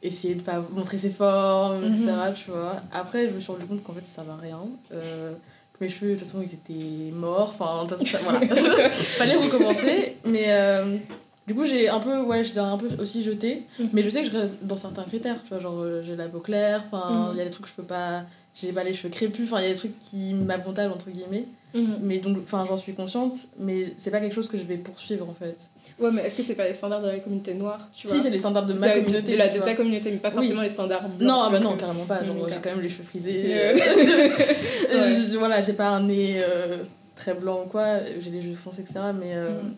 essayer 0.03 0.34
de 0.34 0.43
pas 0.43 0.62
montrer 0.72 0.99
ses 0.99 1.11
formes, 1.11 1.82
etc. 1.84 2.12
Tu 2.34 2.51
vois. 2.51 2.76
Après, 2.93 3.28
je 3.28 3.34
me 3.34 3.41
suis 3.41 3.51
rendu 3.53 3.64
compte 3.64 3.82
qu'en 3.82 3.93
fait, 3.95 4.05
ça 4.07 4.22
va 4.22 4.36
rien. 4.36 4.61
Euh, 4.93 5.32
que 5.72 5.84
mes 5.84 5.89
cheveux, 5.89 6.12
de 6.12 6.18
toute 6.18 6.26
façon, 6.26 6.43
ils 6.43 6.53
étaient 6.55 7.11
morts. 7.12 7.55
Enfin, 7.59 7.84
de 7.84 7.95
toute 7.95 8.07
façon, 8.07 8.24
ça- 8.24 8.39
voilà. 8.39 8.91
Fallait 8.91 9.36
recommencer. 9.36 10.16
Mais 10.24 10.45
euh, 10.49 10.99
du 11.47 11.55
coup, 11.55 11.64
j'ai 11.64 11.89
un 11.89 12.01
peu, 12.01 12.20
ouais, 12.22 12.45
j'ai 12.45 12.59
un 12.59 12.76
peu 12.76 12.89
aussi 13.01 13.22
jeté. 13.24 13.64
Mhm. 13.78 13.89
Mais 13.93 14.03
je 14.03 14.11
sais 14.11 14.24
que 14.24 14.30
je 14.30 14.36
reste 14.36 14.62
dans 14.64 14.76
certains 14.76 15.05
critères. 15.05 15.43
Tu 15.45 15.49
vois, 15.51 15.59
genre, 15.61 15.78
euh, 15.80 16.03
j'ai 16.05 16.16
la 16.16 16.28
peau 16.28 16.41
claire. 16.41 16.84
Enfin, 16.91 17.28
il 17.30 17.32
Mhm. 17.32 17.39
y 17.39 17.41
a 17.41 17.45
des 17.45 17.51
trucs 17.51 17.66
que 17.66 17.70
je 17.70 17.76
peux 17.76 17.82
pas. 17.89 18.22
J'ai 18.55 18.72
pas 18.72 18.82
les 18.84 18.95
cheveux 18.95 19.11
crépus. 19.12 19.47
Enfin, 19.51 19.61
il 19.61 19.64
y 19.64 19.70
a 19.70 19.72
des 19.72 19.78
trucs 19.78 19.99
qui 20.01 20.34
m'avantagent, 20.34 20.93
entre 20.93 21.11
guillemets. 21.11 21.47
Mais 21.74 22.18
donc, 22.18 22.38
enfin, 22.42 22.64
j'en 22.66 22.76
suis 22.76 22.94
consciente. 22.94 23.46
Mais 23.58 23.92
c'est 23.96 24.10
pas 24.10 24.20
quelque 24.20 24.34
chose 24.34 24.48
que 24.48 24.56
je 24.56 24.62
vais 24.64 24.76
poursuivre, 24.78 25.28
en 25.28 25.34
fait. 25.34 25.56
Ouais, 25.98 26.10
mais 26.12 26.22
est-ce 26.22 26.34
que 26.36 26.42
c'est 26.42 26.54
pas 26.54 26.66
les 26.66 26.74
standards 26.74 27.02
de 27.02 27.08
la 27.08 27.18
communauté 27.18 27.54
noire 27.54 27.88
tu 27.94 28.06
Si, 28.08 28.14
vois 28.14 28.22
c'est 28.22 28.30
les 28.30 28.38
standards 28.38 28.66
de 28.66 28.74
ma 28.74 28.90
communauté. 28.90 29.32
De, 29.32 29.36
la, 29.36 29.48
de 29.52 29.58
ta 29.60 29.74
communauté, 29.74 30.10
mais 30.12 30.18
pas 30.18 30.28
Oui. 30.30 30.34
forcément 30.36 30.62
les 30.62 30.68
standards 30.68 31.08
blancs. 31.08 31.20
Non, 31.28 31.50
bah 31.50 31.60
non, 31.60 31.76
carrément 31.76 32.04
pas. 32.04 32.24
Genre, 32.24 32.34
Mm, 32.36 32.48
j'ai 32.48 32.54
quand 32.62 32.70
même 32.70 32.80
les 32.80 32.88
cheveux 32.88 33.04
frisés. 33.04 33.42
Euh, 33.46 33.74
Ouais. 33.78 34.30
je- 35.30 35.36
voilà, 35.36 35.60
j'ai 35.60 35.72
pas 35.74 35.88
un 35.88 36.02
nez 36.04 36.36
euh, 36.38 36.84
très 37.16 37.34
blanc 37.34 37.64
ou 37.66 37.68
quoi. 37.68 37.98
J'ai 38.20 38.30
les 38.30 38.40
cheveux 38.42 38.54
foncés, 38.54 38.82
etc. 38.82 39.00
Mais 39.18 39.34
euh, 39.34 39.62
Mm. 39.62 39.74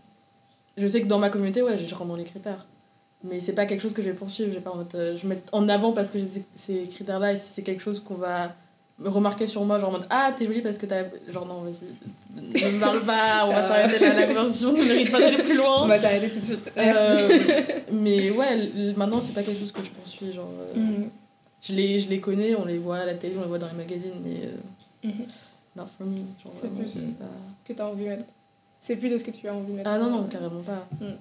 je 0.79 0.87
sais 0.87 1.01
que 1.03 1.07
dans 1.07 1.19
ma 1.19 1.31
communauté, 1.31 1.63
ouais, 1.63 1.77
je 1.79 1.95
rentre 1.95 2.07
dans 2.11 2.17
les 2.17 2.25
critères. 2.25 2.67
Mais 3.25 3.41
c'est 3.41 3.53
pas 3.55 3.67
quelque 3.67 3.81
chose 3.81 3.93
que 3.93 4.03
je 4.03 4.09
vais 4.09 4.15
poursuivre. 4.15 4.51
J'ai 4.53 4.61
pas 4.61 4.71
en 4.71 4.77
mode, 4.77 4.95
euh, 4.95 5.17
je 5.17 5.27
mets 5.27 5.43
en 5.53 5.69
avant 5.69 5.93
parce 5.93 6.11
que 6.11 6.19
j'ai 6.19 6.45
ces- 6.55 6.83
critères-là. 6.85 7.33
Et 7.33 7.37
si 7.37 7.51
c'est 7.55 7.63
quelque 7.63 7.83
chose 7.83 8.01
qu'on 8.01 8.15
va 8.15 8.55
remarquer 9.05 9.47
sur 9.47 9.65
moi, 9.65 9.79
genre 9.79 9.89
en 9.91 9.93
mode 9.93 10.07
Ah, 10.11 10.33
t'es 10.37 10.45
jolie 10.47 10.61
parce 10.63 10.79
que 10.79 10.87
t'as. 10.87 11.05
Genre, 11.29 11.47
non, 11.47 11.63
vas-y, 11.63 11.87
ne 12.37 12.71
me 12.77 12.81
parle 12.81 13.01
pas, 13.05 13.45
on 13.47 13.51
va 13.53 13.65
Euh. 13.65 13.69
s'arrêter 13.69 13.99
là, 14.05 14.15
la 14.15 14.27
conversation 14.27 14.73
ne 14.73 14.85
mérite 14.85 15.11
pas 15.11 15.21
d'aller 15.21 15.39
plus 15.39 15.57
loin. 15.57 15.83
On 15.83 15.87
va 15.89 16.01
s'arrêter 16.01 16.31
tout 16.31 16.41
de 16.41 16.45
suite. 16.45 16.73
Euh, 16.77 17.39
mais 17.93 18.31
ouais, 18.31 18.71
maintenant, 18.97 19.21
c'est 19.21 19.33
pas 19.35 19.43
quelque 19.43 19.59
chose 19.61 19.73
que 19.73 19.83
je 19.83 19.91
poursuis. 19.91 20.33
Genre, 20.33 20.49
euh, 20.77 20.79
Mhm. 20.81 21.09
je, 21.63 21.73
les, 21.75 21.99
je 21.99 22.09
les 22.11 22.21
connais, 22.21 22.55
on 22.55 22.65
les 22.65 22.79
voit 22.79 22.99
à 22.99 23.07
la 23.07 23.15
télé, 23.15 23.35
on 23.39 23.43
les 23.43 23.49
voit 23.49 23.59
dans 23.59 23.69
les 23.69 23.77
magazines, 23.77 24.21
mais. 24.25 24.41
euh, 24.45 25.09
Mhm. 25.09 25.25
non, 25.77 25.87
for 25.97 26.07
me, 26.07 26.17
genre, 26.43 26.53
C'est 26.55 26.75
plus- 26.75 26.95
pas- 27.19 27.25
que 27.65 27.73
t'as 27.73 27.87
envie 27.87 28.05
de 28.05 28.09
mettre. 28.11 28.25
C'est 28.83 28.97
plus 28.97 29.09
de 29.11 29.19
ce 29.19 29.25
que 29.25 29.31
tu 29.31 29.47
as 29.49 29.55
envie 29.55 29.73
de 29.73 29.77
mettre. 29.77 29.91
Ah 29.91 29.99
non, 29.99 30.11
non, 30.11 30.23
carrément 30.25 30.63
pas. 30.63 30.87
Mm. 31.01 31.13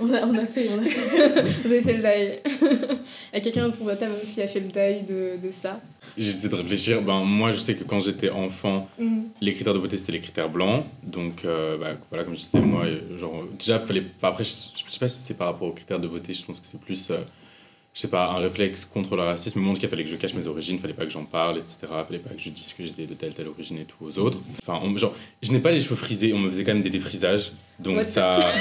On, 0.00 0.12
a, 0.14 0.26
on 0.26 0.34
a 0.36 0.46
fait, 0.46 0.68
on 0.70 0.78
a 0.78 0.82
fait. 0.82 1.42
Vous 1.62 1.66
avez 1.72 1.82
fait 1.82 1.96
le 1.96 2.02
deuil. 2.02 2.38
Et 3.32 3.40
quelqu'un 3.40 3.66
autour 3.66 3.84
de 3.86 3.90
la 3.90 3.96
table 3.96 4.14
aussi 4.22 4.40
a 4.42 4.48
fait 4.48 4.60
le 4.60 4.68
deuil 4.68 5.02
de, 5.02 5.32
de 5.44 5.50
ça. 5.50 5.80
J'essaie 6.16 6.48
de 6.48 6.54
réfléchir. 6.54 7.02
Ben, 7.02 7.22
moi, 7.24 7.52
je 7.52 7.58
sais 7.58 7.74
que 7.74 7.84
quand 7.84 8.00
j'étais 8.00 8.30
enfant, 8.30 8.88
Mhm. 8.98 9.28
les 9.40 9.52
critères 9.54 9.74
de 9.74 9.78
beauté, 9.78 9.96
c'était 9.96 10.12
les 10.12 10.20
critères 10.20 10.48
blancs. 10.50 10.84
Donc, 11.02 11.44
euh, 11.44 11.76
bah, 11.78 11.92
voilà, 12.10 12.24
comme 12.24 12.34
je 12.34 12.40
disais, 12.40 12.60
moi, 12.60 12.84
euh, 12.84 13.18
genre, 13.18 13.44
déjà, 13.58 13.78
fallait. 13.80 14.04
enfin, 14.16 14.28
après, 14.28 14.44
je, 14.44 14.50
je 14.50 14.90
sais 14.90 14.98
pas 14.98 15.08
si 15.08 15.18
c'est 15.20 15.36
par 15.38 15.48
rapport 15.48 15.68
aux 15.68 15.72
critères 15.72 16.00
de 16.00 16.08
beauté, 16.08 16.32
je 16.34 16.44
pense 16.44 16.60
que 16.60 16.66
c'est 16.66 16.80
plus. 16.80 17.10
euh, 17.10 17.20
je 17.98 18.02
sais 18.02 18.08
pas, 18.08 18.28
un 18.30 18.36
réflexe 18.38 18.84
contre 18.84 19.16
le 19.16 19.22
racisme. 19.22 19.60
Tout 19.60 19.80
cas, 19.80 19.88
fallait 19.88 20.04
que 20.04 20.08
je 20.10 20.14
cache 20.14 20.32
mes 20.34 20.46
origines, 20.46 20.78
fallait 20.78 20.94
pas 20.94 21.04
que 21.04 21.10
j'en 21.10 21.24
parle, 21.24 21.58
etc. 21.58 21.78
Fallait 22.06 22.20
pas 22.20 22.30
que 22.30 22.40
je 22.40 22.50
dise 22.50 22.72
que 22.72 22.84
j'étais 22.84 23.06
de 23.06 23.14
telle, 23.14 23.32
telle 23.34 23.48
origine 23.48 23.76
et 23.78 23.84
tout 23.84 23.96
aux 24.04 24.16
autres. 24.20 24.38
Enfin, 24.62 24.78
on- 24.84 24.96
genre, 24.96 25.16
je 25.42 25.50
n'ai 25.50 25.58
pas 25.58 25.72
les 25.72 25.80
cheveux 25.80 25.96
frisés, 25.96 26.32
on 26.32 26.38
me 26.38 26.48
faisait 26.48 26.62
quand 26.62 26.74
même 26.74 26.80
des 26.80 26.90
défrisages. 26.90 27.50
Donc, 27.80 27.96
ça 28.04 28.36
a 28.38 28.52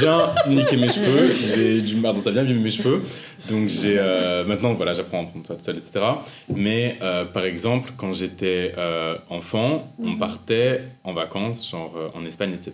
bien 0.00 0.34
niqué 0.48 0.76
mes 0.76 0.88
cheveux. 0.88 1.32
J'ai 1.54 1.80
du 1.80 1.94
pardon, 1.96 2.20
ça 2.20 2.30
a 2.30 2.32
bien 2.32 2.42
abîmé 2.42 2.58
mes 2.58 2.70
cheveux. 2.70 3.02
Donc, 3.48 3.68
j'ai. 3.68 3.94
euh, 4.00 4.44
maintenant, 4.44 4.72
voilà, 4.72 4.94
j'apprends 4.94 5.22
à 5.22 5.26
prendre 5.26 5.46
ça 5.46 5.54
tout 5.54 5.62
seul, 5.64 5.76
etc. 5.76 6.00
Mais, 6.48 6.98
euh, 7.02 7.24
par 7.24 7.44
exemple, 7.44 7.92
quand 7.96 8.12
j'étais 8.12 8.74
euh, 8.78 9.16
enfant, 9.30 9.92
on 10.00 10.10
Mhm. 10.10 10.18
partait 10.18 10.82
en 11.04 11.12
vacances, 11.12 11.70
genre 11.70 11.94
en 12.16 12.26
Espagne, 12.26 12.52
etc. 12.52 12.72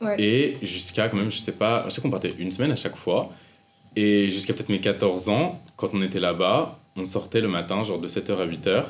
Ouais. 0.00 0.16
Et 0.18 0.56
jusqu'à, 0.62 1.10
quand 1.10 1.18
même, 1.18 1.30
je 1.30 1.36
sais 1.38 1.52
pas, 1.52 1.84
je 1.86 1.90
sais 1.90 2.00
qu'on 2.00 2.10
partait 2.10 2.34
une 2.38 2.50
semaine 2.50 2.70
à 2.72 2.76
chaque 2.76 2.96
fois. 2.96 3.30
Et 3.96 4.28
jusqu'à 4.30 4.52
peut-être 4.52 4.68
mes 4.68 4.80
14 4.80 5.30
ans, 5.30 5.60
quand 5.76 5.88
on 5.94 6.02
était 6.02 6.20
là-bas, 6.20 6.78
on 6.96 7.04
sortait 7.06 7.40
le 7.40 7.48
matin, 7.48 7.82
genre 7.82 7.98
de 7.98 8.08
7h 8.08 8.36
à 8.36 8.46
8h. 8.46 8.84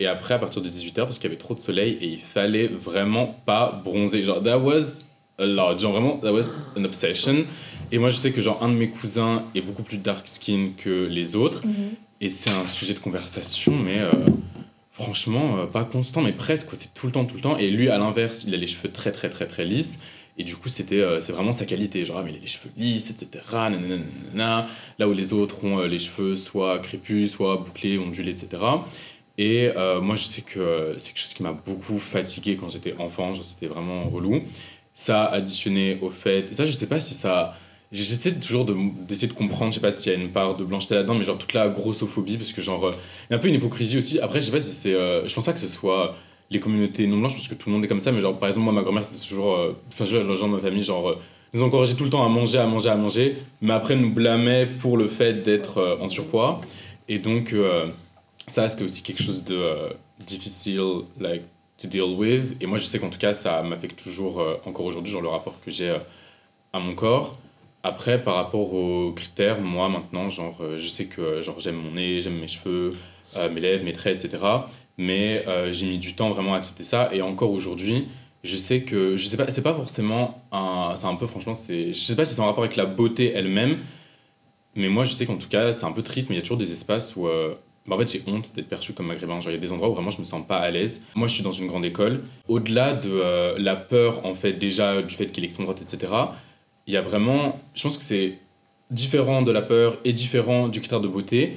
Et 0.00 0.06
après, 0.06 0.34
à 0.34 0.38
partir 0.38 0.60
de 0.62 0.68
18h, 0.68 0.94
parce 0.94 1.18
qu'il 1.18 1.24
y 1.24 1.32
avait 1.32 1.38
trop 1.38 1.54
de 1.54 1.60
soleil 1.60 1.98
et 2.00 2.08
il 2.08 2.18
fallait 2.18 2.66
vraiment 2.66 3.38
pas 3.46 3.80
bronzer. 3.84 4.22
Genre, 4.22 4.42
that 4.42 4.58
was 4.58 4.98
a 5.38 5.46
lot. 5.46 5.78
Genre, 5.78 5.92
vraiment, 5.92 6.18
that 6.18 6.32
was 6.32 6.64
an 6.76 6.84
obsession. 6.84 7.44
Et 7.92 7.98
moi, 7.98 8.08
je 8.08 8.16
sais 8.16 8.32
que, 8.32 8.40
genre, 8.40 8.62
un 8.62 8.70
de 8.70 8.74
mes 8.74 8.88
cousins 8.88 9.44
est 9.54 9.60
beaucoup 9.60 9.82
plus 9.82 9.98
dark 9.98 10.26
skin 10.26 10.70
que 10.76 11.06
les 11.06 11.36
autres. 11.36 11.62
Et 12.20 12.28
c'est 12.28 12.50
un 12.50 12.66
sujet 12.66 12.94
de 12.94 12.98
conversation, 12.98 13.72
mais 13.76 13.98
euh, 13.98 14.10
franchement, 14.92 15.58
euh, 15.58 15.66
pas 15.66 15.84
constant, 15.84 16.22
mais 16.22 16.32
presque. 16.32 16.68
C'est 16.72 16.92
tout 16.94 17.06
le 17.06 17.12
temps, 17.12 17.24
tout 17.24 17.36
le 17.36 17.42
temps. 17.42 17.56
Et 17.58 17.70
lui, 17.70 17.88
à 17.88 17.98
l'inverse, 17.98 18.44
il 18.48 18.54
a 18.54 18.56
les 18.56 18.66
cheveux 18.66 18.90
très, 18.90 19.12
très, 19.12 19.28
très, 19.28 19.46
très 19.46 19.64
lisses. 19.64 20.00
Et 20.36 20.42
du 20.44 20.56
coup, 20.56 20.68
c'était, 20.68 21.00
euh, 21.00 21.20
c'est 21.20 21.32
vraiment 21.32 21.52
sa 21.52 21.64
qualité. 21.64 22.04
Genre, 22.04 22.16
ah, 22.18 22.22
mais 22.24 22.32
il 22.32 22.36
a 22.38 22.40
les 22.40 22.46
cheveux 22.48 22.70
lisses, 22.76 23.10
etc. 23.10 23.44
Là 24.34 24.66
où 25.08 25.12
les 25.12 25.32
autres 25.32 25.64
ont 25.64 25.78
euh, 25.78 25.86
les 25.86 25.98
cheveux 25.98 26.36
soit 26.36 26.78
crépus, 26.80 27.30
soit 27.30 27.56
bouclés, 27.58 27.98
ondulés, 27.98 28.32
etc. 28.32 28.62
Et 29.38 29.70
euh, 29.76 30.00
moi, 30.00 30.16
je 30.16 30.24
sais 30.24 30.42
que 30.42 30.94
c'est 30.98 31.12
quelque 31.12 31.20
chose 31.20 31.34
qui 31.34 31.42
m'a 31.42 31.52
beaucoup 31.52 31.98
fatigué 31.98 32.56
quand 32.56 32.68
j'étais 32.68 32.94
enfant. 32.98 33.32
Genre, 33.34 33.44
C'était 33.44 33.66
vraiment 33.66 34.08
relou. 34.08 34.42
Ça 34.92 35.24
additionné 35.26 35.98
au 36.02 36.10
fait. 36.10 36.50
Et 36.50 36.54
ça, 36.54 36.64
je 36.64 36.72
sais 36.72 36.88
pas 36.88 37.00
si 37.00 37.14
ça. 37.14 37.54
J'essaie 37.92 38.32
toujours 38.34 38.64
de- 38.64 38.74
d'essayer 39.06 39.28
de, 39.28 39.34
comprendre, 39.34 39.70
je 39.70 39.76
sais 39.76 39.80
pas 39.80 39.92
s'il 39.92 40.10
y 40.12 40.16
a 40.16 40.18
une 40.18 40.32
part 40.32 40.54
de 40.56 40.64
blancheté 40.64 40.96
là-dedans, 40.96 41.14
mais 41.14 41.22
genre 41.24 41.38
toute 41.38 41.52
la 41.52 41.68
grossophobie, 41.68 42.36
parce 42.38 42.52
que 42.52 42.60
genre, 42.60 42.90
il 42.92 43.32
y 43.32 43.34
a 43.34 43.36
un 43.36 43.38
peu 43.38 43.46
une 43.46 43.54
hypocrisie 43.54 43.98
aussi. 43.98 44.18
Après, 44.18 44.40
je 44.40 44.46
sais 44.46 44.52
pas 44.52 44.58
si 44.58 44.72
c'est. 44.72 44.92
je 44.92 45.32
pense 45.32 45.44
pas 45.44 45.52
que 45.52 45.60
ce 45.60 45.68
soit 45.68 46.16
les 46.50 46.60
communautés 46.60 47.06
non 47.06 47.18
blanches, 47.18 47.34
parce 47.34 47.48
que 47.48 47.54
tout 47.54 47.68
le 47.68 47.74
monde 47.74 47.84
est 47.84 47.88
comme 47.88 48.00
ça, 48.00 48.12
mais 48.12 48.20
genre, 48.20 48.38
par 48.38 48.48
exemple, 48.48 48.64
moi, 48.64 48.72
ma 48.72 48.82
grand-mère, 48.82 49.04
c'était 49.04 49.26
toujours. 49.26 49.54
euh, 49.56 49.72
Enfin, 49.88 50.04
vois 50.04 50.22
les 50.22 50.36
gens 50.36 50.48
de 50.48 50.54
ma 50.54 50.60
famille, 50.60 50.82
genre, 50.82 51.08
euh, 51.10 51.18
nous 51.52 51.62
encourageait 51.62 51.94
tout 51.94 52.04
le 52.04 52.10
temps 52.10 52.24
à 52.24 52.28
manger, 52.28 52.58
à 52.58 52.66
manger, 52.66 52.88
à 52.90 52.96
manger, 52.96 53.36
mais 53.60 53.72
après 53.72 53.94
nous 53.96 54.10
blâmait 54.10 54.66
pour 54.66 54.96
le 54.96 55.06
fait 55.08 55.42
d'être 55.42 55.78
euh, 55.78 55.96
en 56.00 56.08
surpoids. 56.08 56.60
Et 57.08 57.18
donc, 57.18 57.52
euh, 57.52 57.86
ça, 58.46 58.68
c'était 58.68 58.84
aussi 58.84 59.02
quelque 59.02 59.22
chose 59.22 59.44
de 59.44 59.54
euh, 59.56 59.88
difficile, 60.26 61.02
like, 61.18 61.42
to 61.78 61.88
deal 61.88 62.14
with. 62.16 62.56
Et 62.60 62.66
moi, 62.66 62.78
je 62.78 62.84
sais 62.84 62.98
qu'en 62.98 63.10
tout 63.10 63.18
cas, 63.18 63.34
ça 63.34 63.62
m'affecte 63.62 64.02
toujours, 64.02 64.40
euh, 64.40 64.56
encore 64.64 64.86
aujourd'hui, 64.86 65.12
genre 65.12 65.22
le 65.22 65.28
rapport 65.28 65.60
que 65.64 65.70
j'ai 65.70 65.90
euh, 65.90 65.98
à 66.72 66.78
mon 66.78 66.94
corps. 66.94 67.36
Après, 67.82 68.22
par 68.22 68.36
rapport 68.36 68.72
aux 68.72 69.12
critères, 69.12 69.60
moi, 69.60 69.88
maintenant, 69.88 70.28
genre, 70.28 70.56
euh, 70.60 70.76
je 70.78 70.88
sais 70.88 71.06
que 71.06 71.20
euh, 71.20 71.42
genre, 71.42 71.60
j'aime 71.60 71.76
mon 71.76 71.92
nez, 71.92 72.20
j'aime 72.20 72.38
mes 72.38 72.48
cheveux, 72.48 72.94
euh, 73.36 73.50
mes 73.50 73.60
lèvres, 73.60 73.84
mes 73.84 73.92
traits, 73.92 74.24
etc. 74.24 74.42
Mais 74.98 75.44
euh, 75.48 75.72
j'ai 75.72 75.86
mis 75.86 75.98
du 75.98 76.14
temps 76.14 76.30
vraiment 76.30 76.54
à 76.54 76.58
accepter 76.58 76.84
ça. 76.84 77.10
Et 77.12 77.20
encore 77.22 77.50
aujourd'hui, 77.50 78.08
je 78.44 78.56
sais 78.56 78.82
que, 78.82 79.16
je 79.16 79.26
sais 79.26 79.36
pas, 79.36 79.50
c'est 79.50 79.62
pas 79.62 79.74
forcément 79.74 80.42
un. 80.52 80.92
C'est 80.96 81.06
un 81.06 81.16
peu, 81.16 81.26
franchement, 81.26 81.54
c'est. 81.54 81.92
Je 81.92 82.00
sais 82.00 82.16
pas 82.16 82.24
si 82.24 82.34
c'est 82.34 82.40
en 82.40 82.46
rapport 82.46 82.64
avec 82.64 82.76
la 82.76 82.86
beauté 82.86 83.32
elle-même. 83.32 83.78
Mais 84.76 84.88
moi, 84.88 85.04
je 85.04 85.12
sais 85.12 85.26
qu'en 85.26 85.36
tout 85.36 85.48
cas, 85.48 85.72
c'est 85.72 85.84
un 85.84 85.92
peu 85.92 86.02
triste, 86.02 86.30
mais 86.30 86.36
il 86.36 86.38
y 86.38 86.40
a 86.40 86.42
toujours 86.42 86.58
des 86.58 86.72
espaces 86.72 87.16
où. 87.16 87.26
euh, 87.26 87.54
bah, 87.86 87.96
en 87.96 87.98
fait, 87.98 88.10
j'ai 88.10 88.22
honte 88.26 88.52
d'être 88.54 88.68
perçu 88.68 88.92
comme 88.92 89.06
maghrébin. 89.06 89.40
Genre, 89.40 89.50
il 89.50 89.54
y 89.54 89.58
a 89.58 89.60
des 89.60 89.72
endroits 89.72 89.90
où 89.90 89.94
vraiment 89.94 90.10
je 90.10 90.20
me 90.20 90.24
sens 90.24 90.42
pas 90.46 90.56
à 90.58 90.70
l'aise. 90.70 91.00
Moi, 91.14 91.28
je 91.28 91.34
suis 91.34 91.42
dans 91.42 91.52
une 91.52 91.66
grande 91.66 91.84
école. 91.84 92.22
Au-delà 92.48 92.94
de 92.94 93.10
euh, 93.10 93.56
la 93.58 93.76
peur, 93.76 94.24
en 94.24 94.34
fait, 94.34 94.54
déjà 94.54 95.02
du 95.02 95.14
fait 95.14 95.26
qu'il 95.26 95.44
est 95.44 95.46
extrême 95.46 95.66
droite, 95.66 95.82
etc., 95.82 96.12
il 96.86 96.94
y 96.94 96.96
a 96.96 97.02
vraiment. 97.02 97.60
Je 97.74 97.82
pense 97.82 97.96
que 97.96 98.02
c'est 98.04 98.38
différent 98.90 99.42
de 99.42 99.50
la 99.52 99.62
peur 99.62 99.98
et 100.04 100.12
différent 100.12 100.68
du 100.68 100.80
critère 100.80 101.00
de 101.00 101.08
beauté. 101.08 101.56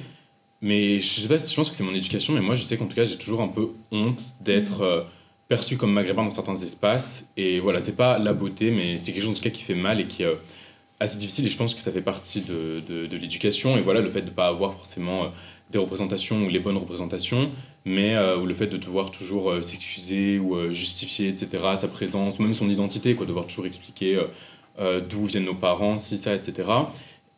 Mais 0.60 0.98
je 0.98 1.20
sais 1.20 1.28
pas, 1.28 1.38
si- 1.38 1.50
je 1.52 1.56
pense 1.56 1.70
que 1.70 1.76
c'est 1.76 1.84
mon 1.84 1.94
éducation, 1.94 2.32
mais 2.34 2.40
moi, 2.40 2.54
je 2.54 2.62
sais 2.62 2.76
qu'en 2.76 2.86
tout 2.86 2.96
cas, 2.96 3.04
j'ai 3.04 3.16
toujours 3.18 3.40
un 3.42 3.48
peu 3.48 3.68
honte 3.92 4.20
d'être 4.40 4.82
euh, 4.82 5.02
perçu 5.48 5.76
comme 5.76 5.92
maghrébin 5.92 6.24
dans 6.24 6.30
certains 6.32 6.56
espaces. 6.56 7.28
Et 7.36 7.60
voilà, 7.60 7.80
c'est 7.80 7.96
pas 7.96 8.18
la 8.18 8.32
beauté, 8.32 8.70
mais 8.70 8.96
c'est 8.96 9.12
quelque 9.12 9.22
chose 9.22 9.32
en 9.32 9.34
tout 9.36 9.42
cas 9.42 9.50
qui 9.50 9.62
fait 9.62 9.74
mal 9.76 10.00
et 10.00 10.06
qui 10.06 10.22
est 10.24 10.26
euh, 10.26 10.34
assez 11.00 11.16
difficile. 11.18 11.46
Et 11.46 11.50
je 11.50 11.56
pense 11.56 11.74
que 11.74 11.80
ça 11.80 11.92
fait 11.92 12.02
partie 12.02 12.40
de, 12.40 12.82
de, 12.88 13.06
de 13.06 13.16
l'éducation. 13.16 13.76
Et 13.78 13.82
voilà, 13.82 14.00
le 14.00 14.10
fait 14.10 14.22
de 14.22 14.26
ne 14.26 14.34
pas 14.34 14.48
avoir 14.48 14.74
forcément 14.74 15.24
euh, 15.24 15.28
des 15.70 15.78
représentations 15.78 16.44
ou 16.44 16.48
les 16.48 16.58
bonnes 16.58 16.76
représentations, 16.76 17.50
mais 17.84 18.16
euh, 18.16 18.38
ou 18.38 18.46
le 18.46 18.54
fait 18.54 18.66
de 18.66 18.76
devoir 18.78 19.10
toujours 19.12 19.52
s'excuser 19.62 20.38
ou 20.40 20.72
justifier, 20.72 21.28
etc., 21.28 21.76
sa 21.78 21.88
présence, 21.88 22.38
ou 22.38 22.42
même 22.42 22.54
son 22.54 22.68
identité, 22.70 23.14
quoi, 23.14 23.26
devoir 23.26 23.46
toujours 23.46 23.66
expliquer 23.66 24.18
d'où 25.10 25.24
viennent 25.26 25.44
nos 25.44 25.54
parents, 25.54 25.98
si 25.98 26.16
ça, 26.16 26.34
etc. 26.34 26.68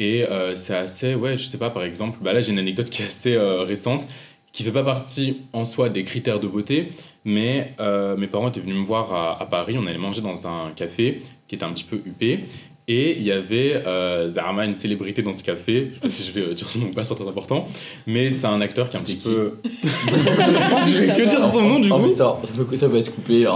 Et 0.00 0.24
euh, 0.24 0.56
c'est 0.56 0.74
assez, 0.74 1.14
ouais, 1.14 1.36
je 1.36 1.44
sais 1.44 1.58
pas, 1.58 1.68
par 1.68 1.84
exemple, 1.84 2.18
bah 2.22 2.32
là 2.32 2.40
j'ai 2.40 2.52
une 2.52 2.58
anecdote 2.58 2.88
qui 2.88 3.02
est 3.02 3.06
assez 3.06 3.34
euh, 3.34 3.60
récente, 3.60 4.06
qui 4.50 4.64
fait 4.64 4.72
pas 4.72 4.82
partie 4.82 5.42
en 5.52 5.66
soi 5.66 5.90
des 5.90 6.04
critères 6.04 6.40
de 6.40 6.48
beauté, 6.48 6.92
mais 7.26 7.74
euh, 7.80 8.16
mes 8.16 8.26
parents 8.26 8.48
étaient 8.48 8.60
venus 8.60 8.76
me 8.76 8.82
voir 8.82 9.12
à, 9.12 9.40
à 9.40 9.44
Paris, 9.44 9.76
on 9.78 9.86
allait 9.86 9.98
manger 9.98 10.22
dans 10.22 10.46
un 10.48 10.70
café 10.70 11.20
qui 11.48 11.54
était 11.54 11.64
un 11.64 11.72
petit 11.74 11.84
peu 11.84 11.96
huppé, 12.06 12.44
et 12.92 13.16
il 13.16 13.22
y 13.22 13.30
avait 13.30 13.82
euh, 13.86 14.28
Zarma, 14.28 14.64
une 14.64 14.74
célébrité 14.74 15.22
dans 15.22 15.32
ce 15.32 15.44
café, 15.44 15.90
je 15.90 15.94
sais 15.94 16.00
pas 16.00 16.08
si 16.10 16.22
je 16.24 16.32
vais 16.32 16.40
euh, 16.48 16.54
dire 16.54 16.68
son 16.68 16.80
nom 16.80 16.86
ou 16.86 16.90
pas, 16.90 17.04
c'est 17.04 17.10
pas 17.10 17.14
très 17.20 17.28
important, 17.28 17.68
mais 18.06 18.30
c'est 18.30 18.46
un 18.48 18.60
acteur 18.60 18.88
qui 18.90 18.96
est 18.96 19.00
un 19.00 19.02
petit 19.02 19.14
peu... 19.16 19.58
je 19.64 20.98
vais 20.98 21.06
que 21.14 21.28
dire 21.28 21.46
son 21.52 21.62
nom 21.62 21.78
du 21.78 21.90
En 21.92 22.00
coup 22.00 22.14
ça, 22.16 22.38
ça 22.42 22.52
peut, 22.64 22.76
ça 22.76 22.88
peut 22.88 22.96
être 22.96 23.14
coupé. 23.14 23.46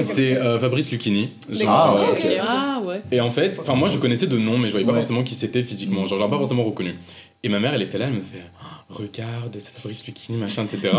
C'est 0.00 0.36
euh, 0.36 0.58
Fabrice 0.58 0.90
Lucchini. 0.92 1.30
Genre, 1.48 1.68
Ah, 1.70 1.96
euh, 1.98 2.12
ok. 2.12 2.26
Ah 2.46 2.80
ouais. 2.84 3.00
Et 3.10 3.20
en 3.20 3.30
fait, 3.30 3.58
enfin 3.60 3.74
moi 3.74 3.88
je 3.88 3.98
connaissais 3.98 4.26
de 4.26 4.36
nom, 4.38 4.58
mais 4.58 4.68
je 4.68 4.72
voyais 4.72 4.86
pas 4.86 4.92
Ouais. 4.92 4.98
forcément 4.98 5.22
qui 5.22 5.34
c'était 5.34 5.62
physiquement. 5.62 6.06
Genre, 6.06 6.18
j'aurais 6.18 6.30
pas 6.30 6.38
forcément 6.38 6.64
reconnu. 6.64 6.94
Et 7.42 7.48
ma 7.48 7.60
mère, 7.60 7.74
elle 7.74 7.82
était 7.82 7.98
là, 7.98 8.06
elle 8.06 8.14
me 8.14 8.22
fait 8.22 8.42
Regarde, 8.88 9.56
c'est 9.58 9.72
Fabrice 9.74 10.06
Lucchini, 10.06 10.38
machin, 10.38 10.64
etc. 10.64 10.92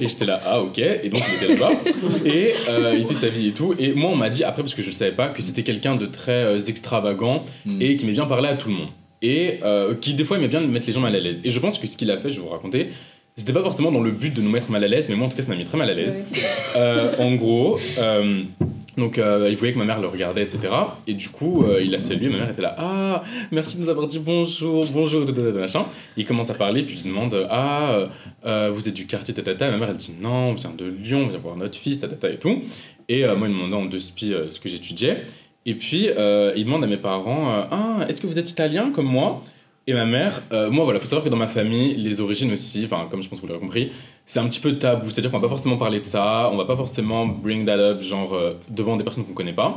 et 0.00 0.06
j'étais 0.06 0.24
là, 0.26 0.40
ah 0.44 0.60
ok. 0.62 0.78
Et 0.78 1.08
donc 1.08 1.22
il 1.28 1.34
était 1.44 1.54
là-bas. 1.54 1.72
Et 2.24 2.52
euh, 2.68 2.94
il 2.98 3.06
fait 3.06 3.14
sa 3.14 3.28
vie 3.28 3.48
et 3.48 3.52
tout. 3.52 3.74
Et 3.78 3.92
moi, 3.94 4.10
on 4.10 4.16
m'a 4.16 4.28
dit 4.28 4.44
après, 4.44 4.62
parce 4.62 4.74
que 4.74 4.82
je 4.82 4.88
le 4.88 4.92
savais 4.92 5.12
pas, 5.12 5.28
que 5.28 5.40
c'était 5.42 5.62
quelqu'un 5.62 5.96
de 5.96 6.06
très 6.06 6.44
euh, 6.44 6.58
extravagant 6.60 7.44
Mm. 7.64 7.80
et 7.82 7.96
qui 7.96 8.04
aimait 8.04 8.12
bien 8.12 8.26
parler 8.26 8.48
à 8.48 8.56
tout 8.56 8.68
le 8.68 8.74
monde. 8.74 8.88
Et 9.22 9.60
euh, 9.62 9.94
qui 9.94 10.14
des 10.14 10.24
fois 10.24 10.36
aimait 10.36 10.48
bien 10.48 10.60
mettre 10.60 10.86
les 10.86 10.92
gens 10.92 11.00
mal 11.00 11.14
à 11.14 11.20
l'aise. 11.20 11.40
Et 11.44 11.50
je 11.50 11.58
pense 11.60 11.78
que 11.78 11.86
ce 11.86 11.96
qu'il 11.96 12.10
a 12.10 12.18
fait, 12.18 12.30
je 12.30 12.36
vais 12.36 12.42
vous 12.42 12.48
raconter, 12.48 12.88
c'était 13.36 13.52
pas 13.52 13.62
forcément 13.62 13.90
dans 13.92 14.00
le 14.02 14.10
but 14.10 14.34
de 14.34 14.42
nous 14.42 14.50
mettre 14.50 14.70
mal 14.70 14.82
à 14.84 14.88
l'aise, 14.88 15.08
mais 15.08 15.14
moi 15.14 15.26
en 15.26 15.30
tout 15.30 15.36
cas 15.36 15.42
ça 15.42 15.50
m'a 15.52 15.56
mis 15.56 15.64
très 15.64 15.78
mal 15.78 15.88
à 15.88 15.94
l'aise. 15.94 16.22
Euh, 16.76 17.14
en 17.18 17.34
gros, 17.34 17.78
euh, 17.98 18.42
donc 18.96 19.18
euh, 19.18 19.48
il 19.50 19.56
voyait 19.56 19.72
que 19.72 19.78
ma 19.78 19.84
mère 19.84 20.00
le 20.00 20.08
regardait, 20.08 20.42
etc. 20.42 20.60
Et 21.06 21.14
du 21.14 21.28
coup, 21.28 21.64
euh, 21.64 21.82
il 21.82 21.94
a 21.94 22.00
salué, 22.00 22.28
ma 22.28 22.38
mère 22.38 22.50
était 22.50 22.62
là, 22.62 22.74
ah, 22.78 23.22
merci 23.50 23.76
de 23.76 23.82
nous 23.82 23.88
avoir 23.88 24.06
dit 24.06 24.18
bonjour, 24.18 24.84
bonjour, 24.92 25.24
de, 25.24 25.50
machin. 25.52 25.86
Il 26.16 26.24
commence 26.24 26.50
à 26.50 26.54
parler, 26.54 26.82
puis 26.82 27.00
il 27.02 27.08
demande, 27.08 27.46
ah, 27.50 28.08
euh, 28.44 28.70
vous 28.72 28.88
êtes 28.88 28.94
du 28.94 29.06
quartier, 29.06 29.32
tatata. 29.34 29.70
Ma 29.70 29.78
mère, 29.78 29.90
elle 29.90 29.96
dit, 29.96 30.14
non, 30.20 30.50
on 30.50 30.54
vient 30.54 30.72
de 30.76 30.84
Lyon, 30.84 31.24
on 31.24 31.28
vient 31.28 31.38
voir 31.38 31.56
notre 31.56 31.78
fils, 31.78 32.00
tatata 32.00 32.30
et 32.30 32.38
tout. 32.38 32.62
Et 33.08 33.24
moi, 33.24 33.48
il 33.48 33.54
me 33.54 33.64
demandait 33.64 33.76
en 33.76 33.86
deux 33.86 34.00
spi 34.00 34.32
euh, 34.32 34.50
ce 34.50 34.60
que 34.60 34.68
j'étudiais. 34.68 35.22
Et 35.64 35.74
puis, 35.74 36.08
il 36.08 36.64
demande 36.64 36.84
à 36.84 36.86
mes 36.86 36.96
parents, 36.96 37.48
ah, 37.70 38.04
est-ce 38.08 38.20
que 38.20 38.26
vous 38.26 38.38
êtes 38.38 38.50
italien 38.50 38.90
comme 38.90 39.06
moi? 39.06 39.42
Et 39.86 39.94
ma 39.94 40.04
mère, 40.06 40.42
euh, 40.52 40.70
moi, 40.70 40.84
voilà, 40.84 41.00
faut 41.00 41.06
savoir 41.06 41.24
que 41.24 41.28
dans 41.28 41.36
ma 41.36 41.48
famille, 41.48 41.94
les 41.96 42.20
origines 42.20 42.52
aussi, 42.52 42.84
enfin, 42.84 43.08
comme 43.10 43.20
je 43.22 43.28
pense 43.28 43.40
que 43.40 43.46
vous 43.46 43.48
l'avez 43.48 43.60
compris, 43.60 43.90
c'est 44.24 44.38
un 44.38 44.46
petit 44.48 44.60
peu 44.60 44.78
tabou. 44.78 45.10
C'est-à-dire 45.10 45.30
qu'on 45.32 45.38
va 45.38 45.42
pas 45.42 45.48
forcément 45.48 45.76
parler 45.76 45.98
de 45.98 46.04
ça, 46.04 46.48
on 46.52 46.56
va 46.56 46.64
pas 46.64 46.76
forcément 46.76 47.26
bring 47.26 47.66
that 47.66 47.78
up, 47.78 48.00
genre, 48.00 48.32
euh, 48.32 48.52
devant 48.70 48.96
des 48.96 49.02
personnes 49.02 49.24
qu'on 49.24 49.32
connaît 49.32 49.52
pas. 49.52 49.76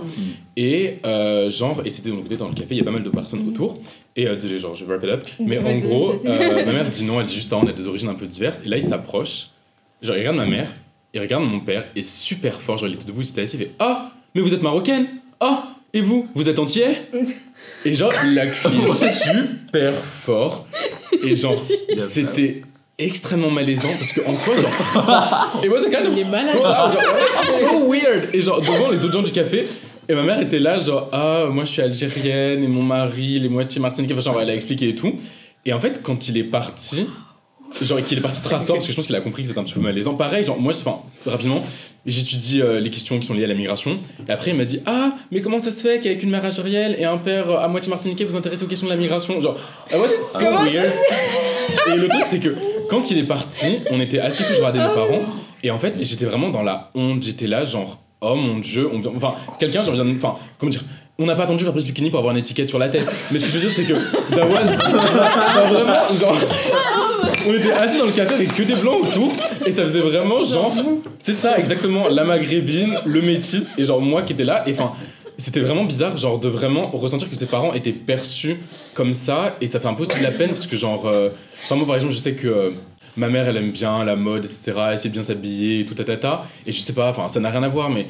Et, 0.56 0.99
euh, 1.06 1.49
genre, 1.49 1.82
et 1.86 1.89
c'était 1.89 2.10
donc 2.12 2.20
on 2.22 2.26
était 2.26 2.38
dans 2.38 2.49
le 2.49 2.53
café, 2.53 2.76
il 2.76 2.78
y 2.78 2.82
a 2.82 2.84
pas 2.84 2.91
mal 2.91 3.01
de 3.01 3.10
personnes 3.10 3.47
autour. 3.47 3.80
Et 4.16 4.28
euh, 4.28 4.36
désolé, 4.36 4.60
genre, 4.60 4.76
je 4.76 4.86
vais 4.86 4.93
wrap 4.93 5.03
it 5.03 5.10
up. 5.10 5.28
Mais 5.39 5.58
Ouais, 5.58 5.74
en 5.74 5.80
gros, 5.80 6.14
ma 6.24 6.38
mère 6.72 6.89
dit 6.89 7.03
non, 7.03 7.20
elle 7.20 7.26
dit 7.26 7.36
juste, 7.36 7.51
ah, 7.53 7.60
on 7.64 7.68
a 7.68 7.72
des 7.74 7.88
origines 7.88 8.10
un 8.10 8.14
peu 8.16 8.28
diverses. 8.28 8.62
Et 8.64 8.70
là, 8.70 8.78
il 8.78 8.84
s'approche. 8.84 9.47
Genre, 10.03 10.16
il 10.16 10.20
regarde 10.20 10.38
ma 10.38 10.45
mère, 10.45 10.70
il 11.16 11.20
regarde 11.22 11.43
mon 11.45 11.62
père, 11.62 11.86
et 11.95 12.03
super 12.03 12.62
fort, 12.62 12.78
genre, 12.78 12.89
il 12.89 12.95
était 12.95 13.06
debout, 13.06 13.22
il 13.22 13.26
s'était 13.26 13.41
assis, 13.41 13.58
il 13.58 13.60
fait 13.66 13.72
Ah, 13.80 14.12
mais 14.36 14.41
vous 14.41 14.53
êtes 14.53 14.62
marocaine 14.62 15.08
Ah, 15.39 15.74
et 15.96 16.02
vous 16.02 16.28
Vous 16.36 16.48
êtes 16.50 16.60
entier 16.60 16.86
Et 17.86 17.93
genre, 17.93 18.14
il 18.26 18.38
a 18.38 18.48
crié 18.48 18.84
super 19.14 19.96
fort. 19.96 20.68
Et 21.24 21.36
genre, 21.36 21.66
Il 21.91 22.00
c'était 22.00 22.62
extrêmement 23.00 23.50
malaisant 23.50 23.91
parce 23.98 24.12
que 24.12 24.22
en 24.28 24.36
soi, 24.36 24.56
genre. 24.58 25.62
It 25.64 25.70
was 25.72 25.86
a 25.86 25.89
kind 25.89 26.08
of 26.08 26.14
Il 26.14 26.20
est 26.20 26.30
malade. 26.30 26.54
genre, 26.56 26.91
so 27.60 27.89
weird. 27.91 28.30
Et 28.34 28.41
genre, 28.41 28.62
devant 28.62 28.89
les 28.91 29.04
autres 29.04 29.14
gens 29.14 29.24
du 29.24 29.32
café, 29.32 29.66
et 30.08 30.14
ma 30.14 30.24
mère 30.24 30.41
était 30.41 30.60
là, 30.60 30.78
genre, 30.80 31.10
ah, 31.12 31.46
moi 31.50 31.64
je 31.66 31.72
suis 31.72 31.82
algérienne 31.82 32.64
et 32.64 32.68
mon 32.68 32.84
mari, 32.84 33.39
les 33.39 33.50
moitiés 33.50 33.82
martiniquais, 33.82 34.14
enfin, 34.14 34.22
genre, 34.32 34.41
elle 34.41 34.50
a 34.50 34.56
expliqué 34.56 34.89
et 34.89 34.96
tout. 34.96 35.14
Et 35.66 35.74
en 35.74 35.80
fait, 35.80 36.02
quand 36.04 36.28
il 36.28 36.38
est 36.38 36.43
parti, 36.43 37.08
genre, 37.82 38.01
qu'il 38.03 38.17
est 38.17 38.21
parti 38.21 38.39
se 38.39 38.47
rasseoir, 38.47 38.76
parce 38.78 38.86
que 38.86 38.91
je 38.91 38.95
pense 38.95 39.05
qu'il 39.07 39.15
a 39.15 39.21
compris 39.21 39.41
que 39.43 39.47
c'était 39.49 39.59
un 39.59 39.63
petit 39.63 39.73
peu 39.73 39.80
malaisant. 39.82 40.13
Pareil, 40.15 40.43
genre, 40.43 40.59
moi, 40.59 40.73
enfin, 40.76 40.99
rapidement, 41.26 41.63
j'étudie 42.05 42.61
euh, 42.61 42.80
les 42.80 42.89
questions 42.89 43.17
qui 43.19 43.26
sont 43.26 43.34
liées 43.34 43.43
à 43.43 43.47
la 43.47 43.53
migration. 43.55 43.99
Et 44.28 44.32
après, 44.32 44.51
il 44.51 44.57
m'a 44.57 44.65
dit, 44.65 44.82
ah, 44.86 45.11
mais 45.32 45.41
comment 45.41 45.59
ça 45.59 45.71
se 45.71 45.82
fait 45.82 45.99
qu'avec 45.99 46.23
une 46.23 46.30
mère 46.30 46.45
algérienne 46.45 46.95
et 46.97 47.05
un 47.05 47.17
père 47.17 47.49
euh, 47.49 47.57
à 47.57 47.67
moitié 47.67 47.89
martiniquais, 47.89 48.23
vous 48.26 48.32
vous 48.32 48.38
intéressez 48.38 48.63
aux 48.63 48.67
questions 48.67 48.88
de 48.88 48.93
la 48.93 48.97
migration? 48.99 49.39
Genre, 49.39 49.57
ah 49.91 49.99
ouais, 49.99 50.07
c'est 50.07 50.21
so 50.39 50.45
weird. 50.45 50.91
Et 51.91 51.95
le 51.97 52.07
truc, 52.07 52.23
c'est 52.26 52.39
que 52.39 52.55
quand 52.89 53.11
il 53.11 53.17
est 53.17 53.23
parti, 53.23 53.80
on 53.91 53.99
était 53.99 54.19
assis 54.19 54.43
tous, 54.43 54.53
je 54.53 54.57
regardais 54.59 54.80
mes 54.80 54.93
parents. 54.93 55.21
Et 55.63 55.71
en 55.71 55.78
fait, 55.80 55.97
j'étais 56.01 56.26
vraiment 56.26 56.49
dans 56.49 56.61
la 56.63 56.91
honte. 56.95 57.23
J'étais 57.23 57.47
là, 57.47 57.63
genre, 57.63 57.99
oh 58.21 58.36
mon 58.36 58.59
dieu. 58.59 58.88
On 58.93 58.99
vient- 58.99 59.11
Enfin, 59.15 59.34
quelqu'un, 59.59 59.82
genre, 59.82 59.95
vient 59.95 60.05
Enfin, 60.15 60.36
comment 60.59 60.69
dire 60.69 60.84
on 61.17 61.26
n'a 61.26 61.36
pas 61.36 61.43
attendu 61.43 61.63
Fabrice 61.63 61.88
Lucchini 61.88 62.09
pour 62.09 62.19
avoir 62.19 62.34
une 62.34 62.39
étiquette 62.41 62.67
sur 62.67 62.78
la 62.78 62.89
tête. 62.89 63.09
Mais 63.32 63.39
ce 63.39 63.45
que 63.45 63.51
je 63.51 63.57
veux 63.57 63.61
dire, 63.61 63.71
c'est 63.71 63.86
que. 63.86 63.93
Enfin, 64.34 65.65
vraiment, 65.69 65.93
genre. 66.19 66.38
On 67.48 67.54
était 67.54 67.72
assis 67.72 67.98
dans 67.98 68.06
le 68.06 68.12
café 68.12 68.34
avec 68.36 68.54
que 68.54 68.64
des 68.64 68.76
blancs 68.76 69.02
autour. 69.04 69.32
Et 69.66 69.72
ça 69.72 69.84
faisait 69.84 70.00
vraiment 70.00 70.41
genre. 70.41 70.74
C'est 71.20 71.34
ça, 71.34 71.58
exactement. 71.58 72.08
La 72.08 72.24
maghrébine, 72.24 72.98
le 73.06 73.22
métis. 73.22 73.74
Et 73.78 73.84
genre, 73.84 74.02
moi 74.02 74.24
qui 74.24 74.34
étais 74.34 74.43
là. 74.43 74.68
Et 74.68 74.74
enfin. 74.74 74.93
C'était 75.38 75.60
vraiment 75.60 75.84
bizarre, 75.84 76.16
genre, 76.16 76.39
de 76.39 76.48
vraiment 76.48 76.89
ressentir 76.91 77.30
que 77.30 77.36
ses 77.36 77.46
parents 77.48 77.74
étaient 77.74 77.91
perçus 77.91 78.56
comme 78.93 79.14
ça. 79.14 79.58
Et 79.60 79.68
ça 79.68 79.82
fait 79.82 79.88
un 79.89 79.93
peu 79.93 80.04
aussi 80.04 80.18
de 80.18 80.24
la 80.24 80.32
peine, 80.32 80.52
parce 80.52 80.66
que, 80.66 80.78
genre. 80.78 81.06
euh, 81.08 81.28
Enfin, 81.66 81.76
moi, 81.76 81.86
par 81.86 81.96
exemple, 81.96 82.14
je 82.14 82.20
sais 82.20 82.36
que. 82.36 82.48
euh, 82.48 82.70
ma 83.18 83.28
mère 83.30 83.48
elle 83.48 83.58
aime 83.58 83.72
bien 83.72 84.04
la 84.06 84.16
mode, 84.16 84.46
etc. 84.46 84.74
Elle 84.91 85.00
sait 85.00 85.10
bien 85.10 85.24
s'habiller, 85.24 85.82
et 85.82 85.86
tout 85.86 85.93
tata. 85.93 86.46
Et 86.66 86.72
je 86.72 86.80
sais 86.80 86.93
pas, 86.93 87.10
enfin 87.10 87.28
ça 87.28 87.39
n'a 87.41 87.50
rien 87.50 87.64
à 87.64 87.70
voir, 87.70 87.89
mais 87.89 88.08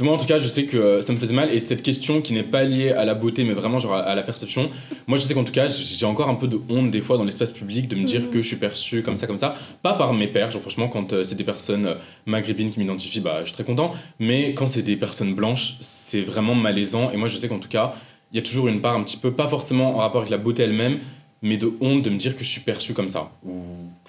moi 0.00 0.14
en 0.14 0.16
tout 0.16 0.26
cas 0.26 0.38
je 0.38 0.48
sais 0.48 0.64
que 0.64 0.76
euh, 0.76 1.00
ça 1.00 1.12
me 1.12 1.18
faisait 1.18 1.34
mal. 1.34 1.52
Et 1.52 1.58
cette 1.58 1.82
question 1.82 2.20
qui 2.20 2.32
n'est 2.32 2.42
pas 2.42 2.64
liée 2.64 2.90
à 2.90 3.04
la 3.04 3.14
beauté, 3.14 3.44
mais 3.44 3.52
vraiment 3.52 3.78
genre 3.78 3.94
à, 3.94 4.14
la 4.14 4.22
perception, 4.22 4.70
moi 5.06 5.18
je 5.18 5.24
sais 5.24 5.34
qu'en 5.34 5.44
tout 5.44 5.52
cas 5.52 5.68
j'ai 5.68 6.06
encore 6.06 6.28
un 6.28 6.34
peu 6.34 6.48
de 6.48 6.60
honte 6.68 6.90
des 6.90 7.00
fois 7.00 7.18
dans 7.18 7.24
l'espace 7.24 7.50
public 7.50 7.88
de 7.88 7.96
me 7.96 8.04
dire 8.04 8.30
que 8.30 8.40
je 8.40 8.46
suis 8.46 8.56
perçu 8.56 9.02
comme 9.02 9.16
ça, 9.16 9.26
comme 9.26 9.38
ça. 9.38 9.54
Pas 9.82 9.94
par 9.94 10.12
mes 10.14 10.28
pères, 10.28 10.50
genre 10.50 10.62
franchement 10.62 10.88
quand 10.88 11.12
euh, 11.12 11.24
c'est 11.24 11.34
des 11.34 11.44
personnes 11.44 11.86
euh, 11.86 11.94
maghrébines 12.26 12.70
qui 12.70 12.80
m'identifient, 12.80 13.20
bah 13.20 13.40
je 13.40 13.46
suis 13.46 13.54
très 13.54 13.64
content. 13.64 13.92
Mais 14.18 14.54
quand 14.54 14.66
c'est 14.66 14.82
des 14.82 14.96
personnes 14.96 15.34
blanches, 15.34 15.74
c'est 15.80 16.22
vraiment 16.22 16.54
malaisant. 16.54 17.10
Et 17.10 17.16
moi 17.16 17.28
je 17.28 17.36
sais 17.36 17.48
qu'en 17.48 17.58
tout 17.58 17.68
cas, 17.68 17.94
il 18.32 18.36
y 18.36 18.38
a 18.38 18.42
toujours 18.42 18.68
une 18.68 18.80
part 18.80 18.96
un 18.96 19.02
petit 19.02 19.16
peu, 19.16 19.32
pas 19.32 19.48
forcément 19.48 19.96
en 19.96 19.98
rapport 19.98 20.20
avec 20.20 20.30
la 20.30 20.38
beauté 20.38 20.62
elle-même, 20.62 21.00
mais 21.42 21.56
de 21.56 21.72
honte 21.80 22.02
de 22.02 22.10
me 22.10 22.16
dire 22.16 22.36
que 22.36 22.44
je 22.44 22.48
suis 22.48 22.60
perçu 22.60 22.94
comme 22.94 23.08
ça. 23.10 23.30
Ou 23.44 23.62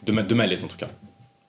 de, 0.05 0.11
ma- 0.11 0.24
de 0.24 0.34
malaise 0.36 0.63
en 0.63 0.67
tout 0.67 0.78
cas. 0.78 0.88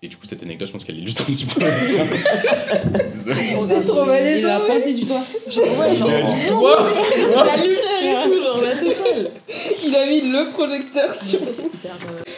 Et 0.05 0.09
du 0.09 0.17
coup, 0.19 0.27
cette 0.27 0.43
anecdote, 0.43 0.69
je 0.69 0.73
pense 0.73 0.85
qu'elle 0.85 0.99
illustre 0.99 1.23
un 1.23 1.33
petit 1.33 1.47
peu. 1.47 1.61
Désolé. 1.61 3.57
C'est 3.69 3.87
trop 3.87 4.05
Il 4.05 4.47
a 4.47 4.61
ouais. 4.61 4.67
pointé 4.67 4.93
du 4.93 5.07
doigt. 5.07 5.23
Ouais, 5.47 5.97
genre, 5.97 6.11
Toi 6.47 6.77
la 7.47 7.57
lumière 7.57 8.27
et 8.27 8.29
tout, 8.29 8.43
genre 8.43 8.61
la 8.61 8.73
totale. 8.77 9.31
Il 9.83 9.97
a 9.97 10.05
mis 10.05 10.21
le 10.31 10.51
projecteur 10.53 11.15
sur. 11.15 11.41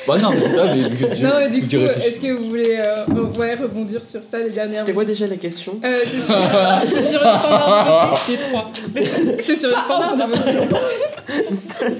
Bah 0.06 0.16
non, 0.18 0.30
mais 0.30 0.40
c'est 0.42 0.54
ça, 0.54 0.64
mais 0.66 0.82
Non, 1.20 1.32
mais 1.40 1.50
du 1.50 1.62
coup, 1.62 1.84
est-ce 1.84 2.20
que 2.20 2.32
vous 2.34 2.50
voulez 2.50 2.76
euh, 2.78 3.02
ouais, 3.36 3.56
rebondir 3.56 4.00
sur 4.04 4.22
ça, 4.22 4.38
les 4.38 4.50
dernières 4.50 4.82
C'était 4.82 4.92
quoi 4.92 5.04
déjà 5.04 5.26
la 5.26 5.36
question 5.36 5.80
Euh, 5.84 6.04
c'est 6.06 6.24
sur, 6.24 6.38
c'est 6.88 7.10
sur 7.10 7.20
le 7.20 7.38
standard 7.38 8.14
de. 8.14 9.00
C'est 9.42 9.56
sur 9.58 9.70
le 9.70 9.74
standard 9.74 10.16
de. 10.16 11.96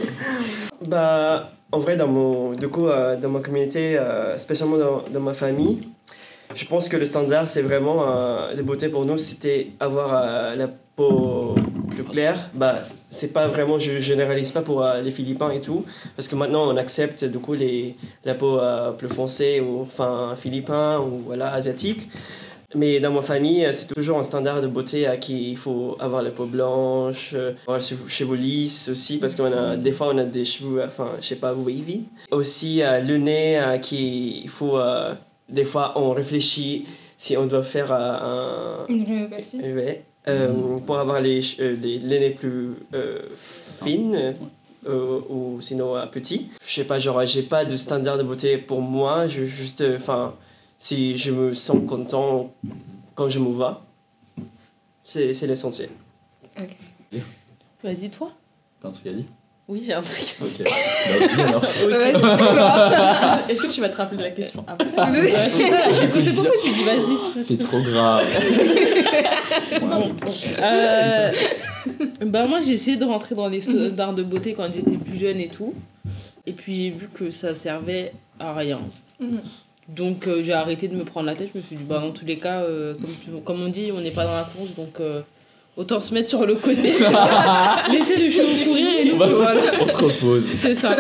Bah, 0.87 1.51
en 1.73 1.79
vrai, 1.79 1.97
dans, 1.97 2.07
mon, 2.07 2.53
du 2.53 2.69
coup, 2.69 2.87
euh, 2.87 3.17
dans 3.17 3.29
ma 3.29 3.41
communauté, 3.41 3.99
euh, 3.99 4.39
spécialement 4.39 5.03
dans, 5.11 5.21
ma 5.21 5.35
famille, 5.35 5.81
je 6.55 6.65
pense 6.65 6.89
que 6.89 6.97
le 6.97 7.05
standard, 7.05 7.49
c'est 7.49 7.63
vraiment 7.63 8.07
euh, 8.09 8.55
de 8.55 8.63
beauté 8.63 8.89
pour 8.89 9.05
nous, 9.05 9.19
c'était 9.19 9.69
avoir 9.81 10.55
la 10.55 10.69
peau 10.69 11.55
plus 11.91 12.05
claire. 12.05 12.51
Bah, 12.55 12.79
c'est 13.11 13.33
pas 13.33 13.49
vraiment, 13.49 13.79
je 13.79 13.99
généralise 13.99 14.53
pas 14.53 14.63
pour 14.63 14.87
les 15.03 15.11
Philippins 15.11 15.51
et 15.51 15.61
tout, 15.61 15.85
parce 16.15 16.29
que 16.29 16.37
maintenant 16.37 16.73
on 16.73 16.77
accepte 16.77 17.25
du 17.25 17.39
coup 17.39 17.55
les, 17.55 17.97
la 18.25 18.35
peau 18.35 18.59
plus 18.97 19.09
foncée, 19.09 19.61
ou 19.61 19.81
enfin 19.83 20.35
philippin 20.37 21.01
ou 21.01 21.19
voilà, 21.19 21.49
asiatique. 21.49 22.09
Mais 22.75 23.01
dans 23.01 23.13
ma 23.13 23.23
famille, 23.23 23.65
euh, 23.65 23.73
c'est 23.73 23.87
toujours 23.95 24.19
un 24.19 24.23
standard 24.23 24.61
de 24.61 24.67
beauté 24.67 25.07
à 25.07 25.17
qui 25.17 25.51
il 25.53 25.57
faut 25.57 25.97
avoir 26.01 26.23
la 26.23 26.31
peau 26.31 26.47
blanche, 26.47 27.31
euh, 27.35 27.53
avoir 27.63 27.79
les 27.79 27.85
cheveux- 28.09 28.37
lisses 28.37 28.89
aussi, 28.89 29.19
parce 29.19 29.35
qu'on 29.35 29.53
a 29.53 29.77
des 29.77 29.93
fois 29.93 30.09
on 30.13 30.19
a 30.19 30.25
des 30.25 30.45
cheveux, 30.45 30.83
enfin 30.85 31.11
je 31.21 31.27
sais 31.27 31.37
pas, 31.37 31.55
wavy. 31.55 32.03
Aussi 32.31 32.83
euh, 32.83 33.01
le 33.01 33.19
nez, 33.19 33.59
euh, 33.59 33.79
qui 33.79 34.43
il 34.43 34.49
faut 34.49 34.79
euh, 34.79 35.15
des 35.49 35.65
fois 35.65 35.93
on 35.97 36.11
réfléchit 36.11 36.87
si 37.17 37.37
on 37.37 37.47
doit 37.47 37.63
faire 37.63 37.93
euh, 37.93 38.85
un 38.85 38.87
Une 38.89 39.05
rhinoplastie. 39.05 39.59
ouais, 39.59 40.03
euh, 40.29 40.79
pour 40.85 40.99
avoir 40.99 41.21
les, 41.21 41.41
euh, 41.61 41.77
les, 41.81 41.99
les 41.99 42.21
nez 42.21 42.31
plus 42.31 42.75
euh, 42.95 43.21
fines. 43.83 44.35
euh, 44.89 45.21
ou 45.29 45.61
sinon 45.61 45.97
euh, 45.97 46.07
petits. 46.07 46.49
Je 46.65 46.75
sais 46.75 46.85
pas, 46.85 46.99
genre 47.01 47.25
j'ai 47.27 47.43
pas 47.43 47.65
de 47.65 47.77
standard 47.77 48.19
de 48.19 48.23
beauté 48.23 48.57
pour 48.57 48.81
moi, 48.81 49.27
je 49.27 49.45
juste, 49.45 49.81
euh, 49.81 49.97
enfin, 49.97 50.35
si 50.79 51.17
je 51.17 51.31
me 51.31 51.55
sens 51.55 51.79
content 51.87 52.53
quand 53.15 53.29
je 53.29 53.39
me 53.39 53.49
vois, 53.49 53.85
c'est 55.05 55.33
c'est 55.35 55.47
l'essentiel. 55.47 55.91
Vas-y, 57.83 58.11
toi. 58.11 58.33
T'as 58.81 58.89
un 58.89 58.91
truc 58.91 59.07
à 59.07 59.13
dire? 59.13 59.25
Oui, 59.69 59.83
j'ai 59.85 59.95
un 59.95 60.01
truc. 60.01 60.37
Ok. 60.41 60.63
Bah, 60.63 60.71
Est-ce 63.49 63.61
que 63.61 63.67
tu 63.67 63.81
vas 63.81 63.89
te 63.89 63.97
rappeler 63.97 64.19
de 64.19 64.23
la 64.23 64.31
question 64.31 64.65
après? 64.67 64.87
C'est 65.51 66.33
pour 66.33 66.45
ça 66.45 66.51
que 66.51 66.59
je 66.63 66.69
lui 66.69 66.75
dis 66.75 66.85
vas-y. 66.85 67.17
C'est 67.45 67.57
trop 67.59 67.81
grave. 67.81 68.27
Euh, 70.59 71.33
bah 72.27 72.47
moi 72.47 72.61
j'ai 72.63 72.73
essayé 72.73 72.97
de 72.97 73.05
rentrer 73.05 73.35
dans 73.35 73.49
les 73.49 73.61
standards 73.61 74.15
de 74.15 74.23
beauté 74.23 74.55
quand 74.55 74.73
j'étais 74.73 74.97
plus 74.97 75.17
jeune 75.17 75.41
et 75.41 75.49
tout. 75.49 75.75
Et 76.47 76.53
puis 76.53 76.75
j'ai 76.77 76.91
vu 76.91 77.09
que 77.09 77.31
ça 77.31 77.55
servait 77.55 78.13
à 78.41 78.55
rien. 78.55 78.81
Donc 79.89 80.27
euh, 80.27 80.43
j'ai 80.43 80.53
arrêté 80.53 80.89
de 80.89 80.97
me 80.97 81.05
prendre 81.05 81.27
la 81.27 81.35
tête. 81.35 81.51
Je 81.53 81.59
me 81.59 81.63
suis 81.63 81.77
dit 81.77 81.85
bah 81.85 82.01
dans 82.01 82.11
tous 82.11 82.25
les 82.25 82.39
cas, 82.39 82.63
euh, 82.63 82.95
comme, 82.95 83.05
tu- 83.25 83.31
comme 83.45 83.63
on 83.63 83.69
dit, 83.69 83.91
on 83.97 84.01
n'est 84.01 84.11
pas 84.11 84.25
dans 84.25 84.35
la 84.35 84.43
course 84.43 84.75
donc 84.77 84.99
euh, 85.01 85.23
autant 85.77 86.01
se 86.01 86.13
mettre 86.13 86.29
sur 86.29 86.45
le 86.45 86.57
côté. 86.57 86.83
Laisser 87.93 88.17
le 88.19 88.31
cheveu 88.31 88.65
courir 88.65 88.89
et 89.01 89.05
nous 89.05 89.17
voilà. 89.17 89.61
On 89.81 89.87
se 89.87 89.97
repose. 90.05 90.45
C'est 90.61 90.75
ça. 90.75 90.97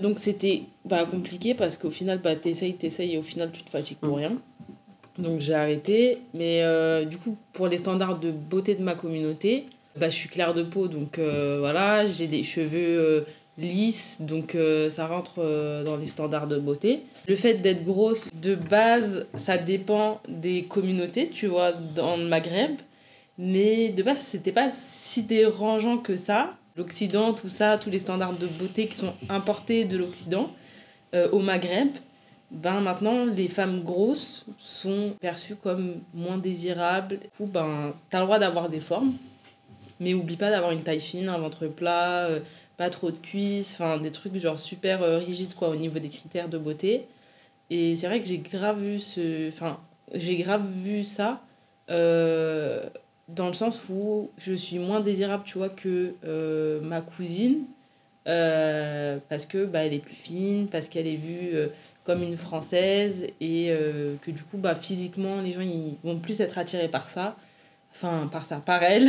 Donc 0.00 0.18
c'était 0.18 0.62
bah, 0.84 1.04
compliqué 1.08 1.54
parce 1.54 1.76
qu'au 1.76 1.90
final, 1.90 2.18
bah, 2.18 2.34
t'essayes, 2.34 2.74
t'essayes 2.74 3.14
et 3.14 3.18
au 3.18 3.22
final, 3.22 3.50
tu 3.52 3.62
te 3.62 3.70
fatigues 3.70 3.98
pour 3.98 4.16
rien. 4.16 4.32
Donc 5.18 5.40
j'ai 5.40 5.54
arrêté. 5.54 6.18
Mais 6.34 6.62
du 7.06 7.18
coup, 7.18 7.36
pour 7.52 7.68
les 7.68 7.78
standards 7.78 8.18
de 8.18 8.30
beauté 8.32 8.74
de 8.74 8.82
ma 8.82 8.94
communauté, 8.94 9.66
bah, 9.96 10.08
je 10.08 10.14
suis 10.16 10.28
claire 10.28 10.54
de 10.54 10.62
peau. 10.64 10.88
Donc 10.88 11.18
voilà, 11.18 12.04
j'ai 12.04 12.26
des 12.26 12.42
cheveux 12.42 13.24
lisses. 13.58 14.22
Donc 14.22 14.54
euh, 14.54 14.88
ça 14.88 15.06
rentre 15.06 15.34
euh, 15.38 15.84
dans 15.84 15.96
les 15.96 16.06
standards 16.06 16.46
de 16.46 16.58
beauté. 16.58 17.02
Le 17.26 17.36
fait 17.36 17.54
d'être 17.54 17.84
grosse, 17.84 18.30
de 18.32 18.54
base, 18.54 19.26
ça 19.34 19.58
dépend 19.58 20.20
des 20.28 20.62
communautés, 20.62 21.28
tu 21.28 21.46
vois, 21.46 21.72
dans 21.72 22.16
le 22.16 22.24
Maghreb. 22.24 22.76
Mais 23.36 23.90
de 23.90 24.02
base, 24.02 24.18
c'était 24.18 24.52
pas 24.52 24.70
si 24.70 25.22
dérangeant 25.22 25.98
que 25.98 26.16
ça. 26.16 26.54
L'Occident, 26.76 27.34
tout 27.34 27.48
ça, 27.48 27.76
tous 27.76 27.90
les 27.90 27.98
standards 27.98 28.36
de 28.36 28.46
beauté 28.46 28.86
qui 28.86 28.94
sont 28.94 29.12
importés 29.28 29.84
de 29.84 29.96
l'Occident 29.96 30.50
euh, 31.14 31.28
au 31.30 31.40
Maghreb, 31.40 31.88
ben 32.50 32.80
maintenant, 32.80 33.26
les 33.26 33.48
femmes 33.48 33.82
grosses 33.82 34.46
sont 34.58 35.12
perçues 35.20 35.56
comme 35.56 35.96
moins 36.14 36.38
désirables. 36.38 37.18
Du 37.18 37.28
coup, 37.36 37.46
ben, 37.46 37.92
t'as 38.10 38.20
le 38.20 38.24
droit 38.24 38.38
d'avoir 38.38 38.68
des 38.68 38.80
formes, 38.80 39.12
mais 40.00 40.14
oublie 40.14 40.36
pas 40.36 40.50
d'avoir 40.50 40.70
une 40.70 40.82
taille 40.82 41.00
fine, 41.00 41.28
un 41.28 41.38
ventre 41.38 41.66
plat, 41.66 42.28
pas 42.78 42.90
trop 42.90 43.10
de 43.10 43.16
cuisses, 43.16 43.74
enfin 43.74 43.98
des 43.98 44.12
trucs 44.12 44.36
genre 44.36 44.58
super 44.58 45.02
euh, 45.02 45.18
rigides 45.18 45.54
quoi 45.54 45.68
au 45.68 45.76
niveau 45.76 45.98
des 45.98 46.08
critères 46.08 46.48
de 46.48 46.56
beauté. 46.56 47.06
Et 47.70 47.96
c'est 47.96 48.06
vrai 48.06 48.20
que 48.20 48.26
j'ai 48.26 48.38
grave 48.38 48.80
vu 48.80 48.98
ce, 48.98 49.48
enfin 49.48 49.78
j'ai 50.14 50.36
grave 50.38 50.66
vu 50.66 51.02
ça 51.04 51.42
euh, 51.90 52.88
dans 53.28 53.48
le 53.48 53.52
sens 53.54 53.82
où 53.90 54.30
je 54.38 54.54
suis 54.54 54.78
moins 54.78 55.00
désirable, 55.00 55.42
tu 55.44 55.58
vois, 55.58 55.68
que 55.68 56.14
euh, 56.24 56.80
ma 56.80 57.02
cousine 57.02 57.64
parce 58.24 59.46
que 59.46 59.64
bah, 59.64 59.86
elle 59.86 59.94
est 59.94 60.00
plus 60.00 60.14
fine, 60.14 60.68
parce 60.68 60.88
qu'elle 60.90 61.06
est 61.06 61.16
vue 61.16 61.54
comme 62.04 62.22
une 62.22 62.36
française 62.36 63.26
et 63.40 63.72
que 64.20 64.30
du 64.30 64.42
coup 64.42 64.58
bah, 64.58 64.74
physiquement 64.74 65.40
les 65.40 65.52
gens 65.52 65.62
ils 65.62 65.96
vont 66.04 66.18
plus 66.18 66.40
être 66.42 66.58
attirés 66.58 66.88
par 66.88 67.08
ça. 67.08 67.36
Enfin, 68.00 68.28
par 68.30 68.44
ça, 68.44 68.56
par 68.64 68.80
elle. 68.82 69.08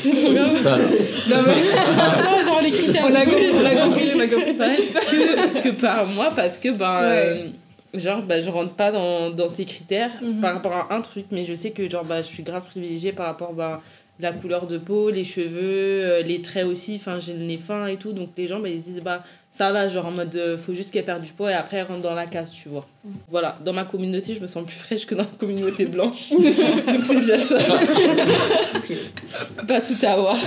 c'est 0.00 0.10
trop 0.22 0.30
bien. 0.32 0.50
Ça. 0.52 0.76
Non, 0.78 1.36
mais 1.46 2.44
genre 2.46 2.60
les 2.62 2.70
critères 2.70 3.04
on 3.10 3.14
a 3.14 3.24
compris, 3.24 3.46
on 3.52 3.64
a 3.64 3.74
compris, 3.74 4.10
on 4.14 4.20
a 4.20 4.26
compris. 4.28 4.56
t'inquiète 4.56 4.92
pas. 4.92 5.00
que, 5.60 5.62
que 5.62 5.68
par 5.80 6.06
moi 6.06 6.32
parce 6.34 6.58
que 6.58 6.68
ben 6.70 7.00
Ouais. 7.00 7.50
euh, 7.94 7.98
genre 7.98 8.22
bah, 8.22 8.38
je 8.40 8.50
rentre 8.50 8.74
pas 8.74 8.90
dans, 8.92 9.30
dans 9.30 9.48
ces 9.48 9.64
critères 9.64 10.10
Mhm. 10.22 10.40
par 10.40 10.54
rapport 10.54 10.72
à 10.72 10.94
un 10.94 11.00
truc 11.00 11.26
mais 11.32 11.44
je 11.44 11.54
sais 11.54 11.70
que 11.70 11.88
genre 11.90 12.04
bah, 12.04 12.20
je 12.22 12.26
suis 12.26 12.42
grave 12.42 12.62
privilégiée 12.64 13.12
par 13.12 13.26
rapport 13.26 13.52
bah, 13.52 13.82
la 14.20 14.32
couleur 14.32 14.66
de 14.66 14.78
peau 14.78 15.10
les 15.10 15.24
cheveux 15.24 15.60
euh, 16.04 16.22
les 16.22 16.40
traits 16.42 16.66
aussi 16.66 16.96
enfin 16.96 17.18
j'ai 17.18 17.32
le 17.34 17.44
nez 17.44 17.56
fin 17.56 17.86
et 17.86 17.96
tout 17.96 18.12
donc 18.12 18.30
les 18.36 18.46
gens 18.46 18.60
bah, 18.60 18.68
ils 18.68 18.78
se 18.80 18.84
disent 18.84 19.00
bah 19.02 19.22
ça 19.58 19.72
va 19.72 19.88
genre 19.88 20.06
en 20.06 20.12
mode 20.12 20.36
euh, 20.36 20.56
faut 20.56 20.72
juste 20.72 20.92
qu'elle 20.92 21.04
perde 21.04 21.24
du 21.24 21.32
poids 21.32 21.50
et 21.50 21.54
après 21.54 21.78
elle 21.78 21.86
rentre 21.86 22.02
dans 22.02 22.14
la 22.14 22.26
case 22.26 22.52
tu 22.52 22.68
vois. 22.68 22.86
Voilà 23.26 23.58
dans 23.64 23.72
ma 23.72 23.84
communauté 23.84 24.34
je 24.34 24.40
me 24.40 24.46
sens 24.46 24.64
plus 24.64 24.76
fraîche 24.76 25.04
que 25.04 25.16
dans 25.16 25.24
la 25.24 25.36
communauté 25.36 25.84
blanche. 25.84 26.30
Donc 26.86 27.02
c'est 27.02 27.16
déjà 27.16 27.42
ça. 27.42 27.58
Pas 29.66 29.80
tout 29.80 29.96
à 30.06 30.16
voir 30.16 30.38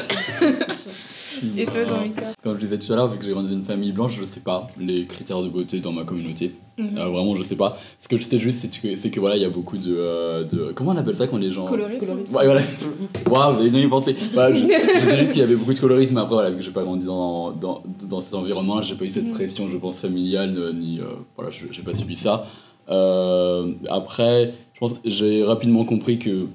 Et 1.58 1.66
toi, 1.66 1.84
Jean-Lucas 1.86 2.34
Comme 2.44 2.56
je 2.56 2.60
disais 2.62 2.78
tout 2.78 2.92
à 2.94 2.96
l'heure, 2.96 3.08
vu 3.08 3.18
que 3.18 3.24
j'ai 3.26 3.32
grandi 3.32 3.50
dans 3.50 3.56
une 3.58 3.64
famille 3.64 3.92
blanche, 3.92 4.18
je 4.20 4.26
sais 4.26 4.40
pas 4.42 4.68
les 4.80 5.06
critères 5.06 5.42
de 5.42 5.50
beauté 5.50 5.80
dans 5.80 5.92
ma 5.92 6.04
communauté. 6.04 6.54
Mhm. 6.78 6.90
Euh, 6.98 7.06
vraiment, 7.10 7.36
je 7.36 7.44
sais 7.44 7.56
pas. 7.56 7.78
Ce 8.00 8.08
que 8.08 8.18
je 8.18 8.24
sais 8.24 8.40
juste, 8.40 8.68
c'est 8.96 9.10
que, 9.10 9.20
voilà, 9.20 9.36
il 9.36 9.42
y 9.42 9.46
a 9.46 9.50
beaucoup 9.50 9.78
de, 9.78 9.94
euh, 9.96 10.44
de. 10.44 10.72
Comment 10.74 10.92
on 10.92 10.98
appelle 10.98 11.16
ça 11.18 11.28
quand 11.28 11.38
les 11.38 11.52
gens. 11.52 11.66
Colorisme. 11.66 12.00
Colorisme. 12.06 12.36
Ouais, 12.36 12.46
voilà. 12.46 12.62
Waouh, 13.30 13.54
vous 13.56 13.60
avez 13.62 13.70
bien 13.70 13.82
y 13.82 13.88
pensé. 13.88 14.16
Bah, 14.36 14.54
je, 14.54 14.60
je 14.60 14.66
disais 15.00 15.18
juste 15.20 15.32
qu'il 15.32 15.42
y 15.42 15.44
avait 15.44 15.56
beaucoup 15.56 15.74
de 15.74 15.80
colorisme, 15.80 16.14
mais 16.16 16.22
après, 16.22 16.34
voilà, 16.36 16.50
vu 16.52 16.58
que 16.58 16.64
j'ai 16.64 16.72
pas 16.72 16.84
grandi 16.84 17.06
dans, 17.06 17.52
dans, 17.52 17.84
dans 18.10 18.22
cet 18.22 18.34
environnement, 18.34 18.82
j'ai 18.82 18.96
pas 18.96 19.06
eu 19.06 19.10
cette 19.10 19.26
Mhm. 19.26 19.32
pression, 19.34 19.68
je 19.68 19.78
pense, 19.78 19.98
familiale, 20.00 20.54
euh, 20.58 20.74
ni. 20.74 21.00
euh, 21.00 21.04
voilà, 21.36 21.52
je- 21.52 21.68
j'ai 21.72 21.82
pas 21.82 21.94
subi 21.94 22.16
ça. 22.18 22.46
Euh, 22.90 23.74
après, 23.90 24.54
je 24.74 24.80
pense 24.80 24.94
j'ai 25.06 25.44
rapidement 25.44 25.86
compris 25.86 26.18
que, 26.20 26.48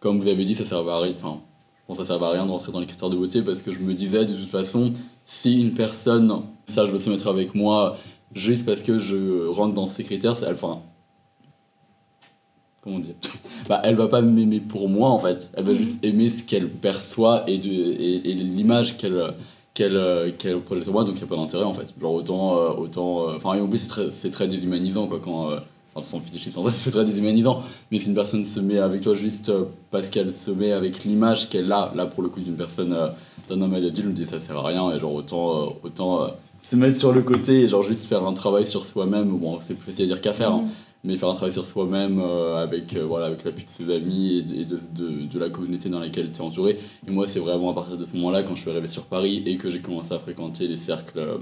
comme 0.00 0.20
vous 0.20 0.28
avez 0.28 0.44
dit, 0.44 0.54
ça 0.54 0.64
servait 0.64 0.90
à 0.90 0.98
rien. 1.00 1.12
Enfin, 1.16 1.38
que 1.88 1.94
ça 1.96 2.04
servait 2.04 2.26
à 2.26 2.30
rien 2.30 2.46
de 2.46 2.50
rentrer 2.50 2.72
dans 2.72 2.80
les 2.80 2.86
critères 2.86 3.10
de 3.10 3.16
beauté 3.16 3.42
parce 3.42 3.62
que 3.62 3.70
je 3.72 3.78
me 3.78 3.94
disais, 3.94 4.24
de 4.24 4.34
toute 4.34 4.48
façon, 4.48 4.92
si 5.24 5.60
une 5.60 5.72
personne, 5.74 6.42
ça 6.66 6.86
je 6.86 6.90
veux 6.92 6.98
se 6.98 7.10
mettre 7.10 7.28
avec 7.28 7.54
moi, 7.54 7.96
juste 8.34 8.64
parce 8.66 8.82
que 8.82 8.98
je 8.98 9.46
rentre 9.48 9.74
dans 9.74 9.86
ces 9.86 10.02
critères, 10.04 10.36
c'est 10.36 10.48
enfin. 10.50 10.80
Comment 12.82 12.98
dire? 13.00 13.14
Bah, 13.68 13.80
Elle 13.84 13.96
va 13.96 14.06
pas 14.06 14.20
m'aimer 14.20 14.60
pour 14.60 14.88
moi 14.88 15.10
en 15.10 15.18
fait. 15.18 15.50
Elle 15.54 15.64
va 15.64 15.74
juste 15.74 15.98
aimer 16.04 16.30
ce 16.30 16.42
qu'elle 16.44 16.68
perçoit 16.70 17.42
et, 17.48 17.58
de, 17.58 17.68
et, 17.68 18.30
et 18.30 18.34
l'image 18.34 18.96
qu'elle 18.96 19.34
qu'elle 19.74 19.96
euh, 19.96 20.30
qu'elle 20.38 20.60
projette 20.60 20.84
sur 20.84 20.92
moi, 20.92 21.02
donc 21.04 21.14
il 21.16 21.18
n'y 21.18 21.24
a 21.24 21.26
pas 21.26 21.36
d'intérêt 21.36 21.64
en 21.64 21.74
fait. 21.74 21.88
Genre 22.00 22.12
autant. 22.14 22.56
euh, 22.58 22.70
autant 22.70 23.28
euh, 23.28 23.36
Enfin, 23.36 23.54
et 23.54 23.60
en 23.60 23.66
plus, 23.68 23.78
c'est 23.80 23.88
très, 23.88 24.10
c'est 24.10 24.30
très 24.30 24.46
déshumanisant 24.48 25.06
quoi 25.08 25.20
quand. 25.22 25.50
euh, 25.50 25.58
Enfin, 25.96 26.08
son 26.10 26.20
fétichisme, 26.20 26.58
en 26.58 26.62
vrai, 26.62 26.72
c'est 26.74 26.90
très 26.90 27.04
déshumanisant. 27.04 27.62
Mais 27.90 27.98
si 27.98 28.08
une 28.08 28.14
personne 28.14 28.44
se 28.46 28.60
met 28.60 28.78
avec 28.78 29.00
toi 29.00 29.14
juste 29.14 29.48
euh, 29.48 29.64
parce 29.90 30.08
qu'elle 30.10 30.32
se 30.32 30.50
met 30.50 30.72
avec 30.72 31.04
l'image 31.04 31.48
qu'elle 31.48 31.70
a, 31.72 31.92
là 31.94 32.06
pour 32.06 32.22
le 32.22 32.28
coup 32.28 32.40
d'une 32.40 32.56
personne, 32.56 32.92
euh, 32.92 33.08
d'un 33.48 33.60
homme 33.60 33.74
adulte, 33.74 33.96
je 33.96 34.02
me 34.08 34.12
dis 34.12 34.26
ça 34.26 34.40
sert 34.40 34.56
à 34.56 34.66
rien. 34.66 34.90
Et 34.94 34.98
genre 35.00 35.14
autant. 35.14 35.62
euh, 35.62 35.70
autant 35.82 36.28
se 36.62 36.74
mettre 36.74 36.98
sur 36.98 37.12
le 37.12 37.22
côté 37.22 37.60
et 37.62 37.68
genre 37.68 37.84
juste 37.84 38.04
faire 38.06 38.26
un 38.26 38.32
travail 38.32 38.66
sur 38.66 38.86
soi-même. 38.86 39.38
Bon, 39.38 39.58
c'est 39.60 39.74
plus 39.74 39.92
facile 39.92 40.04
à 40.06 40.08
dire 40.08 40.20
qu'à 40.20 40.34
faire. 40.34 40.52
hein 40.52 40.64
mais 41.04 41.16
faire 41.18 41.28
un 41.28 41.34
travail 41.34 41.52
sur 41.52 41.64
soi-même 41.64 42.20
euh, 42.20 42.56
avec, 42.60 42.96
euh, 42.96 43.04
voilà, 43.06 43.26
avec 43.26 43.44
l'appui 43.44 43.64
de 43.64 43.70
ses 43.70 43.94
amis 43.94 44.38
et, 44.38 44.42
de, 44.42 44.54
et 44.62 44.64
de, 44.64 44.80
de, 44.92 45.26
de 45.32 45.38
la 45.38 45.50
communauté 45.50 45.88
dans 45.88 46.00
laquelle 46.00 46.32
tu 46.32 46.38
es 46.38 46.40
entouré. 46.40 46.80
Et 47.06 47.10
moi, 47.12 47.28
c'est 47.28 47.38
vraiment 47.38 47.70
à 47.70 47.74
partir 47.74 47.96
de 47.96 48.04
ce 48.04 48.16
moment-là, 48.16 48.42
quand 48.42 48.56
je 48.56 48.62
suis 48.62 48.70
arrivé 48.70 48.88
sur 48.88 49.02
Paris 49.04 49.40
et 49.46 49.56
que 49.56 49.70
j'ai 49.70 49.78
commencé 49.78 50.12
à 50.12 50.18
fréquenter 50.18 50.66
les 50.66 50.76
cercles 50.76 51.18
euh, 51.20 51.38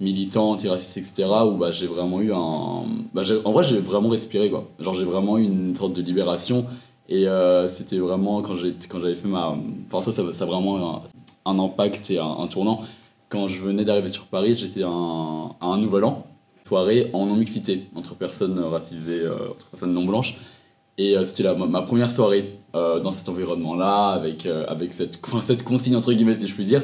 militants, 0.00 0.50
antiracistes, 0.50 0.96
etc., 0.96 1.28
où 1.46 1.56
bah, 1.56 1.72
j'ai 1.72 1.86
vraiment 1.86 2.20
eu 2.20 2.32
un. 2.32 2.84
Bah, 3.14 3.22
en 3.44 3.52
vrai, 3.52 3.64
j'ai 3.64 3.78
vraiment 3.78 4.08
respiré, 4.08 4.50
quoi. 4.50 4.68
Genre, 4.78 4.94
j'ai 4.94 5.04
vraiment 5.04 5.38
eu 5.38 5.44
une 5.44 5.76
sorte 5.76 5.92
de 5.94 6.02
libération. 6.02 6.66
Et 7.08 7.26
euh, 7.26 7.68
c'était 7.68 7.98
vraiment 7.98 8.42
quand 8.42 8.54
j'avais 8.54 9.14
fait 9.14 9.28
ma. 9.28 9.56
Enfin, 9.90 10.10
ça, 10.10 10.32
ça, 10.32 10.44
a 10.44 10.46
vraiment 10.46 10.96
un, 10.96 11.02
un 11.48 11.58
impact 11.58 12.10
et 12.10 12.18
un, 12.18 12.46
tournant. 12.46 12.82
Quand 13.28 13.48
je 13.48 13.60
venais 13.62 13.84
d'arriver 13.84 14.08
sur 14.08 14.24
Paris, 14.24 14.56
j'étais 14.56 14.82
à 14.82 14.88
un, 14.88 15.78
nouvel 15.78 16.04
an 16.04 16.26
soirée 16.66 17.08
en 17.14 17.24
non-mixité 17.24 17.86
entre 17.94 18.14
personnes 18.14 18.58
racisées, 18.60 19.22
euh, 19.22 19.50
entre 19.50 19.66
personnes 19.66 19.92
non 19.92 20.04
blanches. 20.04 20.36
Et 20.98 21.16
euh, 21.16 21.24
c'était 21.24 21.44
ma, 21.54 21.66
ma 21.66 21.82
première 21.82 22.10
soirée 22.10 22.58
euh, 22.74 23.00
dans 23.00 23.12
cet 23.12 23.28
environnement-là, 23.28 24.08
avec, 24.08 24.46
avec 24.46 24.92
cette, 24.92 25.18
cette 25.42 25.64
consigne, 25.64 25.96
entre 25.96 26.12
guillemets, 26.12 26.36
si 26.36 26.46
je 26.46 26.54
puis 26.54 26.64
dire. 26.64 26.82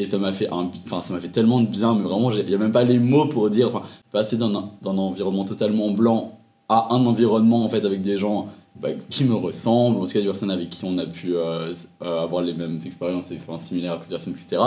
Et 0.00 0.06
ça 0.06 0.16
m'a 0.18 0.32
fait, 0.32 0.48
un, 0.50 0.70
enfin, 0.86 1.02
ça 1.02 1.12
m'a 1.12 1.20
fait 1.20 1.28
tellement 1.28 1.60
de 1.60 1.66
bien, 1.66 1.94
mais 1.94 2.02
vraiment, 2.02 2.30
il 2.32 2.44
n'y 2.46 2.54
a 2.54 2.58
même 2.58 2.72
pas 2.72 2.84
les 2.84 2.98
mots 2.98 3.26
pour 3.26 3.50
dire. 3.50 3.68
Enfin, 3.68 3.82
passer 4.10 4.36
d'un 4.36 4.50
d'un 4.82 4.96
environnement 4.98 5.44
totalement 5.44 5.90
blanc 5.90 6.38
à 6.68 6.94
un 6.94 7.04
environnement, 7.06 7.64
en 7.64 7.68
fait, 7.68 7.84
avec 7.84 8.00
des 8.00 8.16
gens 8.16 8.48
bah, 8.80 8.88
qui 9.10 9.24
me 9.24 9.34
ressemblent, 9.34 9.98
en 9.98 10.06
tout 10.06 10.12
cas 10.12 10.20
des 10.20 10.26
personnes 10.26 10.50
avec 10.50 10.70
qui 10.70 10.84
on 10.84 10.96
a 10.98 11.04
pu 11.06 11.34
euh, 11.34 11.74
euh, 12.02 12.22
avoir 12.22 12.42
les 12.42 12.54
mêmes 12.54 12.80
expériences, 12.84 13.28
des 13.28 13.34
expériences 13.34 13.64
similaires, 13.64 13.98
etc 14.08 14.62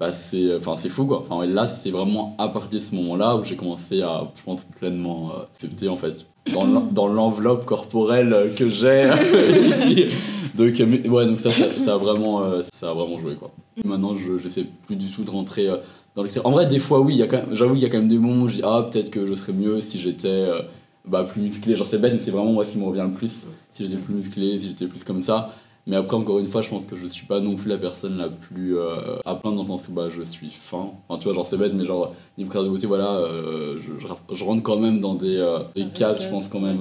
bah 0.00 0.10
c'est 0.10 0.56
enfin 0.56 0.74
c'est 0.76 0.88
fou 0.88 1.04
quoi 1.04 1.22
enfin 1.28 1.46
là 1.46 1.68
c'est 1.68 1.90
vraiment 1.90 2.34
à 2.38 2.48
partir 2.48 2.70
de 2.70 2.78
ce 2.84 2.92
moment 2.94 3.14
là 3.14 3.36
où 3.36 3.44
j'ai 3.44 3.54
commencé 3.54 4.02
à 4.02 4.26
je 4.34 4.42
pense 4.42 4.60
pleinement 4.80 5.30
euh, 5.30 5.42
accepter 5.54 5.88
en 5.88 5.96
fait 5.96 6.26
dans 6.52 6.66
l'en- 6.66 6.80
dans 6.90 7.06
l'enveloppe 7.06 7.64
corporelle 7.66 8.50
que 8.56 8.68
j'ai 8.68 9.08
donc 10.54 10.80
euh, 10.80 10.86
mais- 10.86 11.08
ouais 11.08 11.26
donc 11.26 11.40
ça 11.40 11.50
ça, 11.50 11.66
ça 11.78 11.94
a 11.94 11.96
vraiment 11.96 12.42
euh, 12.42 12.62
ça 12.72 12.90
a 12.90 12.94
vraiment 12.94 13.18
joué 13.18 13.34
quoi. 13.34 13.50
Maintenant 13.84 14.14
je 14.14 14.38
j'essaie 14.38 14.66
plus 14.86 14.96
du 14.96 15.06
tout 15.10 15.24
de 15.24 15.30
rentrer 15.30 15.68
euh, 15.68 15.76
dans 16.14 16.22
l'extérieur. 16.22 16.46
En 16.50 16.52
vrai 16.54 16.66
des 16.66 16.78
fois 16.78 17.00
oui 17.00 17.22
j'avoue 17.52 17.74
il 17.76 17.82
y 17.82 17.84
a 17.84 17.88
quand 17.88 17.98
même 17.98 18.08
des 18.08 18.18
moments 18.18 18.44
où 18.44 18.48
je 18.48 18.56
dis 18.56 18.62
ah 18.64 18.86
peut-être 18.90 19.10
que 19.10 19.24
je 19.26 19.34
serais 19.34 19.52
mieux 19.52 19.80
si 19.80 19.98
j'étais 19.98 20.28
euh, 20.28 20.60
bah 21.06 21.24
plus 21.24 21.40
musclé. 21.42 21.74
Genre 21.76 21.86
c'est 21.86 21.98
bête 21.98 22.12
mais 22.12 22.20
c'est 22.20 22.30
vraiment 22.30 22.52
moi 22.52 22.64
ce 22.64 22.72
qui 22.72 22.78
me 22.78 22.84
revient 22.84 23.06
le 23.06 23.12
plus 23.16 23.44
si 23.72 23.86
j'étais 23.86 23.96
plus 23.98 24.14
musclé 24.14 24.58
si 24.60 24.68
j'étais 24.68 24.86
plus 24.86 25.04
comme 25.04 25.22
ça. 25.22 25.50
Mais 25.84 25.96
après, 25.96 26.16
encore 26.16 26.38
une 26.38 26.46
fois, 26.46 26.62
je 26.62 26.68
pense 26.70 26.86
que 26.86 26.94
je 26.94 27.08
suis 27.08 27.26
pas 27.26 27.40
non 27.40 27.56
plus 27.56 27.68
la 27.68 27.76
personne 27.76 28.16
la 28.16 28.28
plus 28.28 28.78
euh, 28.78 29.16
à 29.24 29.34
plaindre 29.34 29.56
dans 29.56 29.62
le 29.62 29.66
sens 29.66 29.88
où 29.88 29.92
bah, 29.92 30.08
je 30.10 30.22
suis 30.22 30.48
fin. 30.48 30.92
Enfin, 31.08 31.18
tu 31.18 31.24
vois, 31.24 31.34
genre 31.34 31.44
c'est 31.44 31.56
bête, 31.56 31.72
mais 31.74 31.84
genre, 31.84 32.14
niveau 32.38 32.62
de 32.62 32.68
beauté, 32.68 32.86
voilà, 32.86 33.10
euh, 33.16 33.80
je, 33.80 33.90
je, 33.98 34.06
je 34.36 34.44
rentre 34.44 34.62
quand 34.62 34.76
même 34.78 35.00
dans 35.00 35.16
des, 35.16 35.38
euh, 35.38 35.58
des 35.74 35.86
cases, 35.86 36.22
je 36.22 36.28
pense, 36.28 36.46
quand 36.46 36.60
même, 36.60 36.78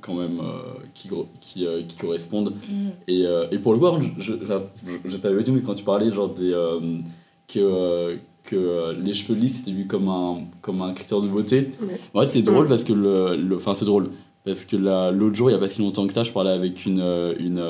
quand 0.00 0.14
même 0.14 0.40
euh, 0.40 0.78
qui, 0.94 1.08
qui, 1.40 1.66
euh, 1.66 1.82
qui 1.86 1.96
correspondent. 1.96 2.54
Et, 3.06 3.24
euh, 3.26 3.46
et 3.50 3.58
pour 3.58 3.72
le 3.74 3.78
contre, 3.78 4.00
je, 4.18 4.32
je, 4.32 4.32
je, 4.86 4.92
je 5.10 5.16
t'avais 5.16 5.42
dit, 5.42 5.50
mais 5.50 5.60
quand 5.62 5.74
tu 5.74 5.84
parlais, 5.84 6.10
genre, 6.10 6.28
des, 6.30 6.52
que, 7.46 8.18
que 8.44 8.94
les 9.00 9.14
cheveux 9.14 9.38
lisses 9.38 9.60
étaient 9.60 9.70
vus 9.72 9.86
comme 9.86 10.08
un, 10.08 10.40
comme 10.62 10.82
un 10.82 10.92
critère 10.92 11.20
de 11.20 11.28
beauté. 11.28 11.70
Ouais, 12.14 12.26
c'est 12.26 12.42
drôle 12.42 12.68
parce 12.68 12.84
que 12.84 12.92
le. 12.92 13.56
Enfin, 13.56 13.74
c'est 13.74 13.84
drôle. 13.84 14.10
Parce 14.44 14.64
que 14.64 14.76
la- 14.76 15.10
l'autre 15.10 15.34
jour, 15.36 15.50
il 15.50 15.52
n'y 15.52 15.58
a 15.58 15.60
pas 15.60 15.68
si 15.68 15.82
longtemps 15.82 16.06
que 16.06 16.12
ça, 16.12 16.24
je 16.24 16.32
parlais 16.32 16.50
avec 16.52 16.86
une, 16.86 17.00
une, 17.38 17.62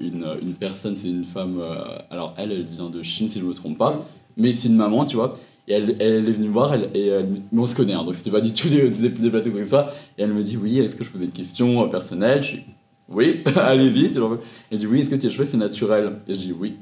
une, 0.00 0.26
une 0.42 0.52
personne, 0.54 0.94
c'est 0.94 1.08
une 1.08 1.24
femme. 1.24 1.62
alors, 2.10 2.34
elle, 2.36 2.52
elle 2.52 2.64
vient 2.64 2.90
de 2.90 3.02
Chine, 3.02 3.28
si 3.28 3.38
je 3.38 3.44
ne 3.44 3.48
me 3.48 3.54
trompe 3.54 3.78
pas. 3.78 4.04
Mais 4.36 4.52
c'est 4.52 4.68
une 4.68 4.76
maman, 4.76 5.04
tu 5.04 5.16
vois. 5.16 5.36
Et 5.68 5.72
elle, 5.74 5.96
elle 6.00 6.26
est 6.28 6.32
venue 6.32 6.48
me 6.48 6.52
voir, 6.52 6.72
elle, 6.74 6.88
et 6.94 7.06
elle- 7.08 7.28
mais 7.52 7.60
on 7.60 7.66
se 7.66 7.76
connaît, 7.76 7.92
hein, 7.92 8.02
donc 8.02 8.14
c'était 8.14 8.30
pas 8.30 8.40
du 8.40 8.52
tout 8.52 8.68
dé- 8.68 8.88
dé- 8.88 9.10
déplacé 9.10 9.48
ou 9.50 9.52
quoi 9.52 9.60
que 9.60 9.66
ce 9.66 9.70
soit. 9.70 9.92
Et 10.16 10.22
elle 10.22 10.32
me 10.32 10.42
dit 10.42 10.56
Oui, 10.56 10.78
est-ce 10.78 10.96
que 10.96 11.04
je 11.04 11.10
posais 11.10 11.26
une 11.26 11.30
question 11.30 11.84
euh, 11.84 11.88
personnelle? 11.88 12.42
Je 12.42 12.56
dis 12.56 12.62
Oui, 13.10 13.42
allez-y. 13.56 14.10
tu 14.10 14.18
vois. 14.18 14.38
Elle 14.72 14.78
dit 14.78 14.86
Oui, 14.86 15.00
est-ce 15.02 15.10
que 15.10 15.14
tes 15.16 15.28
cheveux 15.30 15.44
c'est 15.46 15.56
naturel? 15.58 16.12
Et 16.26 16.32
je 16.34 16.38
dis 16.40 16.52
Oui. 16.58 16.76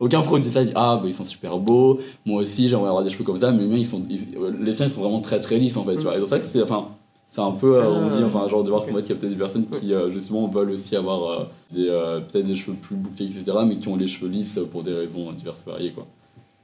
Aucun 0.00 0.20
produit 0.22 0.48
ça, 0.48 0.64
dit 0.64 0.70
Ah, 0.76 0.98
bah, 1.02 1.08
ils 1.08 1.14
sont 1.14 1.24
super 1.24 1.58
beaux, 1.58 1.98
moi 2.24 2.42
aussi 2.42 2.68
j'aimerais 2.68 2.88
avoir 2.88 3.02
des 3.02 3.10
cheveux 3.10 3.24
comme 3.24 3.38
ça, 3.40 3.50
mais 3.50 3.62
les 3.62 3.66
miens, 3.66 3.78
ils 3.78 3.86
sont, 3.86 4.02
ils- 4.08 4.36
euh, 4.36 4.52
les 4.60 4.72
siens 4.74 4.86
ils 4.86 4.90
sont 4.92 5.00
vraiment 5.02 5.20
très 5.20 5.40
très 5.40 5.58
lisses 5.58 5.76
en 5.76 5.82
fait, 5.84 5.96
tu 5.96 6.02
vois. 6.02 6.16
Et 6.16 6.20
c'est 6.20 6.26
ça 6.26 6.38
que 6.38 6.46
c'est. 6.46 6.62
Enfin, 6.62 6.86
c'est 7.32 7.40
un 7.40 7.50
peu, 7.50 7.76
euh, 7.76 7.90
on 7.90 8.10
Ah, 8.12 8.16
dit, 8.16 8.22
enfin, 8.24 8.46
genre 8.48 8.62
de 8.62 8.70
voir 8.70 8.82
ok. 8.82 8.88
qu'en 8.90 8.94
fait, 8.94 9.02
il 9.02 9.08
y 9.08 9.12
a 9.12 9.16
peut-être 9.16 9.32
des 9.32 9.36
personnes 9.36 9.66
qui 9.80 9.92
euh, 9.92 10.08
justement 10.08 10.46
veulent 10.46 10.70
aussi 10.70 10.94
avoir 10.94 11.28
euh, 11.30 11.44
des, 11.72 11.88
euh, 11.88 12.20
peut-être 12.20 12.46
des 12.46 12.54
cheveux 12.56 12.76
plus 12.80 12.94
bouclés, 12.96 13.26
etc., 13.26 13.58
mais 13.66 13.76
qui 13.76 13.88
ont 13.88 13.96
les 13.96 14.06
cheveux 14.06 14.30
lisses 14.30 14.60
pour 14.70 14.82
des 14.84 14.94
raisons 14.94 15.32
diverses 15.32 15.58
et 15.66 15.70
variées, 15.70 15.90
quoi. 15.92 16.06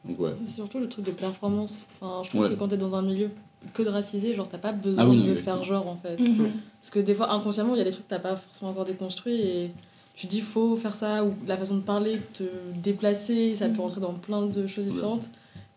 Donc, 0.05 0.21
ouais. 0.21 0.35
C'est 0.45 0.55
surtout 0.57 0.79
le 0.79 0.89
truc 0.89 1.05
de 1.05 1.11
performance. 1.13 1.87
Enfin, 2.01 2.23
je 2.25 2.29
trouve 2.31 2.43
Ouais. 2.43 2.49
que 2.51 2.55
quand 2.55 2.69
t'es 2.69 2.77
dans 2.77 2.95
un 2.95 3.03
milieu 3.03 3.31
que 3.73 3.83
de 3.83 3.89
racisé, 3.89 4.35
genre 4.35 4.49
t'as 4.49 4.59
pas 4.59 4.73
besoin 4.73 5.05
Ah 5.05 5.09
oui, 5.09 5.17
non, 5.17 5.25
de 5.25 5.31
exactement. 5.31 5.57
faire 5.57 5.65
genre 5.65 5.89
en 5.89 5.97
fait. 5.97 6.19
Mhm. 6.19 6.51
Parce 6.81 6.91
que 6.91 6.99
des 7.01 7.15
fois, 7.15 7.33
inconsciemment, 7.33 7.75
il 7.75 7.79
y 7.79 7.81
a 7.81 7.85
des 7.85 7.91
trucs 7.91 8.05
que 8.05 8.11
t'as 8.11 8.19
pas 8.19 8.37
forcément 8.37 8.71
encore 8.73 8.85
déconstruits 8.85 9.41
et 9.41 9.71
tu 10.15 10.27
dis 10.27 10.41
faut 10.43 10.77
faire 10.77 10.95
ça, 10.95 11.25
ou 11.25 11.33
la 11.47 11.57
façon 11.57 11.77
de 11.77 11.81
parler, 11.83 12.21
te 12.35 12.45
déplacer, 12.83 13.57
ça 13.57 13.69
peut 13.69 13.81
rentrer 13.81 14.01
dans 14.01 14.13
plein 14.15 14.43
de 14.47 14.67
choses 14.67 14.87
Ouais. 14.87 14.93
différentes. 14.93 15.31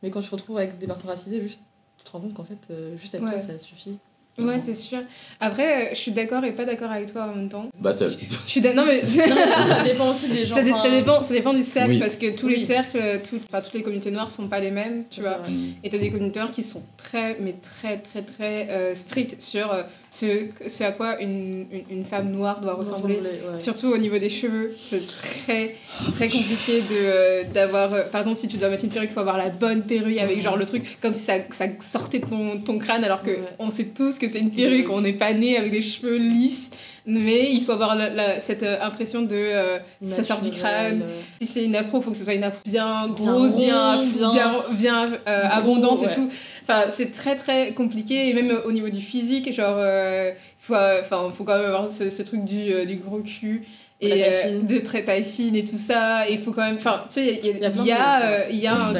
Mais 0.03 0.09
quand 0.11 0.19
tu 0.21 0.27
te 0.27 0.35
retrouves 0.35 0.57
avec 0.57 0.77
des 0.77 0.85
personnes 0.85 1.09
racisées, 1.09 1.41
juste, 1.41 1.61
tu 1.97 2.03
te 2.03 2.11
rends 2.11 2.19
compte 2.19 2.33
qu'en 2.33 2.43
fait, 2.43 2.67
euh, 2.69 2.95
juste 2.97 3.15
avec 3.15 3.25
Ouais. 3.27 3.33
toi, 3.33 3.41
ça 3.41 3.57
suffit. 3.57 3.97
Ouais, 4.39 4.61
c'est 4.63 4.75
sûr. 4.75 4.99
Après, 5.39 5.85
euh, 5.85 5.89
je 5.93 5.95
suis 5.99 6.11
d'accord 6.11 6.43
et 6.45 6.51
pas 6.51 6.63
d'accord 6.65 6.91
avec 6.91 7.11
toi 7.11 7.23
en 7.31 7.35
même 7.35 7.49
temps. 7.49 7.69
Battle. 7.79 8.11
Je 8.45 8.49
suis 8.49 8.61
non 8.61 8.83
mais 8.85 9.01
Non, 9.27 9.35
ça 9.67 9.83
dépend 9.83 10.11
aussi 10.11 10.27
des 10.29 10.45
gens. 10.45 10.55
ça, 10.55 10.63
dé- 10.63 10.69
ça 10.69 10.75
enfin, 10.77 10.91
dépend, 10.91 11.23
ça 11.23 11.33
dépend 11.33 11.53
du 11.53 11.63
cercle 11.63 11.91
Oui. 11.91 11.99
parce 11.99 12.15
que 12.17 12.35
tous 12.37 12.45
Oui. 12.47 12.57
les 12.57 12.65
cercles, 12.65 13.21
tout- 13.27 13.39
enfin 13.49 13.61
toutes 13.61 13.73
les 13.73 13.81
communautés 13.81 14.11
noires 14.11 14.29
sont 14.29 14.47
pas 14.47 14.59
les 14.59 14.69
mêmes, 14.71 15.05
tu 15.09 15.21
vois. 15.21 15.37
vrai. 15.37 15.49
Et 15.83 15.89
t'as 15.89 15.97
des 15.97 16.11
communautés 16.11 16.39
noires 16.39 16.51
qui 16.51 16.61
sont 16.63 16.83
très, 16.97 17.37
mais 17.39 17.53
très, 17.53 17.97
très, 17.97 18.21
très 18.21 18.67
euh, 18.69 18.93
strictes 18.95 19.41
sur 19.41 19.71
euh, 19.73 19.81
ce, 20.11 20.25
ce 20.67 20.83
à 20.83 20.91
quoi 20.93 21.21
une, 21.21 21.65
une, 21.71 21.97
une 21.99 22.05
femme 22.05 22.31
noire 22.31 22.61
doit 22.61 22.73
ressembler. 22.75 23.15
ouais. 23.19 23.59
Surtout 23.59 23.87
au 23.89 23.97
niveau 23.97 24.17
des 24.17 24.29
cheveux, 24.29 24.71
c'est 24.77 25.05
très 25.05 25.75
très 26.13 26.29
compliqué 26.29 26.81
de 26.81 26.85
euh, 26.95 27.43
d'avoir. 27.53 27.93
euh, 27.93 28.03
par 28.11 28.21
exemple, 28.21 28.37
si 28.37 28.47
tu 28.47 28.57
dois 28.57 28.69
mettre 28.69 28.83
une 28.85 28.89
perruque, 28.89 29.09
il 29.11 29.13
faut 29.13 29.19
avoir 29.19 29.37
la 29.37 29.49
bonne 29.49 29.83
perruque 29.83 30.17
avec 30.17 30.41
genre 30.41 30.57
le 30.57 30.65
truc 30.65 30.97
comme 31.01 31.13
si 31.13 31.23
ça, 31.23 31.35
ça 31.51 31.65
sortait 31.81 32.19
de 32.19 32.25
ton, 32.25 32.59
ton 32.61 32.77
crâne, 32.79 33.03
alors 33.03 33.21
que 33.21 33.31
Ouais. 33.31 33.39
on 33.59 33.69
sait 33.69 33.85
tous 33.95 34.17
que 34.17 34.27
c'est 34.29 34.39
une 34.39 34.51
perruque. 34.51 34.89
on 34.89 35.01
n'est 35.01 35.13
pas 35.13 35.33
né 35.33 35.57
avec 35.57 35.71
des 35.71 35.81
cheveux 35.81 36.17
lisses. 36.17 36.71
Mais 37.09 37.51
il 37.53 37.63
faut 37.63 37.71
avoir 37.71 37.95
la- 37.95 38.09
la- 38.09 38.39
cette 38.41 38.63
euh, 38.63 38.77
impression 38.81 39.21
de 39.21 39.33
euh, 39.33 39.77
ça 40.03 40.23
sort 40.25 40.41
du 40.41 40.51
crâne. 40.51 40.99
Naturel, 40.99 41.15
Si 41.41 41.47
c'est 41.47 41.63
une 41.65 41.75
afro, 41.75 41.99
il 41.99 42.03
faut 42.03 42.11
que 42.11 42.17
ce 42.17 42.25
soit 42.25 42.33
une 42.33 42.43
afro 42.43 42.59
bien 42.65 43.07
grosse, 43.07 43.55
bien, 43.55 44.03
bien, 44.03 44.31
bien- 44.33 44.63
bien, 44.73 45.11
euh, 45.27 45.43
abondante 45.49 46.01
et 46.03 46.13
tout. 46.15 46.29
Enfin, 46.63 46.83
c'est 46.93 47.13
très 47.13 47.35
très 47.37 47.71
compliqué 47.73 48.27
et 48.29 48.33
même 48.33 48.51
euh, 48.51 48.61
au 48.65 48.71
niveau 48.73 48.89
du 48.89 48.99
physique, 49.01 49.53
genre, 49.53 49.77
euh, 49.79 50.31
faut, 50.59 50.75
euh, 50.75 50.99
enfin, 51.01 51.31
faut 51.35 51.45
quand 51.45 51.55
même 51.57 51.65
avoir 51.67 51.89
ce, 51.91 52.09
ce 52.09 52.23
truc 52.23 52.43
du, 52.43 52.73
euh, 52.73 52.83
du 52.85 52.97
gros 52.97 53.19
cul 53.19 53.65
et 54.01 54.11
euh, 54.45 54.59
de 54.63 54.77
très 54.79 55.03
taille 55.03 55.23
fine 55.23 55.55
et 55.55 55.63
tout 55.63 55.77
ça. 55.77 56.29
Et 56.29 56.33
il 56.33 56.39
faut 56.39 56.51
quand 56.51 56.65
même, 56.65 56.75
enfin, 56.75 57.05
tu 57.07 57.21
sais, 57.21 57.39
il 57.41 57.47
y 57.47 57.51
a, 57.51 57.55
Il 57.55 57.61
y 57.61 57.65
a 57.65 57.69
il 57.83 57.87
y 57.87 57.91
a, 57.93 58.25
euh, 58.25 58.43
il 58.51 58.57
y 58.57 58.67
a 58.67 58.73
un, 58.75 58.93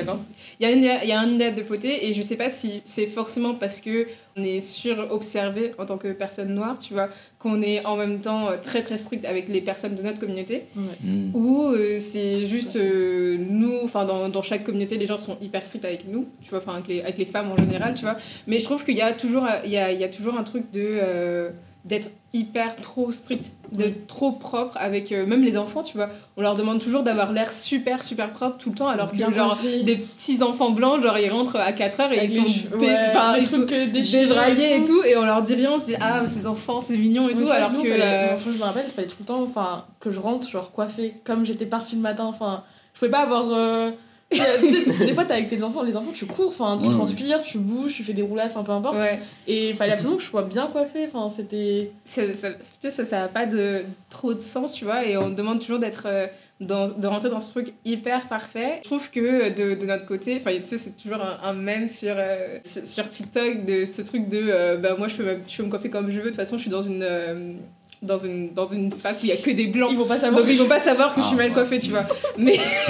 il 0.61 0.65
y 0.65 0.69
a, 0.69 0.71
une- 0.71 0.99
il 1.03 1.09
y 1.09 1.11
a 1.11 1.19
un 1.19 1.29
idéal 1.29 1.55
de 1.55 1.61
beauté 1.61 2.07
et 2.07 2.13
je 2.13 2.21
sais 2.21 2.37
pas 2.37 2.49
si 2.49 2.81
c'est 2.85 3.05
forcément 3.05 3.53
parce 3.53 3.81
que 3.81 4.07
on 4.37 4.43
est 4.43 4.61
sur-observé 4.61 5.73
en 5.77 5.85
tant 5.85 5.97
que 5.97 6.09
personne 6.09 6.53
noire, 6.53 6.77
tu 6.77 6.93
vois, 6.93 7.09
qu'on 7.39 7.61
est 7.61 7.85
en 7.85 7.97
même 7.97 8.19
temps 8.19 8.49
euh, 8.49 8.57
très 8.61 8.81
très 8.83 8.97
strict 8.97 9.25
avec 9.25 9.47
les 9.47 9.61
personnes 9.61 9.95
de 9.95 10.01
notre 10.01 10.19
communauté 10.19 10.65
Mm. 10.75 11.35
ou 11.35 11.67
euh, 11.67 11.99
c'est 11.99 12.45
juste 12.45 12.75
euh, 12.75 13.37
nous, 13.37 13.79
enfin 13.83 14.05
dans, 14.05 14.29
dans 14.29 14.41
chaque 14.41 14.63
communauté, 14.63 14.97
les 14.97 15.07
gens 15.07 15.17
sont 15.17 15.37
hyper 15.41 15.65
stricts 15.65 15.85
avec 15.85 16.07
nous, 16.07 16.27
tu 16.43 16.49
vois, 16.49 16.59
enfin 16.59 16.73
avec 16.73 16.87
les, 16.87 17.01
avec 17.01 17.17
les 17.17 17.25
femmes 17.25 17.51
en 17.51 17.57
général, 17.57 17.93
tu 17.95 18.03
vois. 18.03 18.17
Mais 18.47 18.59
je 18.59 18.65
trouve 18.65 18.83
qu'il 18.83 18.95
y 18.95 19.01
a 19.01 19.13
toujours, 19.13 19.45
il 19.65 19.71
y 19.71 19.77
a, 19.77 19.91
il 19.91 19.99
y 19.99 20.03
a 20.03 20.09
toujours 20.09 20.37
un 20.37 20.43
truc 20.43 20.71
de 20.71 21.51
d'être 21.85 22.09
hyper 22.33 22.75
trop 22.75 23.11
strict, 23.13 23.51
d'être 23.71 24.07
trop 24.07 24.33
propre 24.33 24.75
avec 24.77 25.11
euh, 25.13 25.25
même 25.25 25.43
les 25.43 25.57
enfants, 25.57 25.83
tu 25.83 25.95
vois. 25.95 26.09
On 26.35 26.41
leur 26.41 26.55
demande 26.55 26.79
toujours 26.81 27.01
d'avoir 27.03 27.31
l'air 27.31 27.49
super 27.51 28.03
super 28.03 28.31
propre 28.33 28.57
tout 28.57 28.71
le 28.71 28.75
temps, 28.75 28.89
alors 28.89 29.11
que 29.11 29.15
Bien 29.15 29.31
genre 29.31 29.57
des 29.83 29.95
petits 29.97 30.43
enfants 30.43 30.71
blancs, 30.71 31.01
genre 31.01 31.17
ils 31.17 31.29
rentrent 31.29 31.55
à 31.55 31.71
4 31.71 31.99
heures 32.01 32.11
et 32.11 32.17
Avec 32.19 32.31
ils 32.31 32.35
sont, 32.35 32.77
dé- 32.77 32.85
ouais, 32.85 33.39
ils 33.39 33.45
sont 33.45 33.61
euh, 33.71 33.85
débraillés 34.11 34.75
et 34.77 34.85
tout, 34.85 35.01
et 35.03 35.15
on 35.15 35.23
leur 35.25 35.41
dit 35.41 35.55
rien, 35.55 35.71
on 35.73 35.79
se 35.79 35.85
dit 35.85 35.95
ah 36.01 36.23
ces 36.27 36.45
enfants 36.45 36.81
c'est 36.81 36.97
mignon 36.97 37.29
et 37.29 37.33
Oui, 37.33 37.45
tout, 37.45 37.49
alors 37.51 37.71
nous, 37.71 37.81
que 37.83 37.89
fallait- 37.89 38.03
euh, 38.03 38.37
je 38.45 38.49
me 38.49 38.61
rappelle, 38.63 38.85
il 38.87 38.91
fallait 38.93 39.07
tout 39.07 39.15
le 39.21 39.25
temps 39.25 39.41
enfin, 39.43 39.85
que 40.01 40.11
je 40.11 40.19
rentre 40.19 40.49
genre 40.49 40.71
coiffée. 40.71 41.15
Comme 41.23 41.45
j'étais 41.45 41.65
partie 41.65 41.95
le 41.95 42.01
matin, 42.01 42.25
enfin, 42.25 42.63
je 42.93 42.99
pouvais 42.99 43.11
pas 43.11 43.21
avoir. 43.21 43.45
euh, 43.51 43.91
des 44.29 45.13
fois, 45.13 45.23
t'es 45.23 45.33
avec 45.33 45.47
tes 45.47 45.63
enfants, 45.63 45.83
les 45.83 45.95
enfants, 45.95 46.11
tu 46.13 46.25
cours, 46.25 46.49
enfin, 46.49 46.79
tu 46.83 46.89
transpires, 46.89 47.41
tu 47.43 47.59
bouges, 47.59 47.93
tu 47.95 48.03
fais 48.03 48.13
des 48.13 48.21
roulades, 48.21 48.49
enfin, 48.49 48.63
peu 48.63 48.73
importe. 48.73 48.97
ouais. 48.97 49.19
Et 49.47 49.69
il 49.69 49.75
fallait 49.75 49.93
absolument 49.93 50.17
que 50.17 50.23
je 50.23 50.27
sois 50.27 50.43
bien 50.43 50.67
coiffée, 50.67 51.07
enfin, 51.11 51.33
c'était. 51.33 51.91
ça, 52.03 52.21
ça, 52.33 52.49
tu 52.51 52.91
sais, 52.91 53.05
ça, 53.05 53.23
a 53.23 53.27
pas 53.29 53.45
de, 53.45 53.85
trop 54.09 54.33
de 54.33 54.39
sens, 54.41 54.73
tu 54.73 54.83
vois, 54.83 55.05
et 55.05 55.15
on 55.15 55.29
demande 55.29 55.59
toujours 55.61 55.79
d'être 55.79 56.07
euh, 56.07 56.27
dans, 56.59 56.89
de 56.89 57.07
rentrer 57.07 57.29
dans 57.29 57.39
ce 57.39 57.51
truc 57.51 57.73
hyper 57.85 58.27
parfait. 58.27 58.79
Je 58.83 58.87
trouve 58.89 59.09
que 59.11 59.49
de, 59.55 59.79
de 59.79 59.85
notre 59.85 60.05
côté, 60.05 60.37
enfin, 60.41 60.51
tu 60.57 60.65
sais, 60.65 60.77
c'est 60.77 60.97
toujours 61.01 61.21
un, 61.21 61.39
un 61.41 61.53
mème 61.53 61.87
sur, 61.87 62.15
euh, 62.17 62.57
sur 62.65 62.85
sur 62.85 63.09
TikTok 63.09 63.65
de 63.65 63.85
ce 63.85 64.01
truc 64.01 64.27
de 64.27 64.39
euh, 64.49 64.77
bah, 64.77 64.95
moi, 64.97 65.07
je 65.07 65.15
peux, 65.15 65.23
me, 65.23 65.37
je 65.47 65.55
peux 65.57 65.63
me 65.63 65.69
coiffer 65.69 65.89
comme 65.89 66.11
je 66.11 66.17
veux. 66.17 66.23
De 66.25 66.29
toute 66.29 66.35
façon, 66.35 66.57
je 66.57 66.63
suis 66.63 66.71
dans 66.71 66.81
une. 66.81 67.59
Dans 68.01 68.17
une, 68.19 68.53
dans 68.53 68.67
une 68.67 68.91
fac 68.91 69.15
où 69.15 69.19
il 69.23 69.29
y 69.29 69.31
a 69.31 69.37
que 69.37 69.49
des 69.51 69.67
blancs. 69.67 69.89
Ils 69.91 69.97
vont 69.97 70.05
pas 70.05 70.17
savoir. 70.17 70.41
Donc 70.43 70.51
ils 70.51 70.57
vont 70.59 70.67
pas 70.67 70.79
savoir 70.79 71.15
que 71.15 71.21
je 71.21 71.25
suis 71.27 71.35
Ah, 71.39 71.43
mal 71.43 71.53
coiffée, 71.53 71.79
tu 71.79 71.89
vois. 71.89 72.05
Mais 72.37 72.53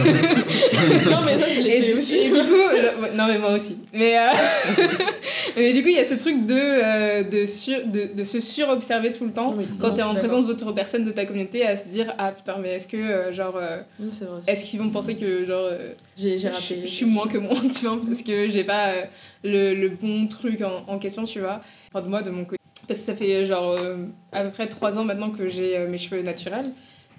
non, 1.09 1.21
mais 1.25 1.39
ça, 1.39 1.47
je 1.55 1.61
l'ai 1.61 1.81
fait 1.81 1.93
aussi. 1.93 2.17
et 2.19 2.29
du 2.29 2.33
coup, 2.35 2.39
le- 2.41 3.15
non 3.15 3.27
mais 3.27 3.37
moi 3.37 3.53
aussi. 3.53 3.77
Mais, 3.93 4.17
euh, 4.17 4.21
mais 5.57 5.73
du 5.73 5.81
coup, 5.81 5.89
il 5.89 5.95
y 5.95 5.99
a 5.99 6.05
ce 6.05 6.15
truc 6.15 6.45
de, 6.45 6.55
euh, 6.55 7.23
de, 7.23 7.45
sur, 7.45 7.85
de, 7.85 8.09
de 8.13 8.23
se 8.23 8.39
surobserver 8.41 9.13
tout 9.13 9.25
le 9.25 9.31
temps 9.31 9.53
Oui, 9.57 9.65
quand 9.79 9.91
tu 9.93 9.99
es 9.99 10.03
en 10.03 10.15
présence 10.15 10.45
d'autres 10.47 10.71
personnes 10.73 11.05
de 11.05 11.11
ta 11.11 11.25
communauté 11.25 11.65
à 11.65 11.77
se 11.77 11.87
dire 11.87 12.13
ah 12.17 12.31
putain 12.31 12.57
mais 12.61 12.75
est-ce 12.75 12.87
que 12.87 12.97
euh, 12.97 13.31
genre 13.31 13.55
euh. 13.57 13.79
Oui, 13.99 14.09
est-ce 14.47 14.65
qu'ils 14.65 14.79
vont 14.79 14.89
penser 14.89 15.15
que 15.15 15.45
genre 15.45 15.67
euh, 15.71 15.93
J'ai 16.17 16.37
raté. 16.49 16.81
je 16.83 16.87
suis 16.87 17.05
moins 17.05 17.27
que 17.27 17.37
moi 17.37 17.53
tu 17.73 17.85
vois 17.85 17.97
parce 18.07 18.21
que 18.21 18.49
j'ai 18.49 18.63
pas 18.63 18.89
euh, 18.89 19.03
le, 19.43 19.73
le 19.73 19.89
bon 19.89 20.27
truc 20.27 20.61
en, 20.61 20.83
en 20.91 20.97
question 20.99 21.23
tu 21.23 21.39
vois 21.39 21.61
enfin 21.93 22.03
de 22.03 22.09
moi 22.09 22.21
de 22.21 22.29
mon 22.29 22.43
côté 22.45 22.56
parce 22.87 22.99
que 23.01 23.05
ça 23.05 23.15
fait 23.15 23.45
genre 23.45 23.71
euh, 23.71 23.97
à 24.31 24.43
peu 24.43 24.51
près 24.51 24.67
trois 24.67 24.97
ans 24.97 25.03
maintenant 25.03 25.29
que 25.31 25.47
j'ai 25.47 25.77
euh, 25.77 25.89
mes 25.89 25.97
cheveux 25.97 26.21
naturels. 26.21 26.67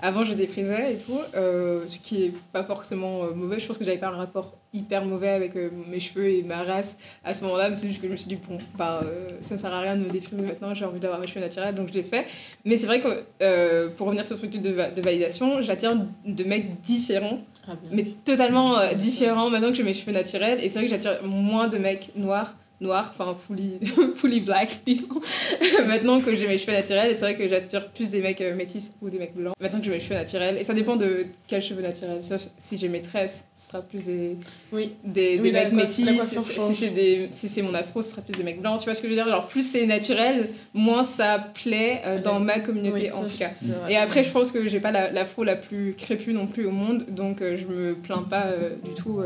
Avant 0.00 0.22
je 0.24 0.32
les 0.32 0.46
frisais 0.46 0.94
et 0.94 0.98
tout 0.98 1.18
euh, 1.34 1.82
ce 1.88 1.98
qui 1.98 2.22
est 2.26 2.32
pas 2.52 2.62
forcément 2.62 3.24
euh, 3.24 3.34
mauvais. 3.34 3.58
Je 3.58 3.66
pense 3.66 3.78
que 3.78 3.84
j'avais 3.84 3.98
pas 3.98 4.06
un 4.08 4.16
rapport 4.16 4.54
hyper 4.72 5.04
mauvais 5.04 5.30
avec 5.30 5.56
euh, 5.56 5.70
mes 5.88 5.98
cheveux 5.98 6.28
et 6.30 6.42
ma 6.44 6.62
race 6.62 6.96
à 7.24 7.34
ce 7.34 7.42
moment-là 7.44 7.68
mais 7.70 7.74
c'est 7.74 7.88
juste 7.88 8.00
que 8.00 8.06
je 8.06 8.12
me 8.12 8.16
suis 8.16 8.28
dit 8.28 8.38
bon 8.48 8.58
bah 8.76 9.00
euh, 9.02 9.30
ça 9.40 9.54
ne 9.56 9.58
sert 9.58 9.72
à 9.74 9.80
rien 9.80 9.96
de 9.96 10.04
me 10.04 10.10
défriser 10.10 10.40
maintenant 10.42 10.72
j'ai 10.72 10.84
envie 10.84 11.00
d'avoir 11.00 11.18
mes 11.18 11.26
cheveux 11.26 11.40
naturels 11.40 11.74
donc 11.74 11.88
je 11.88 11.94
l'ai 11.94 12.02
fait 12.04 12.26
mais 12.64 12.76
c'est 12.76 12.86
vrai 12.86 13.00
que 13.00 13.24
euh, 13.42 13.88
pour 13.96 14.06
revenir 14.06 14.24
sur 14.24 14.36
ce 14.36 14.46
truc 14.46 14.62
de, 14.62 14.70
va- 14.70 14.90
de 14.92 15.00
validation 15.02 15.62
j'attire 15.62 15.96
de 16.24 16.44
mecs 16.44 16.80
différents 16.82 17.40
Ah, 17.66 17.72
mais 17.90 18.04
totalement 18.24 18.78
euh, 18.78 18.92
différent 18.94 19.50
maintenant 19.50 19.70
que 19.70 19.74
j'ai 19.76 19.82
mes 19.82 19.94
cheveux 19.94 20.12
naturels. 20.12 20.62
Et 20.62 20.68
c'est 20.68 20.78
vrai 20.78 20.86
que 20.86 20.90
j'attire 20.94 21.24
moins 21.24 21.66
de 21.68 21.78
mecs 21.78 22.12
noirs, 22.14 22.54
noirs, 22.80 23.12
enfin 23.18 23.34
fully, 23.34 23.78
fully 24.16 24.40
black 24.40 24.80
people, 24.84 25.18
maintenant 25.86 26.20
que 26.20 26.34
j'ai 26.34 26.46
mes 26.46 26.58
cheveux 26.58 26.72
naturels. 26.76 27.14
C'est 27.16 27.22
vrai 27.24 27.36
que 27.36 27.48
j'attire 27.48 27.88
plus 27.90 28.10
des 28.10 28.20
mecs 28.20 28.40
euh, 28.40 28.54
métis 28.54 28.94
ou 29.02 29.10
des 29.10 29.18
mecs 29.18 29.34
blancs, 29.34 29.54
maintenant 29.60 29.78
que 29.80 29.84
j'ai 29.84 29.90
mes 29.90 30.00
cheveux 30.00 30.14
naturels. 30.14 30.56
Et 30.58 30.64
ça 30.64 30.74
dépend 30.74 30.96
de 30.96 31.26
quels 31.46 31.62
cheveux 31.62 31.82
naturels. 31.82 32.20
Si 32.58 32.78
j'ai 32.78 32.88
mes 32.88 33.02
tresses, 33.02 33.44
ce 33.60 33.68
sera 33.72 33.82
plus 33.82 34.04
des, 34.04 34.36
Oui. 34.72 34.92
des, 35.04 35.38
mecs 35.40 35.72
métis. 35.72 36.06
Si, 36.28 36.74
c'est 36.74 37.48
si 37.48 37.62
mon 37.62 37.74
afro, 37.74 38.00
ce 38.00 38.10
sera 38.12 38.22
plus 38.22 38.34
des 38.34 38.42
mecs 38.44 38.60
blancs. 38.60 38.78
Tu 38.80 38.84
vois 38.84 38.94
ce 38.94 39.02
que 39.02 39.08
je 39.08 39.14
veux 39.14 39.20
dire? 39.20 39.28
Genre, 39.28 39.48
plus 39.48 39.62
c'est 39.68 39.86
naturel, 39.86 40.48
moins 40.72 41.02
ça 41.04 41.50
plaît 41.54 42.00
euh, 42.06 42.22
dans 42.22 42.38
ma 42.40 42.60
communauté 42.60 43.10
en 43.12 43.24
tout 43.24 43.36
cas. 43.38 43.50
Et 43.88 43.96
après, 43.96 44.22
je 44.22 44.30
pense 44.30 44.52
que 44.52 44.68
j'ai 44.68 44.80
pas 44.80 44.92
la- 44.92 45.10
l'afro 45.10 45.44
la, 45.44 45.56
plus 45.56 45.94
crépue 45.98 46.32
non 46.32 46.46
plus 46.46 46.66
au 46.66 46.70
monde, 46.70 47.06
donc 47.08 47.42
euh, 47.42 47.56
je 47.56 47.66
me 47.66 47.94
plains 47.94 48.22
pas 48.22 48.46
euh, 48.46 48.70
du 48.84 48.94
tout. 48.94 49.20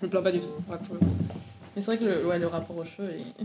je 0.00 0.06
me 0.06 0.10
plains 0.10 0.22
pas 0.22 0.32
du 0.32 0.40
tout. 0.40 0.46
ouais, 0.68 0.76
pour 0.84 0.94
le 0.94 1.00
coup. 1.00 1.06
Mais 1.74 1.82
c'est 1.82 1.86
vrai 1.86 1.98
que 1.98 2.04
le, 2.04 2.26
ouais, 2.26 2.38
le 2.38 2.46
rapport 2.46 2.76
aux 2.76 2.84
cheveux 2.84 3.10
est 3.10 3.24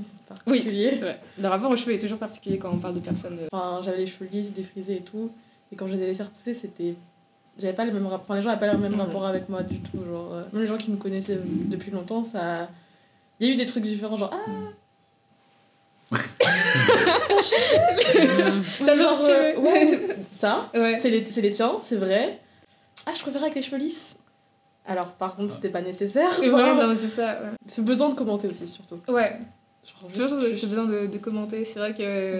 Oui, 0.47 0.57
particulier. 0.57 0.89
c'est 0.91 0.97
vrai. 1.01 1.19
Le 1.39 1.47
rapport 1.47 1.71
aux 1.71 1.75
cheveux 1.75 1.93
est 1.93 1.99
toujours 1.99 2.19
particulier 2.19 2.57
quand 2.59 2.71
on 2.71 2.77
parle 2.77 2.93
de 2.95 2.99
personnes. 2.99 3.39
euh, 3.41 3.47
Enfin, 3.51 3.81
j'avais 3.83 3.97
les 3.97 4.07
cheveux 4.07 4.27
lisses, 4.31 4.53
défrisés 4.53 4.97
et 4.97 5.01
tout. 5.01 5.31
Et 5.71 5.75
quand 5.75 5.87
je 5.87 5.93
les 5.95 6.03
ai 6.03 6.07
laissés 6.07 6.23
repousser, 6.23 6.53
c'était. 6.53 6.95
J'avais 7.57 7.73
pas 7.73 7.85
le 7.85 7.91
même 7.91 8.05
rapport. 8.07 8.21
Enfin, 8.25 8.35
les 8.35 8.41
gens 8.41 8.49
n'avaient 8.49 8.59
pas 8.67 8.71
le 8.73 8.77
même 8.79 8.95
rapport 8.99 9.25
avec 9.25 9.49
moi 9.49 9.63
du 9.63 9.79
tout. 9.79 9.97
Genre, 10.05 10.33
euh, 10.33 10.43
même 10.53 10.61
les 10.61 10.67
gens 10.67 10.77
qui 10.77 10.91
me 10.91 10.97
connaissaient 10.97 11.39
depuis 11.43 11.91
longtemps, 11.91 12.23
ça. 12.23 12.69
Il 13.39 13.47
y 13.47 13.51
a 13.51 13.53
eu 13.53 13.57
des 13.57 13.65
trucs 13.65 13.83
différents, 13.83 14.17
genre 14.17 14.31
Ah 14.33 14.51
T'as 18.85 18.95
Genre, 18.95 19.17
genre, 19.17 19.19
euh, 19.23 19.57
ouais, 19.59 20.17
ça, 20.37 20.69
Ouais. 20.73 20.97
c'est 21.01 21.09
les, 21.09 21.21
les 21.21 21.49
tiens, 21.49 21.79
c'est 21.81 21.95
vrai. 21.95 22.39
Ah, 23.05 23.11
je 23.15 23.21
préfère 23.21 23.41
avec 23.43 23.55
les 23.55 23.61
cheveux 23.61 23.77
lisses. 23.77 24.17
Alors, 24.89 25.11
par 25.13 25.35
contre, 25.35 25.53
c'était 25.53 25.69
pas 25.69 25.81
nécessaire. 25.81 26.29
Ouais, 26.41 26.47
non, 26.75 26.95
c'est 26.99 27.07
ça. 27.07 27.37
C'est 27.65 27.85
besoin 27.85 28.09
de 28.09 28.15
commenter 28.15 28.47
aussi, 28.47 28.67
surtout. 28.67 28.99
Ouais, 29.07 29.37
Toujours, 30.13 30.39
j'ai 30.41 30.67
besoin 30.67 30.85
de, 30.85 31.07
de 31.07 31.17
commenter. 31.17 31.63
C'est 31.65 31.79
vrai 31.79 31.93
que. 31.95 32.39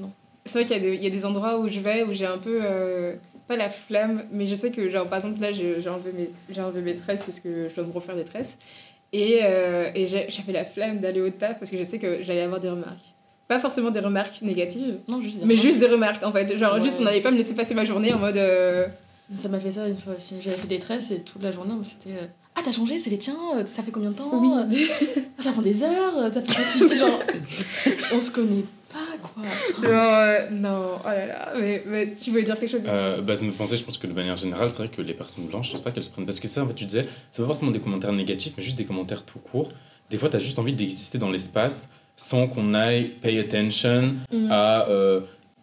Non. 0.00 0.10
C'est 0.46 0.52
vrai 0.60 0.64
qu'il 0.64 0.76
y, 0.76 0.80
a 0.80 0.82
des- 0.90 0.96
il 0.96 1.02
y 1.04 1.06
a 1.06 1.10
des 1.10 1.24
endroits 1.26 1.58
où 1.58 1.68
je 1.68 1.78
vais 1.80 2.02
où 2.04 2.12
j'ai 2.12 2.26
un 2.26 2.38
peu. 2.38 2.60
euh, 2.62 3.14
pas 3.46 3.56
la 3.56 3.68
flamme, 3.68 4.22
mais 4.30 4.46
je 4.46 4.54
sais 4.54 4.70
que, 4.70 4.88
genre, 4.90 5.08
par 5.08 5.18
exemple, 5.18 5.40
là, 5.40 5.50
j'ai 5.52 5.80
j'ai 5.80 5.88
enlevé, 5.90 6.12
mes, 6.12 6.30
j'ai 6.50 6.60
enlevé 6.62 6.82
mes 6.82 6.94
tresses 6.94 7.22
parce 7.24 7.40
que 7.40 7.68
je 7.68 7.74
dois 7.74 7.84
me 7.84 7.92
refaire 7.92 8.14
des 8.14 8.24
tresses. 8.24 8.56
Et, 9.12 9.40
euh, 9.42 9.90
et 9.94 10.06
j'ai- 10.06 10.26
j'avais 10.28 10.52
la 10.52 10.64
flemme 10.64 11.00
d'aller 11.00 11.20
au 11.20 11.30
taf 11.30 11.58
parce 11.58 11.68
que 11.70 11.76
je 11.76 11.82
sais 11.82 11.98
que 11.98 12.22
j'allais 12.22 12.42
avoir 12.42 12.60
des 12.60 12.70
remarques. 12.70 13.04
Pas 13.48 13.58
forcément 13.58 13.90
des 13.90 13.98
remarques 13.98 14.40
négatives, 14.42 14.98
Non, 15.08 15.20
juste. 15.20 15.40
mais 15.44 15.56
juste 15.56 15.80
des 15.80 15.88
remarques 15.88 16.22
en 16.22 16.30
fait. 16.30 16.56
Genre, 16.56 16.74
Ouais. 16.74 16.82
juste 16.84 16.96
on 17.00 17.02
n'allait 17.02 17.20
pas 17.20 17.32
me 17.32 17.36
laisser 17.36 17.54
passer 17.56 17.74
ma 17.74 17.84
journée 17.84 18.12
en 18.14 18.18
mode. 18.20 18.36
euh, 18.36 18.86
Ça 19.36 19.48
m'a 19.48 19.60
fait 19.60 19.70
ça 19.72 19.86
une 19.88 19.96
fois 19.96 20.14
aussi. 20.16 20.34
J'avais 20.42 20.56
fait 20.56 20.66
des 20.68 20.78
tresses 20.78 21.10
et 21.10 21.20
toute 21.20 21.42
la 21.42 21.52
journée, 21.52 21.74
c'était. 21.84 22.16
euh, 22.16 22.26
Ah, 22.56 22.60
t'as 22.64 22.72
changé, 22.72 22.98
c'est 22.98 23.10
les 23.10 23.18
tiens, 23.18 23.36
euh, 23.56 23.64
ça 23.66 23.82
fait 23.82 23.90
combien 23.92 24.10
de 24.10 24.16
temps 24.16 24.30
Oui. 24.32 24.50
Ah, 25.38 25.42
Ça 25.42 25.52
prend 25.52 25.62
des 25.62 25.82
heures, 25.82 26.16
euh, 26.18 26.30
t'as 26.30 26.42
fait 26.42 26.52
fatigué. 26.52 26.96
Genre, 26.96 27.20
on 28.12 28.20
se 28.20 28.30
connaît 28.30 28.64
pas, 28.92 29.16
quoi. 29.22 29.42
Genre, 29.82 30.14
euh, 30.14 30.50
non, 30.50 30.98
oh 31.04 31.08
là 31.08 31.26
là, 31.26 31.52
mais, 31.58 31.82
mais 31.86 32.12
tu 32.14 32.30
voulais 32.30 32.42
dire 32.42 32.58
quelque 32.58 32.70
chose 32.72 32.80
Euh, 32.86 33.22
bah, 33.22 33.36
ça 33.36 33.44
me 33.44 33.52
penser, 33.52 33.76
je 33.76 33.84
pense 33.84 33.96
que 33.98 34.06
de 34.08 34.12
manière 34.12 34.36
générale, 34.36 34.70
c'est 34.72 34.78
vrai 34.78 34.88
que 34.88 35.00
les 35.00 35.14
personnes 35.14 35.46
blanches, 35.46 35.68
je 35.68 35.72
pense 35.72 35.80
pas 35.82 35.92
qu'elles 35.92 36.02
se 36.02 36.10
prennent. 36.10 36.26
Parce 36.26 36.40
que 36.40 36.48
ça, 36.48 36.62
en 36.64 36.66
fait, 36.66 36.74
tu 36.74 36.84
disais, 36.84 37.06
c'est 37.30 37.42
pas 37.42 37.46
forcément 37.48 37.70
des 37.70 37.80
commentaires 37.80 38.12
négatifs, 38.12 38.54
mais 38.56 38.62
juste 38.62 38.76
des 38.78 38.84
commentaires 38.84 39.24
tout 39.24 39.38
court. 39.38 39.70
Des 40.10 40.18
fois, 40.18 40.28
tu 40.28 40.36
as 40.36 40.40
juste 40.40 40.58
envie 40.58 40.72
d'exister 40.74 41.18
dans 41.18 41.30
l'espace 41.30 41.88
sans 42.16 42.48
qu'on 42.48 42.74
aille 42.74 43.10
pay 43.22 43.38
attention 43.38 44.16
Mm. 44.32 44.48
à 44.50 44.88
euh, 44.88 45.20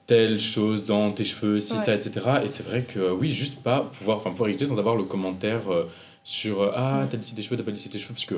telle 0.08 0.40
chose 0.40 0.86
dans 0.86 1.12
tes 1.12 1.24
cheveux, 1.26 1.56
Ouais. 1.56 1.60
ça, 1.62 1.94
etc. 1.94 2.12
Et 2.44 2.48
c'est 2.48 2.64
vrai 2.64 2.84
que, 2.84 3.12
oui, 3.12 3.30
juste 3.32 3.62
pas 3.62 3.82
pouvoir, 4.00 4.18
enfin, 4.18 4.32
pouvoir 4.32 4.48
exister 4.50 4.66
sans 4.66 4.80
avoir 4.80 4.96
le 4.96 5.04
commentaire 5.04 5.70
euh, 5.72 5.84
sur 6.24 6.62
euh, 6.62 6.72
Ah, 6.76 7.06
t'as 7.12 7.18
lissé 7.18 7.36
tes 7.36 7.44
cheveux, 7.44 7.58
t'as 7.58 7.64
pas 7.64 7.72
lissé 7.72 7.90
tes 7.90 8.00
cheveux, 8.00 8.14
parce 8.14 8.26
que. 8.26 8.36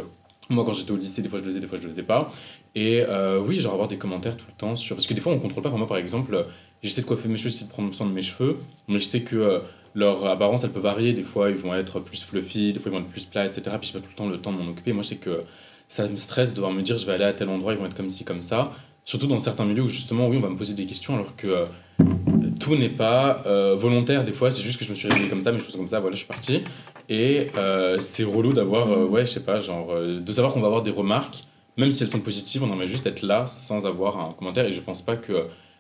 Moi, 0.52 0.66
quand 0.66 0.74
j'étais 0.74 0.92
au 0.92 0.98
lycée, 0.98 1.22
des 1.22 1.30
fois 1.30 1.38
je 1.38 1.44
le 1.44 1.50
faisais, 1.52 1.60
des 1.62 1.68
fois 1.68 1.78
je 1.78 1.84
le 1.84 1.90
faisais 1.92 2.02
pas. 2.02 2.32
Et 2.74 3.02
euh, 3.08 3.40
oui, 3.40 3.60
genre 3.60 3.74
avoir 3.74 3.88
des 3.88 3.98
commentaires 4.00 4.36
tout 4.36 4.46
le 4.48 4.56
temps 4.58 4.76
sur. 4.76 4.96
Parce 4.96 5.06
que 5.06 5.14
des 5.14 5.22
fois, 5.22 5.32
on 5.32 5.38
contrôle 5.38 5.62
pas. 5.62 5.70
Enfin, 5.70 5.78
moi, 5.78 5.88
par 5.88 5.98
exemple, 5.98 6.44
j'essaie 6.82 7.02
de 7.02 7.06
coiffer 7.06 7.30
mes 7.30 7.38
cheveux, 7.38 7.50
j'essaie 7.52 7.66
de 7.66 7.70
prendre 7.70 7.94
soin 7.94 8.08
de 8.08 8.12
mes 8.12 8.24
cheveux. 8.24 8.58
Mais 8.88 8.98
je 8.98 9.06
sais 9.06 9.22
que 9.22 9.62
leur 9.94 10.26
apparence, 10.26 10.64
elle 10.64 10.72
peut 10.72 10.80
varier. 10.80 11.14
Des 11.14 11.22
fois, 11.22 11.52
ils 11.52 11.56
vont 11.56 11.76
être 11.76 12.00
plus 12.00 12.24
fluffy, 12.24 12.74
des 12.74 12.80
fois, 12.80 12.92
ils 12.92 12.96
vont 12.96 13.02
être 13.02 13.12
plus 13.12 13.26
plats, 13.26 13.46
etc. 13.46 13.62
Puis, 13.80 13.92
j'ai 13.94 14.00
pas 14.00 14.04
tout 14.04 14.10
le 14.10 14.16
temps 14.16 14.28
le 14.28 14.38
temps 14.42 14.52
de 14.52 14.58
m'en 14.58 14.72
occuper. 14.72 14.92
Moi, 14.92 15.04
je 15.04 15.10
sais 15.10 15.18
que 15.18 15.44
ça 15.88 16.08
me 16.08 16.18
stresse 16.18 16.50
de 16.50 16.56
devoir 16.56 16.72
me 16.74 16.82
dire, 16.82 16.98
je 16.98 17.06
vais 17.06 17.14
aller 17.14 17.26
à 17.26 17.34
tel 17.34 17.50
endroit, 17.50 17.74
ils 17.74 17.80
vont 17.80 17.86
être 17.86 17.96
comme 17.96 18.10
ci, 18.10 18.24
comme 18.24 18.42
ça. 18.42 18.72
Surtout 19.10 19.28
dans 19.28 19.40
certains 19.40 19.66
milieux 19.66 19.84
où, 19.84 19.90
justement, 19.90 20.28
oui, 20.28 20.38
on 20.38 20.42
va 20.42 20.50
me 20.50 20.56
poser 20.58 20.74
des 20.76 20.86
questions 20.86 21.16
alors 21.16 21.36
que. 21.36 21.48
euh, 21.48 21.66
tout 22.60 22.76
n'est 22.76 22.90
pas 23.08 23.42
euh, 23.46 23.76
volontaire 23.76 24.24
des 24.26 24.34
fois 24.34 24.52
c'est 24.52 24.62
juste 24.62 24.78
que 24.80 24.86
je 24.86 24.90
me 24.90 24.96
suis 24.96 25.08
réveillé 25.08 25.30
comme 25.30 25.42
ça 25.42 25.52
mais 25.54 25.60
je 25.60 25.64
pense 25.64 25.76
comme 25.78 25.88
ça 25.88 26.00
voilà 26.02 26.14
je 26.16 26.20
suis 26.20 26.28
parti 26.28 26.62
et 27.08 27.50
euh, 27.56 27.98
c'est 28.00 28.24
relou 28.26 28.52
d'avoir 28.52 28.92
euh, 28.92 29.06
ouais 29.06 29.26
je 29.26 29.32
sais 29.32 29.44
pas 29.44 29.60
genre 29.60 29.88
euh, 29.92 30.20
de 30.20 30.32
savoir 30.32 30.54
qu'on 30.54 30.60
va 30.60 30.68
avoir 30.68 30.82
des 30.84 30.92
remarques 30.92 31.46
même 31.78 31.90
si 31.92 32.04
elles 32.04 32.10
sont 32.10 32.20
positives 32.20 32.62
on 32.64 32.72
aimerait 32.74 32.86
juste 32.96 33.08
être 33.08 33.22
là 33.22 33.48
sans 33.48 33.86
avoir 33.86 34.20
un 34.20 34.34
commentaire 34.34 34.66
et 34.66 34.74
je 34.74 34.82
pense 34.82 35.02
pas 35.02 35.16
que 35.16 35.34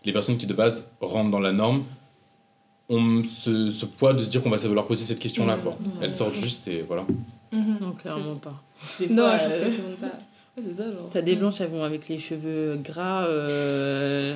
les 0.05 0.13
personnes 0.13 0.38
qui 0.38 0.45
de 0.47 0.53
base 0.53 0.89
rentrent 1.01 1.32
dans 1.32 1.41
la 1.41 1.51
norme 1.51 1.84
ont 2.89 3.21
ce, 3.23 3.69
ce 3.69 3.86
poids 3.86 4.13
de 4.13 4.23
se 4.23 4.30
dire 4.32 4.41
qu'on 4.41 4.49
va 4.49 4.57
leur 4.73 4.88
poser 4.88 5.03
cette 5.03 5.19
question 5.19 5.45
là 5.45 5.57
quoi 5.57 5.73
Mmh. 5.73 5.89
elles 6.03 6.11
sortent 6.11 6.36
juste 6.36 6.67
et 6.67 6.82
voilà 6.88 7.05
Mhm. 7.51 7.77
Non, 7.82 7.91
clairement 7.93 8.36
pas. 8.36 8.61
Des 8.99 9.07
Non, 9.09 9.23
fois, 9.23 9.38
je 9.39 9.43
pense 9.43 9.53
euh, 9.53 9.65
que 9.71 9.75
tout 9.75 9.82
le 9.82 9.88
monde 9.89 9.97
pas. 9.97 10.17
T'as 11.14 11.22
des 11.22 11.36
blanches, 11.36 11.62
elles 11.62 11.70
vont 11.70 11.84
avec 11.84 12.07
les 12.10 12.18
cheveux 12.18 12.78
gras, 12.84 13.26
euh, 13.26 14.36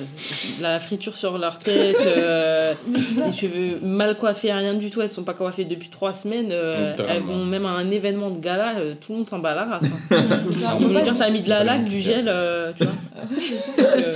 la 0.60 0.80
friture 0.80 1.14
sur 1.14 1.38
leur 1.38 1.58
tête, 1.58 1.96
euh, 2.06 2.74
les 3.26 3.32
cheveux 3.32 3.78
mal 3.82 4.16
coiffés, 4.16 4.52
rien 4.52 4.74
du 4.74 4.90
tout. 4.90 5.00
Elles 5.02 5.08
sont 5.08 5.24
pas 5.24 5.34
coiffées 5.34 5.64
depuis 5.64 5.88
trois 5.88 6.12
semaines. 6.12 6.48
euh, 6.52 6.90
Littéralement. 6.90 7.14
elles 7.16 7.22
vont 7.22 7.44
même 7.44 7.66
à 7.66 7.70
un 7.70 7.90
événement 7.90 8.30
de 8.30 8.38
gala, 8.38 8.76
euh, 8.78 8.94
tout 9.00 9.12
le 9.12 9.18
monde 9.18 9.28
s'en 9.28 9.38
bat 9.38 9.54
la 9.54 9.64
race. 9.64 9.84
hein. 10.10 10.16
On 10.76 10.78
vont 10.88 10.94
peut 10.94 11.02
dire 11.02 11.14
t'as 11.18 11.30
mis 11.30 11.42
de 11.42 11.48
la 11.48 11.64
laque, 11.64 11.84
du 11.84 12.00
gel, 12.00 12.26
euh, 12.28 12.72
tu 12.76 12.84
vois. 12.84 12.92
c'est 13.38 13.56
ça. 13.56 13.82
Euh, 13.96 14.14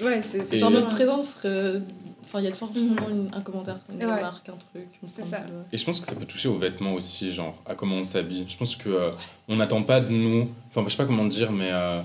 Ouais, 0.00 0.22
c'est 0.48 0.58
Genre 0.58 0.70
notre 0.70 0.90
présence, 0.90 1.34
euh, 1.44 1.80
enfin 2.28 2.40
il 2.40 2.44
y 2.44 2.48
a 2.48 2.52
toujours 2.52 2.68
forcément 2.72 3.08
une- 3.08 3.30
un 3.32 3.40
commentaire, 3.40 3.78
une 3.90 3.98
Ouais. 3.98 4.04
remarque, 4.16 4.48
un 4.48 4.52
truc. 4.56 4.86
une 5.02 5.24
ça. 5.24 5.38
de- 5.40 5.44
Et 5.72 5.78
je 5.78 5.84
pense 5.84 6.00
que 6.00 6.06
ça 6.06 6.14
peut 6.14 6.26
toucher 6.26 6.48
aux 6.48 6.58
vêtements 6.58 6.94
aussi, 6.94 7.32
genre 7.32 7.60
à 7.66 7.74
comment 7.74 7.96
on 7.96 8.04
s'habille. 8.04 8.44
Je 8.48 8.56
pense 8.56 8.76
que 8.76 8.88
euh, 8.88 9.10
on 9.48 9.56
n'attend 9.56 9.82
pas 9.82 10.00
de 10.00 10.10
nous. 10.12 10.48
Enfin, 10.68 10.82
je 10.84 10.90
sais 10.90 10.96
pas 10.96 11.06
comment 11.06 11.24
dire, 11.24 11.50
mais 11.52 11.70
euh, 11.72 12.02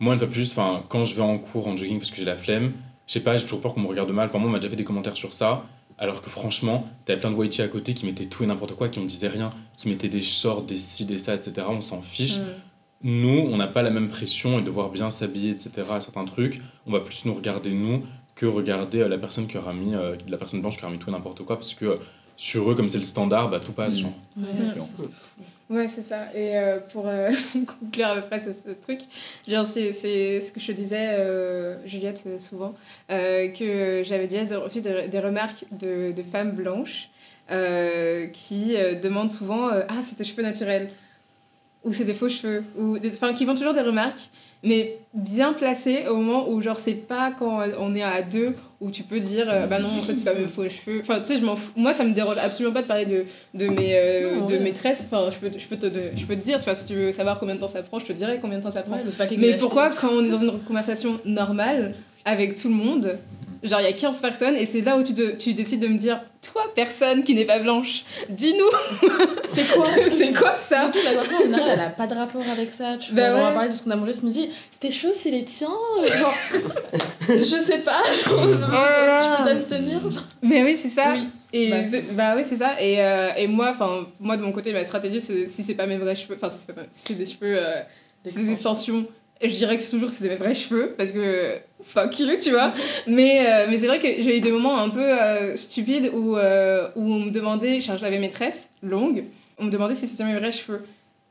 moi, 0.00 0.12
une 0.14 0.18
fois 0.18 0.28
plus, 0.28 0.50
enfin, 0.50 0.82
quand 0.88 1.04
je 1.04 1.14
vais 1.14 1.22
en 1.22 1.38
cours 1.38 1.66
en 1.68 1.76
jogging 1.76 1.98
parce 1.98 2.10
que 2.10 2.16
j'ai 2.16 2.24
la 2.24 2.36
flemme, 2.36 2.72
je 3.06 3.12
sais 3.12 3.20
pas, 3.20 3.36
j'ai 3.36 3.44
toujours 3.44 3.60
peur 3.60 3.74
qu'on 3.74 3.80
me 3.80 3.88
regarde 3.88 4.10
mal. 4.10 4.28
Enfin, 4.28 4.38
moi, 4.38 4.48
on 4.48 4.52
m'a 4.52 4.58
déjà 4.58 4.70
fait 4.70 4.76
des 4.76 4.84
commentaires 4.84 5.16
sur 5.16 5.32
ça. 5.32 5.64
Alors 5.98 6.22
que 6.22 6.30
franchement, 6.30 6.88
t'avais 7.04 7.20
plein 7.20 7.30
de 7.30 7.36
whitey 7.36 7.62
à 7.62 7.68
côté 7.68 7.94
qui 7.94 8.04
mettaient 8.04 8.24
tout 8.26 8.42
et 8.42 8.46
n'importe 8.46 8.74
quoi, 8.74 8.88
qui 8.88 8.98
me 8.98 9.06
disaient 9.06 9.28
rien, 9.28 9.50
qui 9.76 9.88
mettaient 9.88 10.08
des 10.08 10.22
shorts, 10.22 10.62
des 10.62 10.76
ci, 10.76 11.04
des 11.04 11.18
ça, 11.18 11.34
etc. 11.34 11.66
On 11.70 11.80
s'en 11.80 12.02
fiche. 12.02 12.38
Mm. 12.38 12.42
Nous, 13.04 13.28
on 13.48 13.56
n'a 13.58 13.68
pas 13.68 13.82
la 13.82 13.90
même 13.90 14.08
pression 14.08 14.58
et 14.58 14.62
devoir 14.62 14.88
bien 14.90 15.10
s'habiller, 15.10 15.50
etc. 15.50 15.70
à 15.90 16.00
certains 16.00 16.24
trucs. 16.24 16.60
On 16.86 16.90
va 16.92 17.00
plus 17.00 17.26
nous 17.26 17.34
regarder 17.34 17.70
nous 17.72 18.02
que 18.34 18.46
regarder 18.46 19.00
euh, 19.00 19.08
la 19.08 19.18
personne 19.18 19.46
qui 19.46 19.56
aura 19.56 19.72
mis, 19.72 19.94
euh, 19.94 20.16
la 20.28 20.38
personne 20.38 20.60
blanche 20.60 20.76
qui 20.76 20.84
aura 20.84 20.92
mis 20.92 20.98
tout 20.98 21.10
n'importe 21.10 21.42
quoi, 21.44 21.56
parce 21.56 21.74
que 21.74 21.84
euh, 21.84 21.96
sur 22.36 22.70
eux, 22.70 22.74
comme 22.74 22.88
c'est 22.88 22.98
le 22.98 23.04
standard, 23.04 23.48
bah 23.50 23.60
tout 23.60 23.72
passe. 23.72 23.94
Mm. 23.94 23.98
genre. 23.98 24.12
Ouais, 24.36 24.44
c'est. 24.60 25.74
Ouais, 25.74 25.88
ça. 25.88 26.28
Et 26.34 26.58
euh, 26.58 26.78
pour 26.92 27.08
euh, 27.08 27.30
conclure 27.80 28.06
à 28.06 28.16
peu 28.16 28.22
près 28.22 28.40
ce, 28.40 28.50
ce 28.52 28.74
truc, 28.74 29.00
genre 29.48 29.66
c'est, 29.66 29.92
c'est 29.92 30.40
ce 30.40 30.52
que 30.52 30.60
je 30.60 30.72
disais, 30.72 31.14
euh, 31.18 31.76
Juliette, 31.86 32.22
souvent, 32.40 32.74
euh, 33.10 33.48
que 33.48 34.02
j'avais 34.04 34.26
déjà 34.26 34.58
reçu 34.58 34.80
des, 34.82 35.08
des 35.08 35.20
remarques 35.20 35.64
de, 35.72 36.12
de 36.12 36.22
femmes 36.22 36.52
blanches 36.52 37.08
euh, 37.50 38.26
qui 38.28 38.76
euh, 38.76 38.98
demandent 38.98 39.30
souvent 39.30 39.68
euh, 39.70 39.82
Ah, 39.88 40.02
c'est 40.02 40.16
tes 40.16 40.24
cheveux 40.24 40.42
naturels 40.42 40.90
ou 41.82 41.92
c'est 41.92 42.04
des 42.04 42.14
faux 42.14 42.28
cheveux 42.28 42.64
ou 42.76 42.98
des... 42.98 43.10
enfin 43.10 43.34
qui 43.34 43.44
font 43.44 43.54
toujours 43.54 43.74
des 43.74 43.82
remarques 43.82 44.30
mais 44.64 44.98
bien 45.12 45.52
placées 45.52 46.06
au 46.08 46.16
moment 46.16 46.48
où 46.48 46.60
genre 46.60 46.78
c'est 46.78 46.94
pas 47.06 47.32
quand 47.38 47.60
on 47.78 47.94
est 47.94 48.02
à 48.02 48.22
deux 48.22 48.52
où 48.80 48.90
tu 48.90 49.02
peux 49.02 49.20
dire 49.20 49.46
euh, 49.48 49.66
bah 49.66 49.78
non 49.78 49.88
en 49.98 50.02
fait 50.02 50.14
c'est 50.14 50.24
pas 50.24 50.34
mes 50.38 50.46
faux 50.48 50.68
cheveux. 50.68 51.00
Enfin 51.02 51.20
tu 51.20 51.26
sais 51.26 51.38
je 51.38 51.44
m'en 51.44 51.56
fous. 51.56 51.70
Moi 51.76 51.92
ça 51.92 52.04
me 52.04 52.12
dérange 52.12 52.36
absolument 52.38 52.74
pas 52.74 52.82
de 52.82 52.86
parler 52.86 53.06
de, 53.06 53.24
de 53.54 53.68
mes 53.68 53.94
euh, 53.94 54.36
Non, 54.40 54.46
de 54.46 54.54
ouais. 54.54 54.60
mes 54.60 54.72
tresses. 54.72 55.06
Enfin 55.06 55.30
je 55.30 55.38
peux 55.38 55.56
je 55.56 55.66
peux 55.66 55.76
te 55.76 55.86
je 56.16 56.26
peux 56.26 56.36
te 56.36 56.42
dire 56.44 56.58
tu 56.58 56.64
vois 56.64 56.74
si 56.74 56.86
tu 56.86 56.94
veux 56.94 57.12
savoir 57.12 57.38
combien 57.38 57.54
de 57.54 57.60
temps 57.60 57.68
ça 57.68 57.82
prend 57.82 57.98
je 58.00 58.06
te 58.06 58.12
dirai 58.12 58.38
combien 58.42 58.58
de 58.58 58.62
temps 58.64 58.72
ça 58.72 58.82
prend. 58.82 58.96
Ouais, 58.96 59.36
mais 59.38 59.56
pourquoi, 59.56 59.90
quand 59.90 60.08
on 60.10 60.24
est 60.24 60.30
dans 60.30 60.38
une 60.38 60.58
conversation 60.60 61.20
normale, 61.24 61.94
avec 62.24 62.60
tout 62.60 62.68
le 62.68 62.74
monde, 62.74 63.18
genre 63.64 63.80
il 63.80 63.84
y 63.84 63.88
a 63.88 63.92
15 63.92 64.20
personnes, 64.20 64.54
et 64.56 64.66
c'est 64.66 64.82
là 64.82 64.96
où 64.96 65.02
tu, 65.02 65.14
te- 65.14 65.34
tu 65.36 65.52
décides 65.54 65.80
de 65.80 65.88
me 65.88 65.98
dire, 65.98 66.20
toi, 66.52 66.62
personne 66.76 67.24
qui 67.24 67.34
n'est 67.34 67.44
pas 67.46 67.58
blanche, 67.58 68.04
dis-nous, 68.28 69.08
C'est 69.48 69.66
quoi 69.74 69.86
c'est 70.16 70.32
quoi 70.32 70.56
ça 70.58 70.82
Surtout 70.92 70.98
la 71.04 71.24
général, 71.44 71.70
elle 71.74 71.80
a 71.80 71.88
pas 71.90 72.06
de 72.06 72.14
rapport 72.14 72.42
avec 72.50 72.70
ça. 72.72 72.96
Tu 73.00 73.12
Bah 73.12 73.30
vois, 73.32 73.40
on 73.40 73.44
va 73.44 73.50
parler 73.52 73.68
de 73.70 73.74
ce 73.74 73.82
qu'on 73.82 73.90
a 73.90 73.96
mangé 73.96 74.12
ce 74.12 74.24
midi. 74.24 74.50
Tes 74.80 74.90
cheveux, 74.90 75.12
c'est 75.14 75.30
les 75.30 75.44
tiens 75.44 75.68
euh, 76.00 76.04
Genre, 76.04 76.34
je 77.28 77.42
sais 77.42 77.78
pas. 77.78 78.02
Genre, 78.24 78.34
Oh 78.36 78.56
là 78.66 79.36
tu 79.36 79.42
peux 79.42 79.48
t'abstenir 79.48 80.00
Mais 80.42 80.62
oui, 80.62 80.76
c'est 80.76 80.88
ça. 80.90 81.14
Oui. 81.16 81.28
Et 81.52 81.70
Bah, 81.70 81.76
bah 82.12 82.34
oui, 82.36 82.42
c'est 82.44 82.56
ça. 82.56 82.80
Et, 82.82 83.00
euh, 83.00 83.30
et 83.36 83.46
moi, 83.46 83.70
enfin, 83.70 84.06
moi 84.20 84.36
de 84.36 84.42
mon 84.42 84.50
côté, 84.52 84.72
ma 84.72 84.84
stratégie, 84.84 85.20
c'est 85.20 85.46
si 85.48 85.62
c'est 85.62 85.74
pas 85.74 85.86
mes 85.86 85.96
vrais 85.98 86.16
cheveux, 86.16 86.36
enfin, 86.40 86.50
si 86.50 86.66
c'est 87.06 87.14
des 87.14 87.26
cheveux, 87.26 87.56
euh, 87.58 87.80
des 88.24 88.50
extensions, 88.50 89.06
je 89.42 89.48
dirais 89.54 89.76
que 89.76 89.82
c'est 89.82 89.90
toujours 89.90 90.10
que 90.10 90.14
c'est 90.14 90.28
mes 90.28 90.36
vrais 90.36 90.54
cheveux, 90.54 90.94
parce 90.96 91.10
que 91.12 91.56
fuck 91.84 92.18
you, 92.18 92.26
tu 92.42 92.50
vois. 92.50 92.72
mais 93.06 93.46
euh, 93.46 93.66
mais 93.68 93.78
c'est 93.78 93.86
vrai 93.86 93.98
que 93.98 94.06
j'ai 94.06 94.38
eu 94.38 94.40
des 94.40 94.52
moments 94.52 94.78
un 94.78 94.90
peu 94.90 95.00
euh, 95.04 95.56
stupides 95.56 96.10
où, 96.14 96.36
euh, 96.36 96.88
où 96.96 97.02
on 97.02 97.18
me 97.20 97.30
demandait, 97.30 97.80
genre, 97.80 97.98
j'avais 97.98 98.18
mes 98.18 98.30
tresses 98.30 98.70
longues, 98.82 99.24
on 99.58 99.64
me 99.64 99.70
demandait 99.70 99.94
si 99.94 100.06
c'était 100.06 100.24
mes 100.24 100.36
vrais 100.38 100.52
cheveux. 100.52 100.82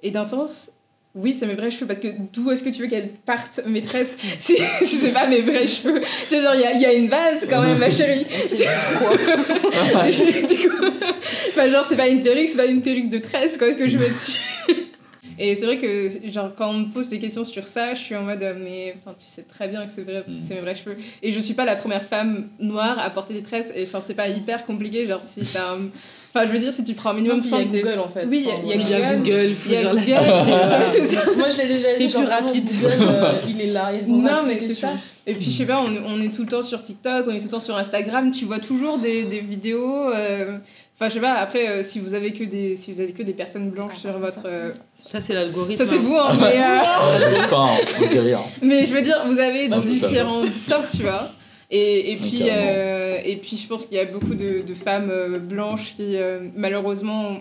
Et 0.04 0.12
d'un 0.12 0.26
sens, 0.26 0.72
oui, 1.16 1.34
c'est 1.34 1.46
mes 1.48 1.54
vrais 1.56 1.72
cheveux, 1.72 1.88
parce 1.88 2.00
que 2.00 2.08
d'où 2.34 2.52
est-ce 2.52 2.62
que 2.64 2.70
tu 2.70 2.82
veux 2.82 2.88
qu'elles 2.88 3.10
partent, 3.26 3.62
mes 3.66 3.82
tresses, 3.82 4.18
si, 4.40 4.58
si 4.84 4.98
c'est 4.98 5.12
pas 5.14 5.28
mes 5.28 5.42
vrais 5.42 5.68
cheveux? 5.68 6.02
Tu 6.30 6.42
genre, 6.42 6.56
il 6.56 6.62
y 6.62 6.66
a, 6.66 6.74
y 6.78 6.86
a 6.86 6.94
une 6.94 7.08
base 7.08 7.48
quand 7.50 7.62
même, 7.62 7.78
ma 7.78 7.90
chérie. 7.90 8.26
Je- 10.12 10.46
du 10.46 10.70
coup, 10.70 10.86
enfin, 11.50 11.70
genre, 11.70 11.86
c'est 11.88 11.96
pas 11.98 12.08
une 12.10 12.22
perruque, 12.24 12.50
c'est 12.50 12.58
pas 12.58 12.66
une 12.66 12.82
perruque 12.82 13.10
de 13.10 13.20
tresse, 13.20 13.58
quoi, 13.58 13.72
que 13.74 13.88
je 13.88 13.98
mets 13.98 14.10
dessus. 14.10 14.40
Et 15.40 15.56
c'est 15.56 15.66
vrai 15.66 15.78
que, 15.78 16.10
genre, 16.32 16.52
quand 16.56 16.70
on 16.70 16.74
me 16.80 16.86
pose 16.94 17.10
des 17.10 17.20
questions 17.20 17.44
sur 17.44 17.68
ça, 17.68 17.94
je 17.94 18.00
suis 18.00 18.16
en 18.16 18.24
mode, 18.24 18.42
euh, 18.44 18.54
mais 18.58 18.96
enfin, 19.06 19.16
tu 19.20 19.26
sais 19.28 19.44
très 19.44 19.68
bien 19.68 19.86
que 19.86 19.92
c'est 19.94 20.04
vrai, 20.04 20.24
Mm. 20.28 20.40
c'est 20.42 20.56
mes 20.56 20.62
vrais 20.62 20.76
cheveux. 20.76 20.98
Et 21.22 21.32
je 21.32 21.40
suis 21.40 21.54
pas 21.54 21.66
la 21.66 21.76
première 21.76 22.04
femme 22.04 22.48
noire 22.60 22.98
à 23.00 23.10
porter 23.10 23.34
des 23.34 23.44
tresses, 23.44 23.72
et 23.76 23.84
enfin, 23.84 24.00
c'est 24.06 24.14
pas 24.14 24.28
hyper 24.28 24.66
compliqué, 24.66 25.08
genre, 25.08 25.22
si 25.24 25.42
t'as 25.42 25.74
un- 25.74 25.90
Enfin, 26.36 26.48
je 26.48 26.52
veux 26.52 26.58
dire, 26.58 26.74
si 26.74 26.84
tu 26.84 26.96
prends 26.96 27.12
un 27.12 27.14
minimum 27.14 27.42
puis 27.42 27.50
il 27.52 27.58
y 27.76 27.80
a 27.80 27.84
Google 27.84 28.00
en 28.00 28.10
fait. 28.10 28.26
Oui, 28.28 28.40
il 28.40 28.48
y 28.48 28.50
a- 28.74 28.76
il 28.76 28.82
y 28.82 28.84
Google, 29.20 29.56
Il 29.68 29.72
y 29.72 29.76
a 29.76 29.82
genre 29.84 29.94
Google, 29.94 30.06
ça. 31.08 31.26
Moi 31.38 31.50
je 31.52 31.58
l'ai 31.58 31.68
déjà 31.68 31.90
C'est 31.96 32.08
plus 32.08 32.26
rapide. 32.26 32.68
Google, 32.82 32.96
euh, 33.02 33.34
il 33.48 33.62
est 33.62 33.68
là, 33.68 33.92
il 33.94 34.08
Non, 34.12 34.42
mais 34.44 34.58
c'est 34.60 34.74
ça. 34.74 34.94
Et 35.28 35.36
puis, 35.36 35.46
je 35.46 35.52
sais 35.60 35.66
pas, 35.68 35.80
on, 35.80 35.96
on 36.08 36.20
est 36.22 36.34
tout 36.36 36.42
le 36.42 36.48
temps 36.50 36.64
sur 36.64 36.82
TikTok, 36.82 37.28
on 37.28 37.32
est 37.32 37.38
tout 37.38 37.46
le 37.46 37.50
temps 37.52 37.60
sur 37.60 37.78
Instagram, 37.78 38.32
tu 38.32 38.44
vois 38.46 38.58
toujours 38.60 38.98
des, 38.98 39.24
des 39.26 39.40
vidéos. 39.42 40.10
euh, 40.12 40.58
Enfin, 40.96 41.10
je 41.10 41.16
sais 41.16 41.20
pas, 41.20 41.34
après, 41.34 41.68
euh, 41.70 41.84
si 41.84 42.00
vous 42.00 42.14
avez 42.14 42.34
que 42.34 42.44
des, 42.44 42.76
si 42.76 42.94
vous 42.94 43.02
avez 43.02 43.12
que 43.14 43.24
des 43.24 43.34
personnes 43.34 43.70
blanches 43.72 43.94
Ah, 43.96 44.00
sur 44.00 44.20
votre. 44.20 44.42
euh, 44.46 44.72
Ça, 45.04 45.20
c'est 45.22 45.34
l'algorithme. 45.34 45.84
ça, 45.84 45.90
c'est 45.90 45.98
hein. 45.98 46.02
vous, 46.04 46.16
hein, 46.16 46.38
mais, 46.40 46.46
euh, 46.62 47.30
Je 47.32 47.36
sais 47.42 47.48
pas, 47.50 47.58
hein, 47.66 47.78
on 48.02 48.06
dit 48.06 48.20
rien. 48.20 48.40
mais 48.62 48.86
je 48.86 48.94
veux 48.94 49.02
dire, 49.02 49.24
vous 49.26 49.40
avez 49.40 49.70
Ah, 49.72 49.80
différentes 49.80 50.54
sortes, 50.54 50.92
tu 50.96 51.02
vois. 51.04 51.30
Et, 51.72 52.12
et, 52.12 52.16
puis, 52.18 52.38
carrément. 52.40 52.56
euh, 52.68 53.18
et 53.26 53.36
puis, 53.38 53.58
je 53.58 53.68
pense 53.68 53.86
qu'il 53.88 53.98
y 53.98 54.00
a 54.00 54.06
beaucoup 54.06 54.36
de, 54.36 54.62
de 54.62 54.74
femmes 54.76 55.10
euh, 55.10 55.40
blanches 55.40 55.96
qui, 55.96 56.16
euh, 56.18 56.48
malheureusement, 56.56 57.40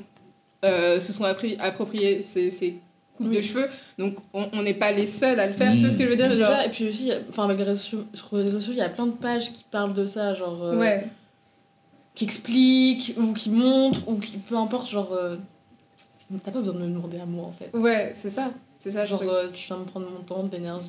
euh, 0.64 0.98
se 1.00 1.12
sont 1.12 1.24
appropriées 1.24 2.22
ces, 2.22 2.50
ces 2.50 2.78
coupes 3.18 3.26
Oui. 3.28 3.36
de 3.36 3.42
cheveux. 3.42 3.68
Donc, 3.98 4.14
on 4.32 4.46
on 4.54 4.62
n'est 4.62 4.72
pas 4.74 4.90
les 4.92 5.06
seuls 5.06 5.38
à 5.38 5.46
le 5.46 5.52
faire, 5.52 5.72
tu 5.72 5.80
vois 5.80 5.90
ce 5.90 5.98
que 5.98 6.04
je 6.04 6.08
veux 6.08 6.16
dire 6.16 6.30
Déjà, 6.30 6.50
genre, 6.52 6.62
et 6.64 6.70
puis 6.70 6.88
aussi, 6.88 7.12
enfin, 7.28 7.44
avec 7.44 7.58
les 7.58 7.64
réseaux 7.64 7.78
sociaux, 7.80 8.04
sur 8.14 8.28
les 8.38 8.44
réseaux 8.44 8.58
sociaux, 8.60 8.72
il 8.74 8.78
y 8.78 8.82
a 8.82 8.88
plein 8.88 9.06
de 9.06 9.12
pages 9.12 9.52
qui 9.52 9.64
parlent 9.70 9.92
de 9.92 10.06
ça, 10.06 10.34
genre. 10.34 10.58
euh, 10.64 10.78
Ouais. 10.78 11.04
Qui 12.14 12.24
expliquent, 12.24 13.14
ou 13.18 13.32
qui 13.32 13.50
montrent, 13.50 14.06
ou 14.08 14.16
qui. 14.16 14.36
peu 14.38 14.56
importe, 14.56 14.90
genre. 14.90 15.12
euh, 15.12 15.36
T'as 16.44 16.50
pas 16.50 16.60
besoin 16.60 16.74
de 16.74 16.78
me 16.80 16.86
demander 16.94 17.18
à 17.20 17.26
moi 17.26 17.44
en 17.46 17.52
fait. 17.52 17.70
Ouais, 17.76 18.14
c'est 18.16 18.30
ça. 18.30 18.50
C'est 18.80 18.90
ça, 18.90 19.04
Genre, 19.06 19.22
je 19.22 19.28
euh, 19.28 19.48
tu 19.52 19.66
viens 19.68 19.76
me 19.76 19.84
prendre 19.84 20.06
mon 20.10 20.20
temps, 20.24 20.42
de 20.42 20.50
l'énergie, 20.50 20.86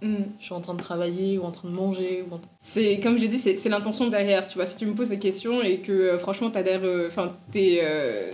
Mm. 0.00 0.14
je 0.40 0.44
suis 0.44 0.54
en 0.54 0.60
train 0.62 0.72
de 0.74 0.80
travailler, 0.80 1.36
ou 1.36 1.42
en 1.42 1.50
train 1.50 1.68
de 1.68 1.74
manger, 1.74 2.24
ou 2.30 2.34
en 2.34 2.40
C'est 2.62 3.00
comme 3.00 3.18
j'ai 3.18 3.28
dit, 3.28 3.38
c'est 3.38 3.56
c'est 3.56 3.68
l'intention 3.68 4.08
derrière. 4.08 4.46
Tu 4.46 4.54
vois, 4.54 4.64
si 4.66 4.76
tu 4.78 4.86
me 4.86 4.94
poses 4.94 5.10
des 5.10 5.18
questions 5.18 5.60
et 5.62 5.78
que 5.80 5.92
euh, 5.92 6.18
franchement 6.18 6.50
t'as 6.50 6.62
l'air, 6.62 6.80
euh, 6.84 7.08
enfin 7.08 7.32
t'es 7.52 7.80
euh, 7.82 8.30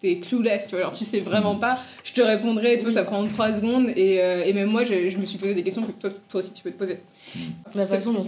t'es 0.00 0.18
clueless, 0.20 0.64
tu 0.66 0.70
vois, 0.76 0.80
alors 0.80 0.92
tu 0.92 1.04
sais 1.04 1.20
vraiment 1.20 1.56
pas, 1.56 1.80
je 2.04 2.12
te 2.12 2.20
répondrai. 2.20 2.76
Tu 2.78 2.84
vois, 2.84 2.92
ça 2.92 3.02
prend 3.02 3.26
3 3.26 3.54
secondes 3.54 3.88
et, 3.96 4.16
et 4.46 4.52
même 4.52 4.68
moi, 4.70 4.84
je, 4.84 5.08
je 5.10 5.16
me 5.18 5.26
suis 5.26 5.38
posé 5.38 5.54
des 5.54 5.64
questions 5.64 5.82
que 5.82 5.92
toi, 5.92 6.10
toi 6.28 6.38
aussi 6.40 6.52
tu 6.52 6.62
peux 6.62 6.70
te 6.70 6.78
poser. 6.78 6.98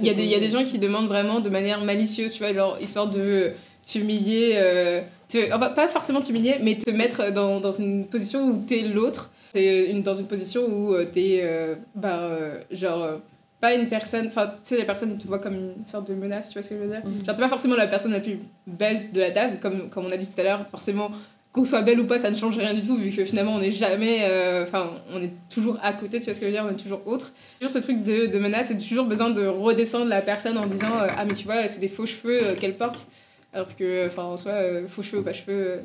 Il 0.02 0.06
y, 0.06 0.14
des- 0.14 0.24
il 0.24 0.30
y 0.30 0.34
a 0.34 0.40
des 0.40 0.48
gens 0.48 0.58
aussi. 0.58 0.66
qui 0.72 0.78
demandent 0.78 1.08
vraiment 1.08 1.40
de 1.40 1.48
manière 1.48 1.82
malicieuse, 1.82 2.32
tu 2.32 2.38
vois, 2.40 2.52
genre 2.52 2.78
histoire 2.80 3.08
de 3.08 3.52
t'humilier, 3.86 4.52
euh, 4.56 5.00
te- 5.28 5.52
enfin, 5.52 5.70
pas 5.70 5.88
forcément 5.88 6.20
t'humilier, 6.20 6.56
mais 6.62 6.76
te 6.76 6.90
mettre 6.90 7.32
dans, 7.32 7.60
dans 7.60 7.72
une 7.72 8.06
position 8.06 8.46
où 8.48 8.62
t'es 8.66 8.82
l'autre, 8.82 9.30
t'es 9.52 9.90
une, 9.90 10.02
dans 10.02 10.14
une 10.14 10.26
position 10.26 10.62
où 10.66 10.94
euh, 10.94 11.06
t'es, 11.06 11.40
euh, 11.42 11.74
bah, 11.94 12.18
euh, 12.20 12.60
genre, 12.70 13.02
euh, 13.02 13.16
pas 13.60 13.74
une 13.74 13.88
personne, 13.88 14.28
enfin, 14.28 14.48
tu 14.64 14.74
sais, 14.74 14.76
les 14.76 14.84
personnes 14.84 15.16
te 15.18 15.26
voient 15.26 15.38
comme 15.40 15.54
une 15.54 15.86
sorte 15.86 16.08
de 16.08 16.14
menace, 16.14 16.48
tu 16.50 16.54
vois 16.58 16.62
ce 16.62 16.68
que 16.68 16.76
je 16.76 16.80
veux 16.82 16.88
dire? 16.88 17.02
Mhm. 17.04 17.24
Genre, 17.26 17.34
t'es 17.34 17.42
pas 17.42 17.48
forcément 17.48 17.74
la 17.76 17.86
personne 17.88 18.12
la 18.12 18.20
plus 18.20 18.38
belle 18.66 19.10
de 19.12 19.20
la 19.20 19.30
table, 19.30 19.58
comme, 19.60 19.88
comme 19.90 20.04
on 20.06 20.10
a 20.12 20.16
dit 20.16 20.26
tout 20.26 20.40
à 20.40 20.44
l'heure, 20.44 20.66
forcément. 20.70 21.10
Qu'on 21.52 21.64
soit 21.64 21.80
belle 21.82 21.98
ou 21.98 22.06
pas, 22.06 22.18
ça 22.18 22.30
ne 22.30 22.36
change 22.36 22.58
rien 22.58 22.74
du 22.74 22.82
tout, 22.82 22.96
vu 22.96 23.10
que 23.10 23.24
finalement 23.24 23.52
on 23.54 23.58
n'est 23.58 23.70
jamais. 23.72 24.18
euh, 24.28 24.64
Enfin, 24.64 24.90
on 25.12 25.22
est 25.22 25.32
toujours 25.52 25.78
à 25.82 25.94
côté, 25.94 26.18
tu 26.20 26.26
vois 26.26 26.34
ce 26.34 26.40
que 26.40 26.46
je 26.46 26.50
veux 26.50 26.56
dire, 26.56 26.64
on 26.68 26.72
est 26.72 26.76
toujours 26.80 27.00
autre 27.06 27.32
toujours 27.58 27.72
ce 27.72 27.78
truc 27.78 28.02
de, 28.04 28.26
de 28.26 28.38
menace 28.38 28.70
et 28.70 28.76
toujours 28.78 29.06
besoin 29.06 29.30
de 29.30 29.46
redescendre 29.46 30.06
la 30.06 30.20
personne 30.20 30.58
en 30.58 30.66
disant 30.66 30.92
euh, 31.00 31.06
ah 31.16 31.24
mais 31.24 31.32
tu 31.34 31.44
vois 31.44 31.66
c'est 31.68 31.80
des 31.80 31.88
faux 31.88 32.04
cheveux 32.06 32.48
euh, 32.48 32.54
qu'elle 32.54 32.76
porte 32.76 33.08
alors 33.54 33.74
que 33.74 34.06
enfin 34.06 34.24
en 34.24 34.36
soi 34.36 34.52
faux 34.88 35.02
cheveux 35.02 35.20
ou 35.20 35.24
pas 35.24 35.32
cheveux 35.32 35.82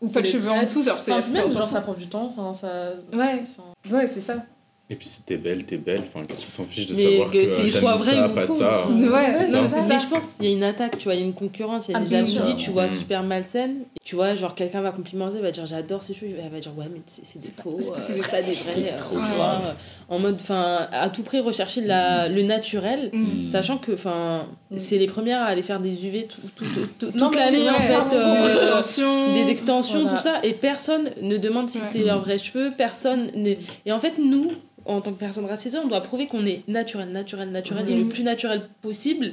ou 0.00 0.08
pas 0.08 0.20
de 0.22 0.26
cheveux 0.26 0.50
en 0.50 0.60
dessous 0.62 0.82
genre 0.82 0.98
c'est 0.98 1.12
Enfin, 1.12 1.22
c'est- 1.32 1.50
genre, 1.56 1.68
ça 1.70 1.80
prend 1.82 1.94
du 1.94 2.08
temps, 2.08 2.34
enfin, 2.36 2.52
ça. 2.52 2.94
Ouais. 3.16 3.42
c'est- 3.44 3.92
ouais 3.94 4.10
c'est 4.12 4.20
ça 4.20 4.44
Et 4.88 4.94
puis 4.94 5.08
si 5.08 5.20
t'es 5.22 5.36
belle, 5.36 5.64
t'es 5.64 5.78
belle. 5.78 6.02
Enfin, 6.06 6.24
qu'est-ce 6.24 6.46
qu'on 6.46 6.52
s'en 6.52 6.64
fiche 6.64 6.86
de 6.86 6.94
Mais 6.94 7.02
savoir 7.02 7.30
que 7.32 7.38
que, 7.38 7.70
t'as 7.72 7.80
soit 7.80 7.96
vrai 7.96 8.14
ça, 8.14 8.28
ou 8.28 8.34
pas 8.34 8.40
faux, 8.42 8.56
ça. 8.56 8.86
ouais 8.86 9.08
Ouais, 9.10 9.32
ça, 9.68 9.82
Mais 9.88 9.98
je 9.98 10.06
pense 10.06 10.34
qu'il 10.34 10.44
y 10.48 10.52
a 10.52 10.56
une 10.56 10.62
attaque, 10.62 10.96
tu 10.98 11.04
vois, 11.04 11.14
il 11.14 11.20
y 11.20 11.22
a 11.24 11.26
une 11.26 11.32
concurrence, 11.34 11.88
il 11.88 11.92
y 11.92 11.94
a 11.94 11.98
Ah, 11.98 12.02
des 12.02 12.06
jalousies, 12.08 12.54
tu 12.56 12.70
vois, 12.70 12.86
Mm. 12.86 12.90
super 12.90 13.22
malsaines. 13.24 13.78
Et 13.96 14.00
Tu 14.04 14.14
vois, 14.14 14.36
genre 14.36 14.54
quelqu'un 14.54 14.82
va 14.82 14.92
complimenter, 14.92 15.40
va 15.40 15.50
dire 15.50 15.66
j'adore 15.66 16.02
ces 16.04 16.14
cheveux, 16.14 16.36
elle 16.40 16.52
va 16.52 16.60
dire 16.60 16.70
ouais, 16.78 16.84
mais 16.88 17.00
c'est 17.06 17.26
c'est 17.26 17.40
des 17.40 17.50
faux, 17.60 17.78
c'est- 17.80 17.90
euh, 17.90 17.94
c'est 17.98 18.12
des- 18.14 18.22
c'est 18.22 18.30
pas 18.30 18.42
des 18.42 18.52
vrais, 18.52 18.92
euh, 18.92 18.96
trop 18.96 19.16
tu 19.18 19.24
dur. 19.24 19.34
vois. 19.34 19.60
euh, 19.64 19.72
En 20.08 20.20
mode, 20.20 20.36
enfin, 20.40 20.86
à 20.92 21.08
tout 21.10 21.24
prix 21.24 21.40
rechercher 21.40 21.80
la, 21.80 22.28
le 22.28 22.42
naturel, 22.44 23.10
Mm. 23.12 23.48
sachant 23.48 23.78
que, 23.78 23.90
enfin, 23.90 24.46
Mm. 24.70 24.78
c'est 24.78 24.98
les 24.98 25.08
premières 25.08 25.40
à 25.42 25.46
aller 25.46 25.62
faire 25.62 25.80
des 25.80 26.06
UV 26.06 26.28
tout, 26.28 26.40
tout- 26.54 26.64
tout- 27.00 27.10
toute 27.10 27.34
l'année, 27.34 27.68
en 27.68 27.74
fait. 27.78 28.14
euh, 28.14 29.32
des 29.34 29.50
extensions 29.50 30.06
tout 30.06 30.16
ça, 30.16 30.34
et 30.44 30.52
personne 30.52 31.10
ne 31.22 31.36
demande 31.38 31.68
si 31.68 31.80
c'est 31.80 32.04
leurs 32.04 32.20
vrais 32.20 32.38
cheveux, 32.38 32.70
personne 32.78 33.32
ne... 33.34 33.54
Et 33.84 33.90
en 33.90 33.98
fait, 33.98 34.18
nous, 34.18 34.52
en 34.86 35.00
tant 35.00 35.12
que 35.12 35.18
personnes 35.18 35.46
racisées, 35.46 35.78
on 35.78 35.88
doit 35.88 36.00
prouver 36.02 36.26
qu'on 36.26 36.44
est 36.46 36.62
naturel, 36.68 37.10
naturel, 37.10 37.50
naturel, 37.50 37.88
et 37.90 37.96
le 37.96 38.08
plus 38.08 38.22
naturel 38.22 38.62
possible 38.82 39.32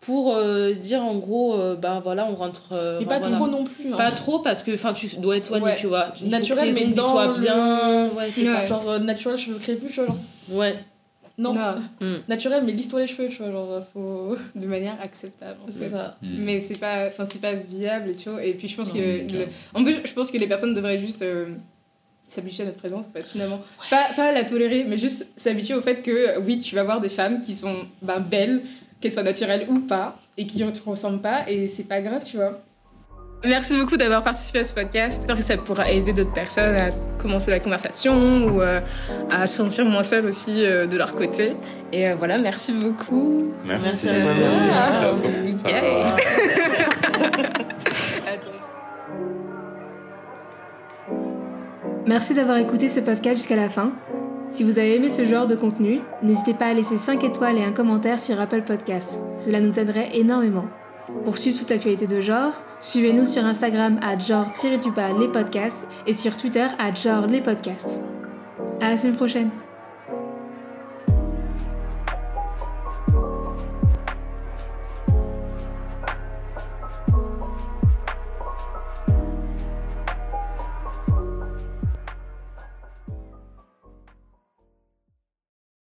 pour 0.00 0.34
euh, 0.34 0.72
dire 0.72 1.00
en 1.02 1.14
gros, 1.16 1.54
euh, 1.54 1.76
ben 1.76 2.00
voilà, 2.00 2.26
on 2.28 2.34
rentre... 2.34 2.70
euh, 2.72 2.98
Et 3.00 3.04
ben 3.04 3.20
pas 3.20 3.28
voilà. 3.28 3.36
trop 3.36 3.46
non 3.46 3.64
plus. 3.64 3.92
hein. 3.92 3.96
Pas 3.96 4.10
trop, 4.12 4.40
parce 4.40 4.62
que 4.64 4.74
enfin 4.74 4.92
tu 4.94 5.06
dois 5.16 5.36
être 5.36 5.44
soigné, 5.44 5.64
Ouais. 5.66 5.74
tu 5.76 5.86
vois. 5.86 6.08
Il 6.16 6.24
faut 6.24 6.30
Naturel, 6.30 6.74
mais 6.74 6.86
dans 6.86 7.10
soient 7.12 7.26
le- 7.28 7.40
bien... 7.40 8.08
Ouais, 8.10 8.28
c'est 8.30 8.40
Ouais. 8.42 8.46
ça. 8.52 8.66
Genre 8.66 8.88
euh, 8.88 8.98
naturel, 8.98 9.38
cheveux 9.38 9.58
crépus, 9.58 9.90
tu 9.92 9.96
vois, 10.00 10.06
genre. 10.06 10.16
Ouais. 10.58 10.74
Non, 11.38 11.54
Non, 11.54 11.76
naturel, 12.28 12.62
mais 12.64 12.72
lisse-toi 12.72 13.00
les 13.00 13.06
cheveux, 13.06 13.28
tu 13.28 13.38
vois, 13.42 13.50
genre, 13.50 13.82
faut. 13.92 14.36
de 14.54 14.66
manière 14.66 14.96
acceptable 15.00 15.58
en 15.66 15.70
C'est 15.72 15.86
fait. 15.86 15.96
ça. 15.96 16.16
Mm. 16.20 16.26
mais 16.44 16.60
c'est 16.60 16.78
pas 16.78 17.06
enfin 17.06 17.24
c'est 17.30 17.40
pas 17.40 17.54
viable 17.54 18.14
tu 18.16 18.28
vois 18.28 18.44
et 18.44 18.52
puis 18.52 18.68
je 18.68 18.76
pense 18.76 18.88
Non, 18.88 19.00
que 19.00 19.32
le- 19.32 19.46
en 19.72 19.82
plus 19.82 19.96
je 20.04 20.12
pense 20.12 20.30
que 20.30 20.36
les 20.36 20.46
personnes 20.46 20.74
devraient 20.74 20.98
juste 20.98 21.22
euh, 21.22 21.46
s'habituer 22.32 22.64
à 22.64 22.66
notre 22.66 22.78
présence 22.78 23.06
en 23.06 23.12
fait 23.12 23.26
finalement 23.26 23.60
pas, 23.90 24.08
pas 24.16 24.32
la 24.32 24.44
tolérer 24.44 24.84
mais 24.88 24.96
juste 24.96 25.28
s'habituer 25.36 25.74
au 25.74 25.82
fait 25.82 26.02
que 26.02 26.38
oui 26.40 26.58
tu 26.58 26.74
vas 26.74 26.84
voir 26.84 27.00
des 27.00 27.08
femmes 27.08 27.40
qui 27.40 27.54
sont 27.54 27.76
ben, 28.02 28.20
belles 28.20 28.62
qu'elles 29.00 29.12
soient 29.12 29.22
naturelles 29.22 29.66
ou 29.68 29.80
pas 29.80 30.18
et 30.36 30.46
qui 30.46 30.64
ne 30.64 30.70
te 30.70 30.80
ressemblent 30.84 31.20
pas 31.20 31.48
et 31.48 31.68
c'est 31.68 31.84
pas 31.84 32.00
grave 32.00 32.22
tu 32.24 32.36
vois 32.36 32.62
Merci 33.44 33.76
beaucoup 33.76 33.96
d'avoir 33.96 34.22
participé 34.22 34.60
à 34.60 34.64
ce 34.64 34.72
podcast. 34.72 35.18
J'espère 35.18 35.36
que 35.36 35.42
ça 35.42 35.56
pourra 35.56 35.90
aider 35.90 36.12
d'autres 36.12 36.32
personnes 36.32 36.76
à 36.76 36.90
commencer 37.20 37.50
la 37.50 37.58
conversation 37.58 38.46
ou 38.46 38.62
euh, 38.62 38.80
à 39.30 39.48
se 39.48 39.56
sentir 39.56 39.84
moins 39.84 40.04
seules 40.04 40.26
aussi 40.26 40.64
euh, 40.64 40.86
de 40.86 40.96
leur 40.96 41.16
côté. 41.16 41.54
Et 41.92 42.08
euh, 42.08 42.14
voilà, 42.16 42.38
merci 42.38 42.72
beaucoup. 42.72 43.52
Merci. 43.64 43.84
Merci 43.84 44.10
à 44.10 44.12
toi. 45.00 45.16
Merci 45.44 45.62
Merci 52.06 52.34
d'avoir 52.34 52.58
écouté 52.58 52.88
ce 52.88 52.98
podcast 52.98 53.36
jusqu'à 53.36 53.56
la 53.56 53.70
fin. 53.70 53.92
Si 54.50 54.64
vous 54.64 54.78
avez 54.78 54.96
aimé 54.96 55.08
ce 55.08 55.24
genre 55.24 55.46
de 55.46 55.54
contenu, 55.54 56.00
n'hésitez 56.22 56.52
pas 56.52 56.66
à 56.66 56.74
laisser 56.74 56.98
5 56.98 57.22
étoiles 57.22 57.58
et 57.58 57.64
un 57.64 57.72
commentaire 57.72 58.18
sur 58.18 58.40
Apple 58.40 58.62
Podcasts. 58.62 59.20
Cela 59.36 59.60
nous 59.60 59.78
aiderait 59.78 60.16
énormément. 60.16 60.66
Pour 61.24 61.38
suivre 61.38 61.58
toute 61.58 61.70
l'actualité 61.70 62.08
de 62.08 62.20
genre, 62.20 62.52
suivez-nous 62.80 63.26
sur 63.26 63.44
Instagram 63.44 63.98
à 64.02 64.18
genre-les 64.18 65.28
podcasts 65.28 65.86
et 66.06 66.14
sur 66.14 66.36
Twitter 66.36 66.66
à 66.78 66.92
genre 66.92 67.26
les 67.28 67.40
podcasts. 67.40 68.00
À 68.80 68.90
la 68.90 68.98
semaine 68.98 69.16
prochaine! 69.16 69.50